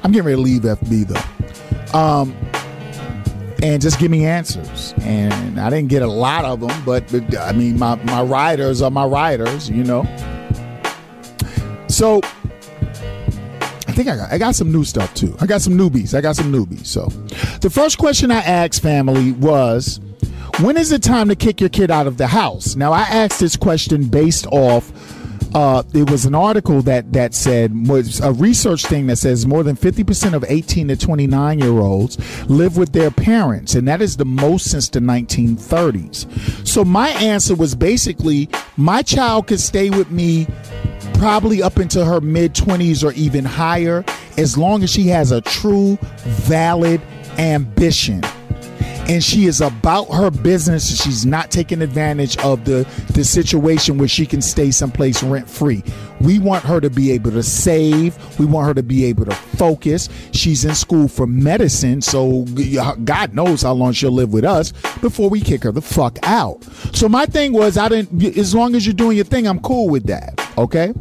I'm 0.03 0.12
getting 0.12 0.27
ready 0.27 0.37
to 0.37 0.43
leave 0.43 0.62
FB 0.62 1.09
though. 1.09 1.99
Um, 1.99 2.37
and 3.62 3.81
just 3.81 3.99
give 3.99 4.11
me 4.11 4.24
answers. 4.24 4.95
And 5.01 5.61
I 5.61 5.70
didn't 5.70 5.89
get 5.89 6.03
a 6.03 6.07
lot 6.07 6.45
of 6.45 6.61
them, 6.61 6.85
but, 6.85 7.12
I 7.37 7.53
mean, 7.53 7.78
my 7.78 7.97
my 8.05 8.23
riders 8.23 8.82
are 8.82 8.91
my 8.91 9.05
riders, 9.05 9.69
you 9.69 9.85
know. 9.85 10.05
So 11.89 12.20
I 13.87 13.93
think 13.93 14.09
I 14.09 14.16
got 14.16 14.32
I 14.32 14.39
got 14.39 14.55
some 14.55 14.73
new 14.73 14.85
stuff 14.85 15.12
too. 15.15 15.37
I 15.41 15.47
got 15.47 15.61
some 15.61 15.74
newbies. 15.74 16.16
I 16.16 16.20
got 16.20 16.37
some 16.37 16.53
newbies. 16.53 16.87
So 16.87 17.07
the 17.61 17.70
first 17.70 17.99
question 17.99 18.31
I 18.31 18.39
asked 18.39 18.81
family 18.81 19.32
was, 19.32 20.01
when 20.61 20.77
is 20.77 20.93
it 20.93 21.03
time 21.03 21.28
to 21.28 21.37
kick 21.37 21.61
your 21.61 21.69
kid 21.69 21.91
out 21.91 22.07
of 22.07 22.16
the 22.16 22.28
house? 22.28 22.77
Now 22.77 22.93
I 22.93 23.03
asked 23.03 23.41
this 23.41 23.57
question 23.57 24.05
based 24.05 24.47
off 24.47 24.93
uh, 25.55 25.82
it 25.93 26.10
was 26.10 26.24
an 26.24 26.35
article 26.35 26.82
that 26.82 27.12
that 27.12 27.35
said 27.35 27.89
was 27.89 28.20
a 28.20 28.32
research 28.32 28.86
thing 28.86 29.06
that 29.09 29.16
says 29.16 29.47
more 29.47 29.62
than 29.62 29.77
50% 29.77 30.35
of 30.35 30.44
18 30.47 30.89
to 30.89 30.97
29 30.97 31.59
year 31.59 31.78
olds 31.81 32.18
live 32.48 32.77
with 32.77 32.93
their 32.93 33.10
parents 33.10 33.74
and 33.74 33.86
that 33.89 34.01
is 34.01 34.16
the 34.16 34.24
most 34.24 34.70
since 34.70 34.89
the 34.89 35.01
1930s 35.01 36.66
so 36.66 36.85
my 36.85 37.09
answer 37.10 37.55
was 37.55 37.74
basically 37.74 38.48
my 38.77 39.02
child 39.02 39.47
could 39.47 39.60
stay 39.60 39.90
with 39.90 40.10
me 40.10 40.47
probably 41.14 41.62
up 41.62 41.78
into 41.78 42.05
her 42.05 42.20
mid 42.20 42.55
20s 42.55 43.05
or 43.05 43.12
even 43.12 43.44
higher 43.44 44.05
as 44.39 44.56
long 44.56 44.82
as 44.82 44.90
she 44.90 45.09
has 45.09 45.32
a 45.32 45.40
true 45.40 45.98
valid 46.24 47.01
ambition 47.39 48.22
and 49.09 49.22
she 49.22 49.47
is 49.47 49.60
about 49.60 50.06
her 50.06 50.31
business. 50.31 51.02
She's 51.02 51.27
not 51.27 51.51
taking 51.51 51.82
advantage 51.82 52.36
of 52.39 52.64
the 52.64 52.86
the 53.12 53.24
situation 53.24 53.98
where 53.98 54.09
she 54.09 54.27
can 54.27 54.43
stay 54.43 54.70
someplace 54.70 55.22
rent 55.22 55.48
free. 55.48 55.82
We 56.20 56.39
want 56.39 56.64
her 56.64 56.81
to 56.81 56.90
be 56.90 57.10
able 57.12 57.31
to 57.32 57.43
save. 57.43 58.16
We 58.39 58.47
want 58.47 58.68
her 58.68 58.74
to 58.74 58.82
be 58.82 59.05
able 59.06 59.24
to 59.24 59.35
focus. 59.35 60.09
She's 60.32 60.64
in 60.64 60.74
school 60.74 61.09
for 61.09 61.27
medicine, 61.27 62.02
so 62.02 62.44
God 63.05 63.35
knows 63.35 63.62
how 63.62 63.72
long 63.72 63.93
she'll 63.93 64.12
live 64.12 64.32
with 64.32 64.44
us 64.44 64.72
before 65.01 65.31
we 65.31 65.40
kick 65.40 65.62
her 65.64 65.72
the 65.72 65.82
fuck 65.82 66.18
out. 66.22 66.62
So 66.93 67.09
my 67.09 67.27
thing 67.27 67.52
was, 67.52 67.78
I 67.78 67.89
didn't. 67.89 68.39
As 68.39 68.55
long 68.55 68.74
as 68.74 68.86
you're 68.86 68.94
doing 68.94 69.16
your 69.16 69.27
thing, 69.27 69.47
I'm 69.47 69.60
cool 69.60 69.89
with 69.89 70.06
that. 70.06 70.40
Okay. 70.59 70.93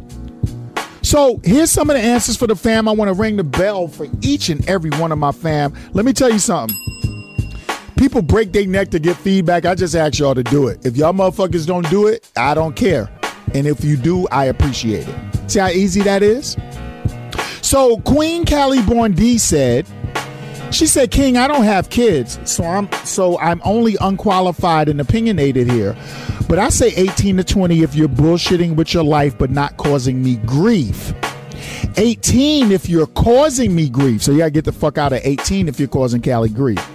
So 1.02 1.40
here's 1.44 1.70
some 1.70 1.90
of 1.90 1.96
the 1.96 2.02
answers 2.02 2.36
for 2.36 2.46
the 2.46 2.54
fam. 2.54 2.86
I 2.86 2.92
want 2.92 3.08
to 3.08 3.14
ring 3.14 3.36
the 3.36 3.44
bell 3.44 3.88
for 3.88 4.06
each 4.20 4.48
and 4.48 4.66
every 4.68 4.90
one 4.90 5.12
of 5.12 5.18
my 5.18 5.32
fam. 5.32 5.74
Let 5.92 6.04
me 6.04 6.12
tell 6.12 6.30
you 6.30 6.38
something 6.38 6.76
people 8.00 8.22
break 8.22 8.50
their 8.50 8.66
neck 8.66 8.88
to 8.88 8.98
get 8.98 9.14
feedback. 9.14 9.66
I 9.66 9.74
just 9.74 9.94
ask 9.94 10.18
y'all 10.18 10.34
to 10.34 10.42
do 10.42 10.68
it. 10.68 10.86
If 10.86 10.96
y'all 10.96 11.12
motherfuckers 11.12 11.66
don't 11.66 11.88
do 11.90 12.06
it, 12.06 12.30
I 12.34 12.54
don't 12.54 12.74
care. 12.74 13.10
And 13.52 13.66
if 13.66 13.84
you 13.84 13.98
do, 13.98 14.26
I 14.28 14.46
appreciate 14.46 15.06
it. 15.06 15.50
See 15.50 15.58
how 15.58 15.68
easy 15.68 16.00
that 16.02 16.22
is? 16.22 16.56
So 17.60 17.98
Queen 17.98 18.46
Callie 18.46 18.80
Born 18.82 19.12
D 19.12 19.36
said, 19.36 19.86
she 20.70 20.86
said, 20.86 21.10
King, 21.10 21.36
I 21.36 21.46
don't 21.46 21.64
have 21.64 21.90
kids, 21.90 22.38
so 22.50 22.64
I'm 22.64 22.90
so 23.04 23.38
I'm 23.38 23.60
only 23.64 23.96
unqualified 24.00 24.88
and 24.88 24.98
opinionated 24.98 25.70
here. 25.70 25.94
But 26.48 26.58
I 26.58 26.70
say 26.70 26.94
18 26.96 27.36
to 27.36 27.44
20 27.44 27.82
if 27.82 27.94
you're 27.94 28.08
bullshitting 28.08 28.76
with 28.76 28.94
your 28.94 29.04
life 29.04 29.36
but 29.36 29.50
not 29.50 29.76
causing 29.76 30.22
me 30.22 30.36
grief. 30.36 31.12
18 31.98 32.72
if 32.72 32.88
you're 32.88 33.08
causing 33.08 33.74
me 33.74 33.90
grief. 33.90 34.22
So 34.22 34.32
you 34.32 34.38
gotta 34.38 34.50
get 34.50 34.64
the 34.64 34.72
fuck 34.72 34.96
out 34.96 35.12
of 35.12 35.20
18 35.22 35.68
if 35.68 35.78
you're 35.78 35.88
causing 35.88 36.22
Callie 36.22 36.48
grief 36.48 36.89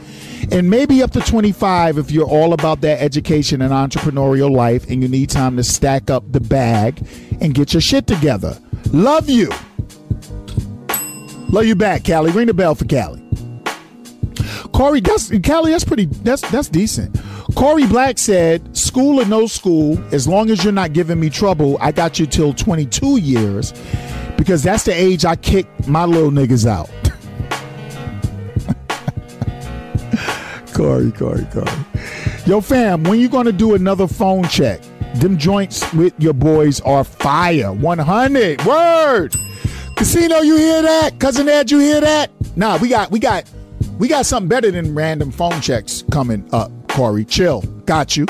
and 0.51 0.69
maybe 0.69 1.01
up 1.01 1.11
to 1.11 1.19
25 1.19 1.97
if 1.97 2.11
you're 2.11 2.27
all 2.27 2.53
about 2.53 2.81
that 2.81 3.01
education 3.01 3.61
and 3.61 3.71
entrepreneurial 3.71 4.51
life 4.51 4.89
and 4.89 5.01
you 5.01 5.07
need 5.07 5.29
time 5.29 5.57
to 5.57 5.63
stack 5.63 6.09
up 6.09 6.23
the 6.31 6.39
bag 6.39 7.05
and 7.41 7.53
get 7.53 7.73
your 7.73 7.81
shit 7.81 8.07
together. 8.07 8.57
Love 8.91 9.29
you. 9.29 9.49
Love 11.49 11.65
you 11.65 11.75
back, 11.75 12.05
Callie. 12.05 12.31
Ring 12.31 12.47
the 12.47 12.53
bell 12.53 12.75
for 12.75 12.85
Callie. 12.85 13.21
Corey, 14.73 14.99
that's 14.99 15.31
Callie, 15.39 15.71
that's 15.71 15.85
pretty 15.85 16.05
that's 16.05 16.41
that's 16.51 16.67
decent. 16.67 17.17
Corey 17.55 17.87
Black 17.87 18.17
said, 18.17 18.75
school 18.75 19.21
or 19.21 19.25
no 19.25 19.47
school, 19.47 19.97
as 20.13 20.27
long 20.27 20.49
as 20.49 20.63
you're 20.63 20.73
not 20.73 20.91
giving 20.91 21.19
me 21.19 21.29
trouble, 21.29 21.77
I 21.79 21.93
got 21.93 22.19
you 22.19 22.25
till 22.25 22.53
22 22.53 23.17
years 23.17 23.73
because 24.35 24.63
that's 24.63 24.83
the 24.83 24.93
age 24.93 25.23
I 25.23 25.37
kick 25.37 25.65
my 25.87 26.03
little 26.03 26.31
niggas 26.31 26.67
out. 26.67 26.89
Corey, 30.75 31.09
Corey, 31.13 31.47
Corey. 31.53 31.71
Yo, 32.45 32.59
fam, 32.59 33.03
when 33.05 33.17
you 33.17 33.29
gonna 33.29 33.53
do 33.53 33.75
another 33.75 34.07
phone 34.07 34.43
check? 34.49 34.81
Them 35.15 35.37
joints 35.37 35.91
with 35.93 36.13
your 36.19 36.33
boys 36.33 36.81
are 36.81 37.05
fire. 37.05 37.71
100. 37.71 38.65
Word. 38.65 39.33
Casino, 39.95 40.39
you 40.41 40.57
hear 40.57 40.81
that? 40.81 41.17
Cousin 41.17 41.47
Ed, 41.47 41.71
you 41.71 41.79
hear 41.79 42.01
that? 42.01 42.29
Nah, 42.57 42.77
we 42.77 42.89
got 42.89 43.09
we 43.09 43.19
got 43.19 43.49
we 43.97 44.09
got 44.09 44.25
something 44.25 44.49
better 44.49 44.69
than 44.69 44.93
random 44.93 45.31
phone 45.31 45.61
checks 45.61 46.03
coming 46.11 46.45
up, 46.51 46.69
Corey. 46.89 47.23
Chill. 47.23 47.61
Got 47.85 48.17
you. 48.17 48.25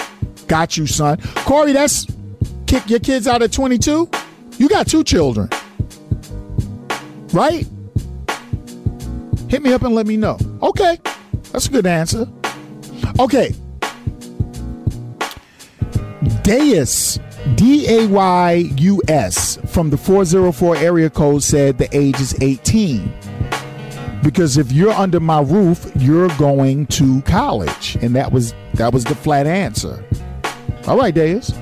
Got 0.48 0.78
you, 0.78 0.86
son. 0.86 1.20
Corey, 1.48 1.74
that's 1.74 2.06
kick 2.68 2.88
your 2.88 3.00
kids 3.00 3.28
out 3.28 3.42
at 3.42 3.52
22? 3.52 4.08
You 4.60 4.70
got 4.70 4.86
two 4.86 5.04
children. 5.04 5.50
Right? 7.34 7.68
Hit 9.50 9.64
me 9.64 9.74
up 9.74 9.82
and 9.82 9.96
let 9.96 10.06
me 10.06 10.16
know. 10.16 10.38
Okay. 10.62 11.00
That's 11.56 11.68
a 11.68 11.72
good 11.72 11.86
answer. 11.86 12.28
Okay. 13.18 13.56
Deus, 16.44 17.18
D 17.56 17.88
A 17.88 18.08
Y 18.08 18.72
U 18.76 19.02
S, 19.08 19.58
from 19.66 19.90
the 19.90 19.96
404 19.96 20.76
area 20.76 21.10
code 21.10 21.44
said 21.44 21.78
the 21.78 21.88
age 21.98 22.20
is 22.20 22.36
18. 22.42 23.10
Because 24.22 24.58
if 24.58 24.74
you're 24.74 24.92
under 24.92 25.22
my 25.22 25.40
roof, 25.40 25.90
you're 25.96 26.28
going 26.38 26.88
to 26.88 27.22
college. 27.22 27.96
And 28.02 28.14
that 28.18 28.34
was 28.34 28.54
that 28.74 28.92
was 28.92 29.06
the 29.06 29.16
flat 29.16 29.48
answer. 29.48 30.04
All 30.88 30.98
right, 30.98 31.16
Deus. 31.16 31.54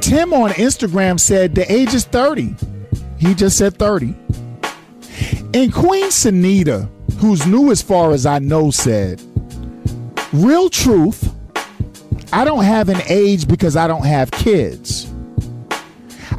Tim 0.00 0.32
on 0.32 0.50
Instagram 0.54 1.20
said 1.20 1.54
the 1.54 1.72
age 1.72 1.94
is 1.94 2.04
30. 2.04 2.56
He 3.16 3.36
just 3.36 3.58
said 3.58 3.78
30. 3.78 4.06
And 5.54 5.72
Queen 5.72 6.06
Sanita 6.06 6.91
who's 7.18 7.46
new 7.46 7.70
as 7.70 7.82
far 7.82 8.12
as 8.12 8.26
I 8.26 8.38
know, 8.38 8.70
said, 8.70 9.22
Real 10.32 10.70
truth, 10.70 11.34
I 12.32 12.44
don't 12.44 12.64
have 12.64 12.88
an 12.88 13.00
age 13.08 13.46
because 13.46 13.76
I 13.76 13.86
don't 13.86 14.06
have 14.06 14.30
kids. 14.30 15.12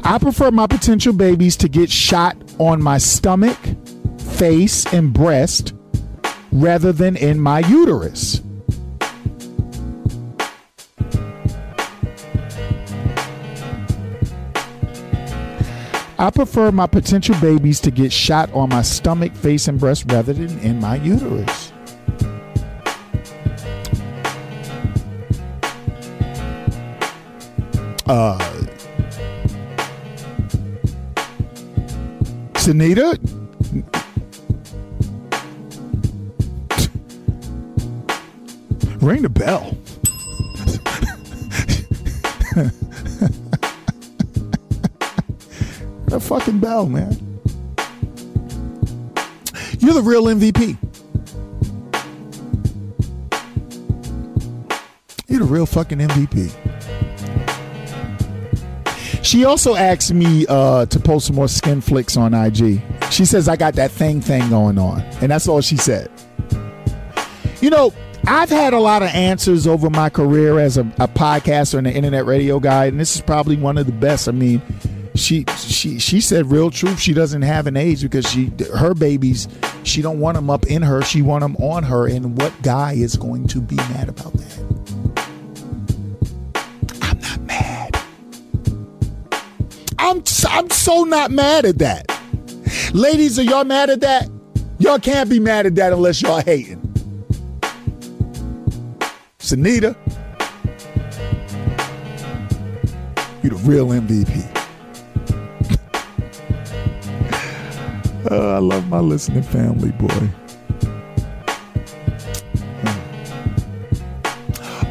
I 0.03 0.17
prefer 0.17 0.51
my 0.51 0.67
potential 0.67 1.13
babies 1.13 1.55
to 1.57 1.69
get 1.69 1.89
shot 1.89 2.35
on 2.57 2.81
my 2.81 2.97
stomach, 2.97 3.57
face, 4.35 4.91
and 4.91 5.13
breast 5.13 5.73
rather 6.51 6.91
than 6.91 7.15
in 7.15 7.39
my 7.39 7.59
uterus. 7.59 8.41
I 16.23 16.29
prefer 16.29 16.71
my 16.71 16.87
potential 16.87 17.35
babies 17.41 17.81
to 17.81 17.91
get 17.91 18.13
shot 18.13 18.49
on 18.53 18.69
my 18.69 18.81
stomach, 18.81 19.35
face, 19.35 19.67
and 19.67 19.77
breast 19.77 20.05
rather 20.09 20.31
than 20.31 20.57
in 20.59 20.79
my 20.79 20.95
uterus. 20.95 21.73
Uh, 28.05 28.39
Sanita? 32.53 33.19
Ring 39.01 39.23
the 39.23 39.29
bell. 39.29 39.77
a 46.13 46.19
fucking 46.19 46.59
bell, 46.59 46.85
man. 46.85 47.11
You're 49.79 49.95
the 49.95 50.01
real 50.01 50.25
MVP. 50.25 50.77
You're 55.27 55.39
the 55.39 55.45
real 55.45 55.65
fucking 55.65 55.97
MVP. 55.97 56.53
She 59.23 59.45
also 59.45 59.75
asked 59.75 60.13
me 60.13 60.45
uh, 60.47 60.85
to 60.85 60.99
post 60.99 61.27
some 61.27 61.35
more 61.35 61.47
skin 61.47 61.81
flicks 61.81 62.15
on 62.17 62.33
IG. 62.33 62.81
She 63.09 63.25
says 63.25 63.49
I 63.49 63.55
got 63.55 63.73
that 63.75 63.89
thing 63.89 64.21
thing 64.21 64.47
going 64.49 64.77
on, 64.77 65.01
and 65.21 65.31
that's 65.31 65.47
all 65.47 65.61
she 65.61 65.77
said. 65.77 66.11
You 67.61 67.69
know, 67.69 67.93
I've 68.27 68.49
had 68.49 68.73
a 68.73 68.79
lot 68.79 69.01
of 69.01 69.09
answers 69.09 69.65
over 69.65 69.89
my 69.89 70.09
career 70.09 70.59
as 70.59 70.77
a, 70.77 70.81
a 70.99 71.07
podcaster 71.07 71.77
and 71.77 71.87
an 71.87 71.93
internet 71.93 72.25
radio 72.25 72.59
guy, 72.59 72.85
and 72.85 72.99
this 72.99 73.15
is 73.15 73.21
probably 73.21 73.57
one 73.57 73.77
of 73.77 73.85
the 73.85 73.91
best. 73.91 74.27
I 74.27 74.33
mean, 74.33 74.61
she 75.15 75.45
she 75.57 75.99
she 75.99 76.21
said 76.21 76.51
real 76.51 76.71
truth. 76.71 76.99
She 76.99 77.13
doesn't 77.13 77.43
have 77.43 77.67
an 77.67 77.77
age 77.77 78.01
because 78.01 78.29
she 78.29 78.51
her 78.73 78.93
babies. 78.93 79.47
She 79.83 80.01
don't 80.01 80.19
want 80.19 80.35
them 80.35 80.49
up 80.49 80.65
in 80.65 80.81
her. 80.81 81.01
She 81.03 81.21
want 81.21 81.41
them 81.41 81.55
on 81.57 81.83
her. 81.83 82.07
And 82.07 82.39
what 82.41 82.53
guy 82.63 82.93
is 82.93 83.15
going 83.15 83.47
to 83.49 83.61
be 83.61 83.75
mad 83.75 84.09
about 84.09 84.33
that? 84.33 84.59
I'm 87.01 87.19
not 87.19 87.41
mad. 87.41 87.99
I'm 89.99 90.23
I'm 90.47 90.69
so 90.71 91.03
not 91.03 91.31
mad 91.31 91.65
at 91.65 91.77
that. 91.79 92.07
Ladies, 92.93 93.37
are 93.37 93.43
y'all 93.43 93.65
mad 93.65 93.89
at 93.89 94.01
that? 94.01 94.29
Y'all 94.79 94.99
can't 94.99 95.29
be 95.29 95.39
mad 95.39 95.65
at 95.65 95.75
that 95.75 95.93
unless 95.93 96.21
y'all 96.21 96.41
hating. 96.41 96.79
Sanita, 99.39 99.95
you 103.43 103.49
the 103.49 103.55
real 103.63 103.87
MVP. 103.87 104.62
Uh, 108.33 108.55
I 108.55 108.57
love 108.57 108.87
my 108.89 108.97
listening 108.99 109.43
family, 109.43 109.91
boy. 109.91 110.27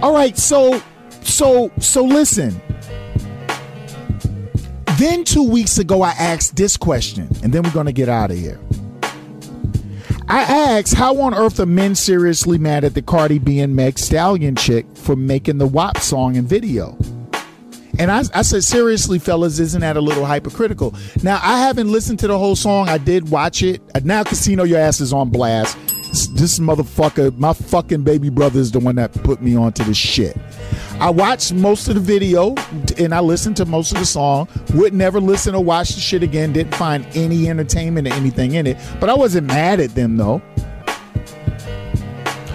All 0.01 0.15
right, 0.15 0.39
so 0.39 0.81
so 1.23 1.73
so 1.81 2.05
listen. 2.05 2.55
Then 4.97 5.25
two 5.25 5.43
weeks 5.43 5.79
ago, 5.79 6.03
I 6.03 6.11
asked 6.11 6.55
this 6.55 6.77
question, 6.77 7.29
and 7.43 7.53
then 7.53 7.65
we're 7.65 7.73
gonna 7.73 7.91
get 7.91 8.09
out 8.09 8.31
of 8.31 8.37
here. 8.39 8.61
I 10.29 10.43
asked, 10.43 10.95
how 10.95 11.21
on 11.21 11.35
earth 11.35 11.59
are 11.59 11.67
men 11.67 11.97
seriously 11.97 12.59
mad 12.59 12.85
at 12.85 12.95
the 12.95 13.03
Cardi 13.03 13.41
B 13.41 13.59
and 13.59 13.75
Meg 13.75 13.99
Stallion 13.99 14.55
chick 14.55 14.87
for 14.95 15.17
making 15.17 15.59
the 15.59 15.67
WAP 15.67 15.99
song 15.99 16.37
and 16.37 16.49
video? 16.49 16.97
And 18.03 18.11
I, 18.11 18.25
I 18.35 18.43
said, 18.43 18.65
seriously, 18.65 19.21
fellas, 19.21 19.61
isn't 19.61 19.81
that 19.81 19.97
a 19.97 20.01
little 20.01 20.27
hypocritical? 20.27 20.93
Now, 21.23 21.39
I 21.41 21.61
haven't 21.61 21.87
listened 21.87 22.19
to 22.19 22.27
the 22.27 22.37
whole 22.37 22.57
song. 22.57 22.89
I 22.89 22.99
did 22.99 23.31
watch 23.31 23.63
it. 23.63 23.81
Now, 24.05 24.25
Casino, 24.25 24.65
your 24.65 24.81
ass 24.81 25.01
is 25.01 25.13
on 25.13 25.31
blast. 25.31 25.79
This, 26.09 26.27
this 26.27 26.59
motherfucker, 26.59 27.39
my 27.39 27.53
fucking 27.53 28.03
baby 28.03 28.29
brother 28.29 28.59
is 28.59 28.73
the 28.73 28.81
one 28.81 28.97
that 28.97 29.13
put 29.23 29.41
me 29.41 29.55
onto 29.55 29.85
this 29.85 29.97
shit. 29.97 30.37
I 30.99 31.11
watched 31.11 31.53
most 31.53 31.87
of 31.87 31.95
the 31.95 32.01
video 32.01 32.57
and 32.99 33.15
I 33.15 33.21
listened 33.21 33.57
to 33.59 33.67
most 33.67 33.93
of 33.93 34.01
the 34.01 34.05
song. 34.05 34.49
Would 34.75 34.95
never 34.95 35.21
listen 35.21 35.55
or 35.55 35.63
watch 35.63 35.95
the 35.95 36.01
shit 36.01 36.25
again. 36.25 36.53
Didn't 36.53 36.75
find 36.75 37.07
any 37.15 37.49
entertainment 37.49 38.09
or 38.09 38.15
anything 38.15 38.55
in 38.55 38.67
it. 38.67 38.79
But 38.99 39.11
I 39.11 39.15
wasn't 39.15 39.47
mad 39.47 39.79
at 39.79 39.95
them 39.95 40.17
though. 40.17 40.43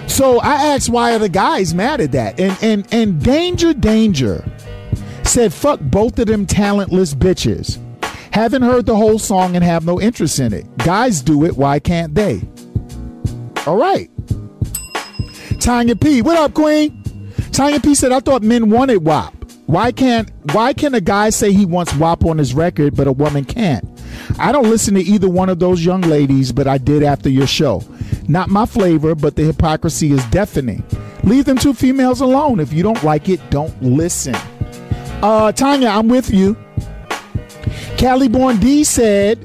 So 0.08 0.40
I 0.40 0.74
asked 0.74 0.90
why 0.90 1.14
are 1.14 1.18
the 1.18 1.30
guys 1.30 1.72
mad 1.72 2.02
at 2.02 2.12
that? 2.12 2.38
And 2.38 2.58
and 2.60 2.86
and 2.92 3.22
Danger 3.22 3.72
Danger 3.72 4.44
said 5.28 5.52
fuck 5.52 5.80
both 5.80 6.18
of 6.18 6.26
them 6.26 6.46
talentless 6.46 7.14
bitches. 7.14 7.78
Haven't 8.32 8.62
heard 8.62 8.86
the 8.86 8.96
whole 8.96 9.18
song 9.18 9.56
and 9.56 9.64
have 9.64 9.84
no 9.84 10.00
interest 10.00 10.38
in 10.38 10.52
it. 10.52 10.64
Guys 10.78 11.22
do 11.22 11.44
it, 11.44 11.56
why 11.56 11.78
can't 11.78 12.14
they? 12.14 12.40
All 13.66 13.76
right. 13.76 14.10
Tanya 15.60 15.96
P, 15.96 16.22
what 16.22 16.36
up, 16.38 16.54
Queen? 16.54 17.32
Tanya 17.52 17.80
P 17.80 17.94
said, 17.94 18.12
I 18.12 18.20
thought 18.20 18.42
men 18.42 18.70
wanted 18.70 19.04
WAP. 19.04 19.34
Why 19.66 19.92
can't 19.92 20.30
why 20.52 20.72
can 20.72 20.94
a 20.94 21.00
guy 21.00 21.28
say 21.28 21.52
he 21.52 21.66
wants 21.66 21.94
WAP 21.94 22.24
on 22.24 22.38
his 22.38 22.54
record, 22.54 22.96
but 22.96 23.06
a 23.06 23.12
woman 23.12 23.44
can't? 23.44 23.86
I 24.38 24.50
don't 24.50 24.70
listen 24.70 24.94
to 24.94 25.00
either 25.02 25.28
one 25.28 25.50
of 25.50 25.58
those 25.58 25.84
young 25.84 26.00
ladies, 26.00 26.52
but 26.52 26.66
I 26.66 26.78
did 26.78 27.02
after 27.02 27.28
your 27.28 27.46
show. 27.46 27.82
Not 28.28 28.48
my 28.48 28.64
flavor, 28.64 29.14
but 29.14 29.36
the 29.36 29.44
hypocrisy 29.44 30.12
is 30.12 30.24
deafening. 30.26 30.84
Leave 31.22 31.44
them 31.44 31.58
two 31.58 31.74
females 31.74 32.22
alone. 32.22 32.60
If 32.60 32.72
you 32.72 32.82
don't 32.82 33.02
like 33.04 33.28
it, 33.28 33.40
don't 33.50 33.82
listen. 33.82 34.36
Uh, 35.22 35.50
Tanya, 35.52 35.88
I'm 35.88 36.08
with 36.08 36.30
you. 36.32 36.56
Callie 37.98 38.28
Born 38.28 38.58
D 38.58 38.84
said 38.84 39.40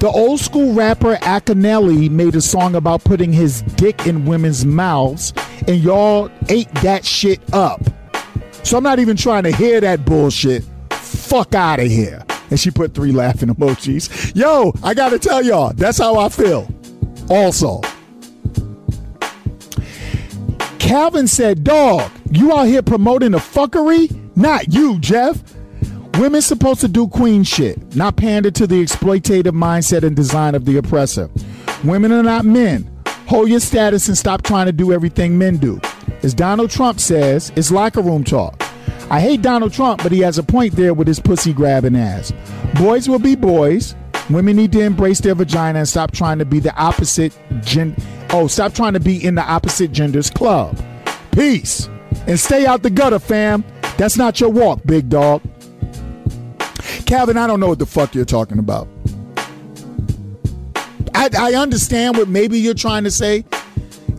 the 0.00 0.08
old 0.08 0.40
school 0.40 0.74
rapper 0.74 1.14
Akinyele 1.16 2.10
made 2.10 2.34
a 2.34 2.40
song 2.40 2.74
about 2.74 3.04
putting 3.04 3.32
his 3.32 3.62
dick 3.62 4.06
in 4.06 4.24
women's 4.24 4.66
mouths, 4.66 5.32
and 5.68 5.80
y'all 5.82 6.30
ate 6.48 6.72
that 6.82 7.04
shit 7.04 7.40
up. 7.54 7.80
So 8.64 8.76
I'm 8.76 8.82
not 8.82 8.98
even 8.98 9.16
trying 9.16 9.44
to 9.44 9.52
hear 9.52 9.80
that 9.80 10.04
bullshit. 10.04 10.64
Fuck 10.90 11.54
out 11.54 11.78
of 11.78 11.86
here. 11.86 12.24
And 12.50 12.58
she 12.58 12.70
put 12.72 12.94
three 12.94 13.12
laughing 13.12 13.48
emojis. 13.50 14.34
Yo, 14.34 14.74
I 14.82 14.94
gotta 14.94 15.18
tell 15.18 15.44
y'all, 15.44 15.72
that's 15.74 15.98
how 15.98 16.16
I 16.18 16.28
feel. 16.28 16.68
Also, 17.30 17.80
Calvin 20.80 21.28
said, 21.28 21.62
Dog, 21.62 22.10
you 22.30 22.52
out 22.52 22.64
here 22.64 22.82
promoting 22.82 23.30
the 23.30 23.38
fuckery? 23.38 24.23
Not 24.36 24.72
you, 24.72 24.98
Jeff. 24.98 25.42
Women 26.18 26.42
supposed 26.42 26.80
to 26.80 26.88
do 26.88 27.08
queen 27.08 27.42
shit, 27.42 27.96
not 27.96 28.16
pander 28.16 28.50
to 28.52 28.66
the 28.66 28.82
exploitative 28.82 29.52
mindset 29.52 30.04
and 30.04 30.14
design 30.14 30.54
of 30.54 30.64
the 30.64 30.76
oppressor. 30.76 31.28
Women 31.82 32.12
are 32.12 32.22
not 32.22 32.44
men. 32.44 32.88
Hold 33.26 33.48
your 33.48 33.60
status 33.60 34.06
and 34.06 34.16
stop 34.16 34.42
trying 34.42 34.66
to 34.66 34.72
do 34.72 34.92
everything 34.92 35.36
men 35.36 35.56
do. 35.56 35.80
As 36.22 36.34
Donald 36.34 36.70
Trump 36.70 37.00
says, 37.00 37.52
it's 37.56 37.70
locker 37.70 38.00
room 38.00 38.22
talk. 38.22 38.62
I 39.10 39.20
hate 39.20 39.42
Donald 39.42 39.72
Trump, 39.72 40.02
but 40.02 40.12
he 40.12 40.20
has 40.20 40.38
a 40.38 40.42
point 40.42 40.74
there 40.76 40.94
with 40.94 41.06
his 41.06 41.20
pussy 41.20 41.52
grabbing 41.52 41.96
ass. 41.96 42.32
Boys 42.74 43.08
will 43.08 43.18
be 43.18 43.34
boys. 43.34 43.94
Women 44.30 44.56
need 44.56 44.72
to 44.72 44.80
embrace 44.80 45.20
their 45.20 45.34
vagina 45.34 45.80
and 45.80 45.88
stop 45.88 46.12
trying 46.12 46.38
to 46.38 46.44
be 46.44 46.60
the 46.60 46.74
opposite 46.76 47.36
gen. 47.62 47.96
Oh, 48.30 48.46
stop 48.46 48.72
trying 48.72 48.94
to 48.94 49.00
be 49.00 49.22
in 49.22 49.34
the 49.34 49.42
opposite 49.42 49.92
gender's 49.92 50.30
club. 50.30 50.80
Peace. 51.32 51.88
And 52.26 52.40
stay 52.40 52.64
out 52.64 52.82
the 52.82 52.90
gutter, 52.90 53.18
fam. 53.18 53.64
That's 54.04 54.18
not 54.18 54.38
your 54.38 54.50
walk, 54.50 54.82
big 54.84 55.08
dog. 55.08 55.40
Calvin, 57.06 57.38
I 57.38 57.46
don't 57.46 57.58
know 57.58 57.68
what 57.68 57.78
the 57.78 57.86
fuck 57.86 58.14
you're 58.14 58.26
talking 58.26 58.58
about. 58.58 58.86
I, 61.14 61.30
I 61.34 61.54
understand 61.54 62.18
what 62.18 62.28
maybe 62.28 62.58
you're 62.58 62.74
trying 62.74 63.04
to 63.04 63.10
say. 63.10 63.46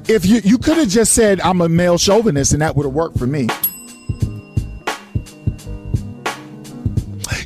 If 0.07 0.25
you 0.25 0.41
you 0.43 0.57
could 0.57 0.77
have 0.77 0.87
just 0.87 1.13
said 1.13 1.39
I'm 1.39 1.61
a 1.61 1.69
male 1.69 1.99
chauvinist 1.99 2.51
and 2.51 2.63
that 2.63 2.75
would 2.75 2.87
have 2.87 2.95
worked 2.95 3.19
for 3.19 3.27
me. 3.27 3.47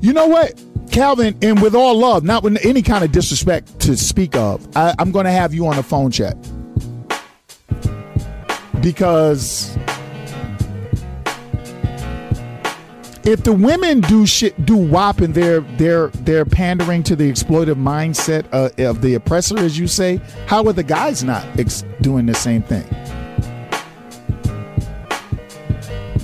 You 0.01 0.13
know 0.13 0.27
what, 0.27 0.63
Calvin, 0.93 1.37
and 1.41 1.61
with 1.61 1.75
all 1.75 1.99
love, 1.99 2.23
not 2.23 2.41
with 2.41 2.65
any 2.65 2.81
kind 2.81 3.03
of 3.03 3.11
disrespect 3.11 3.81
to 3.81 3.97
speak 3.97 4.37
of, 4.37 4.65
I, 4.77 4.95
I'm 4.97 5.11
going 5.11 5.25
to 5.25 5.31
have 5.31 5.53
you 5.53 5.67
on 5.67 5.77
a 5.77 5.83
phone 5.83 6.09
chat 6.09 6.37
because 8.81 9.77
if 13.29 13.43
the 13.43 13.53
women 13.53 14.01
do 14.01 14.25
shit, 14.25 14.65
do 14.65 14.75
WAP, 14.75 15.21
and 15.21 15.35
they're 15.35 15.61
they're 15.77 16.07
they're 16.07 16.45
pandering 16.45 17.03
to 17.03 17.15
the 17.15 17.31
exploitive 17.31 17.75
mindset 17.75 18.45
uh, 18.51 18.69
of 18.89 19.01
the 19.01 19.13
oppressor, 19.13 19.59
as 19.59 19.77
you 19.77 19.85
say, 19.87 20.19
how 20.47 20.65
are 20.65 20.73
the 20.73 20.83
guys 20.83 21.23
not 21.23 21.45
ex- 21.59 21.83
doing 22.01 22.25
the 22.25 22.33
same 22.33 22.63
thing? 22.63 22.83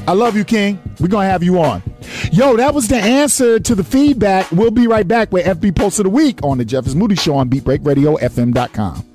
I 0.07 0.13
love 0.13 0.35
you, 0.35 0.43
King. 0.43 0.79
We're 0.99 1.07
gonna 1.07 1.29
have 1.29 1.43
you 1.43 1.61
on. 1.61 1.83
Yo, 2.31 2.57
that 2.57 2.73
was 2.73 2.87
the 2.87 2.97
answer 2.97 3.59
to 3.59 3.75
the 3.75 3.83
feedback. 3.83 4.51
We'll 4.51 4.71
be 4.71 4.87
right 4.87 5.07
back 5.07 5.31
with 5.31 5.45
FB 5.45 5.75
Post 5.75 5.99
of 5.99 6.05
the 6.05 6.09
Week 6.09 6.39
on 6.43 6.57
the 6.57 6.65
Jeff 6.65 6.87
is 6.87 6.95
Moody 6.95 7.15
Show 7.15 7.35
on 7.35 7.49
BeatBreakRadioFM.com. 7.49 9.05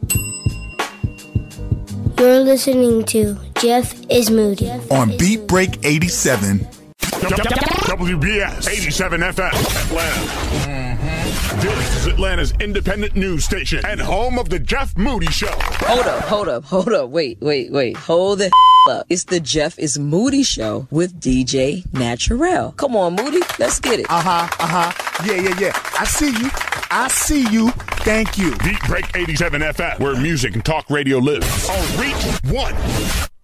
You're 2.18 2.40
listening 2.40 3.04
to 3.06 3.36
Jeff 3.56 3.94
is 4.10 4.30
Moody. 4.30 4.70
on 4.90 5.16
Beat 5.16 5.46
Break 5.46 5.84
87. 5.84 6.66
WBS 7.10 8.68
87 8.70 9.20
FM 9.20 9.50
Atlanta. 9.84 11.60
This 11.60 11.96
is 11.96 12.06
Atlanta's 12.06 12.52
independent 12.60 13.16
news 13.16 13.44
station 13.44 13.84
and 13.84 14.00
home 14.00 14.38
of 14.38 14.48
the 14.48 14.58
Jeff 14.58 14.96
Moody 14.96 15.26
Show. 15.26 15.50
Hold 15.50 16.06
up, 16.06 16.24
hold 16.24 16.48
up, 16.48 16.64
hold 16.64 16.88
up. 16.92 17.10
Wait, 17.10 17.38
wait, 17.40 17.72
wait. 17.72 17.96
Hold 17.96 18.38
the 18.38 18.50
up. 18.88 19.06
It's 19.08 19.24
the 19.24 19.40
Jeff 19.40 19.78
is 19.78 19.98
Moody 19.98 20.42
show 20.42 20.86
with 20.90 21.20
DJ 21.20 21.82
Naturel. 21.92 22.72
Come 22.72 22.96
on, 22.96 23.16
Moody. 23.16 23.40
Let's 23.58 23.80
get 23.80 24.00
it. 24.00 24.06
Uh 24.08 24.20
huh, 24.22 24.48
uh 24.60 24.66
huh. 24.92 25.24
Yeah, 25.26 25.40
yeah, 25.42 25.58
yeah. 25.60 25.72
I 25.98 26.04
see 26.04 26.30
you. 26.30 26.50
I 26.92 27.08
see 27.08 27.48
you. 27.50 27.70
Thank 28.04 28.38
you. 28.38 28.56
Beat 28.58 28.80
Break 28.86 29.14
87 29.16 29.60
FM, 29.60 29.98
where 30.00 30.16
music 30.20 30.54
and 30.54 30.64
talk 30.64 30.88
radio 30.88 31.18
live. 31.18 31.42
On 31.68 32.00
Reach 32.00 32.54
One 32.54 32.74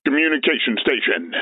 Communication 0.06 0.76
Station. 0.80 1.32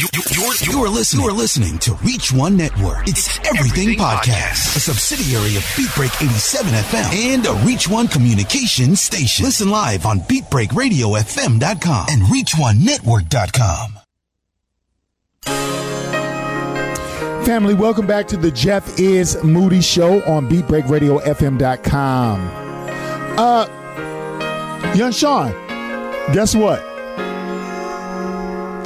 You, 0.00 0.06
are 0.06 0.54
you're 0.64 0.88
listening. 0.88 1.24
You're 1.24 1.32
listening 1.34 1.78
to 1.80 1.92
Reach 1.96 2.32
One 2.32 2.56
Network. 2.56 3.06
It's, 3.06 3.38
Everything, 3.40 3.98
Podcast, 3.98 4.74
a 4.74 4.80
subsidiary 4.80 5.56
of 5.56 5.62
Beatbreak 5.76 6.22
87 6.24 6.72
FM 6.72 7.34
and 7.34 7.44
a 7.44 7.52
Reach 7.66 7.86
One 7.86 8.08
communications 8.08 9.02
station. 9.02 9.44
Listen 9.44 9.68
live 9.68 10.06
on 10.06 10.20
BeatBreakRadioFM.com 10.20 12.06
and 12.08 12.22
ReachOneNetwork.com. 12.22 13.98
Family, 17.44 17.74
welcome 17.74 18.06
back 18.06 18.26
to 18.28 18.38
the 18.38 18.50
Jeff 18.50 18.98
is 18.98 19.36
Moody 19.44 19.82
Show 19.82 20.22
on 20.22 20.48
BeatBreakRadioFM.com. 20.48 22.40
Uh, 23.38 23.66
Young 24.94 25.12
Sean, 25.12 25.52
guess 26.32 26.54
what? 26.54 26.89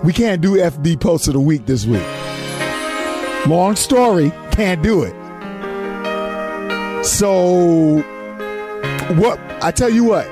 We 0.04 0.12
can't 0.12 0.42
do 0.42 0.56
FB 0.56 1.00
Post 1.00 1.28
of 1.28 1.32
the 1.32 1.40
Week 1.40 1.64
this 1.64 1.86
week. 1.86 2.04
Long 3.46 3.74
story, 3.74 4.30
can't 4.50 4.82
do 4.82 5.02
it. 5.02 5.14
So, 7.06 8.02
what 9.16 9.40
I 9.62 9.70
tell 9.70 9.88
you 9.88 10.04
what, 10.04 10.26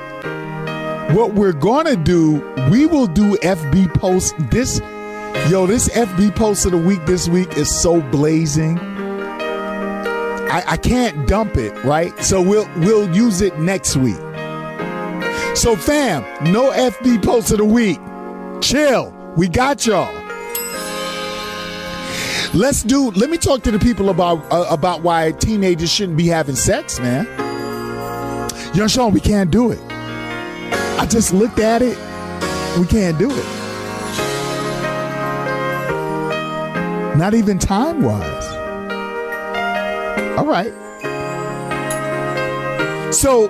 what 1.15 1.33
we're 1.33 1.53
gonna 1.53 1.95
do, 1.95 2.33
we 2.69 2.85
will 2.85 3.07
do 3.07 3.35
FB 3.37 3.95
Post 3.95 4.35
this. 4.51 4.79
Yo, 5.49 5.65
this 5.65 5.89
FB 5.89 6.35
Post 6.35 6.67
of 6.67 6.73
the 6.73 6.77
Week 6.77 7.03
this 7.07 7.27
week 7.27 7.57
is 7.57 7.75
so 7.75 7.99
blazing. 7.99 8.77
I, 10.51 10.63
I 10.67 10.77
can't 10.77 11.27
dump 11.27 11.57
it, 11.57 11.73
right? 11.83 12.15
So 12.23 12.43
we'll 12.43 12.69
we'll 12.77 13.11
use 13.15 13.41
it 13.41 13.57
next 13.57 13.95
week. 13.95 14.21
So, 15.55 15.75
fam, 15.75 16.23
no 16.53 16.69
FB 16.69 17.23
post 17.25 17.51
of 17.51 17.57
the 17.57 17.65
week. 17.65 17.99
Chill. 18.61 19.22
We 19.35 19.47
got 19.47 19.85
y'all. 19.87 20.13
Let's 22.53 22.83
do. 22.83 23.09
Let 23.11 23.31
me 23.31 23.37
talk 23.37 23.63
to 23.63 23.71
the 23.71 23.79
people 23.79 24.09
about 24.09 24.45
uh, 24.51 24.67
about 24.69 25.01
why 25.01 25.31
teenagers 25.31 25.91
shouldn't 25.91 26.17
be 26.17 26.27
having 26.27 26.55
sex, 26.55 26.99
man. 26.99 27.25
Young 28.75 28.87
Sean, 28.87 29.11
we 29.11 29.19
can't 29.19 29.49
do 29.49 29.71
it. 29.71 29.81
I 30.99 31.07
just 31.09 31.33
looked 31.33 31.57
at 31.57 31.81
it. 31.81 31.97
We 32.79 32.85
can't 32.85 33.17
do 33.17 33.31
it. 33.31 33.45
Not 37.17 37.33
even 37.33 37.57
time 37.57 38.03
wise. 38.03 38.45
All 40.37 40.45
right. 40.45 40.73
So 43.11 43.45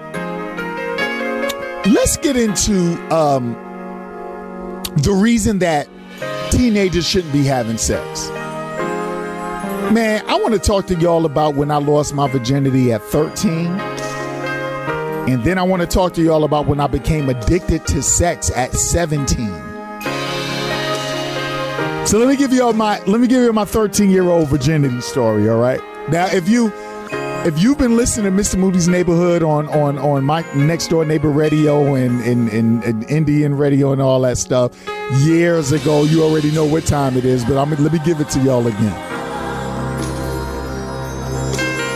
let's 1.92 2.16
get 2.18 2.38
into 2.38 2.96
um, 3.14 3.56
the 4.98 5.14
reason 5.14 5.60
that 5.60 5.88
teenagers 6.52 7.08
shouldn't 7.08 7.34
be 7.34 7.44
having 7.44 7.78
sex. 7.78 8.30
Man, 9.92 10.24
I 10.28 10.40
want 10.40 10.54
to 10.54 10.60
talk 10.60 10.88
to 10.88 10.96
y'all 10.96 11.26
about 11.26 11.56
when 11.56 11.70
I 11.72 11.78
lost 11.78 12.14
my 12.14 12.28
virginity 12.28 12.92
at 12.94 13.02
13. 13.04 13.68
And 15.28 15.44
then 15.44 15.58
I 15.58 15.64
want 15.64 15.82
to 15.82 15.88
talk 15.88 16.14
to 16.14 16.22
y'all 16.22 16.44
about 16.44 16.68
when 16.68 16.80
I 16.80 16.88
became 16.88 17.30
addicted 17.30 17.86
to 17.88 18.02
sex 18.02 18.52
at 18.56 18.74
17. 18.74 19.28
So 22.06 22.18
let 22.18 22.28
me 22.28 22.36
give 22.36 22.52
you 22.52 22.64
all 22.64 22.74
my 22.74 23.02
let 23.06 23.22
me 23.22 23.28
give 23.28 23.42
you 23.42 23.54
my 23.54 23.66
13 23.66 24.10
year 24.10 24.30
old 24.30 24.50
virginity 24.50 25.00
story. 25.02 25.50
All 25.50 25.60
right. 25.60 25.82
Now, 26.10 26.28
if 26.28 26.50
you 26.50 26.72
if 27.46 27.62
you've 27.62 27.78
been 27.78 27.98
listening 27.98 28.36
to 28.36 28.42
Mr. 28.42 28.58
Moody's 28.58 28.88
Neighborhood 28.88 29.44
on 29.44 29.68
on 29.70 29.98
on 29.98 30.24
my 30.24 30.42
next 30.54 30.88
door 30.88 31.04
neighbor 31.04 31.30
radio 31.30 31.96
and, 31.96 32.22
and, 32.22 32.50
and, 32.50 32.84
and 32.84 33.10
Indian 33.10 33.56
radio 33.56 33.92
and 33.92 34.02
all 34.02 34.22
that 34.22 34.38
stuff 34.38 34.72
years 35.20 35.72
ago, 35.74 36.04
you 36.04 36.24
already 36.24 36.52
know 36.52 36.66
what 36.66 36.86
time 36.86 37.18
it 37.18 37.26
is. 37.26 37.44
But 37.44 37.58
I'm 37.58 37.70
let 37.72 37.92
me 37.92 38.00
give 38.06 38.22
it 38.22 38.30
to 38.30 38.40
y'all 38.40 38.66
again. 38.66 38.94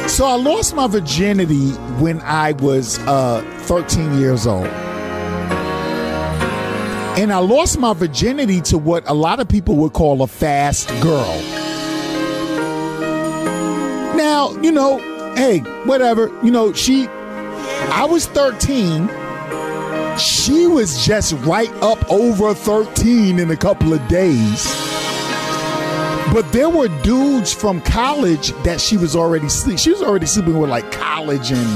So 0.09 0.25
I 0.25 0.35
lost 0.35 0.75
my 0.75 0.87
virginity 0.87 1.71
when 2.01 2.19
I 2.21 2.53
was 2.53 2.99
uh, 2.99 3.41
13 3.59 4.19
years 4.19 4.47
old. 4.47 4.67
And 7.17 7.31
I 7.31 7.37
lost 7.37 7.79
my 7.79 7.93
virginity 7.93 8.61
to 8.61 8.77
what 8.77 9.07
a 9.07 9.13
lot 9.13 9.39
of 9.39 9.47
people 9.47 9.75
would 9.77 9.93
call 9.93 10.21
a 10.21 10.27
fast 10.27 10.89
girl. 11.01 11.41
Now, 14.15 14.51
you 14.61 14.71
know, 14.71 14.99
hey, 15.37 15.59
whatever. 15.85 16.27
You 16.43 16.51
know, 16.51 16.73
she, 16.73 17.07
I 17.07 18.05
was 18.09 18.25
13. 18.27 19.07
She 20.17 20.65
was 20.65 21.05
just 21.05 21.33
right 21.45 21.71
up 21.75 22.09
over 22.09 22.53
13 22.53 23.37
in 23.39 23.51
a 23.51 23.55
couple 23.55 23.93
of 23.93 24.05
days. 24.07 24.65
But 26.33 26.51
there 26.51 26.69
were 26.69 26.87
dudes 27.03 27.53
from 27.53 27.81
college 27.81 28.51
that 28.63 28.81
she 28.81 28.97
was 28.97 29.15
already 29.15 29.47
sleep. 29.47 29.79
She 29.79 29.91
was 29.91 30.01
already 30.01 30.25
sleeping 30.25 30.59
with 30.59 30.69
like 30.69 30.91
college 30.91 31.51
and 31.51 31.67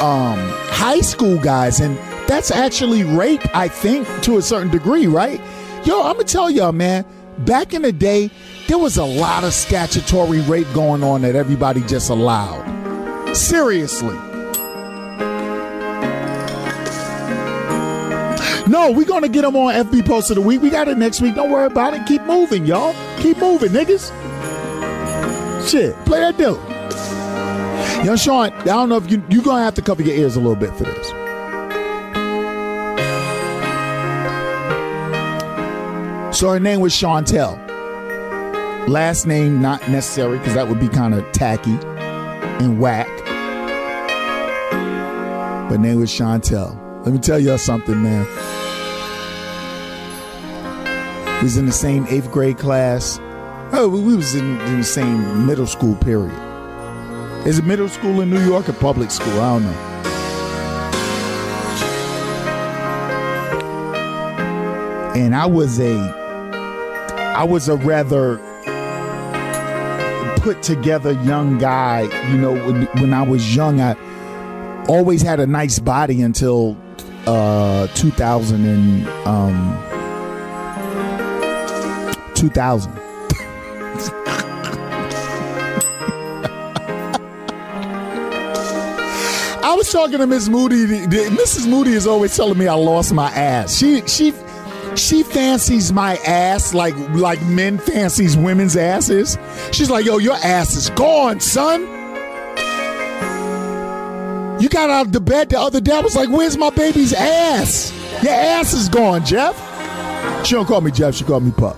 um, 0.00 0.38
high 0.70 1.00
school 1.00 1.38
guys, 1.38 1.80
and 1.80 1.96
that's 2.28 2.50
actually 2.50 3.04
rape, 3.04 3.42
I 3.54 3.68
think, 3.68 4.08
to 4.22 4.38
a 4.38 4.42
certain 4.42 4.70
degree, 4.70 5.06
right? 5.06 5.40
Yo, 5.84 6.02
I'm 6.02 6.14
gonna 6.14 6.24
tell 6.24 6.50
y'all, 6.50 6.72
man. 6.72 7.04
Back 7.38 7.74
in 7.74 7.82
the 7.82 7.92
day, 7.92 8.30
there 8.66 8.78
was 8.78 8.96
a 8.96 9.04
lot 9.04 9.44
of 9.44 9.52
statutory 9.52 10.40
rape 10.40 10.66
going 10.72 11.04
on 11.04 11.20
that 11.22 11.36
everybody 11.36 11.82
just 11.82 12.08
allowed. 12.08 12.75
Seriously. 13.36 14.16
No, 18.68 18.90
we're 18.90 19.04
gonna 19.04 19.28
get 19.28 19.42
them 19.42 19.54
on 19.56 19.74
FB 19.74 20.06
post 20.06 20.30
of 20.30 20.36
the 20.36 20.40
week. 20.40 20.60
We 20.60 20.70
got 20.70 20.88
it 20.88 20.98
next 20.98 21.20
week. 21.20 21.34
Don't 21.34 21.50
worry 21.50 21.66
about 21.66 21.94
it. 21.94 22.04
Keep 22.06 22.22
moving, 22.22 22.66
y'all. 22.66 22.94
Keep 23.18 23.38
moving, 23.38 23.70
niggas. 23.70 24.10
Shit, 25.68 25.94
play 26.04 26.20
that 26.20 26.36
dude. 26.36 26.58
Young 28.04 28.16
Sean, 28.16 28.52
I 28.52 28.64
don't 28.64 28.88
know 28.88 28.96
if 28.96 29.10
you 29.10 29.22
you're 29.28 29.42
gonna 29.42 29.64
have 29.64 29.74
to 29.74 29.82
cover 29.82 30.02
your 30.02 30.16
ears 30.16 30.36
a 30.36 30.40
little 30.40 30.56
bit 30.56 30.70
for 30.76 30.84
this. 30.84 31.08
So 36.36 36.50
her 36.50 36.60
name 36.60 36.80
was 36.80 36.92
Chantel. 36.92 37.56
Last 38.88 39.26
name 39.26 39.62
not 39.62 39.88
necessary 39.88 40.38
because 40.38 40.54
that 40.54 40.68
would 40.68 40.78
be 40.78 40.88
kind 40.88 41.14
of 41.14 41.30
tacky 41.32 41.78
and 42.60 42.78
whack. 42.78 43.08
But 45.68 45.80
name 45.80 45.98
was 45.98 46.10
Chantel. 46.10 47.04
Let 47.04 47.12
me 47.12 47.18
tell 47.18 47.40
y'all 47.40 47.58
something, 47.58 48.00
man. 48.00 48.24
We 51.38 51.42
was 51.42 51.56
in 51.56 51.66
the 51.66 51.72
same 51.72 52.06
eighth 52.08 52.30
grade 52.30 52.56
class. 52.56 53.18
Oh, 53.72 53.88
we 53.88 54.14
was 54.14 54.36
in, 54.36 54.60
in 54.60 54.78
the 54.78 54.84
same 54.84 55.44
middle 55.44 55.66
school 55.66 55.96
period. 55.96 56.34
Is 57.46 57.58
it 57.58 57.64
middle 57.64 57.88
school 57.88 58.20
in 58.20 58.30
New 58.30 58.44
York 58.44 58.68
or 58.68 58.74
public 58.74 59.10
school? 59.10 59.40
I 59.40 59.58
don't 59.58 59.64
know. 59.64 59.96
And 65.16 65.34
I 65.34 65.46
was 65.46 65.80
a 65.80 65.96
I 67.36 67.42
was 67.42 67.68
a 67.68 67.76
rather 67.76 68.38
put 70.36 70.62
together 70.62 71.10
young 71.24 71.58
guy. 71.58 72.02
You 72.30 72.38
know, 72.38 72.52
when, 72.52 72.86
when 73.00 73.12
I 73.12 73.22
was 73.22 73.56
young, 73.56 73.80
I 73.80 73.96
always 74.88 75.22
had 75.22 75.40
a 75.40 75.46
nice 75.46 75.78
body 75.78 76.22
until 76.22 76.76
uh 77.26 77.86
2000 77.88 78.64
and 78.64 79.08
um 79.26 79.82
2000 82.34 82.92
I 89.62 89.74
was 89.76 89.90
talking 89.90 90.18
to 90.18 90.26
Miss 90.26 90.48
Moody. 90.48 90.86
Mrs. 90.86 91.68
Moody 91.68 91.92
is 91.92 92.06
always 92.06 92.36
telling 92.36 92.56
me 92.56 92.68
I 92.68 92.74
lost 92.74 93.12
my 93.12 93.30
ass. 93.30 93.76
She 93.76 94.00
she 94.06 94.32
she 94.94 95.22
fancies 95.22 95.92
my 95.92 96.16
ass 96.18 96.72
like 96.72 96.96
like 97.10 97.42
men 97.42 97.78
fancies 97.78 98.36
women's 98.36 98.76
asses. 98.76 99.36
She's 99.72 99.90
like, 99.90 100.06
"Yo, 100.06 100.18
your 100.18 100.36
ass 100.36 100.76
is 100.76 100.90
gone, 100.90 101.40
son." 101.40 101.95
You 104.66 104.70
got 104.70 104.90
out 104.90 105.06
of 105.06 105.12
the 105.12 105.20
bed 105.20 105.50
the 105.50 105.60
other 105.60 105.80
day. 105.80 105.92
I 105.92 106.00
was 106.00 106.16
like, 106.16 106.28
"Where's 106.28 106.58
my 106.58 106.70
baby's 106.70 107.12
ass? 107.12 107.92
Your 108.20 108.32
ass 108.32 108.72
is 108.72 108.88
gone, 108.88 109.24
Jeff." 109.24 109.54
She 110.44 110.56
don't 110.56 110.66
call 110.66 110.80
me 110.80 110.90
Jeff. 110.90 111.14
She 111.14 111.22
called 111.22 111.44
me 111.44 111.52
Pup. 111.52 111.76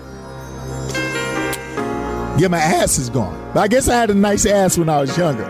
Yeah, 2.39 2.47
my 2.49 2.57
ass 2.57 2.97
is 2.97 3.11
gone. 3.11 3.51
But 3.53 3.59
I 3.59 3.67
guess 3.67 3.87
I 3.87 3.95
had 3.95 4.09
a 4.09 4.15
nice 4.15 4.47
ass 4.47 4.75
when 4.75 4.89
I 4.89 5.01
was 5.01 5.15
younger. 5.15 5.45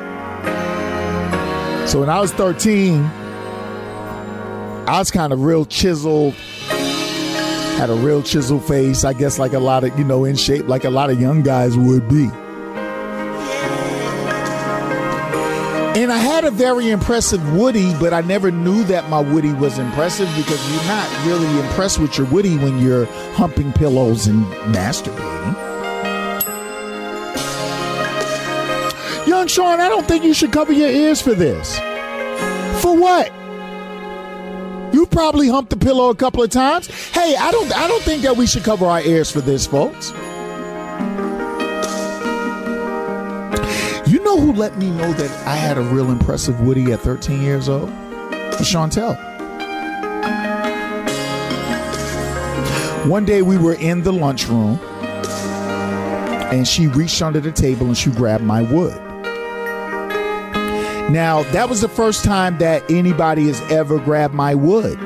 So 1.88 2.02
when 2.02 2.10
I 2.10 2.20
was 2.20 2.34
13, 2.34 3.06
I 3.06 5.00
was 5.00 5.10
kind 5.10 5.32
of 5.32 5.42
real 5.42 5.64
chiseled, 5.64 6.34
had 6.34 7.90
a 7.90 7.96
real 7.96 8.22
chiseled 8.22 8.66
face, 8.68 9.06
I 9.06 9.14
guess 9.14 9.40
like 9.40 9.54
a 9.54 9.60
lot 9.60 9.86
of, 9.86 9.98
you 9.98 10.04
know, 10.04 10.26
in 10.26 10.36
shape 10.36 10.68
like 10.68 10.84
a 10.84 10.90
lot 10.90 11.10
of 11.10 11.22
young 11.22 11.42
guys 11.42 11.78
would 11.78 12.10
be. 12.10 12.30
And 15.96 16.12
I 16.12 16.18
had 16.18 16.46
a 16.46 16.52
very 16.52 16.90
impressive 16.90 17.54
Woody, 17.54 17.94
but 18.00 18.14
I 18.14 18.22
never 18.22 18.52
knew 18.52 18.84
that 18.86 19.10
my 19.10 19.20
Woody 19.20 19.54
was 19.54 19.80
impressive 19.80 20.30
because 20.38 20.72
you're 20.72 20.86
not 20.86 21.26
really 21.26 21.60
impressed 21.60 22.00
with 22.00 22.18
your 22.18 22.28
Woody 22.28 22.58
when 22.58 22.80
you're 22.80 23.06
humping 23.34 23.74
pillows 23.74 24.28
and 24.28 24.46
masturbating. 24.74 25.56
Young 29.28 29.48
Sean, 29.48 29.80
I 29.80 29.90
don't 29.90 30.06
think 30.08 30.24
you 30.24 30.34
should 30.34 30.52
cover 30.52 30.72
your 30.72 30.90
ears 30.90 31.22
for 31.22 31.34
this. 31.34 31.78
For 32.82 32.98
what? 32.98 33.32
You 34.94 35.06
probably 35.06 35.50
humped 35.50 35.70
the 35.70 35.78
pillow 35.78 36.10
a 36.10 36.16
couple 36.16 36.42
of 36.44 36.50
times. 36.50 36.88
Hey, 37.12 37.36
I 37.36 37.52
don't 37.52 37.76
I 37.76 37.88
don't 37.88 38.02
think 38.04 38.24
that 38.24 38.38
we 38.38 38.48
should 38.48 38.64
cover 38.64 38.86
our 38.86 39.02
ears 39.02 39.30
for 39.30 39.42
this, 39.42 39.68
folks. 39.68 40.12
Know 44.36 44.42
who 44.42 44.54
let 44.54 44.78
me 44.78 44.92
know 44.92 45.12
that 45.14 45.48
I 45.48 45.56
had 45.56 45.80
a 45.80 45.82
real 45.82 46.12
impressive 46.12 46.62
Woody 46.62 46.92
at 46.92 47.00
13 47.00 47.42
years 47.42 47.68
old? 47.68 47.90
Chantel. 48.60 49.18
One 53.08 53.26
day 53.26 53.42
we 53.42 53.58
were 53.58 53.74
in 53.74 54.04
the 54.04 54.14
lunchroom 54.14 54.80
and 56.52 56.68
she 56.68 56.86
reached 56.88 57.24
under 57.24 57.40
the 57.40 57.52
table 57.52 57.88
and 57.88 57.98
she 57.98 58.12
grabbed 58.12 58.44
my 58.44 58.62
wood. 58.62 58.96
Now, 61.10 61.42
that 61.52 61.68
was 61.68 61.82
the 61.82 61.90
first 61.90 62.24
time 62.24 62.60
that 62.60 62.84
anybody 62.92 63.48
has 63.48 63.60
ever 63.72 63.98
grabbed 63.98 64.36
my 64.36 64.54
wood. 64.54 65.00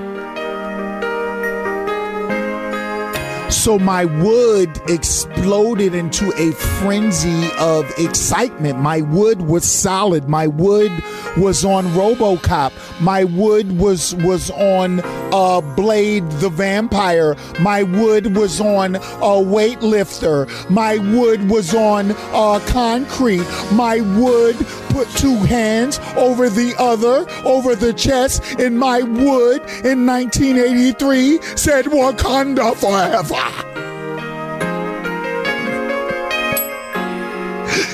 So 3.64 3.80
my 3.80 4.04
wood 4.04 4.78
exploded 4.90 5.96
into 5.96 6.34
a 6.36 6.52
frenzy 6.52 7.50
of 7.58 7.90
excitement. 7.98 8.80
My 8.80 9.00
wood 9.00 9.40
was 9.44 9.64
solid. 9.64 10.28
My 10.28 10.48
wood 10.48 10.92
was 11.38 11.64
on 11.64 11.86
RoboCop. 11.96 12.74
My 13.00 13.24
wood 13.24 13.80
was 13.80 14.16
was 14.16 14.52
on 14.52 15.00
uh, 15.34 15.62
Blade 15.78 16.30
the 16.42 16.50
Vampire. 16.50 17.38
My 17.62 17.84
wood 17.84 18.36
was 18.36 18.60
on 18.60 18.96
a 18.96 19.00
weightlifter. 19.00 20.50
My 20.70 20.98
wood 20.98 21.50
was 21.50 21.74
on 21.74 22.12
uh, 22.34 22.60
concrete. 22.68 23.48
My 23.72 24.02
wood 24.02 24.58
put 24.94 25.10
two 25.10 25.36
hands 25.38 26.00
over 26.16 26.50
the 26.50 26.76
other, 26.78 27.28
over 27.46 27.76
the 27.76 27.92
chest, 27.94 28.60
in 28.60 28.78
my 28.78 29.02
wood 29.02 29.62
in 29.84 30.06
1983 30.06 31.42
said 31.58 31.86
Wakanda 31.86 32.76
forever. 32.76 33.34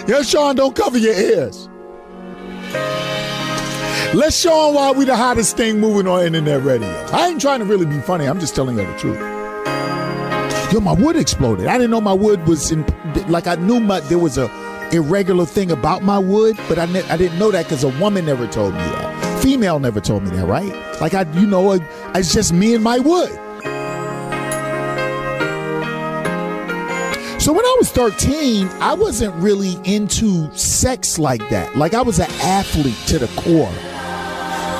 Yeah, 0.07 0.23
Sean, 0.23 0.55
don't 0.55 0.75
cover 0.75 0.97
your 0.97 1.13
ears. 1.13 1.69
Let's 4.13 4.37
show 4.37 4.65
them 4.65 4.75
why 4.75 4.91
we 4.91 5.05
the 5.05 5.15
hottest 5.15 5.55
thing 5.55 5.79
moving 5.79 6.07
on 6.07 6.25
internet 6.25 6.63
radio. 6.63 6.89
I 7.13 7.29
ain't 7.29 7.39
trying 7.39 7.59
to 7.59 7.65
really 7.65 7.85
be 7.85 7.99
funny. 8.01 8.25
I'm 8.25 8.39
just 8.39 8.55
telling 8.55 8.77
you 8.77 8.85
the 8.85 8.97
truth. 8.97 9.19
Yo, 10.73 10.79
my 10.79 10.93
wood 10.93 11.15
exploded. 11.15 11.67
I 11.67 11.77
didn't 11.77 11.91
know 11.91 12.01
my 12.01 12.13
wood 12.13 12.45
was 12.47 12.71
in. 12.71 12.85
Like 13.27 13.47
I 13.47 13.55
knew 13.55 13.79
my 13.79 13.99
there 14.01 14.17
was 14.17 14.37
a 14.37 14.47
irregular 14.91 15.45
thing 15.45 15.71
about 15.71 16.03
my 16.03 16.17
wood, 16.17 16.57
but 16.67 16.79
I 16.79 16.85
ne- 16.85 17.07
I 17.09 17.17
didn't 17.17 17.39
know 17.39 17.51
that 17.51 17.65
because 17.65 17.83
a 17.83 17.89
woman 17.99 18.25
never 18.25 18.47
told 18.47 18.73
me 18.73 18.79
that. 18.79 19.41
Female 19.43 19.79
never 19.79 20.01
told 20.01 20.23
me 20.23 20.31
that, 20.31 20.45
right? 20.45 20.73
Like 21.01 21.13
I, 21.13 21.21
you 21.39 21.47
know, 21.47 21.73
it's 22.15 22.33
just 22.33 22.53
me 22.53 22.75
and 22.75 22.83
my 22.83 22.99
wood. 22.99 23.31
So 27.41 27.53
when 27.53 27.65
I 27.65 27.75
was 27.79 27.89
13, 27.91 28.67
I 28.81 28.93
wasn't 28.93 29.33
really 29.35 29.77
into 29.85 30.53
sex 30.55 31.17
like 31.17 31.47
that. 31.49 31.75
Like 31.75 31.93
I 31.93 32.01
was 32.01 32.19
an 32.19 32.29
athlete 32.41 32.97
to 33.07 33.17
the 33.17 33.27
core. 33.41 33.71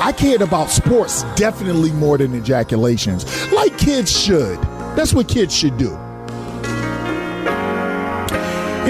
I 0.02 0.12
cared 0.16 0.42
about 0.42 0.70
sports 0.70 1.24
definitely 1.36 1.90
more 1.92 2.18
than 2.18 2.34
ejaculations, 2.34 3.24
like 3.52 3.76
kids 3.78 4.10
should. 4.18 4.60
That's 4.94 5.14
what 5.14 5.28
kids 5.28 5.54
should 5.54 5.78
do. 5.78 5.98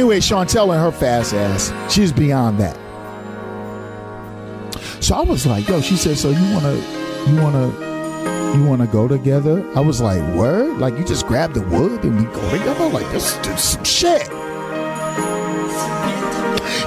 Anyway, 0.01 0.19
Chantel 0.19 0.73
and 0.73 0.81
her 0.81 0.91
fast 0.91 1.35
ass, 1.35 1.75
she's 1.93 2.11
beyond 2.11 2.59
that. 2.59 2.75
So 5.05 5.15
I 5.15 5.21
was 5.21 5.45
like, 5.45 5.69
yo, 5.69 5.83
she 5.83 5.95
said, 5.95 6.17
so 6.17 6.31
you 6.31 6.55
wanna, 6.55 6.75
you 7.27 7.37
wanna, 7.37 8.57
you 8.57 8.65
wanna 8.65 8.87
go 8.87 9.07
together? 9.07 9.63
I 9.77 9.81
was 9.81 10.01
like, 10.01 10.23
word? 10.35 10.79
Like 10.79 10.97
you 10.97 11.05
just 11.05 11.27
grab 11.27 11.53
the 11.53 11.61
wood 11.61 12.03
and 12.03 12.17
we 12.17 12.25
go 12.33 12.51
together? 12.51 12.89
Like 12.89 13.13
this, 13.13 13.35
this 13.47 13.63
some 13.63 13.85
shit. 13.85 14.27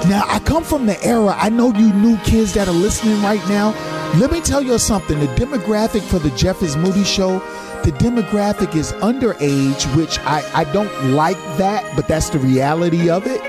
Now 0.08 0.24
I 0.28 0.38
come 0.40 0.64
from 0.64 0.86
the 0.86 1.02
era. 1.02 1.34
I 1.38 1.48
know 1.48 1.72
you 1.72 1.92
new 1.94 2.18
kids 2.18 2.52
that 2.54 2.68
are 2.68 2.72
listening 2.72 3.22
right 3.22 3.46
now. 3.48 3.70
Let 4.18 4.30
me 4.30 4.40
tell 4.40 4.62
you 4.62 4.78
something. 4.78 5.18
The 5.18 5.26
demographic 5.28 6.02
for 6.02 6.18
the 6.18 6.30
Jeff 6.36 6.62
is 6.62 6.76
Moody 6.76 7.04
show, 7.04 7.38
the 7.84 7.90
demographic 7.92 8.74
is 8.74 8.92
underage, 8.94 9.96
which 9.96 10.18
I, 10.20 10.42
I 10.54 10.64
don't 10.72 11.12
like 11.12 11.36
that, 11.58 11.84
but 11.96 12.06
that's 12.06 12.30
the 12.30 12.38
reality 12.38 13.10
of 13.10 13.26
it. 13.26 13.42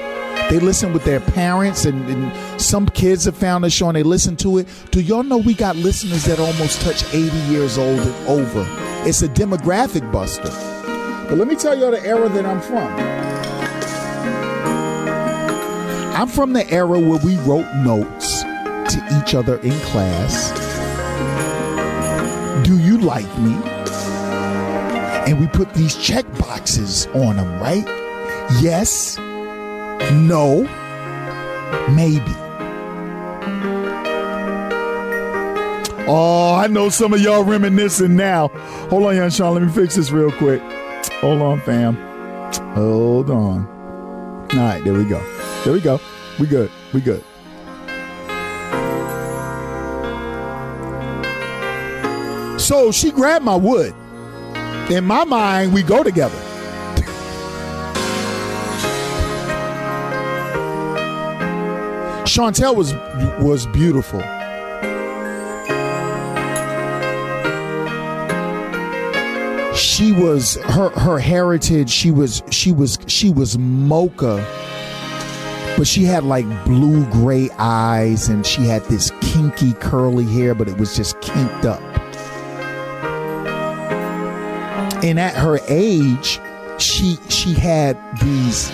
They 0.50 0.60
listen 0.60 0.94
with 0.94 1.04
their 1.06 1.20
parents, 1.20 1.86
and, 1.86 2.08
and 2.10 2.62
some 2.62 2.88
kids 2.88 3.26
have 3.26 3.36
found 3.38 3.64
the 3.64 3.70
show 3.70 3.88
and 3.88 3.96
they 3.96 4.04
listen 4.04 4.36
to 4.38 4.60
it. 4.60 4.68
Do 4.92 5.02
y'all 5.02 5.24
know 5.24 5.38
we 5.38 5.54
got 5.54 5.76
listeners 5.76 6.24
that 6.26 6.40
almost 6.40 6.82
touch 6.82 7.04
80 7.14 7.36
years 7.52 7.78
old 7.78 8.00
and 8.00 8.28
over? 8.28 8.66
It's 9.08 9.22
a 9.22 9.28
demographic 9.28 10.12
buster. 10.12 10.50
But 11.30 11.38
let 11.38 11.48
me 11.48 11.56
tell 11.56 11.78
y'all 11.78 11.92
the 11.92 12.06
era 12.06 12.30
that 12.30 12.46
I'm 12.46 12.62
from. 12.62 13.45
I'm 16.16 16.30
from 16.30 16.54
the 16.54 16.66
era 16.72 16.98
where 16.98 17.20
we 17.20 17.36
wrote 17.40 17.68
notes 17.84 18.42
to 18.44 19.22
each 19.22 19.36
other 19.36 19.58
in 19.58 19.74
class. 19.82 20.54
Do 22.66 22.80
you 22.80 23.00
like 23.00 23.28
me? 23.38 23.54
And 25.28 25.42
we 25.42 25.48
put 25.48 25.74
these 25.74 25.98
check 25.98 26.26
boxes 26.38 27.08
on 27.08 27.36
them, 27.36 27.60
right? 27.60 27.86
Yes, 28.62 29.18
no, 30.14 30.64
maybe. 31.94 32.24
Oh, 36.08 36.56
I 36.56 36.68
know 36.68 36.88
some 36.88 37.12
of 37.12 37.20
y'all 37.20 37.44
reminiscing 37.44 38.16
now. 38.16 38.48
Hold 38.90 39.04
on, 39.04 39.18
young 39.18 39.32
Sean. 39.32 39.56
Let 39.56 39.64
me 39.64 39.70
fix 39.70 39.96
this 39.96 40.12
real 40.12 40.32
quick. 40.32 40.62
Hold 41.20 41.42
on, 41.42 41.60
fam. 41.60 41.96
Hold 42.74 43.30
on. 43.30 43.68
All 44.54 44.60
right, 44.60 44.82
there 44.82 44.94
we 44.94 45.04
go. 45.04 45.35
There 45.66 45.74
we 45.74 45.82
go. 45.82 46.00
We 46.40 46.46
good. 46.46 46.72
We 46.94 47.02
good. 47.02 47.24
So 52.60 52.92
she 52.92 53.12
grabbed 53.12 53.44
my 53.44 53.56
wood. 53.56 53.94
In 54.92 55.06
my 55.06 55.24
mind, 55.24 55.74
we 55.74 55.82
go 55.82 56.04
together. 56.04 56.38
Chantel 62.26 62.76
was 62.76 62.94
was 63.44 63.66
beautiful. 63.68 64.20
She 69.76 70.12
was 70.12 70.56
her 70.64 70.90
her 70.90 71.18
heritage. 71.18 71.90
She 71.90 72.12
was 72.12 72.44
she 72.52 72.72
was 72.72 73.00
she 73.08 73.32
was 73.32 73.58
mocha, 73.58 74.46
but 75.78 75.88
she 75.88 76.04
had 76.04 76.24
like 76.24 76.46
blue 76.66 77.06
gray 77.12 77.50
eyes, 77.58 78.30
and 78.30 78.46
she 78.46 78.64
had 78.64 78.84
this 78.86 79.12
kinky 79.22 79.74
curly 79.74 80.26
hair, 80.26 80.56
but 80.56 80.68
it 80.68 80.78
was 80.78 80.96
just 80.96 81.20
kinked 81.22 81.66
up. 81.66 81.82
And 85.04 85.20
at 85.20 85.36
her 85.36 85.60
age, 85.68 86.40
she 86.78 87.18
she 87.30 87.54
had 87.54 87.98
these 88.22 88.70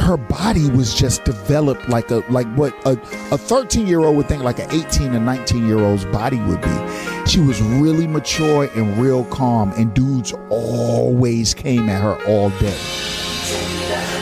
her 0.00 0.16
body 0.16 0.68
was 0.70 0.94
just 0.94 1.22
developed 1.24 1.88
like 1.88 2.10
a 2.10 2.24
like 2.30 2.46
what 2.54 2.74
a, 2.84 2.92
a 3.32 3.38
13 3.38 3.86
year 3.86 4.00
old 4.00 4.16
would 4.16 4.26
think 4.26 4.42
like 4.42 4.58
an 4.58 4.68
18 4.70 5.14
or 5.14 5.20
19 5.20 5.66
year 5.66 5.78
old's 5.78 6.04
body 6.06 6.40
would 6.40 6.60
be 6.60 7.26
she 7.26 7.40
was 7.40 7.62
really 7.62 8.08
mature 8.08 8.68
and 8.74 8.98
real 8.98 9.24
calm 9.26 9.72
and 9.76 9.94
dudes 9.94 10.32
always 10.48 11.54
came 11.54 11.88
at 11.88 12.02
her 12.02 12.20
all 12.26 12.50
day 12.58 13.19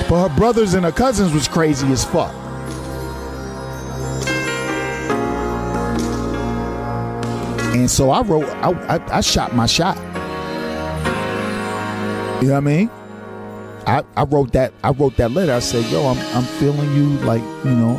but 0.08 0.28
her 0.28 0.36
brothers 0.36 0.74
and 0.74 0.84
her 0.84 0.92
cousins 0.92 1.32
was 1.32 1.46
crazy 1.46 1.86
as 1.92 2.04
fuck 2.04 2.34
and 7.74 7.90
so 7.90 8.10
i 8.10 8.22
wrote 8.22 8.48
i, 8.62 8.70
I, 8.96 9.18
I 9.18 9.20
shot 9.20 9.54
my 9.54 9.66
shot 9.66 9.96
you 12.42 12.48
know 12.48 12.54
what 12.54 12.56
i 12.56 12.60
mean 12.60 12.90
I, 13.88 14.04
I 14.18 14.24
wrote 14.24 14.52
that 14.52 14.74
I 14.84 14.90
wrote 14.90 15.16
that 15.16 15.30
letter. 15.30 15.54
I 15.54 15.60
said, 15.60 15.82
"Yo, 15.90 16.06
I'm 16.06 16.18
I'm 16.36 16.44
feeling 16.44 16.94
you 16.94 17.08
like 17.24 17.40
you 17.64 17.70
know. 17.70 17.96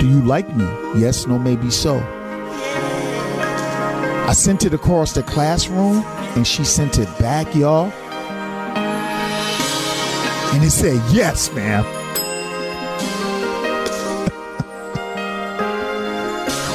Do 0.00 0.08
you 0.08 0.22
like 0.22 0.56
me? 0.56 0.64
Yes, 1.00 1.28
no, 1.28 1.38
maybe 1.38 1.70
so." 1.70 1.98
I 4.28 4.32
sent 4.32 4.64
it 4.64 4.74
across 4.74 5.12
the 5.12 5.22
classroom, 5.22 6.02
and 6.34 6.44
she 6.44 6.64
sent 6.64 6.98
it 6.98 7.06
back, 7.20 7.54
y'all. 7.54 7.92
And 10.52 10.62
he 10.62 10.70
said, 10.70 11.00
"Yes, 11.12 11.52
ma'am." 11.52 11.84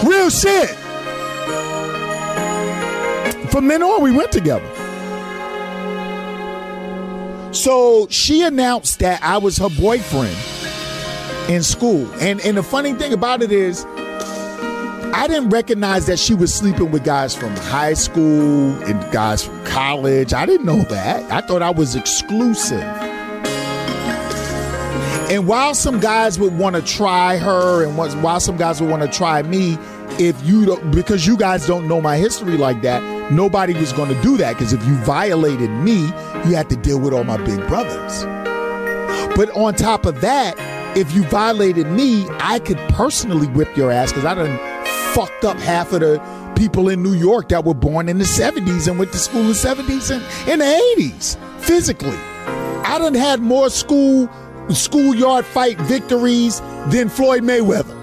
Real 0.05 0.29
shit. 0.29 0.69
From 3.49 3.67
then 3.67 3.83
on, 3.83 4.01
we 4.01 4.11
went 4.11 4.31
together. 4.31 4.67
So 7.53 8.07
she 8.09 8.41
announced 8.41 8.99
that 8.99 9.21
I 9.23 9.37
was 9.37 9.57
her 9.57 9.69
boyfriend 9.69 10.35
in 11.49 11.61
school. 11.63 12.11
And 12.15 12.41
and 12.41 12.57
the 12.57 12.63
funny 12.63 12.93
thing 12.93 13.13
about 13.13 13.41
it 13.41 13.51
is 13.51 13.85
I 15.15 15.27
didn't 15.27 15.49
recognize 15.49 16.07
that 16.07 16.17
she 16.17 16.33
was 16.33 16.53
sleeping 16.53 16.91
with 16.91 17.03
guys 17.05 17.35
from 17.35 17.55
high 17.55 17.93
school 17.93 18.73
and 18.83 19.11
guys 19.13 19.45
from 19.45 19.63
college. 19.65 20.33
I 20.33 20.45
didn't 20.45 20.65
know 20.65 20.81
that. 20.83 21.31
I 21.31 21.41
thought 21.41 21.61
I 21.61 21.69
was 21.69 21.95
exclusive. 21.95 23.12
And 25.33 25.47
while 25.47 25.73
some 25.73 25.99
guys 25.99 26.37
would 26.37 26.55
want 26.59 26.75
to 26.75 26.81
try 26.83 27.37
her 27.37 27.83
and 27.83 27.97
while 27.97 28.39
some 28.39 28.55
guys 28.55 28.79
would 28.79 28.91
want 28.91 29.01
to 29.01 29.07
try 29.07 29.41
me, 29.41 29.79
if 30.19 30.39
you 30.45 30.63
don't, 30.63 30.91
because 30.91 31.25
you 31.25 31.35
guys 31.37 31.65
don't 31.65 31.87
know 31.87 31.99
my 31.99 32.17
history 32.17 32.55
like 32.55 32.83
that, 32.83 33.31
nobody 33.31 33.73
was 33.73 33.91
going 33.93 34.13
to 34.13 34.21
do 34.21 34.37
that 34.37 34.53
because 34.53 34.73
if 34.73 34.85
you 34.85 34.93
violated 34.97 35.71
me, 35.71 36.01
you 36.45 36.55
had 36.55 36.69
to 36.69 36.75
deal 36.75 36.99
with 36.99 37.13
all 37.13 37.23
my 37.23 37.37
big 37.37 37.67
brothers. 37.67 38.23
But 39.35 39.49
on 39.57 39.73
top 39.73 40.05
of 40.05 40.21
that, 40.21 40.53
if 40.95 41.15
you 41.15 41.23
violated 41.23 41.87
me, 41.87 42.27
I 42.33 42.59
could 42.59 42.77
personally 42.89 43.47
whip 43.47 43.75
your 43.75 43.91
ass 43.91 44.11
because 44.11 44.25
I 44.25 44.35
done 44.35 44.55
fucked 45.15 45.45
up 45.45 45.57
half 45.57 45.93
of 45.93 46.01
the 46.01 46.19
people 46.55 46.89
in 46.89 47.01
New 47.01 47.13
York 47.13 47.49
that 47.49 47.65
were 47.65 47.73
born 47.73 48.07
in 48.07 48.19
the 48.19 48.25
70s 48.25 48.87
and 48.87 48.99
went 48.99 49.11
to 49.13 49.17
school 49.17 49.41
in 49.41 49.47
the 49.47 49.53
70s 49.53 50.11
and 50.11 50.47
in 50.47 50.59
the 50.59 50.95
80s 50.99 51.37
physically. 51.59 52.19
I 52.85 52.99
done 52.99 53.15
had 53.15 53.39
more 53.39 53.71
school 53.71 54.29
schoolyard 54.69 55.45
fight 55.45 55.77
victories 55.81 56.61
than 56.87 57.09
Floyd 57.09 57.43
Mayweather. 57.43 57.99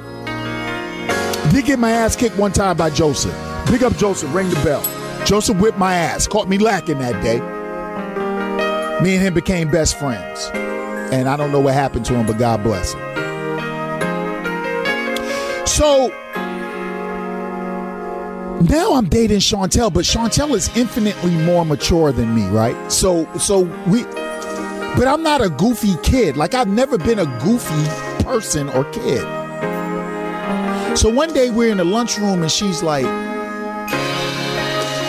Did 1.53 1.65
get 1.65 1.79
my 1.79 1.91
ass 1.91 2.15
kicked 2.17 2.37
one 2.37 2.53
time 2.53 2.77
by 2.77 2.91
Joseph. 2.91 3.35
Big 3.71 3.83
up 3.83 3.97
Joseph, 3.97 4.33
ring 4.35 4.49
the 4.49 4.57
bell. 4.57 4.83
Joseph 5.25 5.59
whipped 5.61 5.79
my 5.79 5.95
ass, 5.95 6.27
caught 6.27 6.49
me 6.49 6.59
lacking 6.59 6.99
that 6.99 7.23
day. 7.23 7.39
Me 9.03 9.15
and 9.15 9.23
him 9.23 9.35
became 9.35 9.71
best 9.71 9.99
friends. 9.99 10.51
And 11.13 11.29
I 11.29 11.37
don't 11.37 11.51
know 11.53 11.61
what 11.61 11.75
happened 11.75 12.05
to 12.07 12.15
him, 12.15 12.27
but 12.27 12.39
God 12.39 12.63
bless 12.63 12.93
him. 12.93 13.01
So 15.67 16.09
now 18.61 18.95
I'm 18.95 19.09
dating 19.09 19.39
Chantel, 19.39 19.93
but 19.93 20.05
Chantel 20.05 20.55
is 20.55 20.75
infinitely 20.77 21.31
more 21.31 21.65
mature 21.65 22.13
than 22.13 22.35
me, 22.35 22.47
right? 22.49 22.77
So 22.93 23.27
so 23.39 23.61
we 23.87 24.05
but 24.97 25.07
I'm 25.07 25.23
not 25.23 25.41
a 25.41 25.49
goofy 25.51 25.97
kid. 26.03 26.37
Like 26.37 26.55
I've 26.55 26.69
never 26.69 26.99
been 26.99 27.19
a 27.19 27.27
goofy 27.41 28.25
person 28.25 28.69
or 28.71 28.85
kid. 28.93 29.23
So 30.97 31.09
one 31.09 31.33
day 31.33 31.51
we're 31.51 31.71
in 31.71 31.79
the 31.79 31.85
lunchroom 31.85 32.43
and 32.43 32.51
she's 32.51 32.83
like, 32.83 33.05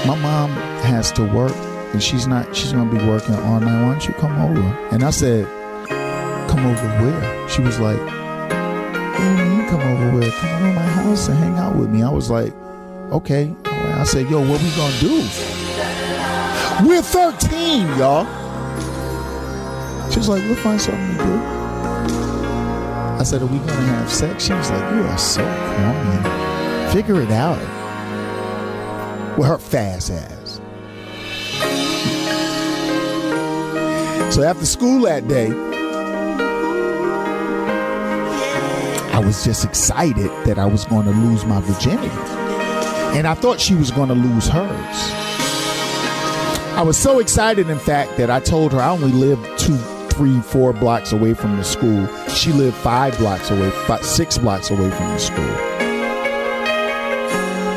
My 0.06 0.16
mom 0.16 0.52
has 0.84 1.12
to 1.14 1.24
work 1.24 1.56
and 1.94 2.02
she's 2.02 2.28
not 2.28 2.56
she's 2.56 2.72
gonna 2.72 2.92
be 2.92 3.04
working 3.08 3.36
all 3.36 3.60
night. 3.60 3.84
Why 3.84 3.92
don't 3.92 4.08
you 4.08 4.14
come 4.14 4.40
over? 4.42 4.62
And 4.92 5.04
I 5.04 5.10
said, 5.10 5.46
Come 6.50 6.66
over 6.66 6.88
where? 7.04 7.50
She 7.50 7.62
was 7.62 7.80
like, 7.80 8.00
you 8.00 9.66
come 9.70 9.82
over 9.82 10.18
where? 10.18 10.32
Come 10.32 10.54
over 10.54 10.68
to 10.68 10.74
my 10.76 10.82
house 10.82 11.28
and 11.28 11.38
hang 11.38 11.58
out 11.58 11.76
with 11.76 11.90
me. 11.90 12.04
I 12.04 12.10
was 12.10 12.30
like, 12.30 12.54
Okay. 13.12 13.54
I 13.66 14.04
said, 14.04 14.30
Yo, 14.30 14.40
what 14.40 14.62
we 14.62 14.70
gonna 14.76 15.00
do? 15.00 15.28
We're 16.88 17.02
13, 17.02 17.88
y'all. 17.98 18.41
She 20.12 20.20
was 20.20 20.30
like, 20.30 20.44
We'll 20.44 20.56
find 20.56 20.80
something 20.82 21.18
to 21.18 21.24
do. 21.24 21.34
I 23.20 23.24
said, 23.24 23.42
Are 23.42 23.46
we 23.46 23.60
gonna 23.60 23.72
have 23.72 24.12
sex? 24.12 24.46
She 24.46 24.54
was 24.54 24.70
like, 24.70 24.94
You 24.94 25.04
are 25.04 25.18
so 25.18 25.44
corny. 25.44 26.94
Figure 26.94 27.22
it 27.22 27.32
out. 27.32 27.60
With 29.38 29.48
her 29.48 29.58
fast 29.58 30.12
ass. 30.12 30.60
So 34.36 34.44
after 34.44 34.66
school 34.66 35.02
that 35.02 35.28
day, 35.28 35.52
I 39.12 39.20
was 39.20 39.44
just 39.44 39.64
excited 39.66 40.30
that 40.46 40.58
I 40.58 40.66
was 40.66 40.86
going 40.86 41.06
to 41.06 41.12
lose 41.12 41.46
my 41.46 41.60
virginity. 41.62 42.08
And 43.18 43.28
I 43.28 43.34
thought 43.34 43.60
she 43.60 43.76
was 43.76 43.92
going 43.92 44.08
to 44.08 44.16
lose 44.16 44.48
hers. 44.48 45.12
I 46.78 46.82
was 46.82 46.98
so 46.98 47.20
excited, 47.20 47.70
in 47.70 47.78
fact, 47.78 48.18
that 48.18 48.30
I 48.30 48.40
told 48.40 48.72
her 48.72 48.80
I 48.80 48.90
only 48.90 49.12
lived 49.12 49.60
three, 50.14 50.40
four 50.42 50.74
blocks 50.74 51.12
away 51.12 51.34
from 51.34 51.58
the 51.58 51.64
school. 51.64 52.08
She 52.28 52.52
lived 52.52 52.76
five 52.78 53.18
blocks 53.18 53.50
away, 53.50 53.70
five, 53.88 54.06
six 54.06 54.38
blocks 54.38 54.70
away 54.70 54.90
from 54.92 55.10
the 55.10 55.18
school. 55.18 55.56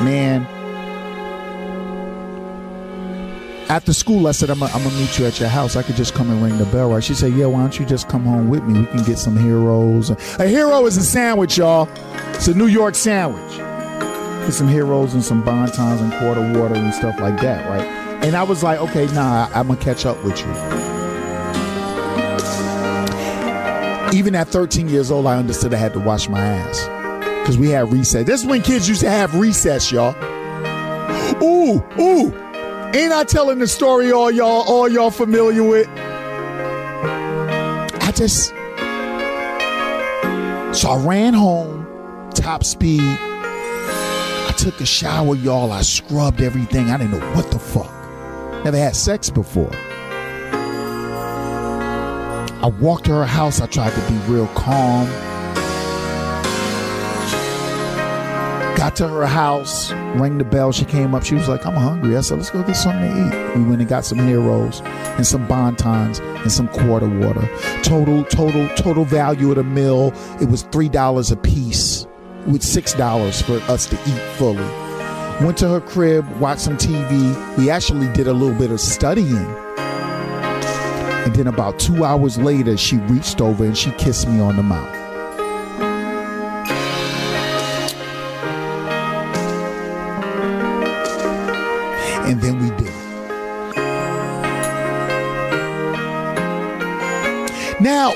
Man, 0.04 0.46
after 3.70 3.92
school, 3.92 4.26
I 4.26 4.32
said, 4.32 4.50
I'm 4.50 4.58
going 4.58 4.70
to 4.70 4.90
meet 4.90 5.18
you 5.18 5.26
at 5.26 5.40
your 5.40 5.48
house. 5.48 5.76
I 5.76 5.82
could 5.82 5.96
just 5.96 6.14
come 6.14 6.30
and 6.30 6.42
ring 6.42 6.58
the 6.58 6.66
bell, 6.66 6.90
right? 6.90 7.02
She 7.02 7.14
said, 7.14 7.32
Yeah, 7.32 7.46
why 7.46 7.60
don't 7.60 7.78
you 7.78 7.86
just 7.86 8.08
come 8.08 8.24
home 8.24 8.48
with 8.48 8.62
me? 8.64 8.80
We 8.80 8.86
can 8.86 9.04
get 9.04 9.18
some 9.18 9.36
heroes. 9.36 10.10
A 10.10 10.46
hero 10.46 10.84
is 10.86 10.96
a 10.96 11.02
sandwich, 11.02 11.56
y'all. 11.56 11.88
It's 12.34 12.48
a 12.48 12.54
New 12.54 12.66
York 12.66 12.94
sandwich. 12.94 13.56
Get 14.46 14.52
some 14.52 14.68
heroes 14.68 15.14
and 15.14 15.24
some 15.24 15.42
bontons 15.42 16.00
and 16.00 16.12
quarter 16.12 16.60
water 16.60 16.74
and 16.74 16.92
stuff 16.94 17.18
like 17.18 17.40
that, 17.40 17.68
right? 17.68 17.86
And 18.22 18.36
I 18.36 18.42
was 18.42 18.62
like, 18.62 18.78
Okay, 18.80 19.06
nah, 19.14 19.48
I'm 19.54 19.68
going 19.68 19.78
to 19.78 19.84
catch 19.84 20.04
up 20.04 20.22
with 20.22 20.38
you. 20.38 20.93
Even 24.14 24.36
at 24.36 24.46
13 24.46 24.88
years 24.88 25.10
old, 25.10 25.26
I 25.26 25.36
understood 25.36 25.74
I 25.74 25.76
had 25.76 25.92
to 25.94 25.98
wash 25.98 26.28
my 26.28 26.38
ass 26.40 26.84
because 27.40 27.58
we 27.58 27.70
had 27.70 27.92
recess. 27.92 28.24
This 28.24 28.42
is 28.42 28.46
when 28.46 28.62
kids 28.62 28.88
used 28.88 29.00
to 29.00 29.10
have 29.10 29.34
recess, 29.34 29.90
y'all. 29.90 30.14
Ooh, 31.42 31.84
ooh. 32.00 32.32
Ain't 32.94 33.12
I 33.12 33.24
telling 33.26 33.58
the 33.58 33.66
story 33.66 34.12
all 34.12 34.30
y'all 34.30 34.62
all 34.68 34.88
y'all 34.88 35.10
familiar 35.10 35.64
with? 35.64 35.88
I 37.98 38.12
just 38.14 38.50
so 40.80 40.90
I 40.90 41.04
ran 41.04 41.34
home, 41.34 42.30
top 42.34 42.62
speed. 42.62 43.00
I 43.02 44.54
took 44.56 44.80
a 44.80 44.86
shower, 44.86 45.34
y'all. 45.34 45.72
I 45.72 45.82
scrubbed 45.82 46.40
everything. 46.40 46.88
I 46.90 46.98
didn't 46.98 47.18
know 47.18 47.32
what 47.34 47.50
the 47.50 47.58
fuck. 47.58 47.90
Never 48.64 48.78
had 48.78 48.94
sex 48.94 49.28
before. 49.28 49.72
I 52.64 52.68
walked 52.68 53.04
to 53.04 53.10
her 53.10 53.26
house. 53.26 53.60
I 53.60 53.66
tried 53.66 53.92
to 53.92 54.00
be 54.10 54.16
real 54.32 54.46
calm. 54.54 55.06
Got 58.74 58.96
to 58.96 59.08
her 59.08 59.26
house, 59.26 59.92
rang 59.92 60.38
the 60.38 60.44
bell. 60.44 60.72
She 60.72 60.86
came 60.86 61.14
up. 61.14 61.24
She 61.26 61.34
was 61.34 61.46
like, 61.46 61.66
I'm 61.66 61.74
hungry. 61.74 62.16
I 62.16 62.22
said, 62.22 62.38
let's 62.38 62.48
go 62.48 62.62
get 62.62 62.72
something 62.72 63.02
to 63.02 63.26
eat. 63.26 63.58
We 63.58 63.64
went 63.64 63.82
and 63.82 63.88
got 63.90 64.06
some 64.06 64.18
heroes 64.18 64.80
and 64.80 65.26
some 65.26 65.46
bontons 65.46 66.20
and 66.40 66.50
some 66.50 66.68
quarter 66.68 67.06
water. 67.06 67.46
Total, 67.82 68.24
total, 68.24 68.66
total 68.76 69.04
value 69.04 69.50
of 69.50 69.56
the 69.56 69.62
meal. 69.62 70.14
It 70.40 70.48
was 70.48 70.64
$3 70.64 71.32
a 71.32 71.36
piece 71.36 72.06
with 72.46 72.62
$6 72.62 73.42
for 73.42 73.70
us 73.70 73.84
to 73.88 73.96
eat 74.06 74.20
fully. 74.38 74.64
Went 75.44 75.58
to 75.58 75.68
her 75.68 75.82
crib, 75.82 76.26
watched 76.38 76.62
some 76.62 76.78
TV. 76.78 77.58
We 77.58 77.68
actually 77.68 78.10
did 78.14 78.26
a 78.26 78.32
little 78.32 78.58
bit 78.58 78.70
of 78.70 78.80
studying. 78.80 79.63
And 81.24 81.34
then 81.34 81.46
about 81.46 81.78
two 81.78 82.04
hours 82.04 82.38
later, 82.38 82.76
she 82.76 82.96
reached 82.98 83.40
over 83.40 83.64
and 83.64 83.76
she 83.76 83.90
kissed 83.92 84.28
me 84.28 84.40
on 84.40 84.56
the 84.56 84.62
mouth. 84.62 85.04
and 92.26 92.40
then 92.40 92.58
we 92.58 92.70
did. 92.82 92.92
Now, 97.80 98.14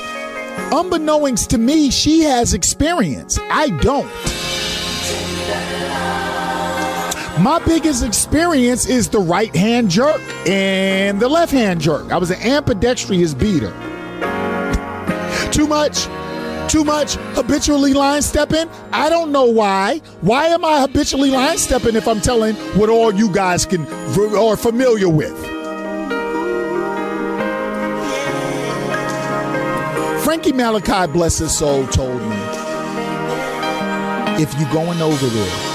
unbeknownst 0.71 1.51
to 1.51 1.57
me, 1.57 1.91
she 1.91 2.21
has 2.21 2.53
experience. 2.53 3.39
I 3.51 3.69
don't. 3.81 4.09
My 7.41 7.57
biggest 7.65 8.03
experience 8.03 8.85
is 8.85 9.07
the 9.07 9.19
right 9.19 9.55
hand 9.55 9.89
jerk 9.89 10.19
and 10.45 11.21
the 11.21 11.29
left 11.29 11.53
hand 11.53 11.79
jerk. 11.79 12.11
I 12.11 12.17
was 12.17 12.31
an 12.31 12.41
ambidextrous 12.41 13.33
beater. 13.33 13.71
Too 15.49 15.65
much? 15.65 16.03
Too 16.69 16.83
much 16.83 17.15
habitually 17.35 17.93
line 17.93 18.21
stepping? 18.23 18.69
I 18.91 19.07
don't 19.07 19.31
know 19.31 19.45
why. 19.45 19.99
Why 20.19 20.47
am 20.47 20.65
I 20.65 20.81
habitually 20.81 21.31
line 21.31 21.57
stepping 21.57 21.95
if 21.95 22.09
I'm 22.09 22.19
telling 22.19 22.55
what 22.77 22.89
all 22.89 23.13
you 23.13 23.31
guys 23.31 23.65
can 23.65 23.87
are 24.35 24.57
familiar 24.57 25.07
with? 25.07 25.37
Frankie 30.25 30.51
Malachi, 30.51 31.09
bless 31.11 31.37
his 31.37 31.57
soul, 31.57 31.87
told 31.87 32.21
me 32.21 32.35
if 34.43 34.53
you're 34.59 34.71
going 34.71 35.01
over 35.01 35.25
there, 35.25 35.68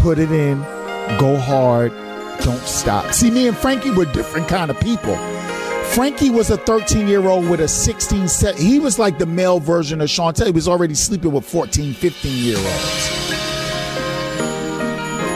put 0.00 0.18
it 0.18 0.32
in, 0.32 0.58
go 1.18 1.36
hard, 1.36 1.92
don't 2.42 2.62
stop. 2.62 3.12
See, 3.12 3.30
me 3.30 3.46
and 3.48 3.56
Frankie 3.56 3.90
were 3.90 4.06
different 4.06 4.48
kind 4.48 4.70
of 4.70 4.80
people. 4.80 5.14
Frankie 5.94 6.30
was 6.30 6.50
a 6.50 6.56
13 6.56 7.06
year 7.06 7.26
old 7.28 7.48
with 7.48 7.60
a 7.60 7.68
16, 7.68 8.28
he 8.56 8.78
was 8.78 8.98
like 8.98 9.18
the 9.18 9.26
male 9.26 9.60
version 9.60 10.00
of 10.00 10.08
Chantel. 10.08 10.46
He 10.46 10.52
was 10.52 10.68
already 10.68 10.94
sleeping 10.94 11.32
with 11.32 11.44
14, 11.44 11.92
15 11.92 12.44
year 12.44 12.56
olds. 12.56 13.10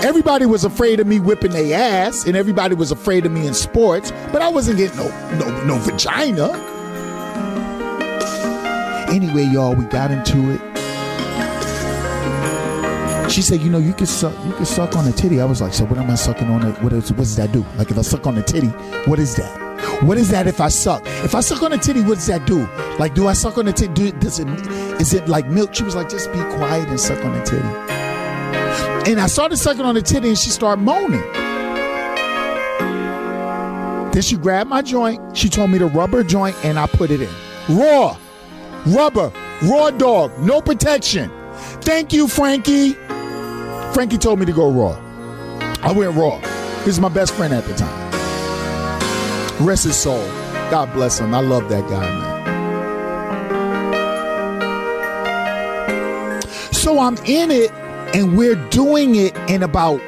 Everybody 0.05 0.47
was 0.47 0.65
afraid 0.65 1.01
of 1.01 1.07
me 1.07 1.19
whipping 1.19 1.53
their 1.53 1.79
ass, 1.79 2.27
and 2.27 2.37
everybody 2.37 2.75
was 2.75 2.91
afraid 2.91 3.27
of 3.27 3.33
me 3.33 3.47
in 3.47 3.55
sports, 3.55 4.13
but 4.33 4.43
I 4.43 4.49
wasn't 4.49 4.79
getting 4.79 4.97
no 4.97 5.09
no 5.39 5.65
no 5.65 5.79
vagina. 5.79 6.53
Anyway, 9.11 9.45
y'all, 9.45 9.75
we 9.75 9.85
got 9.87 10.11
into 10.11 10.53
it. 10.53 10.74
She 13.35 13.43
said, 13.43 13.63
"You 13.63 13.69
know, 13.69 13.79
you 13.79 13.95
can 13.95 14.07
suck, 14.07 14.33
you 14.47 14.53
can 14.53 14.65
suck 14.65 14.95
on 14.95 15.09
a 15.09 15.13
titty." 15.13 15.41
I 15.41 15.45
was 15.45 15.61
like, 15.61 15.75
"So 15.75 15.85
what 15.87 15.99
am 15.99 16.09
I 16.09 16.15
sucking 16.15 16.49
on? 16.49 16.65
It? 16.69 16.81
What 16.81 16.93
is, 16.93 17.11
what 17.11 17.19
does 17.19 17.35
that 17.35 17.51
do? 17.51 17.67
Like, 17.77 17.91
if 17.91 17.99
I 17.99 18.03
suck 18.03 18.29
on 18.29 18.39
a 18.39 18.43
titty, 18.43 18.69
what 19.09 19.19
is 19.19 19.35
that? 19.35 20.05
What 20.05 20.19
is 20.19 20.29
that? 20.29 20.47
If 20.47 20.61
I 20.61 20.69
suck, 20.69 21.03
if 21.25 21.35
I 21.35 21.41
suck 21.41 21.61
on 21.65 21.73
a 21.73 21.77
titty, 21.77 22.03
what 22.03 22.15
does 22.15 22.29
that 22.29 22.47
do? 22.47 22.69
Like, 22.97 23.17
do 23.17 23.27
I 23.27 23.33
suck 23.33 23.59
on 23.59 23.67
a 23.67 23.73
titty? 23.73 23.93
Do, 23.93 24.13
does 24.13 24.39
it? 24.39 24.47
Is 25.01 25.15
it 25.15 25.27
like 25.27 25.49
milk?" 25.49 25.75
She 25.75 25.83
was 25.83 25.97
like, 25.97 26.09
"Just 26.09 26.33
be 26.33 26.39
quiet 26.39 26.89
and 26.89 27.01
suck 27.01 27.25
on 27.25 27.35
a 27.35 27.45
titty." 27.45 29.11
And 29.11 29.21
I 29.21 29.27
started 29.27 29.57
sucking 29.57 29.85
on 29.85 29.97
the 29.97 30.03
titty, 30.03 30.29
and 30.29 30.39
she 30.39 30.51
started 30.51 30.81
moaning. 30.81 31.25
Then 34.13 34.23
she 34.23 34.37
grabbed 34.37 34.71
my 34.71 34.81
joint. 34.81 35.37
She 35.37 35.49
told 35.49 35.71
me 35.71 35.81
to 35.81 35.87
rub 35.87 36.11
her 36.11 36.23
joint, 36.23 36.55
and 36.65 36.79
I 36.79 36.87
put 36.87 37.11
it 37.11 37.21
in 37.21 37.31
raw, 37.69 38.17
rubber, 38.87 39.33
raw 39.63 39.91
dog, 39.91 40.39
no 40.39 40.61
protection. 40.61 41.33
Thank 41.81 42.13
you, 42.13 42.29
Frankie. 42.29 42.97
Frankie 43.95 44.19
told 44.19 44.41
me 44.41 44.45
to 44.45 44.53
go 44.53 44.71
raw. 44.71 44.99
I 45.81 45.93
went 45.93 46.17
raw. 46.17 46.41
He 46.81 46.87
was 46.87 46.99
my 46.99 47.09
best 47.09 47.33
friend 47.33 47.55
at 47.55 47.65
the 47.65 47.75
time. 47.75 48.11
Rest 49.65 49.85
his 49.85 49.97
soul. 49.97 50.27
God 50.69 50.93
bless 50.93 51.21
him. 51.21 51.33
I 51.33 51.39
love 51.39 51.69
that 51.69 51.89
guy, 51.89 52.01
man. 52.01 52.35
So 56.73 56.99
I'm 56.99 57.17
in 57.19 57.53
it, 57.53 57.71
and 58.17 58.37
we're 58.37 58.57
doing 58.71 59.15
it 59.15 59.37
in 59.49 59.63
about 59.63 60.01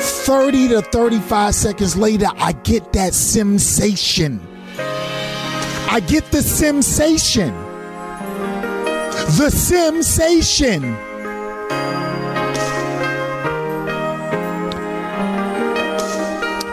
30 0.00 0.68
to 0.68 0.82
35 0.82 1.54
seconds 1.54 1.96
later, 1.96 2.26
I 2.36 2.52
get 2.52 2.92
that 2.94 3.14
sensation. 3.14 4.40
I 4.76 6.00
get 6.06 6.32
the 6.32 6.42
sensation. 6.42 7.54
The 9.38 9.50
sensation. 9.50 10.96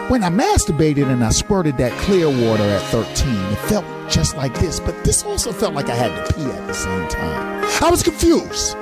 When 0.08 0.24
I 0.24 0.30
masturbated 0.30 1.06
and 1.12 1.22
I 1.22 1.28
squirted 1.28 1.76
that 1.76 1.92
clear 2.00 2.28
water 2.28 2.62
at 2.62 2.80
13, 2.84 3.28
it 3.52 3.58
felt 3.68 3.84
just 4.10 4.38
like 4.38 4.54
this, 4.58 4.80
but 4.80 5.04
this 5.04 5.22
also 5.22 5.52
felt 5.52 5.74
like 5.74 5.90
I 5.90 5.94
had 5.94 6.26
to 6.26 6.32
pee 6.32 6.44
at 6.44 6.66
the 6.66 6.72
same 6.72 7.06
time. 7.08 7.62
I 7.82 7.90
was 7.90 8.02
confused. 8.02 8.74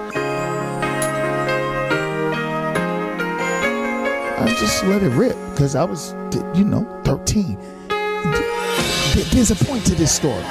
I 4.39 4.55
just 4.61 4.85
let 4.85 5.03
it 5.03 5.11
rip 5.11 5.36
because 5.51 5.74
I 5.74 5.82
was, 5.82 6.12
you 6.57 6.65
know, 6.65 6.85
13. 7.03 7.59
There's 9.32 9.51
a 9.51 9.57
point 9.57 9.85
to 9.86 9.97
this 9.97 10.15
story. 10.15 10.44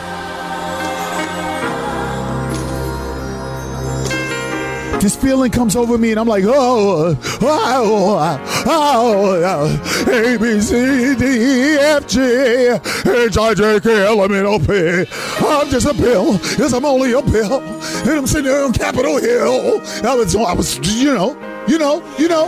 This 5.05 5.15
feeling 5.15 5.51
comes 5.51 5.75
over 5.75 5.99
me, 5.99 6.09
and 6.09 6.19
I'm 6.19 6.27
like, 6.27 6.45
oh 6.47 7.15
oh, 7.15 7.37
oh, 7.43 8.63
oh, 8.65 9.43
oh, 9.45 10.11
A, 10.11 10.35
B, 10.35 10.59
C, 10.59 11.13
D, 11.13 11.25
E, 11.25 11.75
F, 11.75 12.07
G, 12.07 12.21
H, 12.21 13.37
I, 13.37 13.53
J, 13.53 13.79
K, 13.81 14.03
L, 14.03 14.23
M, 14.23 14.33
N, 14.33 14.47
O, 14.47 14.57
P. 14.57 15.05
I'm 15.45 15.69
just 15.69 15.85
a 15.85 15.93
pill. 15.93 16.33
Yes, 16.57 16.73
I'm 16.73 16.85
only 16.85 17.11
a 17.11 17.21
pill. 17.21 17.61
And 17.61 18.09
I'm 18.09 18.25
sitting 18.25 18.45
there 18.45 18.63
on 18.63 18.73
Capitol 18.73 19.19
Hill. 19.19 19.79
I 20.03 20.15
was, 20.15 20.35
I 20.35 20.53
was, 20.53 20.79
you 20.99 21.13
know, 21.13 21.37
you 21.67 21.77
know, 21.77 22.03
you 22.17 22.27
know. 22.27 22.45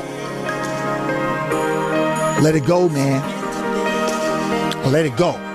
Let 2.42 2.56
it 2.56 2.66
go, 2.66 2.90
man. 2.90 3.22
Let 4.92 5.06
it 5.06 5.16
go. 5.16 5.47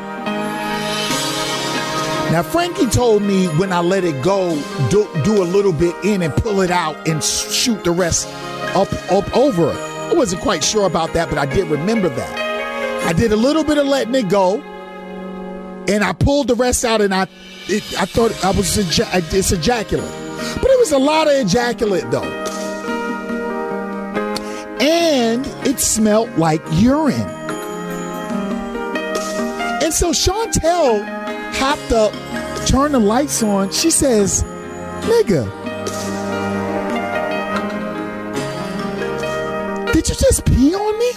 Now, 2.32 2.42
Frankie 2.42 2.86
told 2.86 3.22
me 3.22 3.46
when 3.58 3.74
I 3.74 3.80
let 3.80 4.04
it 4.04 4.22
go, 4.24 4.58
do, 4.88 5.06
do 5.22 5.42
a 5.42 5.44
little 5.44 5.70
bit 5.70 5.94
in 6.02 6.22
and 6.22 6.34
pull 6.34 6.62
it 6.62 6.70
out 6.70 7.06
and 7.06 7.22
shoot 7.22 7.84
the 7.84 7.90
rest 7.90 8.26
up, 8.74 8.90
up 9.12 9.36
over. 9.36 9.70
I 9.70 10.14
wasn't 10.14 10.40
quite 10.40 10.64
sure 10.64 10.86
about 10.86 11.12
that, 11.12 11.28
but 11.28 11.36
I 11.36 11.44
did 11.44 11.68
remember 11.68 12.08
that. 12.08 13.04
I 13.06 13.12
did 13.12 13.32
a 13.32 13.36
little 13.36 13.64
bit 13.64 13.76
of 13.76 13.86
letting 13.86 14.14
it 14.14 14.30
go, 14.30 14.62
and 15.88 16.02
I 16.02 16.14
pulled 16.14 16.48
the 16.48 16.54
rest 16.54 16.86
out, 16.86 17.02
and 17.02 17.14
I, 17.14 17.24
it, 17.68 17.82
I 18.00 18.06
thought 18.06 18.32
I 18.42 18.52
was 18.52 18.78
it's 18.78 19.52
ejaculate, 19.52 20.10
but 20.56 20.70
it 20.70 20.78
was 20.78 20.92
a 20.92 20.98
lot 20.98 21.26
of 21.26 21.34
ejaculate 21.34 22.10
though, 22.10 22.24
and 24.80 25.46
it 25.66 25.78
smelled 25.78 26.34
like 26.38 26.62
urine. 26.72 27.20
And 29.82 29.92
so 29.92 30.12
Chantel 30.12 31.21
hopped 31.52 31.92
up, 31.92 32.12
turned 32.66 32.94
the 32.94 32.98
lights 32.98 33.42
on. 33.42 33.70
She 33.72 33.90
says, 33.90 34.42
Nigga, 35.02 35.44
did 39.92 40.08
you 40.08 40.14
just 40.14 40.44
pee 40.46 40.74
on 40.74 40.98
me? 40.98 41.12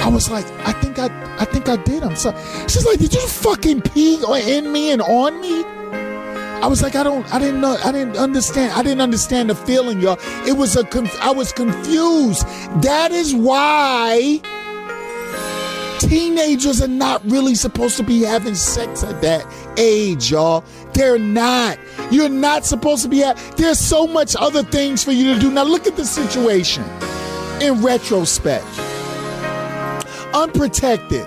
I 0.00 0.08
was 0.08 0.30
like, 0.30 0.46
I 0.66 0.72
think 0.72 0.98
I 0.98 1.06
I 1.38 1.44
think 1.44 1.68
I 1.68 1.76
did. 1.76 2.02
I'm 2.02 2.16
sorry. 2.16 2.36
She's 2.68 2.86
like, 2.86 2.98
Did 2.98 3.12
you 3.12 3.26
fucking 3.26 3.82
pee 3.82 4.14
in 4.56 4.72
me 4.72 4.90
and 4.92 5.02
on 5.02 5.40
me? 5.40 5.64
I 6.62 6.68
was 6.68 6.82
like, 6.82 6.96
I 6.96 7.02
don't, 7.02 7.32
I 7.32 7.38
didn't 7.38 7.60
know, 7.60 7.76
I 7.84 7.92
didn't 7.92 8.16
understand, 8.16 8.72
I 8.72 8.82
didn't 8.82 9.02
understand 9.02 9.50
the 9.50 9.54
feeling, 9.54 10.00
y'all. 10.00 10.18
It 10.48 10.56
was 10.56 10.74
a, 10.74 10.84
conf- 10.84 11.20
I 11.20 11.30
was 11.30 11.52
confused. 11.52 12.44
That 12.82 13.12
is 13.12 13.34
why 13.34 14.40
teenagers 16.08 16.80
are 16.80 16.88
not 16.88 17.22
really 17.24 17.54
supposed 17.54 17.96
to 17.96 18.02
be 18.02 18.22
having 18.22 18.54
sex 18.54 19.02
at 19.02 19.20
that 19.22 19.44
age, 19.76 20.30
y'all. 20.30 20.64
They're 20.92 21.18
not. 21.18 21.78
You're 22.10 22.28
not 22.28 22.64
supposed 22.64 23.02
to 23.02 23.08
be 23.08 23.24
at. 23.24 23.36
There's 23.56 23.78
so 23.78 24.06
much 24.06 24.36
other 24.38 24.62
things 24.62 25.02
for 25.02 25.12
you 25.12 25.34
to 25.34 25.40
do. 25.40 25.50
Now 25.50 25.64
look 25.64 25.86
at 25.86 25.96
the 25.96 26.04
situation 26.04 26.84
in 27.60 27.82
retrospect. 27.82 28.66
Unprotected. 30.34 31.26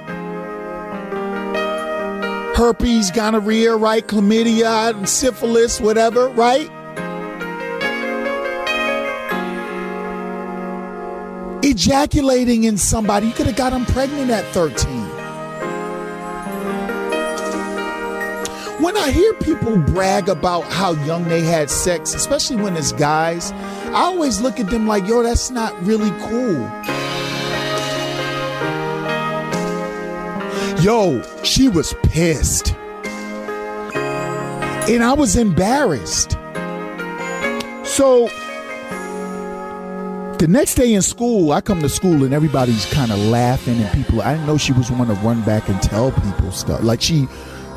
Herpes, 2.56 3.12
gonorrhea, 3.12 3.76
right? 3.76 4.06
Chlamydia, 4.06 5.08
syphilis, 5.08 5.80
whatever, 5.80 6.30
right? 6.30 6.70
Ejaculating 11.80 12.66
in 12.66 12.78
somebody. 12.78 13.28
You 13.28 13.34
could 13.34 13.46
have 13.46 13.56
got 13.56 13.70
them 13.70 13.86
pregnant 13.86 14.30
at 14.32 14.44
13. 14.48 14.76
When 18.84 18.98
I 18.98 19.12
hear 19.12 19.34
people 19.36 19.78
brag 19.78 20.28
about 20.28 20.64
how 20.64 20.92
young 21.06 21.24
they 21.30 21.42
had 21.42 21.70
sex, 21.70 22.14
especially 22.14 22.58
when 22.58 22.76
it's 22.76 22.92
guys, 22.92 23.54
I 23.94 24.02
always 24.02 24.42
look 24.42 24.60
at 24.60 24.70
them 24.70 24.88
like, 24.88 25.08
yo, 25.08 25.24
that's 25.24 25.52
not 25.52 25.74
really 25.82 26.12
cool. 26.28 26.68
Yo, 30.84 31.22
she 31.44 31.70
was 31.70 31.94
pissed. 32.04 32.74
And 34.90 35.02
I 35.02 35.14
was 35.14 35.38
embarrassed. 35.38 36.32
So 37.86 38.30
the 40.40 40.48
next 40.48 40.76
day 40.76 40.94
in 40.94 41.02
school, 41.02 41.52
I 41.52 41.60
come 41.60 41.82
to 41.82 41.90
school 41.90 42.24
and 42.24 42.34
everybody's 42.34 42.86
kind 42.94 43.12
of 43.12 43.20
laughing 43.20 43.78
and 43.82 43.92
people. 43.94 44.22
I 44.22 44.34
didn't 44.34 44.48
know 44.48 44.58
she 44.58 44.72
was 44.72 44.90
one 44.90 45.10
to 45.10 45.14
run 45.16 45.42
back 45.44 45.68
and 45.68 45.82
tell 45.82 46.12
people 46.12 46.52
stuff. 46.52 46.82
Like 46.82 47.02
she 47.02 47.28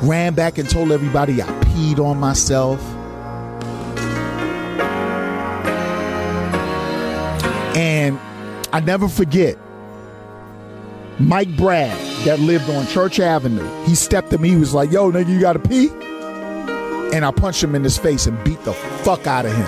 ran 0.01 0.33
back 0.33 0.57
and 0.57 0.69
told 0.69 0.93
everybody 0.93 1.41
I 1.41 1.45
peed 1.45 1.99
on 1.99 2.17
myself. 2.17 2.81
And 7.75 8.17
I 8.71 8.79
never 8.79 9.09
forget 9.09 9.57
Mike 11.19 11.57
Brad 11.57 11.97
that 12.25 12.39
lived 12.39 12.69
on 12.69 12.87
Church 12.87 13.19
Avenue. 13.19 13.67
He 13.83 13.93
stepped 13.93 14.29
to 14.29 14.37
me. 14.37 14.51
He 14.51 14.55
was 14.55 14.73
like, 14.73 14.89
"Yo, 14.89 15.11
nigga, 15.11 15.27
you 15.27 15.41
got 15.41 15.53
to 15.53 15.59
pee." 15.59 15.89
And 17.13 17.25
I 17.25 17.31
punched 17.31 17.61
him 17.61 17.75
in 17.75 17.83
his 17.83 17.97
face 17.97 18.25
and 18.25 18.41
beat 18.45 18.63
the 18.63 18.73
fuck 19.03 19.27
out 19.27 19.45
of 19.45 19.53
him 19.53 19.67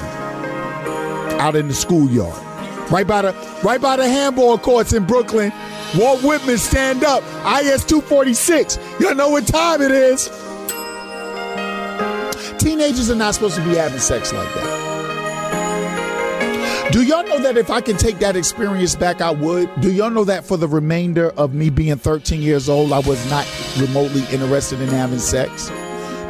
out 1.41 1.55
in 1.57 1.67
the 1.67 1.73
schoolyard 1.73 2.44
right 2.91 3.07
by 3.07 3.21
the 3.21 3.33
right 3.63 3.81
by 3.81 3.95
the 3.95 4.07
handball 4.07 4.57
courts 4.57 4.93
in 4.93 5.05
Brooklyn. 5.05 5.51
Walt 5.97 6.23
Whitman, 6.23 6.57
stand 6.57 7.03
up. 7.03 7.23
IS 7.61 7.85
246. 7.85 8.77
Y'all 8.99 9.15
know 9.15 9.29
what 9.29 9.47
time 9.47 9.81
it 9.81 9.91
is. 9.91 10.29
Teenagers 12.57 13.09
are 13.09 13.15
not 13.15 13.33
supposed 13.35 13.55
to 13.55 13.63
be 13.63 13.75
having 13.75 13.99
sex 13.99 14.33
like 14.33 14.53
that. 14.55 14.85
Do 16.91 17.03
y'all 17.03 17.23
know 17.23 17.39
that 17.39 17.57
if 17.57 17.69
I 17.69 17.81
can 17.81 17.97
take 17.97 18.19
that 18.19 18.35
experience 18.35 18.95
back, 18.95 19.21
I 19.21 19.31
would? 19.31 19.69
Do 19.81 19.91
y'all 19.91 20.09
know 20.09 20.23
that 20.23 20.45
for 20.45 20.55
the 20.55 20.67
remainder 20.67 21.31
of 21.31 21.53
me 21.53 21.69
being 21.69 21.97
13 21.97 22.41
years 22.41 22.69
old, 22.69 22.93
I 22.93 22.99
was 22.99 23.29
not 23.29 23.45
remotely 23.77 24.23
interested 24.31 24.79
in 24.81 24.87
having 24.89 25.19
sex? 25.19 25.69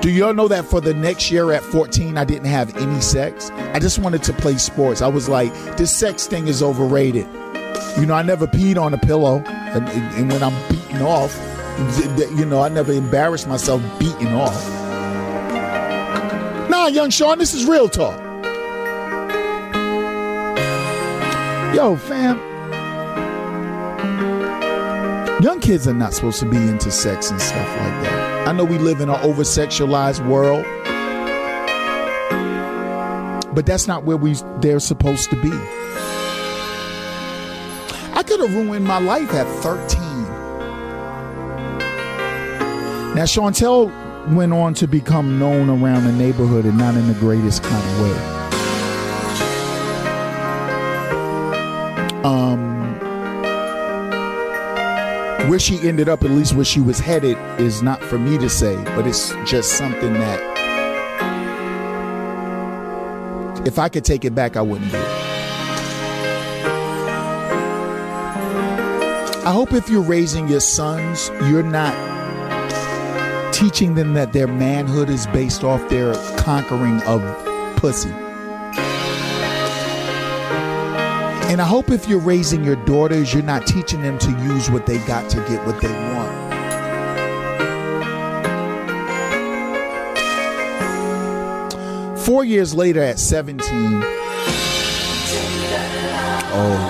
Do 0.02 0.12
y'all 0.12 0.34
know 0.34 0.48
that 0.48 0.66
for 0.66 0.82
the 0.82 0.94
next 0.94 1.32
year 1.32 1.52
at 1.52 1.64
14, 1.64 2.18
I 2.18 2.26
didn't 2.26 2.46
have 2.46 2.76
any 2.78 3.02
sex? 3.02 3.50
I 3.74 3.80
just 3.80 3.98
wanted 3.98 4.22
to 4.24 4.34
play 4.34 4.58
sports. 4.58 5.02
I 5.02 5.08
was 5.08 5.28
like, 5.28 5.52
this 5.78 5.96
sex 5.96 6.28
thing 6.28 6.48
is 6.48 6.62
overrated. 6.62 7.26
You 8.00 8.06
know, 8.06 8.14
I 8.14 8.22
never 8.22 8.46
peed 8.46 8.80
on 8.80 8.94
a 8.94 8.98
pillow. 8.98 9.40
And, 9.40 9.90
and 9.90 10.32
when 10.32 10.44
I'm 10.44 10.70
beating 10.70 11.02
off, 11.02 11.36
you 12.38 12.46
know, 12.46 12.62
I 12.62 12.70
never 12.70 12.92
embarrassed 12.94 13.48
myself 13.48 13.82
beating 14.00 14.34
off. 14.34 14.70
Nah, 16.70 16.88
young 16.88 17.10
Sean, 17.10 17.40
this 17.40 17.54
is 17.54 17.66
real 17.66 17.90
talk. 17.90 18.20
Yo, 21.76 21.96
fam. 21.98 22.38
Young 25.42 25.60
kids 25.60 25.88
are 25.88 25.94
not 25.94 26.14
supposed 26.14 26.40
to 26.40 26.46
be 26.46 26.58
into 26.58 26.90
sex 26.92 27.30
and 27.32 27.42
stuff 27.42 27.68
like 27.68 28.04
that. 28.04 28.24
I 28.46 28.52
know 28.52 28.64
we 28.64 28.78
live 28.78 29.02
in 29.02 29.10
an 29.10 29.20
over 29.22 29.42
sexualized 29.42 30.24
world, 30.28 30.64
but 33.56 33.66
that's 33.66 33.88
not 33.88 34.04
where 34.04 34.18
we 34.18 34.36
they're 34.60 34.80
supposed 34.80 35.32
to 35.32 35.36
be. 35.42 35.52
I 38.14 38.24
could 38.24 38.40
have 38.40 38.54
ruined 38.54 38.86
my 38.86 39.00
life 39.00 39.34
at 39.34 39.48
13. 39.64 40.00
Now, 43.16 43.24
Chantel 43.24 43.90
went 44.34 44.54
on 44.54 44.74
to 44.76 44.88
become 44.88 45.40
known 45.40 45.70
around 45.70 46.04
the 46.04 46.12
neighborhood 46.12 46.66
and 46.66 46.78
not 46.78 46.96
in 46.96 47.08
the 47.08 47.14
greatest 47.16 47.64
kind 47.64 47.84
of 47.84 48.02
way. 48.02 48.36
Um, 52.24 52.74
where 55.50 55.60
she 55.60 55.80
ended 55.88 56.10
up, 56.10 56.24
at 56.24 56.32
least 56.32 56.54
where 56.56 56.66
she 56.66 56.80
was 56.80 57.00
headed, 57.00 57.38
is 57.60 57.84
not 57.84 58.02
for 58.02 58.18
me 58.18 58.38
to 58.38 58.50
say, 58.50 58.76
but 58.96 59.06
it's 59.06 59.34
just 59.46 59.74
something 59.74 60.14
that 60.14 60.40
if 63.68 63.80
I 63.80 63.90
could 63.90 64.06
take 64.06 64.26
it 64.26 64.34
back, 64.34 64.56
I 64.56 64.62
wouldn't 64.62 64.92
do 64.92 64.98
it. 64.98 65.26
I 69.46 69.52
hope 69.52 69.74
if 69.74 69.90
you're 69.90 70.02
raising 70.02 70.48
your 70.48 70.60
sons, 70.60 71.30
you're 71.50 71.62
not 71.62 71.94
teaching 73.54 73.94
them 73.94 74.16
that 74.16 74.34
their 74.34 74.48
manhood 74.48 75.10
is 75.10 75.28
based 75.28 75.64
off 75.64 75.88
their 75.90 76.14
conquering 76.38 77.02
of 77.04 77.22
pussy. 77.78 78.12
And 81.56 81.61
I 81.61 81.65
hope 81.65 81.90
if 81.90 82.06
you're 82.10 82.19
raising 82.19 82.65
your 82.65 82.76
daughters, 82.84 83.34
you're 83.34 83.41
not 83.41 83.65
teaching 83.65 84.02
them 84.02 84.19
to 84.19 84.30
use 84.44 84.69
what 84.69 84.86
they 84.86 84.98
got 85.07 85.30
to 85.30 85.38
get 85.48 85.65
what 85.65 85.80
they 85.82 85.88
want. 85.88 86.52
Four 92.19 92.44
years 92.44 92.73
later, 92.73 93.02
at 93.02 93.19
17, 93.19 93.61
oh, 93.64 94.03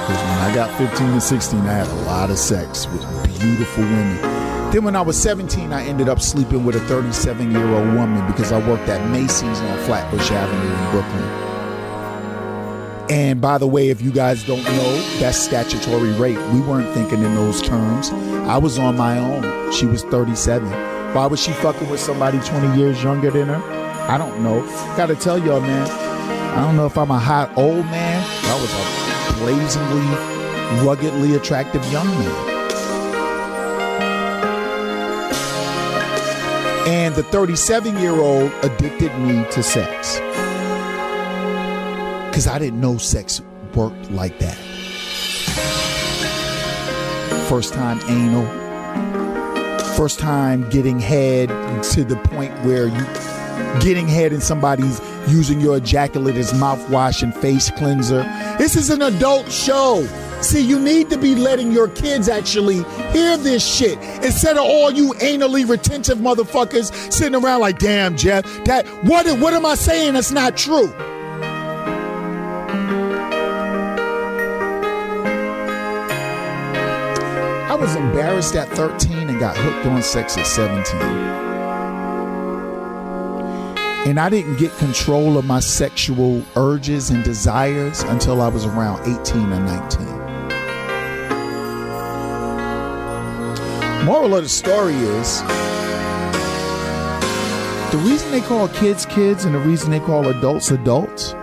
because 0.07 0.23
when 0.23 0.39
I 0.39 0.51
got 0.55 0.75
15 0.79 1.09
and 1.09 1.21
16, 1.21 1.59
I 1.59 1.71
had 1.71 1.87
a 1.87 2.01
lot 2.07 2.31
of 2.31 2.39
sex 2.39 2.87
with 2.87 3.03
beautiful 3.39 3.83
women. 3.83 4.19
Then 4.71 4.83
when 4.83 4.95
I 4.95 5.01
was 5.01 5.15
17, 5.21 5.73
I 5.73 5.85
ended 5.85 6.09
up 6.09 6.19
sleeping 6.19 6.65
with 6.65 6.75
a 6.75 6.79
37 6.79 7.51
year 7.51 7.67
old 7.67 7.93
woman 7.93 8.25
because 8.25 8.51
I 8.51 8.67
worked 8.67 8.89
at 8.89 9.07
Macy's 9.11 9.59
on 9.59 9.77
Flatbush 9.85 10.31
Avenue 10.31 10.73
in 10.73 10.89
Brooklyn. 10.89 11.54
And 13.09 13.39
by 13.39 13.59
the 13.59 13.67
way, 13.67 13.89
if 13.89 14.01
you 14.01 14.11
guys 14.11 14.43
don't 14.43 14.63
know, 14.63 15.01
that's 15.19 15.37
statutory 15.37 16.11
rape. 16.13 16.39
We 16.53 16.61
weren't 16.61 16.91
thinking 16.95 17.21
in 17.21 17.35
those 17.35 17.61
terms. 17.61 18.09
I 18.47 18.57
was 18.57 18.79
on 18.79 18.97
my 18.97 19.19
own. 19.19 19.71
She 19.71 19.85
was 19.85 20.03
37. 20.05 20.67
Why 21.13 21.27
was 21.27 21.39
she 21.39 21.51
fucking 21.51 21.87
with 21.89 21.99
somebody 21.99 22.39
20 22.39 22.79
years 22.79 23.03
younger 23.03 23.29
than 23.29 23.47
her? 23.47 23.61
I 24.09 24.17
don't 24.17 24.41
know. 24.41 24.65
Gotta 24.97 25.15
tell 25.15 25.37
y'all, 25.37 25.61
man. 25.61 25.87
I 26.57 26.61
don't 26.61 26.75
know 26.75 26.87
if 26.87 26.97
I'm 26.97 27.11
a 27.11 27.19
hot 27.19 27.55
old 27.55 27.85
man. 27.85 28.23
I 28.43 28.61
was 28.61 28.73
a 28.73 29.39
blazingly, 29.39 30.85
ruggedly 30.85 31.35
attractive 31.35 31.85
young 31.91 32.07
man. 32.07 32.55
And 36.87 37.13
the 37.13 37.23
37 37.23 37.97
year 37.99 38.13
old 38.13 38.51
addicted 38.63 39.15
me 39.19 39.45
to 39.51 39.61
sex 39.61 40.19
because 42.35 42.47
I 42.47 42.59
didn't 42.59 42.81
know 42.81 42.97
sex 42.97 43.41
worked 43.73 44.11
like 44.11 44.39
that. 44.39 44.57
First 47.47 47.73
time 47.73 47.97
anal, 48.09 48.45
first 49.95 50.19
time 50.19 50.69
getting 50.69 50.99
head 50.99 51.47
to 51.93 52.03
the 52.03 52.17
point 52.17 52.51
where 52.65 52.87
you 52.87 53.05
getting 53.79 54.05
head 54.05 54.33
and 54.33 54.43
somebody's 54.43 54.99
using 55.29 55.61
your 55.61 55.77
ejaculate 55.77 56.35
as 56.35 56.51
mouthwash 56.51 57.23
and 57.23 57.33
face 57.33 57.71
cleanser. 57.71 58.23
This 58.57 58.75
is 58.75 58.89
an 58.89 59.01
adult 59.01 59.49
show. 59.49 60.05
See, 60.41 60.59
you 60.59 60.77
need 60.77 61.09
to 61.11 61.17
be 61.17 61.35
letting 61.35 61.71
your 61.71 61.87
kids 61.87 62.27
actually 62.27 62.83
hear 63.13 63.37
this 63.37 63.65
shit 63.65 63.97
instead 64.25 64.57
of 64.57 64.63
all 64.65 64.91
you 64.91 65.13
anally 65.21 65.65
retentive 65.65 66.17
motherfuckers 66.17 66.91
sitting 67.13 67.41
around 67.41 67.61
like, 67.61 67.79
damn, 67.79 68.17
Jeff, 68.17 68.43
that 68.65 68.85
what 69.05 69.25
what 69.39 69.53
am 69.53 69.65
I 69.65 69.75
saying 69.75 70.15
that's 70.15 70.33
not 70.33 70.57
true? 70.57 70.93
Embarrassed 78.05 78.55
at 78.55 78.69
13 78.69 79.29
and 79.29 79.39
got 79.39 79.57
hooked 79.57 79.87
on 79.87 80.01
sex 80.03 80.37
at 80.37 80.45
17. 80.45 81.01
And 84.07 84.19
I 84.19 84.29
didn't 84.29 84.57
get 84.57 84.71
control 84.77 85.39
of 85.39 85.45
my 85.45 85.59
sexual 85.59 86.43
urges 86.55 87.09
and 87.09 87.23
desires 87.23 88.03
until 88.03 88.41
I 88.41 88.49
was 88.49 88.65
around 88.65 89.01
18 89.01 89.51
or 89.51 89.59
19. 89.59 90.05
Moral 94.05 94.35
of 94.35 94.43
the 94.43 94.49
story 94.49 94.93
is 94.93 95.41
the 97.91 97.97
reason 98.03 98.29
they 98.29 98.41
call 98.41 98.67
kids 98.67 99.07
kids 99.07 99.45
and 99.45 99.55
the 99.55 99.59
reason 99.59 99.89
they 99.89 99.99
call 99.99 100.27
adults 100.27 100.69
adults 100.69 101.33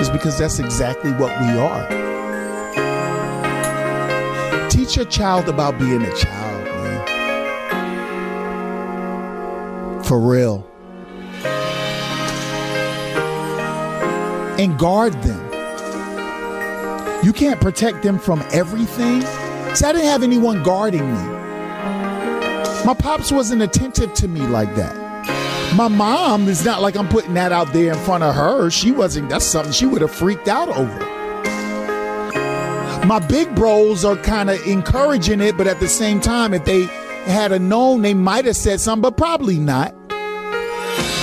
is 0.00 0.10
because 0.10 0.36
that's 0.36 0.58
exactly 0.58 1.12
what 1.12 1.30
we 1.40 1.46
are. 1.58 2.05
Teach 4.86 4.96
your 4.98 5.06
child 5.06 5.48
about 5.48 5.80
being 5.80 6.00
a 6.00 6.14
child, 6.14 6.64
man. 6.64 7.04
For 10.04 10.20
real. 10.20 10.64
And 14.60 14.78
guard 14.78 15.14
them. 15.24 15.44
You 17.24 17.32
can't 17.32 17.60
protect 17.60 18.04
them 18.04 18.20
from 18.20 18.44
everything. 18.52 19.22
See, 19.74 19.84
I 19.84 19.90
didn't 19.90 20.06
have 20.06 20.22
anyone 20.22 20.62
guarding 20.62 21.12
me. 21.12 21.18
My 22.84 22.94
pops 22.96 23.32
wasn't 23.32 23.62
attentive 23.62 24.14
to 24.14 24.28
me 24.28 24.42
like 24.42 24.72
that. 24.76 24.94
My 25.74 25.88
mom 25.88 26.46
is 26.46 26.64
not 26.64 26.80
like 26.80 26.94
I'm 26.94 27.08
putting 27.08 27.34
that 27.34 27.50
out 27.50 27.72
there 27.72 27.92
in 27.92 27.98
front 27.98 28.22
of 28.22 28.36
her. 28.36 28.70
She 28.70 28.92
wasn't, 28.92 29.30
that's 29.30 29.44
something 29.44 29.72
she 29.72 29.86
would 29.86 30.02
have 30.02 30.12
freaked 30.12 30.46
out 30.46 30.68
over. 30.68 31.05
My 33.06 33.20
big 33.20 33.54
bros 33.54 34.04
are 34.04 34.16
kind 34.16 34.50
of 34.50 34.66
encouraging 34.66 35.40
it, 35.40 35.56
but 35.56 35.68
at 35.68 35.78
the 35.78 35.86
same 35.86 36.20
time, 36.20 36.52
if 36.52 36.64
they 36.64 36.86
had 37.26 37.52
a 37.52 37.58
known, 37.60 38.02
they 38.02 38.14
might 38.14 38.46
have 38.46 38.56
said 38.56 38.80
something, 38.80 39.02
but 39.02 39.16
probably 39.16 39.60
not. 39.60 39.94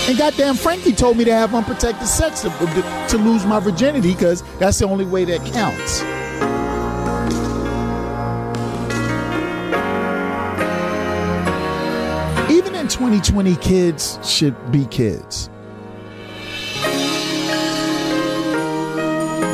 And 0.07 0.17
goddamn, 0.17 0.55
Frankie 0.55 0.93
told 0.93 1.17
me 1.17 1.25
to 1.25 1.33
have 1.33 1.53
unprotected 1.53 2.07
sex 2.07 2.41
to, 2.43 2.49
to, 3.09 3.17
lose 3.17 3.45
my 3.45 3.59
virginity 3.59 4.13
because 4.13 4.43
that's 4.59 4.79
the 4.79 4.85
only 4.85 5.03
way 5.03 5.25
that 5.25 5.45
counts. 5.51 6.01
Even 12.49 12.75
in 12.75 12.87
2020, 12.87 13.57
kids 13.57 14.19
should 14.23 14.55
be 14.71 14.85
kids. 14.85 15.49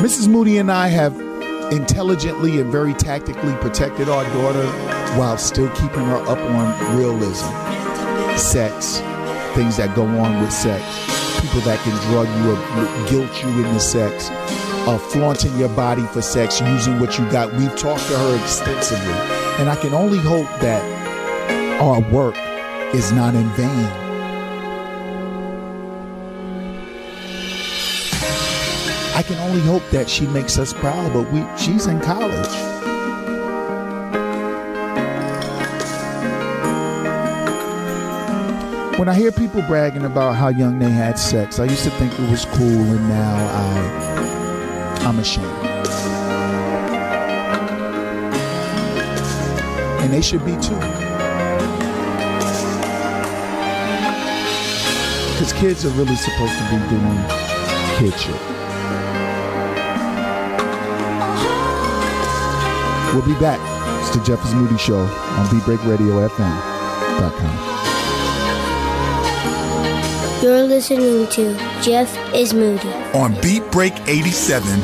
Mrs. 0.00 0.28
Moody 0.28 0.58
and 0.58 0.70
I 0.70 0.86
have 0.86 1.29
intelligently 1.70 2.60
and 2.60 2.70
very 2.70 2.94
tactically 2.94 3.54
protected 3.56 4.08
our 4.08 4.24
daughter 4.34 4.66
while 5.18 5.38
still 5.38 5.68
keeping 5.70 6.04
her 6.04 6.16
up 6.28 6.38
on 6.38 6.96
realism, 6.96 7.46
sex, 8.36 8.98
things 9.54 9.76
that 9.76 9.94
go 9.94 10.06
on 10.06 10.40
with 10.40 10.52
sex, 10.52 10.82
people 11.40 11.60
that 11.60 11.78
can 11.80 11.96
drug 12.10 12.28
you 12.38 12.52
or 12.52 13.08
guilt 13.08 13.42
you 13.42 13.64
into 13.64 13.80
sex, 13.80 14.28
uh, 14.88 14.98
flaunting 14.98 15.56
your 15.58 15.68
body 15.70 16.02
for 16.06 16.22
sex, 16.22 16.60
using 16.60 16.98
what 16.98 17.18
you 17.18 17.28
got. 17.30 17.52
We've 17.54 17.76
talked 17.76 18.06
to 18.06 18.18
her 18.18 18.42
extensively, 18.42 19.12
and 19.58 19.68
I 19.68 19.76
can 19.76 19.94
only 19.94 20.18
hope 20.18 20.48
that 20.60 20.82
our 21.80 22.00
work 22.10 22.36
is 22.94 23.12
not 23.12 23.34
in 23.34 23.48
vain. 23.50 23.99
I 29.20 29.22
can 29.22 29.36
only 29.40 29.60
hope 29.60 29.82
that 29.90 30.08
she 30.08 30.26
makes 30.28 30.56
us 30.56 30.72
proud, 30.72 31.12
but 31.12 31.30
we 31.30 31.44
she's 31.58 31.86
in 31.86 32.00
college. 32.00 32.54
When 38.98 39.10
I 39.10 39.14
hear 39.14 39.30
people 39.30 39.60
bragging 39.68 40.06
about 40.06 40.36
how 40.36 40.48
young 40.48 40.78
they 40.78 40.88
had 40.88 41.18
sex, 41.18 41.58
I 41.58 41.66
used 41.66 41.84
to 41.84 41.90
think 41.90 42.18
it 42.18 42.30
was 42.30 42.46
cool, 42.46 42.64
and 42.64 43.08
now 43.10 43.36
I 43.52 45.04
I'm 45.04 45.18
ashamed. 45.18 45.46
And 50.00 50.10
they 50.14 50.22
should 50.22 50.46
be 50.46 50.52
too. 50.52 50.80
Because 55.34 55.52
kids 55.52 55.84
are 55.84 55.90
really 55.90 56.16
supposed 56.16 56.56
to 56.56 56.64
be 56.70 56.78
doing 56.88 57.18
kid 57.98 58.18
shit. 58.18 58.49
We'll 63.12 63.26
be 63.26 63.34
back. 63.40 63.58
It's 64.00 64.10
the 64.16 64.22
Jeff 64.24 64.44
is 64.44 64.54
Moody 64.54 64.78
Show 64.78 65.00
on 65.00 65.46
BeatBreakRadioFM.com. 65.46 67.66
You're 70.42 70.62
listening 70.62 71.26
to 71.28 71.54
Jeff 71.82 72.16
is 72.34 72.54
Moody. 72.54 72.88
On 73.12 73.34
Beat 73.42 73.62
Break 73.72 73.92
87. 74.06 74.82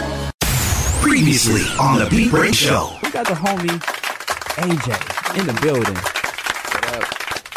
Previously 1.00 1.62
on 1.80 2.00
the 2.00 2.06
Beat 2.10 2.30
Break 2.30 2.54
Show. 2.54 2.90
We 3.02 3.10
got 3.10 3.26
the 3.26 3.32
homie 3.34 3.80
AJ 4.56 5.38
in 5.38 5.46
the 5.46 5.54
building. 5.62 5.94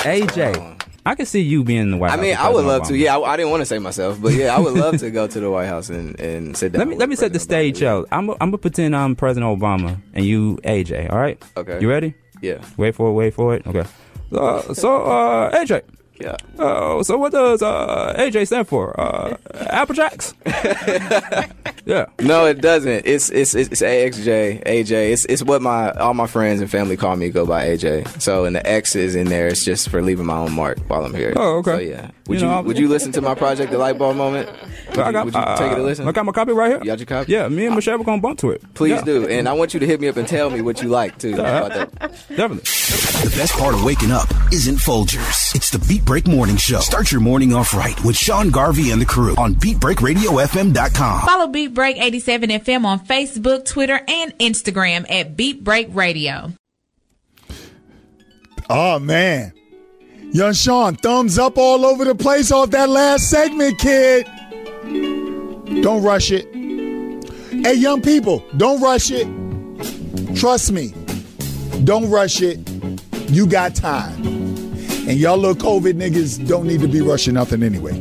AJ, 0.05 0.78
I 1.05 1.15
can 1.15 1.25
see 1.25 1.41
you 1.41 1.63
being 1.63 1.81
in 1.81 1.91
the 1.91 1.97
White 1.97 2.09
I 2.09 2.11
House. 2.11 2.19
I 2.19 2.21
mean, 2.21 2.35
I 2.35 2.49
would 2.49 2.65
love 2.65 2.87
to. 2.87 2.97
Yeah, 2.97 3.17
I, 3.17 3.33
I 3.33 3.37
didn't 3.37 3.51
want 3.51 3.61
to 3.61 3.65
say 3.65 3.79
myself, 3.79 4.21
but 4.21 4.33
yeah, 4.33 4.55
I 4.55 4.59
would 4.59 4.73
love 4.73 4.97
to 4.99 5.09
go 5.11 5.27
to 5.27 5.39
the 5.39 5.49
White 5.49 5.67
House 5.67 5.89
and, 5.89 6.19
and 6.19 6.55
sit 6.55 6.71
down. 6.73 6.79
Let 6.79 6.87
me 6.87 6.95
let 6.95 7.09
me 7.09 7.15
set 7.15 7.33
the 7.33 7.39
stage 7.39 7.81
out. 7.83 8.07
I'm 8.11 8.29
I'm 8.31 8.37
gonna 8.37 8.57
pretend 8.57 8.95
I'm 8.95 9.15
President 9.15 9.59
Obama 9.59 9.99
and 10.13 10.25
you 10.25 10.57
AJ. 10.63 11.11
All 11.11 11.19
right. 11.19 11.41
Okay. 11.57 11.79
You 11.81 11.89
ready? 11.89 12.13
Yeah. 12.41 12.63
Wait 12.77 12.95
for 12.95 13.09
it. 13.09 13.13
Wait 13.13 13.33
for 13.33 13.55
it. 13.55 13.65
Okay. 13.67 13.85
Uh, 14.31 14.73
so 14.73 15.03
uh, 15.03 15.51
AJ. 15.63 15.83
Yeah. 16.19 16.35
Uh, 16.57 17.01
so 17.01 17.17
what 17.17 17.31
does 17.31 17.61
uh, 17.61 18.13
AJ 18.17 18.47
stand 18.47 18.67
for? 18.67 18.99
Uh, 18.99 19.37
Apple 19.53 19.95
Jacks. 19.95 20.33
yeah. 21.85 22.07
No, 22.19 22.45
it 22.45 22.59
doesn't. 22.59 23.05
It's 23.05 23.29
it's 23.29 23.55
it's, 23.55 23.71
it's 23.71 23.81
AXJ, 23.81 24.65
AJ. 24.65 25.11
It's 25.11 25.25
it's 25.25 25.43
what 25.43 25.61
my 25.61 25.91
all 25.91 26.13
my 26.13 26.27
friends 26.27 26.59
and 26.59 26.69
family 26.69 26.97
call 26.97 27.15
me. 27.15 27.29
Go 27.29 27.45
by 27.45 27.67
AJ. 27.67 28.21
So 28.21 28.43
and 28.43 28.55
the 28.55 28.67
X 28.69 28.95
is 28.95 29.15
in 29.15 29.27
there. 29.27 29.47
It's 29.47 29.63
just 29.63 29.89
for 29.89 30.01
leaving 30.01 30.25
my 30.25 30.37
own 30.37 30.51
mark 30.53 30.77
while 30.89 31.05
I'm 31.05 31.13
here. 31.13 31.33
Oh, 31.37 31.59
okay. 31.59 31.71
So 31.71 31.79
yeah. 31.79 32.11
Would 32.29 32.35
You 32.39 32.45
you, 32.45 32.49
know, 32.51 32.55
I'm- 32.57 32.65
would 32.65 32.77
you 32.77 32.87
listen 32.87 33.11
to 33.13 33.21
my 33.21 33.33
project, 33.33 33.71
The 33.71 33.79
Light 33.79 33.97
Bulb 33.97 34.15
Moment? 34.15 34.49
Would 34.91 34.99
I 34.99 35.07
you, 35.07 35.11
got, 35.13 35.25
would 35.25 35.33
you 35.33 35.41
take 35.57 35.71
it 35.71 35.77
a 35.77 35.81
uh, 35.81 35.83
listen? 35.83 36.07
I 36.07 36.11
got 36.11 36.25
my 36.25 36.31
copy 36.31 36.51
right 36.51 36.69
here. 36.69 36.77
You 36.79 36.85
got 36.85 36.99
your 36.99 37.05
copy? 37.07 37.31
Yeah, 37.31 37.47
me 37.47 37.65
and 37.65 37.73
Michelle 37.75 37.97
were 37.97 38.03
gonna 38.03 38.21
bump 38.21 38.37
to 38.39 38.51
it. 38.51 38.61
Please 38.75 38.91
Yeah. 38.91 39.01
do. 39.01 39.27
And 39.27 39.49
I 39.49 39.53
want 39.53 39.73
you 39.73 39.79
to 39.79 39.85
hit 39.87 39.99
me 39.99 40.07
up 40.07 40.15
and 40.17 40.27
tell 40.27 40.49
me 40.51 40.61
what 40.61 40.81
you 40.83 40.89
like 40.89 41.17
too. 41.17 41.31
Yeah. 41.31 41.65
about 41.65 41.73
that. 41.99 42.11
Definitely. 42.29 42.57
The 43.29 43.33
best 43.35 43.53
part 43.53 43.73
of 43.73 43.83
waking 43.83 44.11
up 44.11 44.29
isn't 44.53 44.77
Folgers. 44.77 45.55
It's 45.55 45.71
the 45.71 45.79
Beat 45.87 46.05
Break 46.05 46.27
Morning 46.27 46.55
Show. 46.57 46.79
Start 46.81 47.11
your 47.11 47.21
morning 47.21 47.53
off 47.53 47.73
right 47.73 47.99
with 48.05 48.15
Sean 48.15 48.51
Garvey 48.51 48.91
and 48.91 49.01
the 49.01 49.05
crew 49.05 49.35
on 49.35 49.55
BeatBreakRadioFM.com. 49.55 51.21
Follow 51.25 51.47
Beat 51.47 51.73
Break 51.73 51.97
87 51.97 52.49
FM 52.51 52.85
on 52.85 52.99
Facebook, 52.99 53.65
Twitter, 53.65 53.99
and 54.07 54.37
Instagram 54.37 55.05
at 55.11 55.35
Beat 55.35 55.63
Break 55.63 55.87
Radio. 55.95 56.53
Oh 58.69 58.99
man. 58.99 59.53
Young 60.31 60.53
Sean, 60.53 60.95
thumbs 60.95 61.39
up 61.39 61.57
all 61.57 61.83
over 61.83 62.05
the 62.05 62.13
place 62.13 62.51
off 62.51 62.69
that 62.69 62.87
last 62.87 63.31
segment, 63.31 63.79
kid. 63.79 64.27
Don't 65.81 66.03
rush 66.03 66.29
it. 66.31 66.45
Hey, 67.65 67.73
young 67.73 68.03
people, 68.03 68.45
don't 68.57 68.79
rush 68.79 69.09
it. 69.11 69.27
Trust 70.35 70.71
me. 70.71 70.93
Don't 71.83 72.11
rush 72.11 72.43
it. 72.43 72.59
You 73.31 73.47
got 73.47 73.73
time. 73.73 74.23
And 74.23 75.17
y'all 75.17 75.35
little 75.35 75.55
COVID 75.55 75.93
niggas 75.93 76.47
don't 76.47 76.67
need 76.67 76.81
to 76.81 76.87
be 76.87 77.01
rushing 77.01 77.33
nothing 77.33 77.63
anyway. 77.63 77.93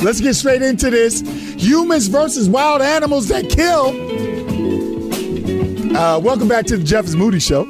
Let's 0.00 0.20
get 0.20 0.34
straight 0.34 0.62
into 0.62 0.90
this. 0.90 1.22
Humans 1.56 2.06
versus 2.06 2.48
wild 2.48 2.82
animals 2.82 3.26
that 3.28 3.48
kill. 3.50 3.88
Uh, 5.96 6.20
welcome 6.20 6.46
back 6.46 6.66
to 6.66 6.76
the 6.76 6.84
Jeff 6.84 7.06
is 7.06 7.16
Moody 7.16 7.40
Show. 7.40 7.68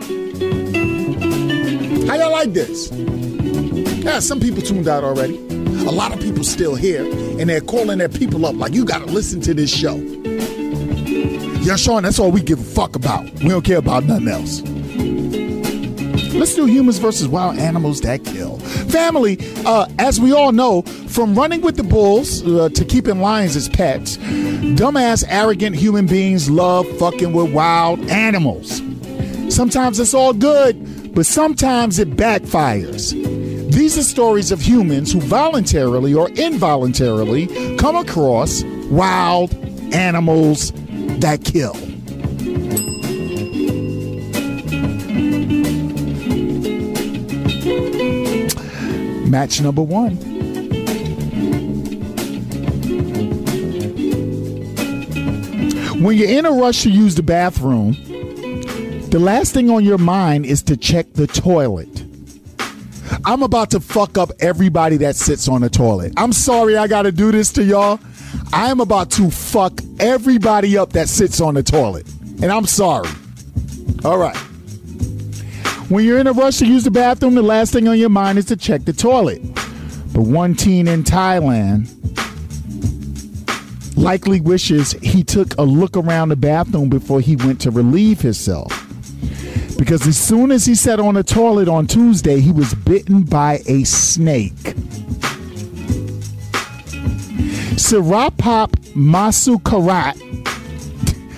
How 2.10 2.16
y'all 2.16 2.32
like 2.32 2.52
this? 2.54 2.90
Yeah, 2.90 4.18
some 4.18 4.40
people 4.40 4.62
tuned 4.62 4.88
out 4.88 5.04
already. 5.04 5.36
A 5.86 5.92
lot 5.92 6.12
of 6.12 6.18
people 6.18 6.42
still 6.42 6.74
here, 6.74 7.04
and 7.04 7.48
they're 7.48 7.60
calling 7.60 7.98
their 7.98 8.08
people 8.08 8.44
up 8.46 8.56
like, 8.56 8.74
you 8.74 8.84
gotta 8.84 9.06
listen 9.06 9.40
to 9.42 9.54
this 9.54 9.72
show. 9.72 9.94
Yeah, 11.62 11.76
Sean, 11.76 12.02
that's 12.02 12.18
all 12.18 12.32
we 12.32 12.42
give 12.42 12.58
a 12.58 12.64
fuck 12.64 12.96
about. 12.96 13.32
We 13.34 13.50
don't 13.50 13.64
care 13.64 13.78
about 13.78 14.06
nothing 14.06 14.26
else. 14.26 14.60
Let's 16.34 16.56
do 16.56 16.66
humans 16.66 16.98
versus 16.98 17.28
wild 17.28 17.60
animals 17.60 18.00
that 18.00 18.24
kill. 18.24 18.58
Family, 18.58 19.38
uh, 19.64 19.86
as 20.00 20.20
we 20.20 20.32
all 20.32 20.50
know, 20.50 20.82
from 20.82 21.36
running 21.36 21.60
with 21.60 21.76
the 21.76 21.84
bulls 21.84 22.44
uh, 22.44 22.70
to 22.70 22.84
keeping 22.84 23.20
lions 23.20 23.54
as 23.54 23.68
pets, 23.68 24.16
dumbass, 24.16 25.22
arrogant 25.28 25.76
human 25.76 26.06
beings 26.06 26.50
love 26.50 26.88
fucking 26.98 27.32
with 27.32 27.52
wild 27.52 28.00
animals. 28.10 28.82
Sometimes 29.48 30.00
it's 30.00 30.14
all 30.14 30.32
good, 30.32 30.89
but 31.12 31.26
sometimes 31.26 31.98
it 31.98 32.10
backfires. 32.10 33.12
These 33.72 33.98
are 33.98 34.02
stories 34.02 34.50
of 34.52 34.60
humans 34.60 35.12
who 35.12 35.20
voluntarily 35.20 36.14
or 36.14 36.28
involuntarily 36.30 37.46
come 37.76 37.96
across 37.96 38.62
wild 38.90 39.54
animals 39.94 40.72
that 41.20 41.44
kill. 41.44 41.74
Match 49.28 49.60
number 49.60 49.82
one. 49.82 50.16
When 56.02 56.16
you're 56.16 56.30
in 56.30 56.46
a 56.46 56.50
rush 56.50 56.82
to 56.84 56.90
use 56.90 57.14
the 57.14 57.22
bathroom, 57.22 57.94
the 59.10 59.18
last 59.18 59.52
thing 59.52 59.70
on 59.70 59.84
your 59.84 59.98
mind 59.98 60.46
is 60.46 60.62
to 60.64 60.76
check 60.76 61.12
the 61.14 61.26
toilet. 61.26 61.88
I'm 63.24 63.42
about 63.42 63.70
to 63.72 63.80
fuck 63.80 64.16
up 64.16 64.30
everybody 64.38 64.96
that 64.98 65.16
sits 65.16 65.48
on 65.48 65.62
the 65.62 65.68
toilet. 65.68 66.12
I'm 66.16 66.32
sorry 66.32 66.76
I 66.76 66.86
got 66.86 67.02
to 67.02 67.12
do 67.12 67.32
this 67.32 67.52
to 67.52 67.64
y'all. 67.64 67.98
I 68.52 68.70
am 68.70 68.80
about 68.80 69.10
to 69.12 69.30
fuck 69.30 69.80
everybody 69.98 70.78
up 70.78 70.92
that 70.92 71.08
sits 71.08 71.40
on 71.40 71.54
the 71.54 71.62
toilet. 71.62 72.08
And 72.40 72.46
I'm 72.46 72.66
sorry. 72.66 73.08
All 74.04 74.16
right. 74.16 74.36
When 75.88 76.04
you're 76.04 76.18
in 76.18 76.28
a 76.28 76.32
rush 76.32 76.58
to 76.58 76.66
use 76.66 76.84
the 76.84 76.90
bathroom, 76.92 77.34
the 77.34 77.42
last 77.42 77.72
thing 77.72 77.88
on 77.88 77.98
your 77.98 78.10
mind 78.10 78.38
is 78.38 78.44
to 78.46 78.56
check 78.56 78.84
the 78.84 78.92
toilet. 78.92 79.42
But 80.12 80.22
one 80.22 80.54
teen 80.54 80.86
in 80.86 81.02
Thailand 81.02 81.88
likely 83.96 84.40
wishes 84.40 84.92
he 84.92 85.24
took 85.24 85.56
a 85.58 85.62
look 85.62 85.96
around 85.96 86.28
the 86.28 86.36
bathroom 86.36 86.88
before 86.88 87.20
he 87.20 87.34
went 87.34 87.60
to 87.62 87.70
relieve 87.70 88.20
himself. 88.20 88.79
Because 89.80 90.06
as 90.06 90.18
soon 90.18 90.52
as 90.52 90.66
he 90.66 90.74
sat 90.74 91.00
on 91.00 91.14
the 91.14 91.24
toilet 91.24 91.66
on 91.66 91.86
Tuesday, 91.86 92.38
he 92.38 92.52
was 92.52 92.74
bitten 92.74 93.22
by 93.22 93.62
a 93.66 93.82
snake. 93.84 94.52
Sirapop 97.80 98.72
Masukarat, 98.94 100.20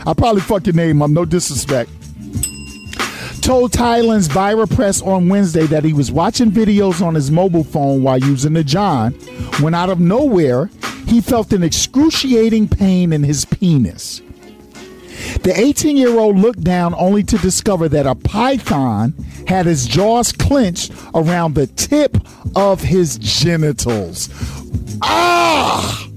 I 0.05 0.13
probably 0.15 0.41
fuck 0.41 0.67
your 0.67 0.75
name 0.75 1.03
up, 1.03 1.11
no 1.11 1.25
disrespect, 1.25 1.89
told 3.43 3.71
Thailand's 3.71 4.27
ViralPress 4.27 5.07
on 5.07 5.29
Wednesday 5.29 5.67
that 5.67 5.85
he 5.85 5.93
was 5.93 6.11
watching 6.11 6.51
videos 6.51 7.01
on 7.01 7.15
his 7.15 7.31
mobile 7.31 7.63
phone 7.63 8.03
while 8.03 8.19
using 8.19 8.55
the 8.55 8.65
John 8.65 9.13
when 9.61 9.73
out 9.73 9.89
of 9.89 10.01
nowhere 10.01 10.69
he 11.07 11.21
felt 11.21 11.53
an 11.53 11.63
excruciating 11.63 12.67
pain 12.67 13.13
in 13.13 13.23
his 13.23 13.45
penis. 13.45 14.21
The 15.43 15.53
18 15.57 15.97
year 15.97 16.19
old 16.19 16.39
looked 16.39 16.63
down 16.63 16.95
only 16.95 17.25
to 17.25 17.37
discover 17.39 17.89
that 17.89 18.07
a 18.07 18.15
python 18.15 19.13
had 19.49 19.67
his 19.67 19.87
jaws 19.87 20.31
clenched 20.31 20.93
around 21.15 21.55
the 21.55 21.67
tip 21.67 22.17
of 22.55 22.81
his 22.81 23.19
genitals. 23.19 24.29
Ah! 25.03 26.09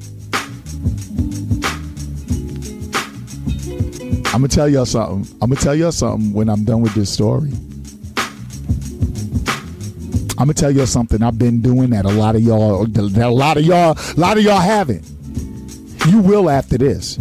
I'm 4.28 4.42
gonna 4.42 4.48
tell 4.48 4.70
y'all 4.70 4.86
something. 4.86 5.36
I'm 5.42 5.50
gonna 5.50 5.62
tell 5.62 5.74
y'all 5.74 5.92
something 5.92 6.32
when 6.32 6.48
I'm 6.48 6.64
done 6.64 6.82
with 6.82 6.94
this 6.94 7.10
story. 7.10 7.52
I'm 10.38 10.48
gonna 10.48 10.54
tell 10.54 10.70
y'all 10.70 10.86
something. 10.86 11.24
I've 11.24 11.40
been 11.40 11.62
doing 11.62 11.90
that. 11.92 12.06
A 12.06 12.10
lot 12.10 12.36
of 12.36 12.42
y'all, 12.42 12.86
a 12.86 13.30
lot 13.30 13.58
of 13.58 13.64
y'all, 13.64 13.98
a 13.98 14.20
lot 14.20 14.38
of 14.38 14.44
y'all 14.44 14.60
haven't. 14.60 15.04
You 16.08 16.20
will 16.20 16.50
after 16.50 16.78
this. 16.78 17.18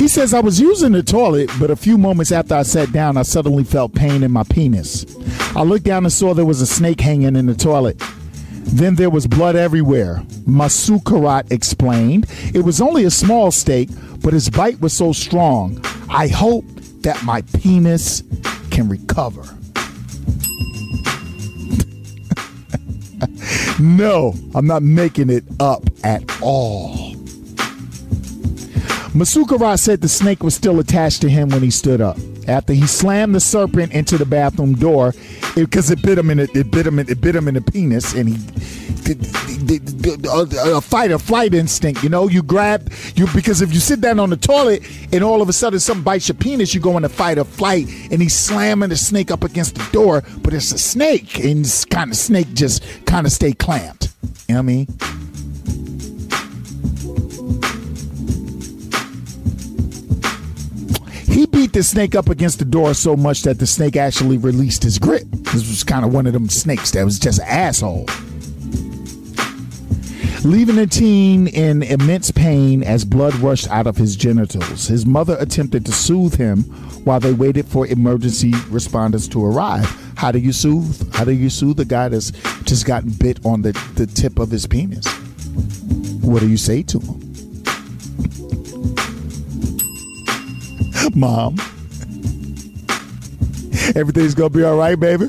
He 0.00 0.08
says, 0.08 0.32
I 0.32 0.40
was 0.40 0.58
using 0.58 0.92
the 0.92 1.02
toilet, 1.02 1.50
but 1.60 1.70
a 1.70 1.76
few 1.76 1.98
moments 1.98 2.32
after 2.32 2.54
I 2.54 2.62
sat 2.62 2.90
down, 2.90 3.18
I 3.18 3.22
suddenly 3.22 3.64
felt 3.64 3.94
pain 3.94 4.22
in 4.22 4.32
my 4.32 4.44
penis. 4.44 5.04
I 5.54 5.62
looked 5.62 5.84
down 5.84 6.06
and 6.06 6.12
saw 6.12 6.32
there 6.32 6.46
was 6.46 6.62
a 6.62 6.66
snake 6.66 7.02
hanging 7.02 7.36
in 7.36 7.44
the 7.44 7.54
toilet. 7.54 8.02
Then 8.64 8.94
there 8.94 9.10
was 9.10 9.26
blood 9.26 9.56
everywhere. 9.56 10.22
Masukarat 10.48 11.52
explained. 11.52 12.24
It 12.54 12.60
was 12.60 12.80
only 12.80 13.04
a 13.04 13.10
small 13.10 13.50
snake, 13.50 13.90
but 14.22 14.32
his 14.32 14.48
bite 14.48 14.80
was 14.80 14.94
so 14.94 15.12
strong. 15.12 15.78
I 16.08 16.28
hope 16.28 16.64
that 17.02 17.22
my 17.22 17.42
penis 17.60 18.22
can 18.70 18.88
recover. 18.88 19.42
no, 23.78 24.32
I'm 24.54 24.66
not 24.66 24.82
making 24.82 25.28
it 25.28 25.44
up 25.60 25.82
at 26.02 26.22
all. 26.40 27.09
Masukara 29.12 29.76
said 29.76 30.00
the 30.00 30.08
snake 30.08 30.44
was 30.44 30.54
still 30.54 30.78
attached 30.78 31.20
to 31.22 31.28
him 31.28 31.48
when 31.48 31.62
he 31.62 31.70
stood 31.70 32.00
up. 32.00 32.16
After 32.46 32.72
he 32.72 32.86
slammed 32.86 33.34
the 33.34 33.40
serpent 33.40 33.92
into 33.92 34.16
the 34.16 34.24
bathroom 34.24 34.74
door, 34.74 35.14
because 35.56 35.90
it, 35.90 35.98
it, 35.98 36.04
bit 36.04 36.18
him 36.18 36.30
in 36.30 36.38
it, 36.38 36.54
it 36.54 36.70
bit 36.70 36.86
him 36.86 36.98
it 37.00 37.20
bit 37.20 37.34
him 37.34 37.48
in 37.48 37.54
the 37.54 37.60
penis, 37.60 38.14
and 38.14 38.28
he 38.28 38.36
a 40.70 40.80
fight 40.80 41.10
or 41.10 41.18
flight 41.18 41.54
instinct. 41.54 42.04
You 42.04 42.08
know, 42.08 42.28
you 42.28 42.42
grab 42.42 42.88
you 43.16 43.26
because 43.34 43.62
if 43.62 43.74
you 43.74 43.80
sit 43.80 44.00
down 44.00 44.20
on 44.20 44.30
the 44.30 44.36
toilet 44.36 44.82
and 45.12 45.24
all 45.24 45.42
of 45.42 45.48
a 45.48 45.52
sudden 45.52 45.80
something 45.80 46.04
bites 46.04 46.28
your 46.28 46.36
penis, 46.36 46.74
you 46.74 46.80
go 46.80 46.96
into 46.96 47.08
fight 47.08 47.38
or 47.38 47.44
flight, 47.44 47.88
and 48.12 48.22
he's 48.22 48.36
slamming 48.36 48.90
the 48.90 48.96
snake 48.96 49.32
up 49.32 49.42
against 49.42 49.74
the 49.74 49.88
door, 49.92 50.22
but 50.42 50.54
it's 50.54 50.70
a 50.70 50.78
snake, 50.78 51.38
and 51.40 51.66
kind 51.90 52.10
of 52.10 52.16
snake 52.16 52.52
just 52.54 52.84
kind 53.06 53.26
of 53.26 53.32
stay 53.32 53.52
clamped. 53.52 54.08
You 54.48 54.54
know 54.54 54.54
what 54.54 54.58
I 54.58 54.62
mean? 54.62 55.29
He 61.30 61.46
beat 61.46 61.72
the 61.72 61.82
snake 61.84 62.16
up 62.16 62.28
against 62.28 62.58
the 62.58 62.64
door 62.64 62.92
so 62.92 63.16
much 63.16 63.42
that 63.42 63.60
the 63.60 63.66
snake 63.66 63.96
actually 63.96 64.36
released 64.36 64.82
his 64.82 64.98
grip. 64.98 65.24
This 65.30 65.68
was 65.68 65.84
kind 65.84 66.04
of 66.04 66.12
one 66.12 66.26
of 66.26 66.32
them 66.32 66.48
snakes 66.48 66.90
that 66.90 67.04
was 67.04 67.20
just 67.20 67.38
an 67.38 67.46
asshole. 67.46 68.06
Leaving 70.42 70.76
the 70.76 70.88
teen 70.90 71.46
in 71.46 71.82
immense 71.84 72.30
pain 72.30 72.82
as 72.82 73.04
blood 73.04 73.34
rushed 73.36 73.68
out 73.70 73.86
of 73.86 73.96
his 73.96 74.16
genitals. 74.16 74.88
His 74.88 75.06
mother 75.06 75.36
attempted 75.38 75.86
to 75.86 75.92
soothe 75.92 76.34
him 76.34 76.62
while 77.04 77.20
they 77.20 77.32
waited 77.32 77.66
for 77.66 77.86
emergency 77.86 78.50
responders 78.52 79.30
to 79.30 79.44
arrive. 79.44 79.86
How 80.16 80.32
do 80.32 80.38
you 80.38 80.52
soothe? 80.52 81.14
How 81.14 81.24
do 81.24 81.32
you 81.32 81.48
soothe 81.48 81.78
a 81.78 81.84
guy 81.84 82.08
that's 82.08 82.32
just 82.64 82.86
gotten 82.86 83.10
bit 83.10 83.38
on 83.46 83.62
the, 83.62 83.72
the 83.94 84.06
tip 84.06 84.38
of 84.38 84.50
his 84.50 84.66
penis? 84.66 85.06
What 86.22 86.40
do 86.40 86.48
you 86.48 86.56
say 86.56 86.82
to 86.84 86.98
him? 86.98 87.29
Mom, 91.14 91.56
everything's 93.94 94.34
gonna 94.34 94.50
be 94.50 94.62
all 94.62 94.76
right, 94.76 94.98
baby. 94.98 95.28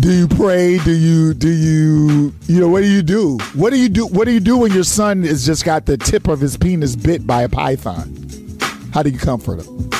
Do 0.00 0.12
you 0.12 0.26
pray? 0.28 0.78
Do 0.78 0.90
you 0.92 1.34
do 1.34 1.48
you 1.48 2.34
you 2.46 2.60
know 2.60 2.68
what 2.68 2.80
do 2.80 2.88
you 2.88 3.02
do? 3.02 3.38
What 3.54 3.70
do 3.70 3.78
you 3.78 3.88
do? 3.88 4.06
What 4.08 4.24
do 4.24 4.32
you 4.32 4.40
do 4.40 4.58
when 4.58 4.72
your 4.72 4.84
son 4.84 5.22
has 5.22 5.46
just 5.46 5.64
got 5.64 5.86
the 5.86 5.96
tip 5.96 6.28
of 6.28 6.40
his 6.40 6.56
penis 6.56 6.96
bit 6.96 7.26
by 7.26 7.42
a 7.42 7.48
python? 7.48 8.14
How 8.92 9.02
do 9.02 9.10
you 9.10 9.18
comfort 9.18 9.60
him? 9.62 9.90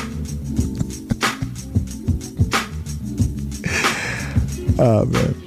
oh 4.79 5.05
man. 5.07 5.46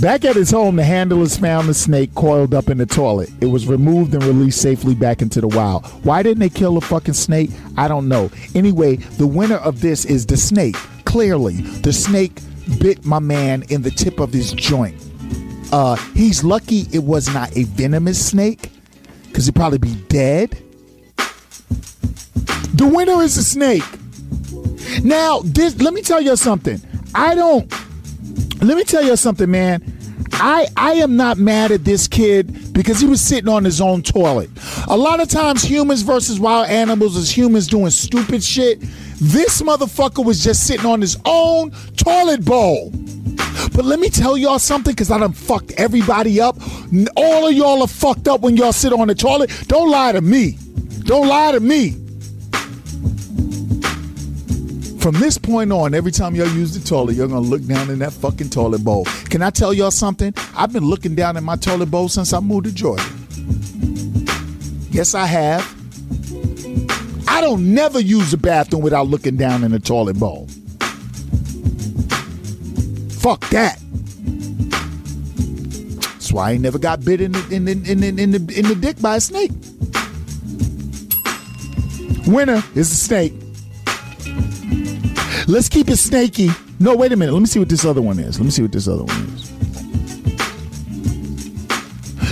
Back 0.00 0.24
at 0.24 0.34
his 0.34 0.50
home, 0.50 0.76
the 0.76 0.84
handlers 0.84 1.36
found 1.36 1.68
the 1.68 1.74
snake 1.74 2.14
coiled 2.14 2.54
up 2.54 2.70
in 2.70 2.78
the 2.78 2.86
toilet. 2.86 3.28
It 3.42 3.46
was 3.46 3.66
removed 3.66 4.14
and 4.14 4.24
released 4.24 4.62
safely 4.62 4.94
back 4.94 5.20
into 5.20 5.42
the 5.42 5.48
wild. 5.48 5.84
Why 6.04 6.22
didn't 6.22 6.38
they 6.38 6.48
kill 6.48 6.74
the 6.74 6.80
fucking 6.80 7.12
snake? 7.12 7.50
I 7.76 7.86
don't 7.86 8.08
know. 8.08 8.30
Anyway, 8.54 8.96
the 8.96 9.26
winner 9.26 9.56
of 9.56 9.82
this 9.82 10.06
is 10.06 10.24
the 10.24 10.38
snake. 10.38 10.76
Clearly, 11.04 11.56
the 11.82 11.92
snake 11.92 12.40
bit 12.78 13.04
my 13.04 13.18
man 13.18 13.62
in 13.68 13.82
the 13.82 13.90
tip 13.90 14.20
of 14.20 14.32
his 14.32 14.52
joint. 14.52 14.96
Uh, 15.70 15.96
he's 16.14 16.42
lucky 16.42 16.86
it 16.92 17.04
was 17.04 17.32
not 17.34 17.54
a 17.54 17.64
venomous 17.64 18.24
snake, 18.24 18.70
because 19.28 19.44
he'd 19.44 19.54
probably 19.54 19.78
be 19.78 19.96
dead. 20.08 20.52
The 22.72 22.90
winner 22.90 23.20
is 23.20 23.36
the 23.36 23.42
snake. 23.42 23.84
Now, 25.04 25.40
this 25.44 25.78
let 25.78 25.92
me 25.92 26.00
tell 26.00 26.22
you 26.22 26.36
something. 26.36 26.80
I 27.14 27.34
don't 27.34 27.70
let 28.62 28.76
me 28.76 28.84
tell 28.84 29.02
you 29.02 29.16
something, 29.16 29.50
man. 29.50 29.82
I 30.32 30.68
I 30.76 30.92
am 30.94 31.16
not 31.16 31.38
mad 31.38 31.70
at 31.72 31.84
this 31.84 32.06
kid 32.06 32.72
because 32.72 33.00
he 33.00 33.06
was 33.06 33.20
sitting 33.20 33.48
on 33.48 33.64
his 33.64 33.80
own 33.80 34.02
toilet. 34.02 34.50
A 34.88 34.96
lot 34.96 35.20
of 35.20 35.28
times 35.28 35.62
humans 35.62 36.02
versus 36.02 36.38
wild 36.38 36.68
animals 36.68 37.16
is 37.16 37.36
humans 37.36 37.66
doing 37.66 37.90
stupid 37.90 38.42
shit. 38.42 38.80
This 39.20 39.60
motherfucker 39.60 40.24
was 40.24 40.42
just 40.42 40.66
sitting 40.66 40.86
on 40.86 41.00
his 41.00 41.18
own 41.24 41.72
toilet 41.96 42.44
bowl. 42.44 42.90
But 43.74 43.84
let 43.84 44.00
me 44.00 44.08
tell 44.08 44.36
y'all 44.36 44.58
something, 44.58 44.92
because 44.92 45.10
I 45.10 45.18
done 45.18 45.32
fucked 45.32 45.72
everybody 45.72 46.40
up. 46.40 46.56
All 47.16 47.46
of 47.46 47.52
y'all 47.52 47.82
are 47.82 47.88
fucked 47.88 48.28
up 48.28 48.40
when 48.40 48.56
y'all 48.56 48.72
sit 48.72 48.92
on 48.92 49.08
the 49.08 49.14
toilet. 49.14 49.50
Don't 49.66 49.90
lie 49.90 50.12
to 50.12 50.20
me. 50.20 50.56
Don't 51.04 51.28
lie 51.28 51.52
to 51.52 51.60
me. 51.60 51.96
From 55.00 55.14
this 55.14 55.38
point 55.38 55.72
on, 55.72 55.94
every 55.94 56.12
time 56.12 56.34
y'all 56.34 56.46
use 56.48 56.78
the 56.78 56.86
toilet, 56.86 57.16
you're 57.16 57.26
gonna 57.26 57.40
look 57.40 57.64
down 57.64 57.88
in 57.88 58.00
that 58.00 58.12
fucking 58.12 58.50
toilet 58.50 58.84
bowl. 58.84 59.06
Can 59.30 59.40
I 59.40 59.48
tell 59.48 59.72
y'all 59.72 59.90
something? 59.90 60.34
I've 60.54 60.74
been 60.74 60.84
looking 60.84 61.14
down 61.14 61.38
in 61.38 61.44
my 61.44 61.56
toilet 61.56 61.90
bowl 61.90 62.10
since 62.10 62.34
I 62.34 62.40
moved 62.40 62.66
to 62.66 62.72
Georgia. 62.72 63.02
Yes, 64.90 65.14
I 65.14 65.24
have. 65.24 65.64
I 67.26 67.40
don't 67.40 67.72
never 67.72 67.98
use 67.98 68.30
the 68.32 68.36
bathroom 68.36 68.82
without 68.82 69.06
looking 69.06 69.38
down 69.38 69.64
in 69.64 69.70
the 69.70 69.78
toilet 69.78 70.18
bowl. 70.18 70.48
Fuck 73.20 73.48
that. 73.48 73.78
That's 76.12 76.30
why 76.30 76.50
I 76.50 76.52
ain't 76.52 76.62
never 76.62 76.78
got 76.78 77.02
bit 77.02 77.22
in 77.22 77.32
the 77.32 77.48
in 77.50 77.64
the, 77.64 77.72
in 77.72 78.00
the, 78.00 78.08
in 78.08 78.30
the, 78.32 78.58
in 78.58 78.66
the 78.68 78.76
dick 78.78 79.00
by 79.00 79.16
a 79.16 79.20
snake. 79.20 79.52
Winner 82.26 82.62
is 82.74 82.90
the 82.90 82.96
snake. 82.96 83.32
Let's 85.50 85.68
keep 85.68 85.88
it 85.88 85.96
snaky. 85.96 86.48
No, 86.78 86.94
wait 86.94 87.10
a 87.10 87.16
minute. 87.16 87.32
Let 87.32 87.40
me 87.40 87.46
see 87.46 87.58
what 87.58 87.68
this 87.68 87.84
other 87.84 88.00
one 88.00 88.20
is. 88.20 88.38
Let 88.38 88.44
me 88.44 88.52
see 88.52 88.62
what 88.62 88.70
this 88.70 88.86
other 88.86 89.02
one 89.02 89.24
is. 89.34 89.50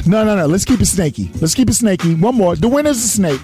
No, 0.06 0.24
no, 0.24 0.36
no. 0.36 0.46
Let's 0.46 0.64
keep 0.64 0.80
it 0.80 0.86
snaky. 0.86 1.28
Let's 1.40 1.52
keep 1.52 1.68
it 1.68 1.74
snaky. 1.74 2.14
One 2.14 2.36
more. 2.36 2.54
The 2.54 2.68
winner's 2.68 2.98
a 2.98 3.08
snake. 3.08 3.40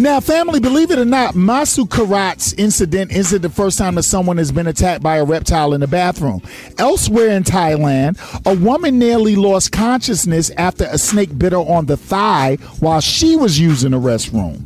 Now, 0.00 0.18
family, 0.18 0.60
believe 0.60 0.90
it 0.90 0.98
or 0.98 1.04
not, 1.04 1.34
Masu 1.34 1.86
Karat's 1.86 2.54
incident 2.54 3.12
isn't 3.12 3.42
the 3.42 3.50
first 3.50 3.76
time 3.76 3.96
that 3.96 4.04
someone 4.04 4.38
has 4.38 4.50
been 4.50 4.66
attacked 4.66 5.02
by 5.02 5.16
a 5.16 5.24
reptile 5.26 5.74
in 5.74 5.82
the 5.82 5.86
bathroom. 5.86 6.40
Elsewhere 6.78 7.28
in 7.28 7.42
Thailand, 7.42 8.18
a 8.46 8.58
woman 8.58 8.98
nearly 8.98 9.36
lost 9.36 9.72
consciousness 9.72 10.48
after 10.56 10.84
a 10.84 10.96
snake 10.96 11.38
bit 11.38 11.52
her 11.52 11.58
on 11.58 11.84
the 11.84 11.98
thigh 11.98 12.56
while 12.78 13.02
she 13.02 13.36
was 13.36 13.60
using 13.60 13.90
the 13.90 13.98
restroom. 13.98 14.64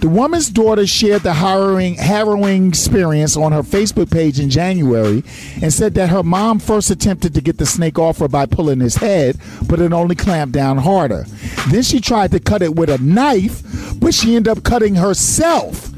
The 0.00 0.08
woman's 0.08 0.50
daughter 0.50 0.84
shared 0.84 1.22
the 1.22 1.32
harrowing, 1.32 1.94
harrowing 1.94 2.66
experience 2.66 3.36
on 3.36 3.52
her 3.52 3.62
Facebook 3.62 4.10
page 4.10 4.40
in 4.40 4.50
January 4.50 5.22
and 5.62 5.72
said 5.72 5.94
that 5.94 6.08
her 6.08 6.24
mom 6.24 6.58
first 6.58 6.90
attempted 6.90 7.34
to 7.34 7.40
get 7.40 7.58
the 7.58 7.66
snake 7.66 8.00
off 8.00 8.18
her 8.18 8.26
by 8.26 8.46
pulling 8.46 8.80
his 8.80 8.96
head, 8.96 9.38
but 9.68 9.78
it 9.80 9.92
only 9.92 10.16
clamped 10.16 10.54
down 10.54 10.78
harder. 10.78 11.24
Then 11.70 11.84
she 11.84 12.00
tried 12.00 12.32
to 12.32 12.40
cut 12.40 12.62
it 12.62 12.74
with 12.74 12.90
a 12.90 12.98
knife, 12.98 13.62
but 14.00 14.12
she 14.12 14.34
ended 14.34 14.58
up 14.58 14.64
cutting 14.72 14.94
herself. 14.94 15.90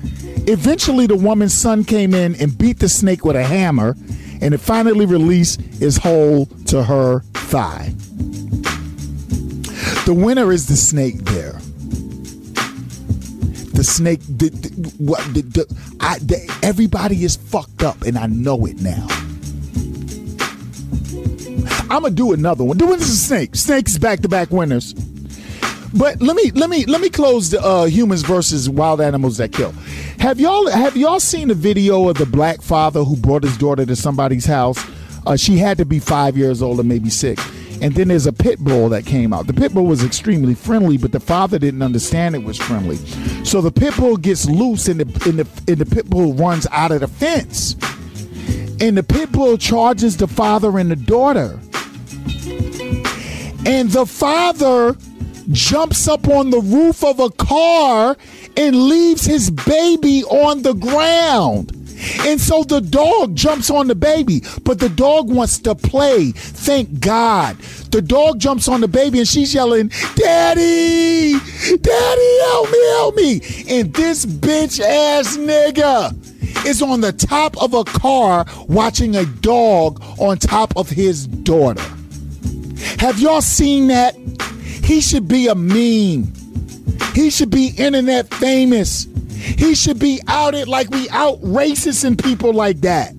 Eventually, 0.48 1.06
the 1.06 1.14
woman's 1.14 1.54
son 1.54 1.84
came 1.84 2.12
in 2.12 2.34
and 2.40 2.58
beat 2.58 2.80
the 2.80 2.88
snake 2.88 3.24
with 3.24 3.36
a 3.36 3.44
hammer, 3.44 3.96
and 4.40 4.52
it 4.52 4.58
finally 4.58 5.06
released 5.06 5.60
its 5.80 5.96
hold 5.96 6.66
to 6.66 6.82
her 6.82 7.20
thigh. 7.34 7.94
The 10.06 10.12
winner 10.12 10.50
is 10.50 10.66
the 10.66 10.74
snake 10.74 11.18
there. 11.18 11.52
The 13.74 13.84
snake, 13.84 14.18
the, 14.22 14.50
the, 14.50 14.94
what, 14.98 15.20
the, 15.32 15.66
I, 16.00 16.18
everybody 16.66 17.22
is 17.22 17.36
fucked 17.36 17.84
up, 17.84 18.02
and 18.02 18.18
I 18.18 18.26
know 18.26 18.66
it 18.66 18.80
now. 18.80 19.06
I'm 21.82 22.02
gonna 22.02 22.10
do 22.10 22.32
another 22.32 22.64
one. 22.64 22.76
The 22.76 22.86
winner's 22.86 23.08
a 23.08 23.16
snake. 23.16 23.54
Snakes 23.54 23.98
back 23.98 24.18
to 24.22 24.28
back 24.28 24.50
winners. 24.50 24.94
But 25.94 26.20
let 26.20 26.34
me 26.34 26.50
let 26.50 26.70
me 26.70 26.84
let 26.86 27.00
me 27.00 27.08
close 27.08 27.50
the 27.50 27.64
uh, 27.64 27.84
humans 27.84 28.22
versus 28.22 28.68
wild 28.68 29.00
animals 29.00 29.36
that 29.36 29.52
kill. 29.52 29.70
Have 30.18 30.40
y'all 30.40 30.68
have 30.68 30.96
y'all 30.96 31.20
seen 31.20 31.48
the 31.48 31.54
video 31.54 32.08
of 32.08 32.18
the 32.18 32.26
black 32.26 32.62
father 32.62 33.04
who 33.04 33.16
brought 33.16 33.44
his 33.44 33.56
daughter 33.56 33.86
to 33.86 33.94
somebody's 33.94 34.44
house? 34.44 34.84
Uh, 35.24 35.36
she 35.36 35.56
had 35.56 35.78
to 35.78 35.84
be 35.84 36.00
five 36.00 36.36
years 36.36 36.62
old 36.62 36.80
or 36.80 36.82
maybe 36.82 37.10
six. 37.10 37.42
And 37.80 37.94
then 37.94 38.08
there's 38.08 38.26
a 38.26 38.32
pit 38.32 38.58
bull 38.58 38.88
that 38.90 39.06
came 39.06 39.32
out. 39.32 39.46
The 39.46 39.52
pit 39.52 39.72
bull 39.72 39.86
was 39.86 40.02
extremely 40.04 40.54
friendly, 40.54 40.96
but 40.96 41.12
the 41.12 41.20
father 41.20 41.58
didn't 41.58 41.82
understand 41.82 42.34
it 42.34 42.42
was 42.42 42.56
friendly. 42.56 42.96
So 43.44 43.60
the 43.60 43.72
pit 43.72 43.96
bull 43.96 44.16
gets 44.16 44.46
loose, 44.46 44.88
and 44.88 45.00
the 45.00 45.28
and 45.28 45.38
the, 45.38 45.72
and 45.72 45.80
the 45.80 45.86
pit 45.86 46.10
bull 46.10 46.34
runs 46.34 46.66
out 46.72 46.90
of 46.90 47.00
the 47.00 47.08
fence. 47.08 47.76
And 48.80 48.96
the 48.96 49.04
pit 49.04 49.30
bull 49.30 49.56
charges 49.58 50.16
the 50.16 50.26
father 50.26 50.76
and 50.78 50.90
the 50.90 50.96
daughter. 50.96 51.60
And 53.66 53.90
the 53.90 54.04
father 54.06 54.96
jumps 55.52 56.08
up 56.08 56.28
on 56.28 56.50
the 56.50 56.60
roof 56.60 57.04
of 57.04 57.20
a 57.20 57.30
car 57.30 58.16
and 58.56 58.88
leaves 58.88 59.24
his 59.24 59.50
baby 59.50 60.24
on 60.24 60.62
the 60.62 60.74
ground. 60.74 61.72
And 62.20 62.40
so 62.40 62.64
the 62.64 62.80
dog 62.80 63.34
jumps 63.34 63.70
on 63.70 63.86
the 63.86 63.94
baby, 63.94 64.42
but 64.64 64.78
the 64.78 64.88
dog 64.88 65.30
wants 65.30 65.58
to 65.60 65.74
play. 65.74 66.32
Thank 66.32 67.00
God. 67.00 67.56
The 67.90 68.02
dog 68.02 68.40
jumps 68.40 68.68
on 68.68 68.80
the 68.80 68.88
baby 68.88 69.20
and 69.20 69.28
she's 69.28 69.54
yelling, 69.54 69.88
Daddy, 70.16 71.32
Daddy, 71.80 72.38
help 72.42 72.70
me, 72.70 72.86
help 72.88 73.14
me. 73.16 73.32
And 73.68 73.94
this 73.94 74.26
bitch 74.26 74.80
ass 74.80 75.36
nigga 75.36 76.66
is 76.66 76.82
on 76.82 77.00
the 77.00 77.12
top 77.12 77.60
of 77.62 77.74
a 77.74 77.84
car 77.84 78.44
watching 78.68 79.16
a 79.16 79.24
dog 79.24 80.02
on 80.18 80.38
top 80.38 80.76
of 80.76 80.88
his 80.88 81.26
daughter. 81.26 81.82
Have 82.98 83.18
y'all 83.18 83.40
seen 83.40 83.88
that? 83.88 84.16
He 84.84 85.00
should 85.00 85.26
be 85.26 85.48
a 85.48 85.54
meme. 85.54 86.32
He 87.14 87.30
should 87.30 87.50
be 87.50 87.72
internet 87.78 88.32
famous. 88.34 89.06
He 89.38 89.74
should 89.74 89.98
be 89.98 90.20
outed 90.28 90.68
like 90.68 90.90
we 90.90 91.08
out 91.08 91.40
racist 91.40 92.04
and 92.04 92.22
people 92.22 92.52
like 92.52 92.80
that. 92.82 93.14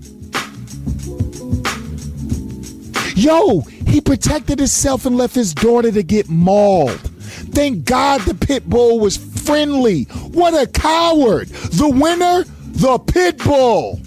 Yo, 3.15 3.61
he 3.87 3.99
protected 3.99 4.59
himself 4.59 5.05
and 5.07 5.17
left 5.17 5.33
his 5.33 5.53
daughter 5.53 5.91
to 5.91 6.03
get 6.03 6.29
mauled. 6.29 6.99
Thank 6.99 7.85
God 7.85 8.21
the 8.21 8.35
pit 8.35 8.69
bull 8.69 8.99
was 8.99 9.17
friendly. 9.17 10.03
What 10.33 10.53
a 10.53 10.67
coward. 10.67 11.47
The 11.47 11.89
winner, 11.89 12.43
the 12.73 12.99
pit 12.99 13.39
bull. 13.39 13.99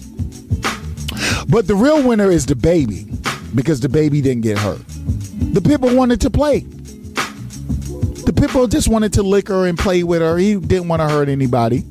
But 1.49 1.67
the 1.67 1.75
real 1.75 2.07
winner 2.07 2.31
is 2.31 2.45
the 2.45 2.55
baby 2.55 3.11
because 3.53 3.81
the 3.81 3.89
baby 3.89 4.21
didn't 4.21 4.43
get 4.43 4.57
hurt. 4.57 4.81
The 4.87 5.61
pit 5.61 5.81
bull 5.81 5.95
wanted 5.95 6.21
to 6.21 6.29
play. 6.29 6.65
The 8.39 8.47
pit 8.47 8.53
bull 8.53 8.67
just 8.67 8.87
wanted 8.87 9.11
to 9.13 9.21
lick 9.21 9.49
her 9.49 9.67
and 9.67 9.77
play 9.77 10.01
with 10.01 10.21
her. 10.21 10.37
He 10.37 10.55
didn't 10.55 10.87
want 10.87 11.01
to 11.01 11.09
hurt 11.09 11.27
anybody. 11.27 11.83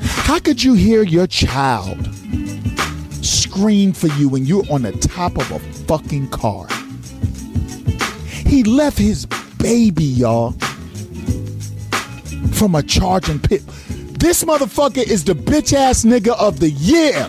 How 0.00 0.38
could 0.38 0.62
you 0.62 0.74
hear 0.74 1.02
your 1.02 1.26
child 1.26 1.98
scream 3.20 3.92
for 3.92 4.06
you 4.06 4.28
when 4.28 4.46
you're 4.46 4.62
on 4.70 4.82
the 4.82 4.92
top 4.92 5.38
of 5.38 5.50
a 5.50 5.58
fucking 5.58 6.28
car? 6.28 6.68
He 8.28 8.62
left 8.62 8.96
his 8.96 9.26
baby, 9.58 10.04
y'all, 10.04 10.52
from 12.52 12.76
a 12.76 12.82
charging 12.84 13.40
pit. 13.40 13.66
This 14.20 14.44
motherfucker 14.44 15.02
is 15.02 15.24
the 15.24 15.32
bitch 15.34 15.72
ass 15.72 16.04
nigga 16.04 16.38
of 16.38 16.60
the 16.60 16.70
year. 16.70 17.28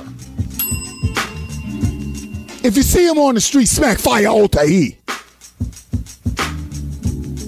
If 2.63 2.77
you 2.77 2.83
see 2.83 3.07
him 3.07 3.17
on 3.17 3.33
the 3.33 3.41
street, 3.41 3.65
smack 3.65 3.97
fire 3.97 4.27
Otahi. 4.27 4.97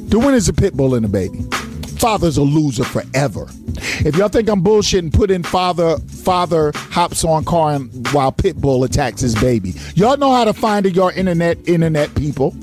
The 0.09 0.17
winner's 0.17 0.49
a 0.49 0.53
pit 0.53 0.73
bull 0.73 0.95
and 0.95 1.05
a 1.05 1.07
baby. 1.07 1.39
Father's 1.99 2.38
a 2.38 2.41
loser 2.41 2.83
forever. 2.83 3.47
If 4.03 4.15
y'all 4.15 4.27
think 4.27 4.49
I'm 4.49 4.63
bullshitting, 4.63 5.13
put 5.13 5.29
in 5.29 5.43
father 5.43 5.99
father 5.99 6.71
hops 6.75 7.23
on 7.23 7.45
car 7.45 7.73
and, 7.73 8.07
while 8.11 8.31
pit 8.31 8.55
bull 8.57 8.83
attacks 8.83 9.21
his 9.21 9.35
baby. 9.35 9.75
Y'all 9.93 10.17
know 10.17 10.31
how 10.31 10.45
to 10.45 10.53
find 10.53 10.88
it, 10.88 10.95
y'all 10.95 11.09
internet 11.09 11.59
internet 11.67 12.13
people. 12.15 12.55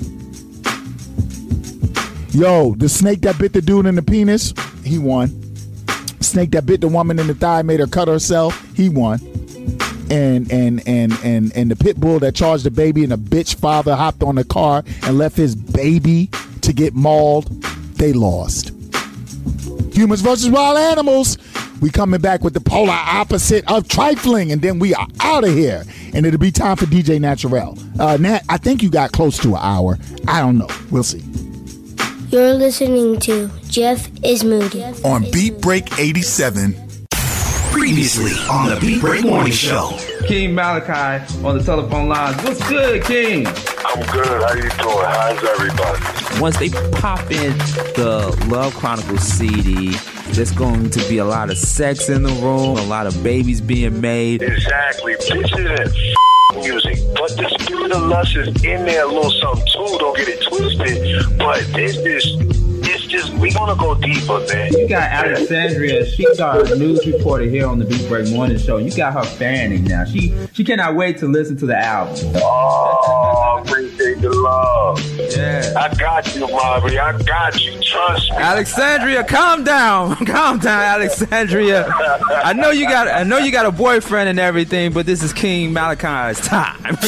Yo, 2.31 2.75
the 2.75 2.89
snake 2.89 3.21
that 3.21 3.37
bit 3.39 3.53
the 3.53 3.61
dude 3.61 3.85
in 3.85 3.95
the 3.95 4.01
penis, 4.01 4.53
he 4.83 4.97
won. 4.97 5.29
Snake 6.19 6.51
that 6.51 6.65
bit 6.65 6.81
the 6.81 6.89
woman 6.89 7.17
in 7.17 7.27
the 7.27 7.33
thigh 7.33 7.61
made 7.61 7.79
her 7.79 7.87
cut 7.87 8.09
herself, 8.09 8.61
he 8.75 8.89
won. 8.89 9.19
And 10.11 10.51
and 10.51 10.85
and 10.85 11.17
and 11.23 11.55
and 11.55 11.71
the 11.71 11.77
pit 11.77 11.97
bull 11.97 12.19
that 12.19 12.35
charged 12.35 12.65
the 12.65 12.71
baby 12.71 13.03
and 13.03 13.13
the 13.13 13.17
bitch 13.17 13.55
father 13.55 13.95
hopped 13.95 14.21
on 14.21 14.35
the 14.35 14.43
car 14.43 14.83
and 15.03 15.17
left 15.17 15.37
his 15.37 15.55
baby 15.55 16.29
to 16.67 16.73
get 16.73 16.93
mauled, 16.93 17.47
they 17.95 18.13
lost. 18.13 18.71
Humans 19.93 20.21
versus 20.21 20.49
wild 20.49 20.77
animals. 20.77 21.37
We 21.81 21.89
coming 21.89 22.19
back 22.19 22.43
with 22.43 22.53
the 22.53 22.59
polar 22.59 22.91
opposite 22.91 23.69
of 23.71 23.87
trifling, 23.87 24.51
and 24.51 24.61
then 24.61 24.77
we 24.77 24.93
are 24.93 25.07
out 25.21 25.43
of 25.43 25.53
here. 25.53 25.83
And 26.13 26.25
it'll 26.25 26.39
be 26.39 26.51
time 26.51 26.75
for 26.75 26.85
DJ 26.85 27.21
Naturel. 27.21 27.77
Uh, 27.99 28.17
Nat, 28.17 28.43
I 28.49 28.57
think 28.57 28.83
you 28.83 28.89
got 28.89 29.11
close 29.11 29.37
to 29.39 29.49
an 29.49 29.61
hour. 29.61 29.97
I 30.27 30.41
don't 30.41 30.57
know. 30.57 30.67
We'll 30.91 31.03
see. 31.03 31.23
You're 32.29 32.53
listening 32.53 33.19
to 33.21 33.49
Jeff 33.69 34.09
is 34.23 34.43
Moody. 34.43 34.83
On 35.05 35.23
Beat 35.31 35.61
Break 35.61 35.97
87. 35.97 36.75
Previously 37.71 38.33
on 38.49 38.69
the 38.69 38.77
Beat 38.81 38.99
Break 38.99 39.23
Morning 39.23 39.53
Show. 39.53 39.97
King 40.27 40.53
Malachi 40.53 41.23
on 41.45 41.57
the 41.57 41.63
telephone 41.63 42.09
lines. 42.09 42.35
What's 42.43 42.67
good, 42.67 43.01
King? 43.05 43.47
I'm 43.47 44.05
good. 44.11 44.43
How 44.43 44.53
you 44.55 44.61
doing? 44.61 45.05
How's 45.05 45.41
everybody? 45.41 46.41
Once 46.41 46.57
they 46.57 46.69
pop 46.99 47.21
in 47.31 47.57
the 47.95 48.47
Love 48.49 48.75
Chronicles 48.75 49.21
CD, 49.21 49.95
there's 50.31 50.51
going 50.51 50.89
to 50.89 50.99
be 51.07 51.19
a 51.19 51.25
lot 51.25 51.49
of 51.49 51.57
sex 51.57 52.09
in 52.09 52.23
the 52.23 52.29
room, 52.29 52.77
a 52.77 52.83
lot 52.83 53.07
of 53.07 53.23
babies 53.23 53.61
being 53.61 54.01
made. 54.01 54.41
Exactly. 54.41 55.15
This 55.15 55.31
isn't 55.31 56.17
music, 56.55 56.99
but 57.15 57.29
the 57.37 57.47
spirit 57.61 57.93
of 57.93 58.03
lust 58.03 58.35
is 58.35 58.47
in 58.65 58.83
there 58.85 59.05
a 59.05 59.07
little 59.07 59.31
something 59.31 59.65
too. 59.65 59.97
Don't 59.97 60.17
get 60.17 60.27
it 60.27 60.43
twisted. 60.43 61.37
But 61.37 61.65
this 61.73 61.95
is, 61.95 62.35
it's 62.83 63.05
just 63.05 63.33
we 63.35 63.51
gonna 63.51 63.75
go 63.75 63.95
deeper, 63.95 64.39
man. 64.53 64.73
You 64.73 64.87
got 64.87 65.03
Alexandria. 65.03 66.05
She's 66.05 66.39
our 66.39 66.63
news 66.75 67.05
reporter 67.05 67.45
here 67.45 67.67
on 67.67 67.79
the 67.79 67.85
Beat 67.85 68.07
Break 68.07 68.29
Morning 68.31 68.57
Show. 68.57 68.77
You 68.77 68.95
got 68.95 69.13
her 69.13 69.23
fanning 69.23 69.83
now. 69.83 70.05
She 70.05 70.33
she 70.53 70.63
cannot 70.63 70.95
wait 70.95 71.17
to 71.19 71.27
listen 71.27 71.57
to 71.57 71.65
the 71.65 71.77
album. 71.77 72.15
Oh, 72.35 72.37
appreciate 72.37 72.37
the 72.37 73.11
love. 73.11 73.26
Yeah. 75.37 75.73
I 75.77 75.93
got 75.95 76.35
you, 76.35 76.47
Marvin. 76.47 76.97
I 76.97 77.21
got 77.21 77.63
you. 77.63 77.79
Trust 77.81 78.31
me. 78.31 78.37
Alexandria, 78.37 79.23
calm 79.23 79.63
down, 79.63 80.15
calm 80.25 80.59
down, 80.59 80.81
Alexandria. 80.81 81.85
I 81.87 82.53
know 82.53 82.71
you 82.71 82.87
got, 82.87 83.07
I 83.07 83.23
know 83.23 83.37
you 83.37 83.51
got 83.51 83.65
a 83.65 83.71
boyfriend 83.71 84.29
and 84.29 84.39
everything, 84.39 84.91
but 84.93 85.05
this 85.05 85.21
is 85.23 85.33
King 85.33 85.73
Malachi's 85.73 86.39
time. 86.41 86.77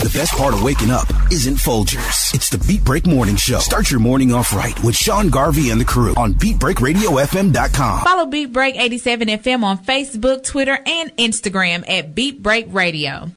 The 0.00 0.10
best 0.14 0.32
part 0.32 0.54
of 0.54 0.62
waking 0.62 0.90
up 0.90 1.08
isn't 1.30 1.56
Folgers. 1.56 2.34
It's 2.34 2.48
the 2.50 2.58
Beat 2.66 2.84
Break 2.84 3.06
Morning 3.06 3.36
Show. 3.36 3.58
Start 3.58 3.90
your 3.90 4.00
morning 4.00 4.32
off 4.32 4.52
right 4.54 4.78
with 4.82 4.96
Sean 4.96 5.28
Garvey 5.28 5.70
and 5.70 5.80
the 5.80 5.84
crew 5.84 6.14
on 6.16 6.34
BeatBreakRadioFM.com. 6.34 8.04
Follow 8.04 8.26
Beat 8.26 8.52
Break 8.52 8.76
87 8.76 9.28
FM 9.28 9.62
on 9.62 9.78
Facebook, 9.78 10.44
Twitter, 10.44 10.78
and 10.86 11.14
Instagram 11.16 11.88
at 11.88 12.14
Beat 12.14 12.42
Break 12.42 12.66
Radio. 12.70 13.30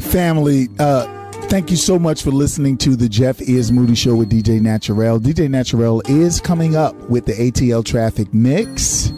Family, 0.00 0.68
uh, 0.78 1.27
thank 1.48 1.70
you 1.70 1.76
so 1.76 1.98
much 1.98 2.22
for 2.22 2.30
listening 2.30 2.76
to 2.76 2.94
the 2.94 3.08
Jeff 3.08 3.40
is 3.40 3.72
Moody 3.72 3.94
Show 3.94 4.14
with 4.14 4.30
DJ 4.30 4.60
Naturel. 4.60 5.18
DJ 5.18 5.48
Naturel 5.48 6.02
is 6.06 6.40
coming 6.40 6.76
up 6.76 6.94
with 7.08 7.24
the 7.24 7.32
ATL 7.32 7.82
traffic 7.82 8.32
mix. 8.34 9.10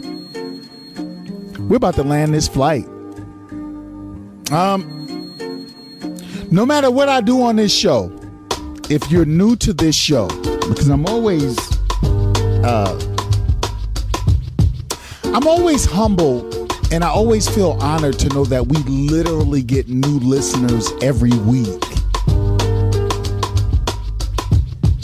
We're 1.59 1.75
about 1.75 1.95
to 1.95 2.03
land 2.03 2.33
this 2.33 2.47
flight. 2.47 2.85
Um, 4.49 4.87
no 6.51 6.65
matter 6.65 6.89
what 6.89 7.09
I 7.09 7.19
do 7.19 7.41
on 7.43 7.57
this 7.57 7.73
show, 7.73 8.17
if 8.89 9.11
you're 9.11 9.25
new 9.25 9.57
to 9.57 9.73
this 9.73 9.95
show, 9.95 10.27
because 10.69 10.87
I'm 10.87 11.05
always, 11.07 11.57
uh, 12.63 12.97
I'm 15.25 15.47
always 15.47 15.83
humble 15.83 16.49
and 16.93 17.03
I 17.03 17.09
always 17.09 17.49
feel 17.49 17.71
honored 17.81 18.19
to 18.19 18.29
know 18.29 18.45
that 18.45 18.67
we 18.67 18.77
literally 18.83 19.63
get 19.63 19.89
new 19.89 20.19
listeners 20.19 20.89
every 21.01 21.37
week. 21.39 21.90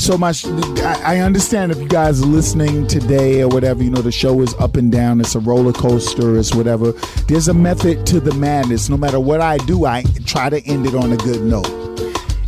So 0.08 0.18
much, 0.18 0.45
I 0.45 1.19
understand 1.19 1.74
if 1.74 1.80
you 1.80 1.88
guys 1.90 2.22
are 2.22 2.27
listening 2.27 2.88
today 2.88 3.42
or 3.42 3.50
whatever, 3.50 3.84
you 3.84 3.90
know, 3.90 4.02
the 4.02 4.10
show 4.10 4.40
is 4.40 4.53
up 4.53 4.77
and 4.77 4.90
down, 4.90 5.19
it's 5.19 5.36
a 5.36 5.42
roller 5.42 5.74
coaster, 5.74 6.38
it's 6.38 6.56
whatever. 6.56 6.94
There's 7.27 7.50
a 7.50 7.53
method 7.53 8.08
to 8.08 8.22
the 8.22 8.34
madness. 8.36 8.88
No 8.88 8.95
matter 8.95 9.19
what 9.19 9.42
I 9.42 9.58
do, 9.58 9.84
I 9.84 10.06
try 10.26 10.50
to 10.50 10.66
end 10.66 10.86
it 10.86 10.95
on 10.95 11.11
a 11.11 11.18
good 11.18 11.42
note. 11.42 11.68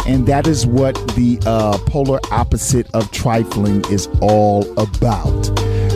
And 0.08 0.26
that 0.26 0.48
is 0.48 0.66
what 0.66 0.96
the 1.18 1.38
uh, 1.46 1.78
polar 1.80 2.22
opposite 2.32 2.90
of 2.94 3.12
trifling 3.12 3.84
is 3.92 4.08
all 4.22 4.64
about. 4.80 5.44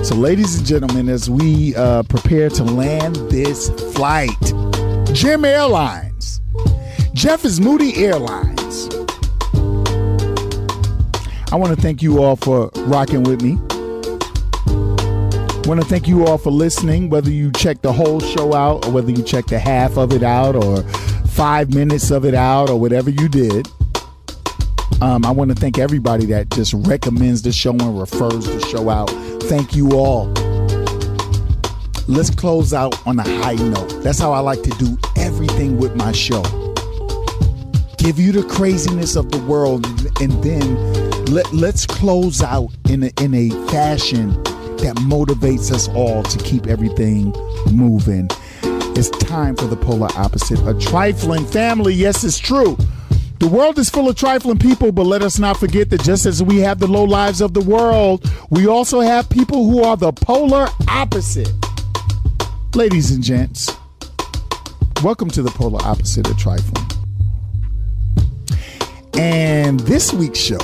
So, 0.05 0.15
ladies 0.15 0.57
and 0.57 0.67
gentlemen, 0.67 1.07
as 1.07 1.29
we 1.29 1.77
uh, 1.77 2.03
prepare 2.03 2.49
to 2.49 2.63
land 2.65 3.15
this 3.31 3.69
flight, 3.93 4.53
Jim 5.13 5.45
Airlines, 5.45 6.41
Jeff 7.13 7.45
is 7.45 7.61
Moody 7.61 7.95
Airlines. 8.03 8.52
I 11.53 11.55
want 11.55 11.75
to 11.75 11.79
thank 11.79 12.01
you 12.01 12.23
all 12.23 12.35
for 12.35 12.71
rocking 12.87 13.21
with 13.21 13.43
me. 13.43 13.57
want 15.67 15.79
to 15.79 15.87
thank 15.87 16.07
you 16.07 16.25
all 16.25 16.39
for 16.39 16.49
listening, 16.49 17.11
whether 17.11 17.29
you 17.29 17.51
check 17.51 17.83
the 17.83 17.93
whole 17.93 18.19
show 18.19 18.55
out 18.55 18.87
or 18.87 18.91
whether 18.91 19.11
you 19.11 19.21
check 19.21 19.45
the 19.45 19.59
half 19.59 19.95
of 19.95 20.13
it 20.13 20.23
out 20.23 20.55
or 20.55 20.81
five 21.27 21.71
minutes 21.71 22.09
of 22.09 22.25
it 22.25 22.33
out 22.33 22.71
or 22.71 22.79
whatever 22.79 23.11
you 23.11 23.29
did. 23.29 23.67
Um, 24.99 25.23
I 25.23 25.29
want 25.29 25.51
to 25.51 25.55
thank 25.55 25.77
everybody 25.77 26.25
that 26.25 26.49
just 26.49 26.73
recommends 26.73 27.43
the 27.43 27.51
show 27.51 27.69
and 27.69 27.99
refers 27.99 28.47
the 28.47 28.59
show 28.71 28.89
out. 28.89 29.11
Thank 29.43 29.75
you 29.75 29.91
all. 29.91 30.25
Let's 32.07 32.31
close 32.31 32.73
out 32.73 32.95
on 33.05 33.19
a 33.19 33.43
high 33.43 33.53
note. 33.53 34.01
That's 34.01 34.17
how 34.17 34.31
I 34.31 34.39
like 34.39 34.63
to 34.63 34.71
do 34.71 34.97
everything 35.17 35.77
with 35.77 35.95
my 35.95 36.13
show. 36.13 36.41
Give 37.97 38.17
you 38.17 38.31
the 38.31 38.43
craziness 38.49 39.15
of 39.15 39.31
the 39.31 39.39
world, 39.43 39.85
and 40.19 40.31
then 40.43 41.02
let, 41.29 41.51
let's 41.53 41.85
close 41.85 42.41
out 42.41 42.71
in 42.89 43.03
a, 43.03 43.11
in 43.21 43.33
a 43.33 43.49
fashion 43.69 44.31
that 44.77 44.95
motivates 44.97 45.71
us 45.71 45.87
all 45.89 46.23
to 46.23 46.37
keep 46.39 46.67
everything 46.67 47.31
moving. 47.71 48.27
It's 48.95 49.09
time 49.09 49.55
for 49.55 49.65
the 49.65 49.77
polar 49.77 50.09
opposite. 50.15 50.59
A 50.67 50.73
trifling 50.79 51.45
family. 51.45 51.93
Yes, 51.93 52.23
it's 52.23 52.37
true. 52.37 52.77
The 53.39 53.47
world 53.47 53.79
is 53.79 53.89
full 53.89 54.07
of 54.07 54.15
trifling 54.15 54.59
people, 54.59 54.91
but 54.91 55.05
let 55.05 55.21
us 55.21 55.39
not 55.39 55.57
forget 55.57 55.89
that 55.89 56.01
just 56.03 56.25
as 56.25 56.43
we 56.43 56.59
have 56.59 56.79
the 56.79 56.87
low 56.87 57.03
lives 57.03 57.41
of 57.41 57.53
the 57.53 57.61
world, 57.61 58.29
we 58.49 58.67
also 58.67 58.99
have 59.01 59.29
people 59.29 59.69
who 59.69 59.83
are 59.83 59.97
the 59.97 60.13
polar 60.13 60.67
opposite. 60.87 61.51
Ladies 62.75 63.11
and 63.11 63.23
gents, 63.23 63.69
welcome 65.03 65.29
to 65.29 65.41
the 65.41 65.51
polar 65.51 65.83
opposite 65.83 66.29
of 66.29 66.37
trifling. 66.37 66.85
And 69.15 69.79
this 69.81 70.13
week's 70.13 70.39
show, 70.39 70.59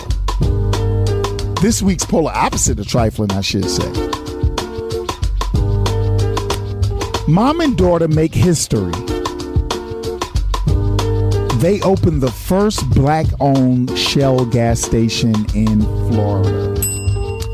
this 1.62 1.82
week's 1.82 2.06
polar 2.06 2.32
opposite 2.34 2.80
of 2.80 2.88
trifling, 2.88 3.32
I 3.32 3.42
should 3.42 3.70
say. 3.70 3.92
Mom 7.28 7.62
and 7.62 7.78
daughter 7.78 8.08
make 8.08 8.34
history 8.34 8.92
they 11.60 11.82
opened 11.82 12.22
the 12.22 12.32
first 12.32 12.90
black 12.92 13.26
owned 13.42 13.98
Shell 13.98 14.46
gas 14.46 14.80
station 14.82 15.36
in 15.54 15.82
Florida. 16.10 16.74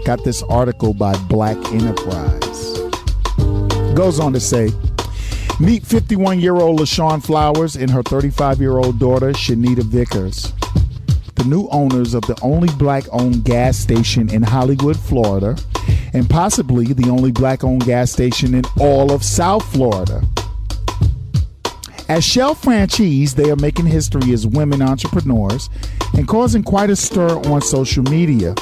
Got 0.05 0.23
this 0.23 0.43
article 0.43 0.93
by 0.93 1.17
Black 1.23 1.57
Enterprise. 1.71 2.77
Goes 3.95 4.19
on 4.19 4.31
to 4.33 4.39
say 4.39 4.69
Meet 5.59 5.87
51 5.87 6.39
year 6.39 6.55
old 6.55 6.81
LaShawn 6.81 7.25
Flowers 7.25 7.75
and 7.75 7.89
her 7.89 8.03
35 8.03 8.59
year 8.59 8.77
old 8.77 8.99
daughter, 8.99 9.31
Shanita 9.31 9.81
Vickers. 9.81 10.53
The 11.35 11.43
new 11.45 11.67
owners 11.69 12.13
of 12.13 12.21
the 12.23 12.37
only 12.41 12.69
black 12.77 13.03
owned 13.11 13.43
gas 13.43 13.77
station 13.77 14.29
in 14.29 14.41
Hollywood, 14.41 14.97
Florida, 14.97 15.57
and 16.13 16.29
possibly 16.29 16.85
the 16.93 17.09
only 17.09 17.31
black 17.31 17.63
owned 17.63 17.85
gas 17.85 18.11
station 18.11 18.55
in 18.55 18.63
all 18.79 19.11
of 19.11 19.23
South 19.23 19.65
Florida. 19.71 20.21
As 22.07 22.23
Shell 22.23 22.55
franchise, 22.55 23.33
they 23.33 23.49
are 23.49 23.55
making 23.55 23.87
history 23.87 24.31
as 24.31 24.45
women 24.45 24.81
entrepreneurs 24.81 25.69
and 26.13 26.27
causing 26.27 26.63
quite 26.63 26.89
a 26.89 26.95
stir 26.95 27.39
on 27.49 27.61
social 27.61 28.03
media. 28.03 28.53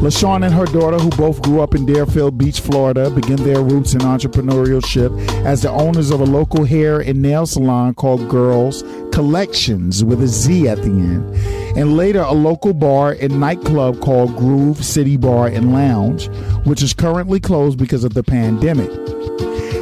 LaShawn 0.00 0.44
and 0.44 0.54
her 0.54 0.66
daughter, 0.66 0.98
who 0.98 1.10
both 1.10 1.42
grew 1.42 1.60
up 1.60 1.74
in 1.74 1.84
Deerfield 1.86 2.38
Beach, 2.38 2.60
Florida, 2.60 3.10
begin 3.10 3.36
their 3.36 3.62
roots 3.62 3.94
in 3.94 4.00
entrepreneurship 4.00 5.16
as 5.44 5.62
the 5.62 5.70
owners 5.70 6.10
of 6.10 6.20
a 6.20 6.24
local 6.24 6.64
hair 6.64 7.00
and 7.00 7.20
nail 7.20 7.46
salon 7.46 7.94
called 7.94 8.28
Girls 8.28 8.84
Collections 9.10 10.04
with 10.04 10.22
a 10.22 10.26
Z 10.26 10.68
at 10.68 10.78
the 10.78 10.90
end, 10.90 11.65
and 11.76 11.96
later 11.96 12.22
a 12.22 12.32
local 12.32 12.72
bar 12.72 13.16
and 13.20 13.38
nightclub 13.38 14.00
called 14.00 14.34
Groove 14.36 14.82
City 14.82 15.16
Bar 15.16 15.48
and 15.48 15.72
Lounge, 15.72 16.28
which 16.64 16.82
is 16.82 16.94
currently 16.94 17.38
closed 17.38 17.78
because 17.78 18.02
of 18.02 18.14
the 18.14 18.22
pandemic. 18.22 18.90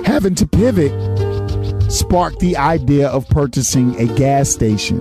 Having 0.04 0.34
to 0.36 0.46
pivot 0.46 0.92
sparked 1.90 2.40
the 2.40 2.56
idea 2.56 3.08
of 3.08 3.28
purchasing 3.28 3.98
a 4.00 4.06
gas 4.16 4.50
station. 4.50 5.00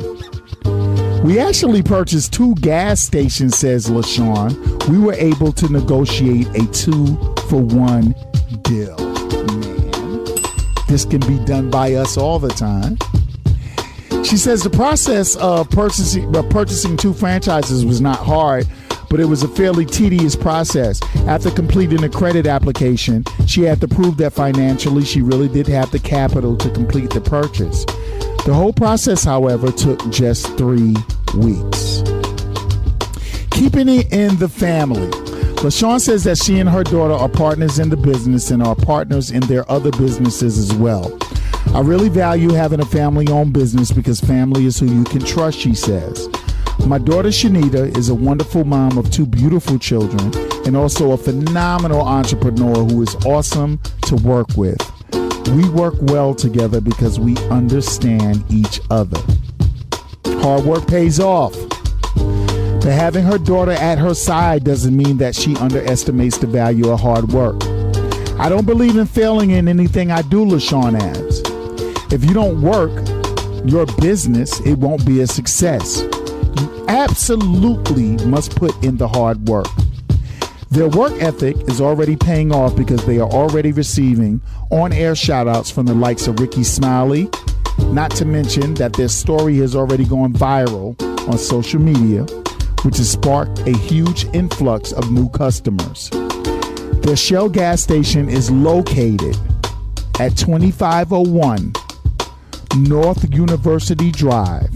We 1.24 1.40
actually 1.40 1.82
purchased 1.82 2.34
two 2.34 2.54
gas 2.56 3.00
stations, 3.00 3.58
says 3.58 3.90
LaShawn. 3.90 4.90
We 4.90 5.00
were 5.00 5.14
able 5.14 5.52
to 5.54 5.72
negotiate 5.72 6.48
a 6.50 6.68
two 6.72 7.16
for 7.50 7.62
one 7.62 8.14
deal. 8.62 8.98
Man, 8.98 10.26
this 10.88 11.06
can 11.06 11.22
be 11.22 11.44
done 11.46 11.72
by 11.72 11.94
us 11.94 12.18
all 12.18 12.40
the 12.40 12.50
time. 12.50 12.98
She 14.24 14.38
says 14.38 14.64
the 14.64 14.70
process 14.70 15.36
of 15.36 15.70
purchasing, 15.70 16.36
uh, 16.36 16.44
purchasing 16.44 16.98
two 16.98 17.14
franchises 17.14 17.86
was 17.86 18.02
not 18.02 18.20
hard, 18.20 18.66
but 19.10 19.20
it 19.20 19.26
was 19.26 19.44
a 19.44 19.48
fairly 19.48 19.86
tedious 19.86 20.36
process. 20.36 21.00
After 21.28 21.52
completing 21.52 22.04
a 22.04 22.10
credit 22.10 22.48
application, 22.48 23.26
she 23.46 23.62
had 23.62 23.80
to 23.82 23.88
prove 23.88 24.18
that 24.18 24.34
financially 24.34 25.06
she 25.06 25.22
really 25.22 25.48
did 25.48 25.68
have 25.68 25.92
the 25.92 26.00
capital 26.00 26.58
to 26.58 26.70
complete 26.72 27.12
the 27.12 27.22
purchase. 27.22 27.86
The 28.46 28.54
whole 28.54 28.74
process, 28.74 29.24
however, 29.24 29.72
took 29.72 30.00
just 30.10 30.48
three 30.58 30.96
weeks. 31.36 32.02
Keeping 33.52 33.88
it 33.88 34.12
in 34.12 34.38
the 34.38 34.50
family. 34.50 35.10
LaShawn 35.64 36.02
says 36.02 36.24
that 36.24 36.38
she 36.38 36.60
and 36.60 36.70
her 36.70 36.84
daughter 36.84 37.14
are 37.14 37.30
partners 37.30 37.78
in 37.78 37.90
the 37.90 37.98
business 37.98 38.52
and 38.52 38.64
are 38.64 38.76
partners 38.76 39.32
in 39.32 39.42
their 39.42 39.70
other 39.72 39.92
businesses 39.92 40.58
as 40.58 40.74
well. 40.74 41.18
I 41.74 41.82
really 41.82 42.08
value 42.08 42.52
having 42.54 42.82
a 42.82 42.86
family 42.86 43.28
owned 43.30 43.52
business 43.52 43.92
because 43.92 44.22
family 44.22 44.68
is 44.68 44.80
who 44.80 44.86
you 44.86 45.04
can 45.06 45.22
trust, 45.22 45.58
she 45.58 45.74
says. 45.74 46.30
My 46.86 47.00
daughter 47.00 47.30
Shanita 47.30 47.98
is 47.98 48.10
a 48.10 48.16
wonderful 48.16 48.64
mom 48.64 49.00
of 49.00 49.10
two 49.10 49.26
beautiful 49.26 49.80
children 49.80 50.32
and 50.68 50.78
also 50.78 51.14
a 51.14 51.18
phenomenal 51.18 52.02
entrepreneur 52.02 52.76
who 52.76 53.02
is 53.02 53.16
awesome 53.26 53.80
to 54.04 54.16
work 54.18 54.50
with. 54.56 54.78
We 55.56 55.68
work 55.70 55.96
well 56.02 56.36
together 56.36 56.80
because 56.80 57.20
we 57.20 57.38
understand 57.48 58.44
each 58.52 58.80
other. 58.92 59.20
Hard 60.28 60.66
work 60.66 60.88
pays 60.88 61.20
off. 61.20 61.54
But 62.14 62.92
having 62.92 63.24
her 63.26 63.40
daughter 63.40 63.72
at 63.72 63.98
her 63.98 64.14
side 64.14 64.64
doesn't 64.64 64.96
mean 64.96 65.18
that 65.18 65.36
she 65.36 65.56
underestimates 65.56 66.38
the 66.38 66.46
value 66.48 66.92
of 66.92 67.00
hard 67.00 67.32
work. 67.32 67.64
I 68.40 68.50
don't 68.50 68.66
believe 68.66 68.96
in 68.96 69.08
failing 69.08 69.52
in 69.52 69.68
anything 69.68 70.12
I 70.12 70.22
do, 70.22 70.46
LaShawn 70.46 71.00
adds. 71.02 71.43
If 72.14 72.24
you 72.26 72.36
don't 72.36 72.62
work 72.62 72.92
your 73.66 73.88
business, 74.00 74.60
it 74.60 74.76
won't 74.76 75.04
be 75.04 75.22
a 75.22 75.26
success. 75.26 76.04
You 76.04 76.86
absolutely 76.88 78.24
must 78.28 78.56
put 78.56 78.72
in 78.84 78.98
the 78.98 79.08
hard 79.08 79.48
work. 79.50 79.66
Their 80.70 80.90
work 80.90 81.14
ethic 81.14 81.56
is 81.68 81.82
already 81.82 82.16
paying 82.16 82.54
off 82.54 82.76
because 82.76 83.04
they 83.08 83.18
are 83.18 83.28
already 83.28 83.72
receiving 83.72 84.44
on 84.70 84.94
air 84.94 85.14
shoutouts 85.14 85.72
from 85.74 85.88
the 85.88 85.96
likes 85.96 86.28
of 86.28 86.40
Rickey 86.40 86.64
Smiley, 86.64 87.32
not 87.80 88.12
to 88.12 88.26
mention 88.26 88.76
that 88.76 88.94
their 88.94 89.10
story 89.10 89.58
has 89.58 89.76
already 89.76 90.06
gone 90.06 90.34
viral 90.34 90.94
on 91.28 91.40
social 91.40 91.80
media, 91.80 92.26
which 92.84 92.98
has 92.98 93.10
sparked 93.10 93.58
a 93.62 93.76
huge 93.76 94.26
influx 94.36 94.92
of 94.92 95.12
new 95.12 95.30
customers. 95.30 96.12
Their 97.02 97.16
Shell 97.16 97.50
gas 97.50 97.82
station 97.82 98.30
is 98.30 98.52
located 98.52 99.36
at 100.20 100.38
2501 100.38 101.74
North 102.78 103.34
University 103.34 104.12
Drive 104.12 104.70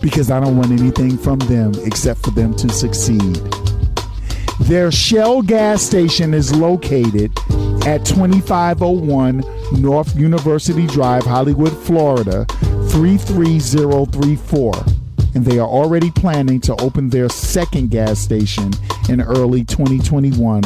because 0.00 0.30
I 0.30 0.40
don't 0.40 0.56
want 0.56 0.70
anything 0.70 1.18
from 1.18 1.40
them 1.40 1.74
except 1.84 2.24
for 2.24 2.30
them 2.30 2.54
to 2.56 2.70
succeed. 2.70 3.36
Their 4.60 4.90
Shell 4.90 5.42
gas 5.42 5.82
station 5.82 6.32
is 6.32 6.54
located 6.54 7.30
at 7.86 8.06
2501 8.06 9.44
North 9.78 10.16
University 10.16 10.86
Drive, 10.86 11.24
Hollywood, 11.24 11.76
Florida 11.76 12.46
33034. 12.90 14.95
And 15.36 15.44
they 15.44 15.58
are 15.58 15.68
already 15.68 16.10
planning 16.10 16.62
to 16.62 16.74
open 16.80 17.10
their 17.10 17.28
second 17.28 17.90
gas 17.90 18.18
station 18.18 18.72
in 19.10 19.20
early 19.20 19.64
2021, 19.64 20.62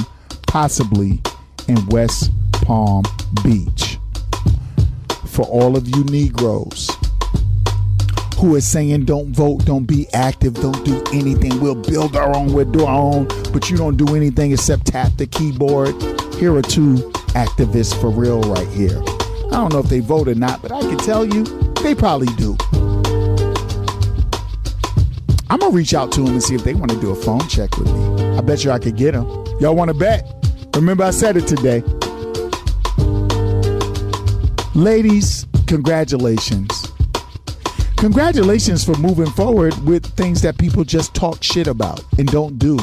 possibly 0.46 1.20
in 1.66 1.84
West 1.86 2.30
Palm 2.52 3.02
Beach. 3.42 3.98
For 5.26 5.44
all 5.44 5.76
of 5.76 5.88
you 5.88 6.04
Negroes 6.04 6.88
who 8.36 8.54
are 8.54 8.60
saying 8.60 9.06
don't 9.06 9.34
vote, 9.34 9.64
don't 9.64 9.86
be 9.86 10.06
active, 10.14 10.54
don't 10.54 10.84
do 10.84 11.02
anything. 11.12 11.58
We'll 11.58 11.74
build 11.74 12.14
our 12.14 12.36
own, 12.36 12.52
we'll 12.52 12.70
do 12.70 12.84
our 12.84 12.96
own, 12.96 13.26
but 13.52 13.70
you 13.70 13.76
don't 13.76 13.96
do 13.96 14.14
anything 14.14 14.52
except 14.52 14.86
tap 14.86 15.16
the 15.16 15.26
keyboard. 15.26 16.00
Here 16.34 16.54
are 16.54 16.62
two 16.62 16.94
activists 17.34 18.00
for 18.00 18.08
real 18.08 18.40
right 18.42 18.68
here. 18.68 19.02
I 19.46 19.56
don't 19.56 19.72
know 19.72 19.80
if 19.80 19.86
they 19.86 19.98
vote 19.98 20.28
or 20.28 20.36
not, 20.36 20.62
but 20.62 20.70
I 20.70 20.80
can 20.82 20.98
tell 20.98 21.24
you 21.24 21.42
they 21.82 21.96
probably 21.96 22.32
do. 22.36 22.56
I'm 25.50 25.58
gonna 25.58 25.74
reach 25.74 25.94
out 25.94 26.12
to 26.12 26.22
them 26.22 26.34
and 26.34 26.42
see 26.42 26.54
if 26.54 26.62
they 26.62 26.74
want 26.74 26.92
to 26.92 27.00
do 27.00 27.10
a 27.10 27.14
phone 27.16 27.46
check 27.48 27.76
with 27.76 27.92
me. 27.92 28.38
I 28.38 28.40
bet 28.40 28.62
you 28.62 28.70
I 28.70 28.78
could 28.78 28.96
get 28.96 29.14
them. 29.14 29.26
Y'all 29.58 29.74
want 29.74 29.88
to 29.88 29.94
bet? 29.94 30.24
Remember, 30.76 31.02
I 31.02 31.10
said 31.10 31.36
it 31.36 31.48
today. 31.48 31.82
Ladies, 34.76 35.48
congratulations. 35.66 36.92
Congratulations 37.96 38.84
for 38.84 38.96
moving 38.98 39.26
forward 39.26 39.76
with 39.84 40.06
things 40.14 40.40
that 40.42 40.56
people 40.56 40.84
just 40.84 41.14
talk 41.14 41.42
shit 41.42 41.66
about 41.66 42.00
and 42.16 42.28
don't 42.28 42.56
do. 42.56 42.78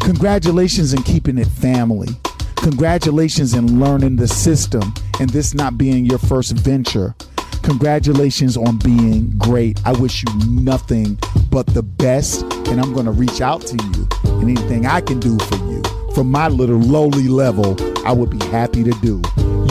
Congratulations 0.00 0.94
in 0.94 1.02
keeping 1.02 1.36
it 1.36 1.46
family. 1.46 2.08
Congratulations 2.56 3.52
in 3.52 3.78
learning 3.78 4.16
the 4.16 4.26
system 4.26 4.94
and 5.20 5.28
this 5.28 5.52
not 5.52 5.76
being 5.76 6.06
your 6.06 6.18
first 6.18 6.52
venture. 6.52 7.14
Congratulations 7.62 8.56
on 8.56 8.76
being 8.78 9.30
great. 9.38 9.80
I 9.86 9.92
wish 9.92 10.24
you 10.24 10.46
nothing 10.48 11.18
but 11.50 11.66
the 11.66 11.82
best, 11.82 12.42
and 12.68 12.80
I'm 12.80 12.92
going 12.92 13.06
to 13.06 13.12
reach 13.12 13.40
out 13.40 13.62
to 13.62 13.76
you. 13.76 14.08
And 14.24 14.58
anything 14.58 14.86
I 14.86 15.00
can 15.00 15.20
do 15.20 15.38
for 15.38 15.56
you 15.56 15.82
from 16.14 16.30
my 16.30 16.48
little 16.48 16.78
lowly 16.78 17.28
level, 17.28 17.76
I 18.06 18.12
would 18.12 18.30
be 18.30 18.44
happy 18.46 18.84
to 18.84 18.92
do. 19.00 19.22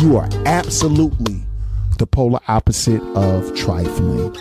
You 0.01 0.17
are 0.17 0.29
absolutely 0.45 1.43
the 1.97 2.07
polar 2.07 2.39
opposite 2.47 3.01
of 3.15 3.55
trifling. 3.55 4.35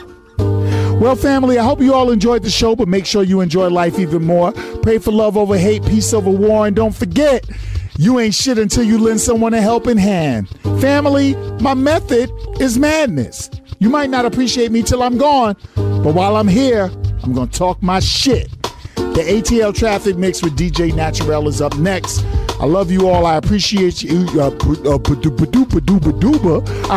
Well, 1.00 1.16
family, 1.16 1.58
I 1.58 1.64
hope 1.64 1.80
you 1.80 1.94
all 1.94 2.10
enjoyed 2.10 2.42
the 2.42 2.50
show, 2.50 2.76
but 2.76 2.86
make 2.86 3.06
sure 3.06 3.22
you 3.22 3.40
enjoy 3.40 3.68
life 3.68 3.98
even 3.98 4.24
more. 4.24 4.52
Pray 4.82 4.98
for 4.98 5.12
love 5.12 5.36
over 5.36 5.56
hate, 5.56 5.84
peace 5.84 6.12
over 6.12 6.30
war, 6.30 6.66
and 6.66 6.76
don't 6.76 6.94
forget, 6.94 7.48
you 8.00 8.18
ain't 8.18 8.34
shit 8.34 8.56
until 8.56 8.82
you 8.82 8.96
lend 8.96 9.20
someone 9.20 9.52
a 9.52 9.60
helping 9.60 9.98
hand. 9.98 10.48
Family, 10.80 11.34
my 11.60 11.74
method 11.74 12.32
is 12.58 12.78
madness. 12.78 13.50
You 13.78 13.90
might 13.90 14.08
not 14.08 14.24
appreciate 14.24 14.72
me 14.72 14.82
till 14.82 15.02
I'm 15.02 15.18
gone, 15.18 15.54
but 15.74 16.14
while 16.14 16.36
I'm 16.36 16.48
here, 16.48 16.90
I'm 17.22 17.34
gonna 17.34 17.50
talk 17.50 17.82
my 17.82 18.00
shit. 18.00 18.50
The 18.96 19.22
ATL 19.28 19.76
traffic 19.76 20.16
mix 20.16 20.42
with 20.42 20.56
DJ 20.56 20.94
Naturel 20.94 21.46
is 21.46 21.60
up 21.60 21.76
next. 21.76 22.24
I 22.58 22.64
love 22.64 22.90
you 22.90 23.06
all. 23.06 23.26
I 23.26 23.36
appreciate 23.36 24.02
you. 24.02 24.26
I 24.40 24.46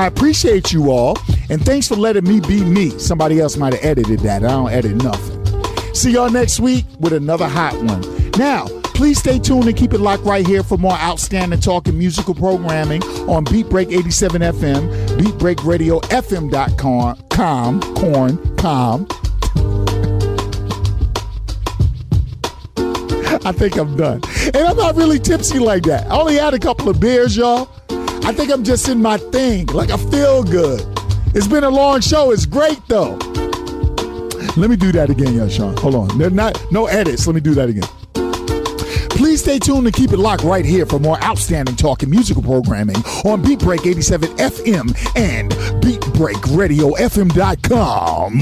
appreciate 0.07 0.71
you 0.71 0.89
all. 0.89 1.17
And 1.49 1.65
thanks 1.65 1.89
for 1.89 1.95
letting 1.95 2.23
me 2.23 2.39
be 2.39 2.63
me. 2.63 2.97
Somebody 2.97 3.41
else 3.41 3.57
might 3.57 3.73
have 3.73 3.83
edited 3.83 4.21
that. 4.21 4.45
I 4.45 4.51
don't 4.51 4.71
edit 4.71 4.95
nothing. 5.03 5.93
See 5.93 6.11
y'all 6.11 6.31
next 6.31 6.61
week 6.61 6.85
with 6.97 7.11
another 7.11 7.49
hot 7.49 7.75
one. 7.83 8.31
Now, 8.37 8.69
please 8.93 9.19
stay 9.19 9.39
tuned 9.39 9.67
and 9.67 9.75
keep 9.75 9.93
it 9.93 9.99
locked 9.99 10.23
right 10.23 10.45
here 10.45 10.63
for 10.63 10.77
more 10.77 10.93
outstanding 10.93 11.59
talk 11.59 11.87
and 11.87 11.97
musical 11.97 12.33
programming 12.33 13.03
on 13.27 13.43
Beat 13.45 13.69
Break 13.69 13.89
87 13.89 14.41
FM, 14.41 14.89
beatbreakradiofm.com, 15.17 17.23
com, 17.29 17.81
corn, 17.95 18.55
com. 18.57 19.07
I 23.45 23.51
think 23.51 23.77
I'm 23.77 23.97
done. 23.97 24.21
And 24.45 24.57
I'm 24.57 24.77
not 24.77 24.95
really 24.95 25.19
tipsy 25.19 25.59
like 25.59 25.83
that. 25.83 26.07
I 26.07 26.19
only 26.19 26.35
had 26.35 26.53
a 26.53 26.59
couple 26.59 26.89
of 26.89 26.99
beers, 26.99 27.35
y'all. 27.35 27.69
I 28.25 28.31
think 28.31 28.51
I'm 28.51 28.63
just 28.63 28.87
in 28.87 29.01
my 29.01 29.17
thing. 29.17 29.65
Like 29.67 29.89
I 29.89 29.97
feel 29.97 30.43
good. 30.43 30.81
It's 31.35 31.47
been 31.47 31.63
a 31.63 31.69
long 31.69 31.99
show. 31.99 32.31
It's 32.31 32.45
great 32.45 32.79
though. 32.87 33.15
Let 34.55 34.69
me 34.69 34.75
do 34.75 34.91
that 34.93 35.09
again, 35.09 35.35
y'all, 35.35 35.49
Sean. 35.49 35.75
Hold 35.77 35.95
on. 35.95 36.17
They're 36.17 36.29
not 36.29 36.63
no 36.71 36.85
edits. 36.85 37.27
Let 37.27 37.35
me 37.35 37.41
do 37.41 37.53
that 37.55 37.69
again. 37.69 37.89
Please 39.23 39.39
stay 39.39 39.57
tuned 39.57 39.87
and 39.87 39.95
keep 39.95 40.11
it 40.11 40.17
locked 40.17 40.43
right 40.43 40.65
here 40.65 40.85
for 40.85 40.99
more 40.99 41.17
outstanding 41.23 41.77
talk 41.77 42.03
and 42.03 42.11
musical 42.11 42.43
programming 42.43 42.97
on 43.23 43.41
Beat 43.41 43.59
Break 43.59 43.85
87 43.85 44.27
FM 44.31 44.93
and 45.15 45.49
BeatBreakRadioFM.com. 45.81 48.39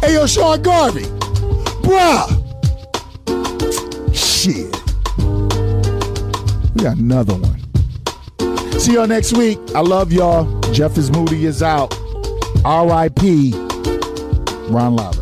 Hey, 0.00 0.14
yo, 0.14 0.26
Sean 0.26 0.60
Garvey. 0.62 1.04
Bruh. 1.84 2.28
Shit. 4.12 4.74
We 6.74 6.82
got 6.82 6.96
another 6.96 7.34
one. 7.34 7.60
See 8.80 8.94
y'all 8.94 9.06
next 9.06 9.36
week. 9.36 9.60
I 9.76 9.80
love 9.80 10.12
y'all. 10.12 10.60
Jeff 10.72 10.98
is 10.98 11.12
Moody 11.12 11.46
is 11.46 11.62
out. 11.62 11.96
R.I.P. 12.64 13.52
Ron 14.70 14.96
Lava. 14.96 15.17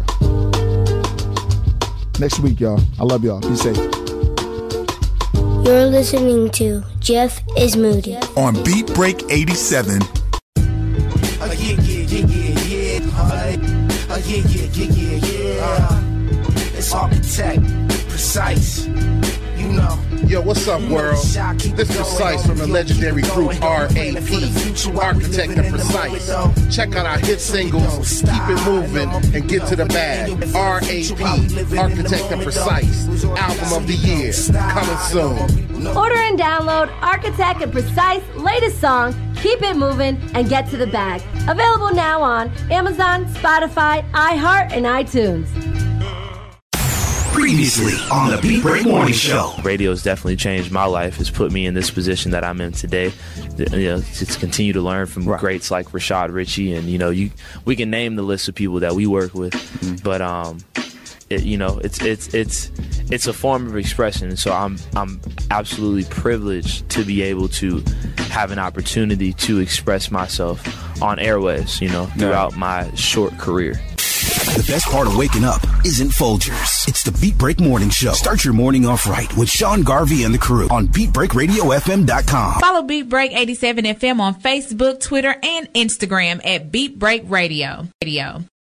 Next 2.19 2.41
week, 2.41 2.61
y'all. 2.61 2.81
I 2.99 3.05
love 3.05 3.25
y'all. 3.25 3.41
Be 3.41 3.55
safe. 3.57 3.77
You're 5.67 5.85
listening 5.87 6.49
to 6.53 6.83
Jeff 6.99 7.43
is 7.59 7.77
Moody. 7.77 8.17
On 8.37 8.55
Beat 8.65 8.87
Break 8.95 9.23
87. 9.29 10.01
Uh, 10.01 10.07
yeah, 10.59 11.53
yeah, 11.59 11.77
yeah, 11.83 12.27
yeah, 12.27 12.61
yeah. 12.65 13.01
Uh, 13.13 14.15
uh, 14.15 14.21
yeah, 14.25 14.43
yeah, 14.49 14.69
yeah, 14.73 14.93
yeah, 14.93 15.27
yeah. 15.27 15.67
Uh, 15.67 16.03
it's 16.79 16.95
architect, 16.95 17.63
precise. 18.09 18.87
You 18.87 19.73
know. 19.73 20.06
Yo, 20.27 20.41
what's 20.41 20.67
up, 20.67 20.81
world? 20.91 21.25
This 21.77 21.89
is 21.89 21.97
Precise 21.97 22.45
from 22.45 22.59
the 22.59 22.67
legendary 22.67 23.23
group 23.23 23.51
RAP, 23.61 23.93
Architect 24.97 25.53
and 25.53 25.71
Precise. 25.71 26.75
Check 26.75 26.97
out 26.97 27.07
our 27.07 27.19
hit 27.19 27.41
singles, 27.41 28.23
Keep 28.23 28.49
It 28.49 28.67
Moving, 28.67 29.09
and 29.09 29.49
Get 29.49 29.69
to 29.69 29.77
the 29.77 29.87
Bag. 29.87 30.31
RAP, 30.53 31.79
Architect 31.79 32.33
and 32.33 32.43
Precise, 32.43 33.25
Album 33.25 33.73
of 33.73 33.87
the 33.87 33.95
Year, 33.95 34.33
coming 34.71 34.97
soon. 35.07 35.87
Order 35.97 36.17
and 36.17 36.37
download 36.39 36.91
Architect 37.03 37.63
and 37.63 37.71
Precise 37.71 38.23
latest 38.35 38.81
song, 38.81 39.15
Keep 39.37 39.63
It 39.63 39.77
Moving 39.77 40.21
and 40.35 40.49
Get 40.49 40.69
to 40.71 40.77
the 40.77 40.89
Bag. 40.89 41.23
Available 41.49 41.95
now 41.95 42.21
on 42.21 42.51
Amazon, 42.73 43.27
Spotify, 43.27 44.03
iHeart, 44.11 44.73
and 44.73 44.87
iTunes. 44.87 45.47
Previously 47.37 47.93
on 48.11 48.31
the 48.31 48.39
Beat 48.39 48.63
Break 48.63 48.87
Morning 48.87 49.13
Show. 49.13 49.53
Radio's 49.63 50.03
definitely 50.03 50.37
changed 50.37 50.73
my 50.73 50.87
life. 50.87 51.21
It's 51.21 51.29
put 51.29 51.53
me 51.53 51.67
in 51.67 51.75
this 51.75 51.91
position 51.91 52.31
that 52.31 52.43
I'm 52.43 52.63
in 52.63 52.73
today. 52.73 53.13
You 53.59 53.89
know, 53.89 54.01
to 54.01 54.27
continue 54.39 54.73
to 54.73 54.81
learn 54.81 55.05
from 55.05 55.25
greats 55.25 55.71
like 55.71 55.89
Rashad 55.89 56.33
Ritchie, 56.33 56.73
and 56.73 56.89
you 56.89 56.97
know, 56.97 57.11
you 57.11 57.31
we 57.67 57.77
can 57.77 57.91
name 57.91 58.17
the 58.17 58.23
list 58.23 58.49
of 58.49 58.55
people 58.55 58.81
that 58.81 58.95
we 58.95 59.07
work 59.07 59.35
with, 59.35 59.53
but 60.03 60.23
um, 60.23 60.61
it, 61.29 61.43
you 61.43 61.59
know, 61.59 61.79
it's 61.85 62.01
it's 62.01 62.33
it's 62.33 62.73
it's 63.11 63.27
a 63.27 63.35
form 63.35 63.67
of 63.67 63.77
expression. 63.77 64.35
So 64.39 64.51
I'm 64.51 64.79
I'm 64.95 65.21
absolutely 65.51 66.05
privileged 66.05 66.89
to 66.89 67.05
be 67.05 67.21
able 67.21 67.49
to 67.49 67.85
have 68.31 68.51
an 68.51 68.59
opportunity 68.59 69.35
to 69.35 69.59
express 69.59 70.11
myself 70.11 71.03
on 71.03 71.19
airwaves. 71.19 71.83
You 71.83 71.91
know, 71.91 72.07
throughout 72.17 72.57
my 72.57 72.91
short 72.95 73.37
career. 73.37 73.79
The 74.55 74.73
best 74.73 74.87
part 74.87 75.07
of 75.07 75.17
waking 75.17 75.45
up 75.45 75.61
isn't 75.85 76.11
Folgers. 76.11 76.89
It's 76.89 77.03
the 77.03 77.13
Beat 77.21 77.37
Break 77.37 77.61
Morning 77.61 77.91
Show. 77.91 78.13
Start 78.13 78.43
your 78.45 78.55
morning 78.55 78.87
off 78.87 79.07
right 79.07 79.35
with 79.37 79.51
Sean 79.51 79.83
Garvey 79.83 80.23
and 80.25 80.33
the 80.33 80.39
crew 80.39 80.67
on 80.69 80.89
BeatBreakRadioFM.com. 80.89 82.61
Follow 82.61 82.83
Beat 82.83 83.09
Break 83.11 83.33
87 83.33 83.85
FM 83.85 84.19
on 84.21 84.35
Facebook, 84.41 85.01
Twitter, 85.03 85.35
and 85.43 85.71
Instagram 85.75 86.41
at 86.47 86.73
Beat 86.73 86.99
Break 86.99 87.25
Radio. 87.27 87.89
Radio. 88.03 88.47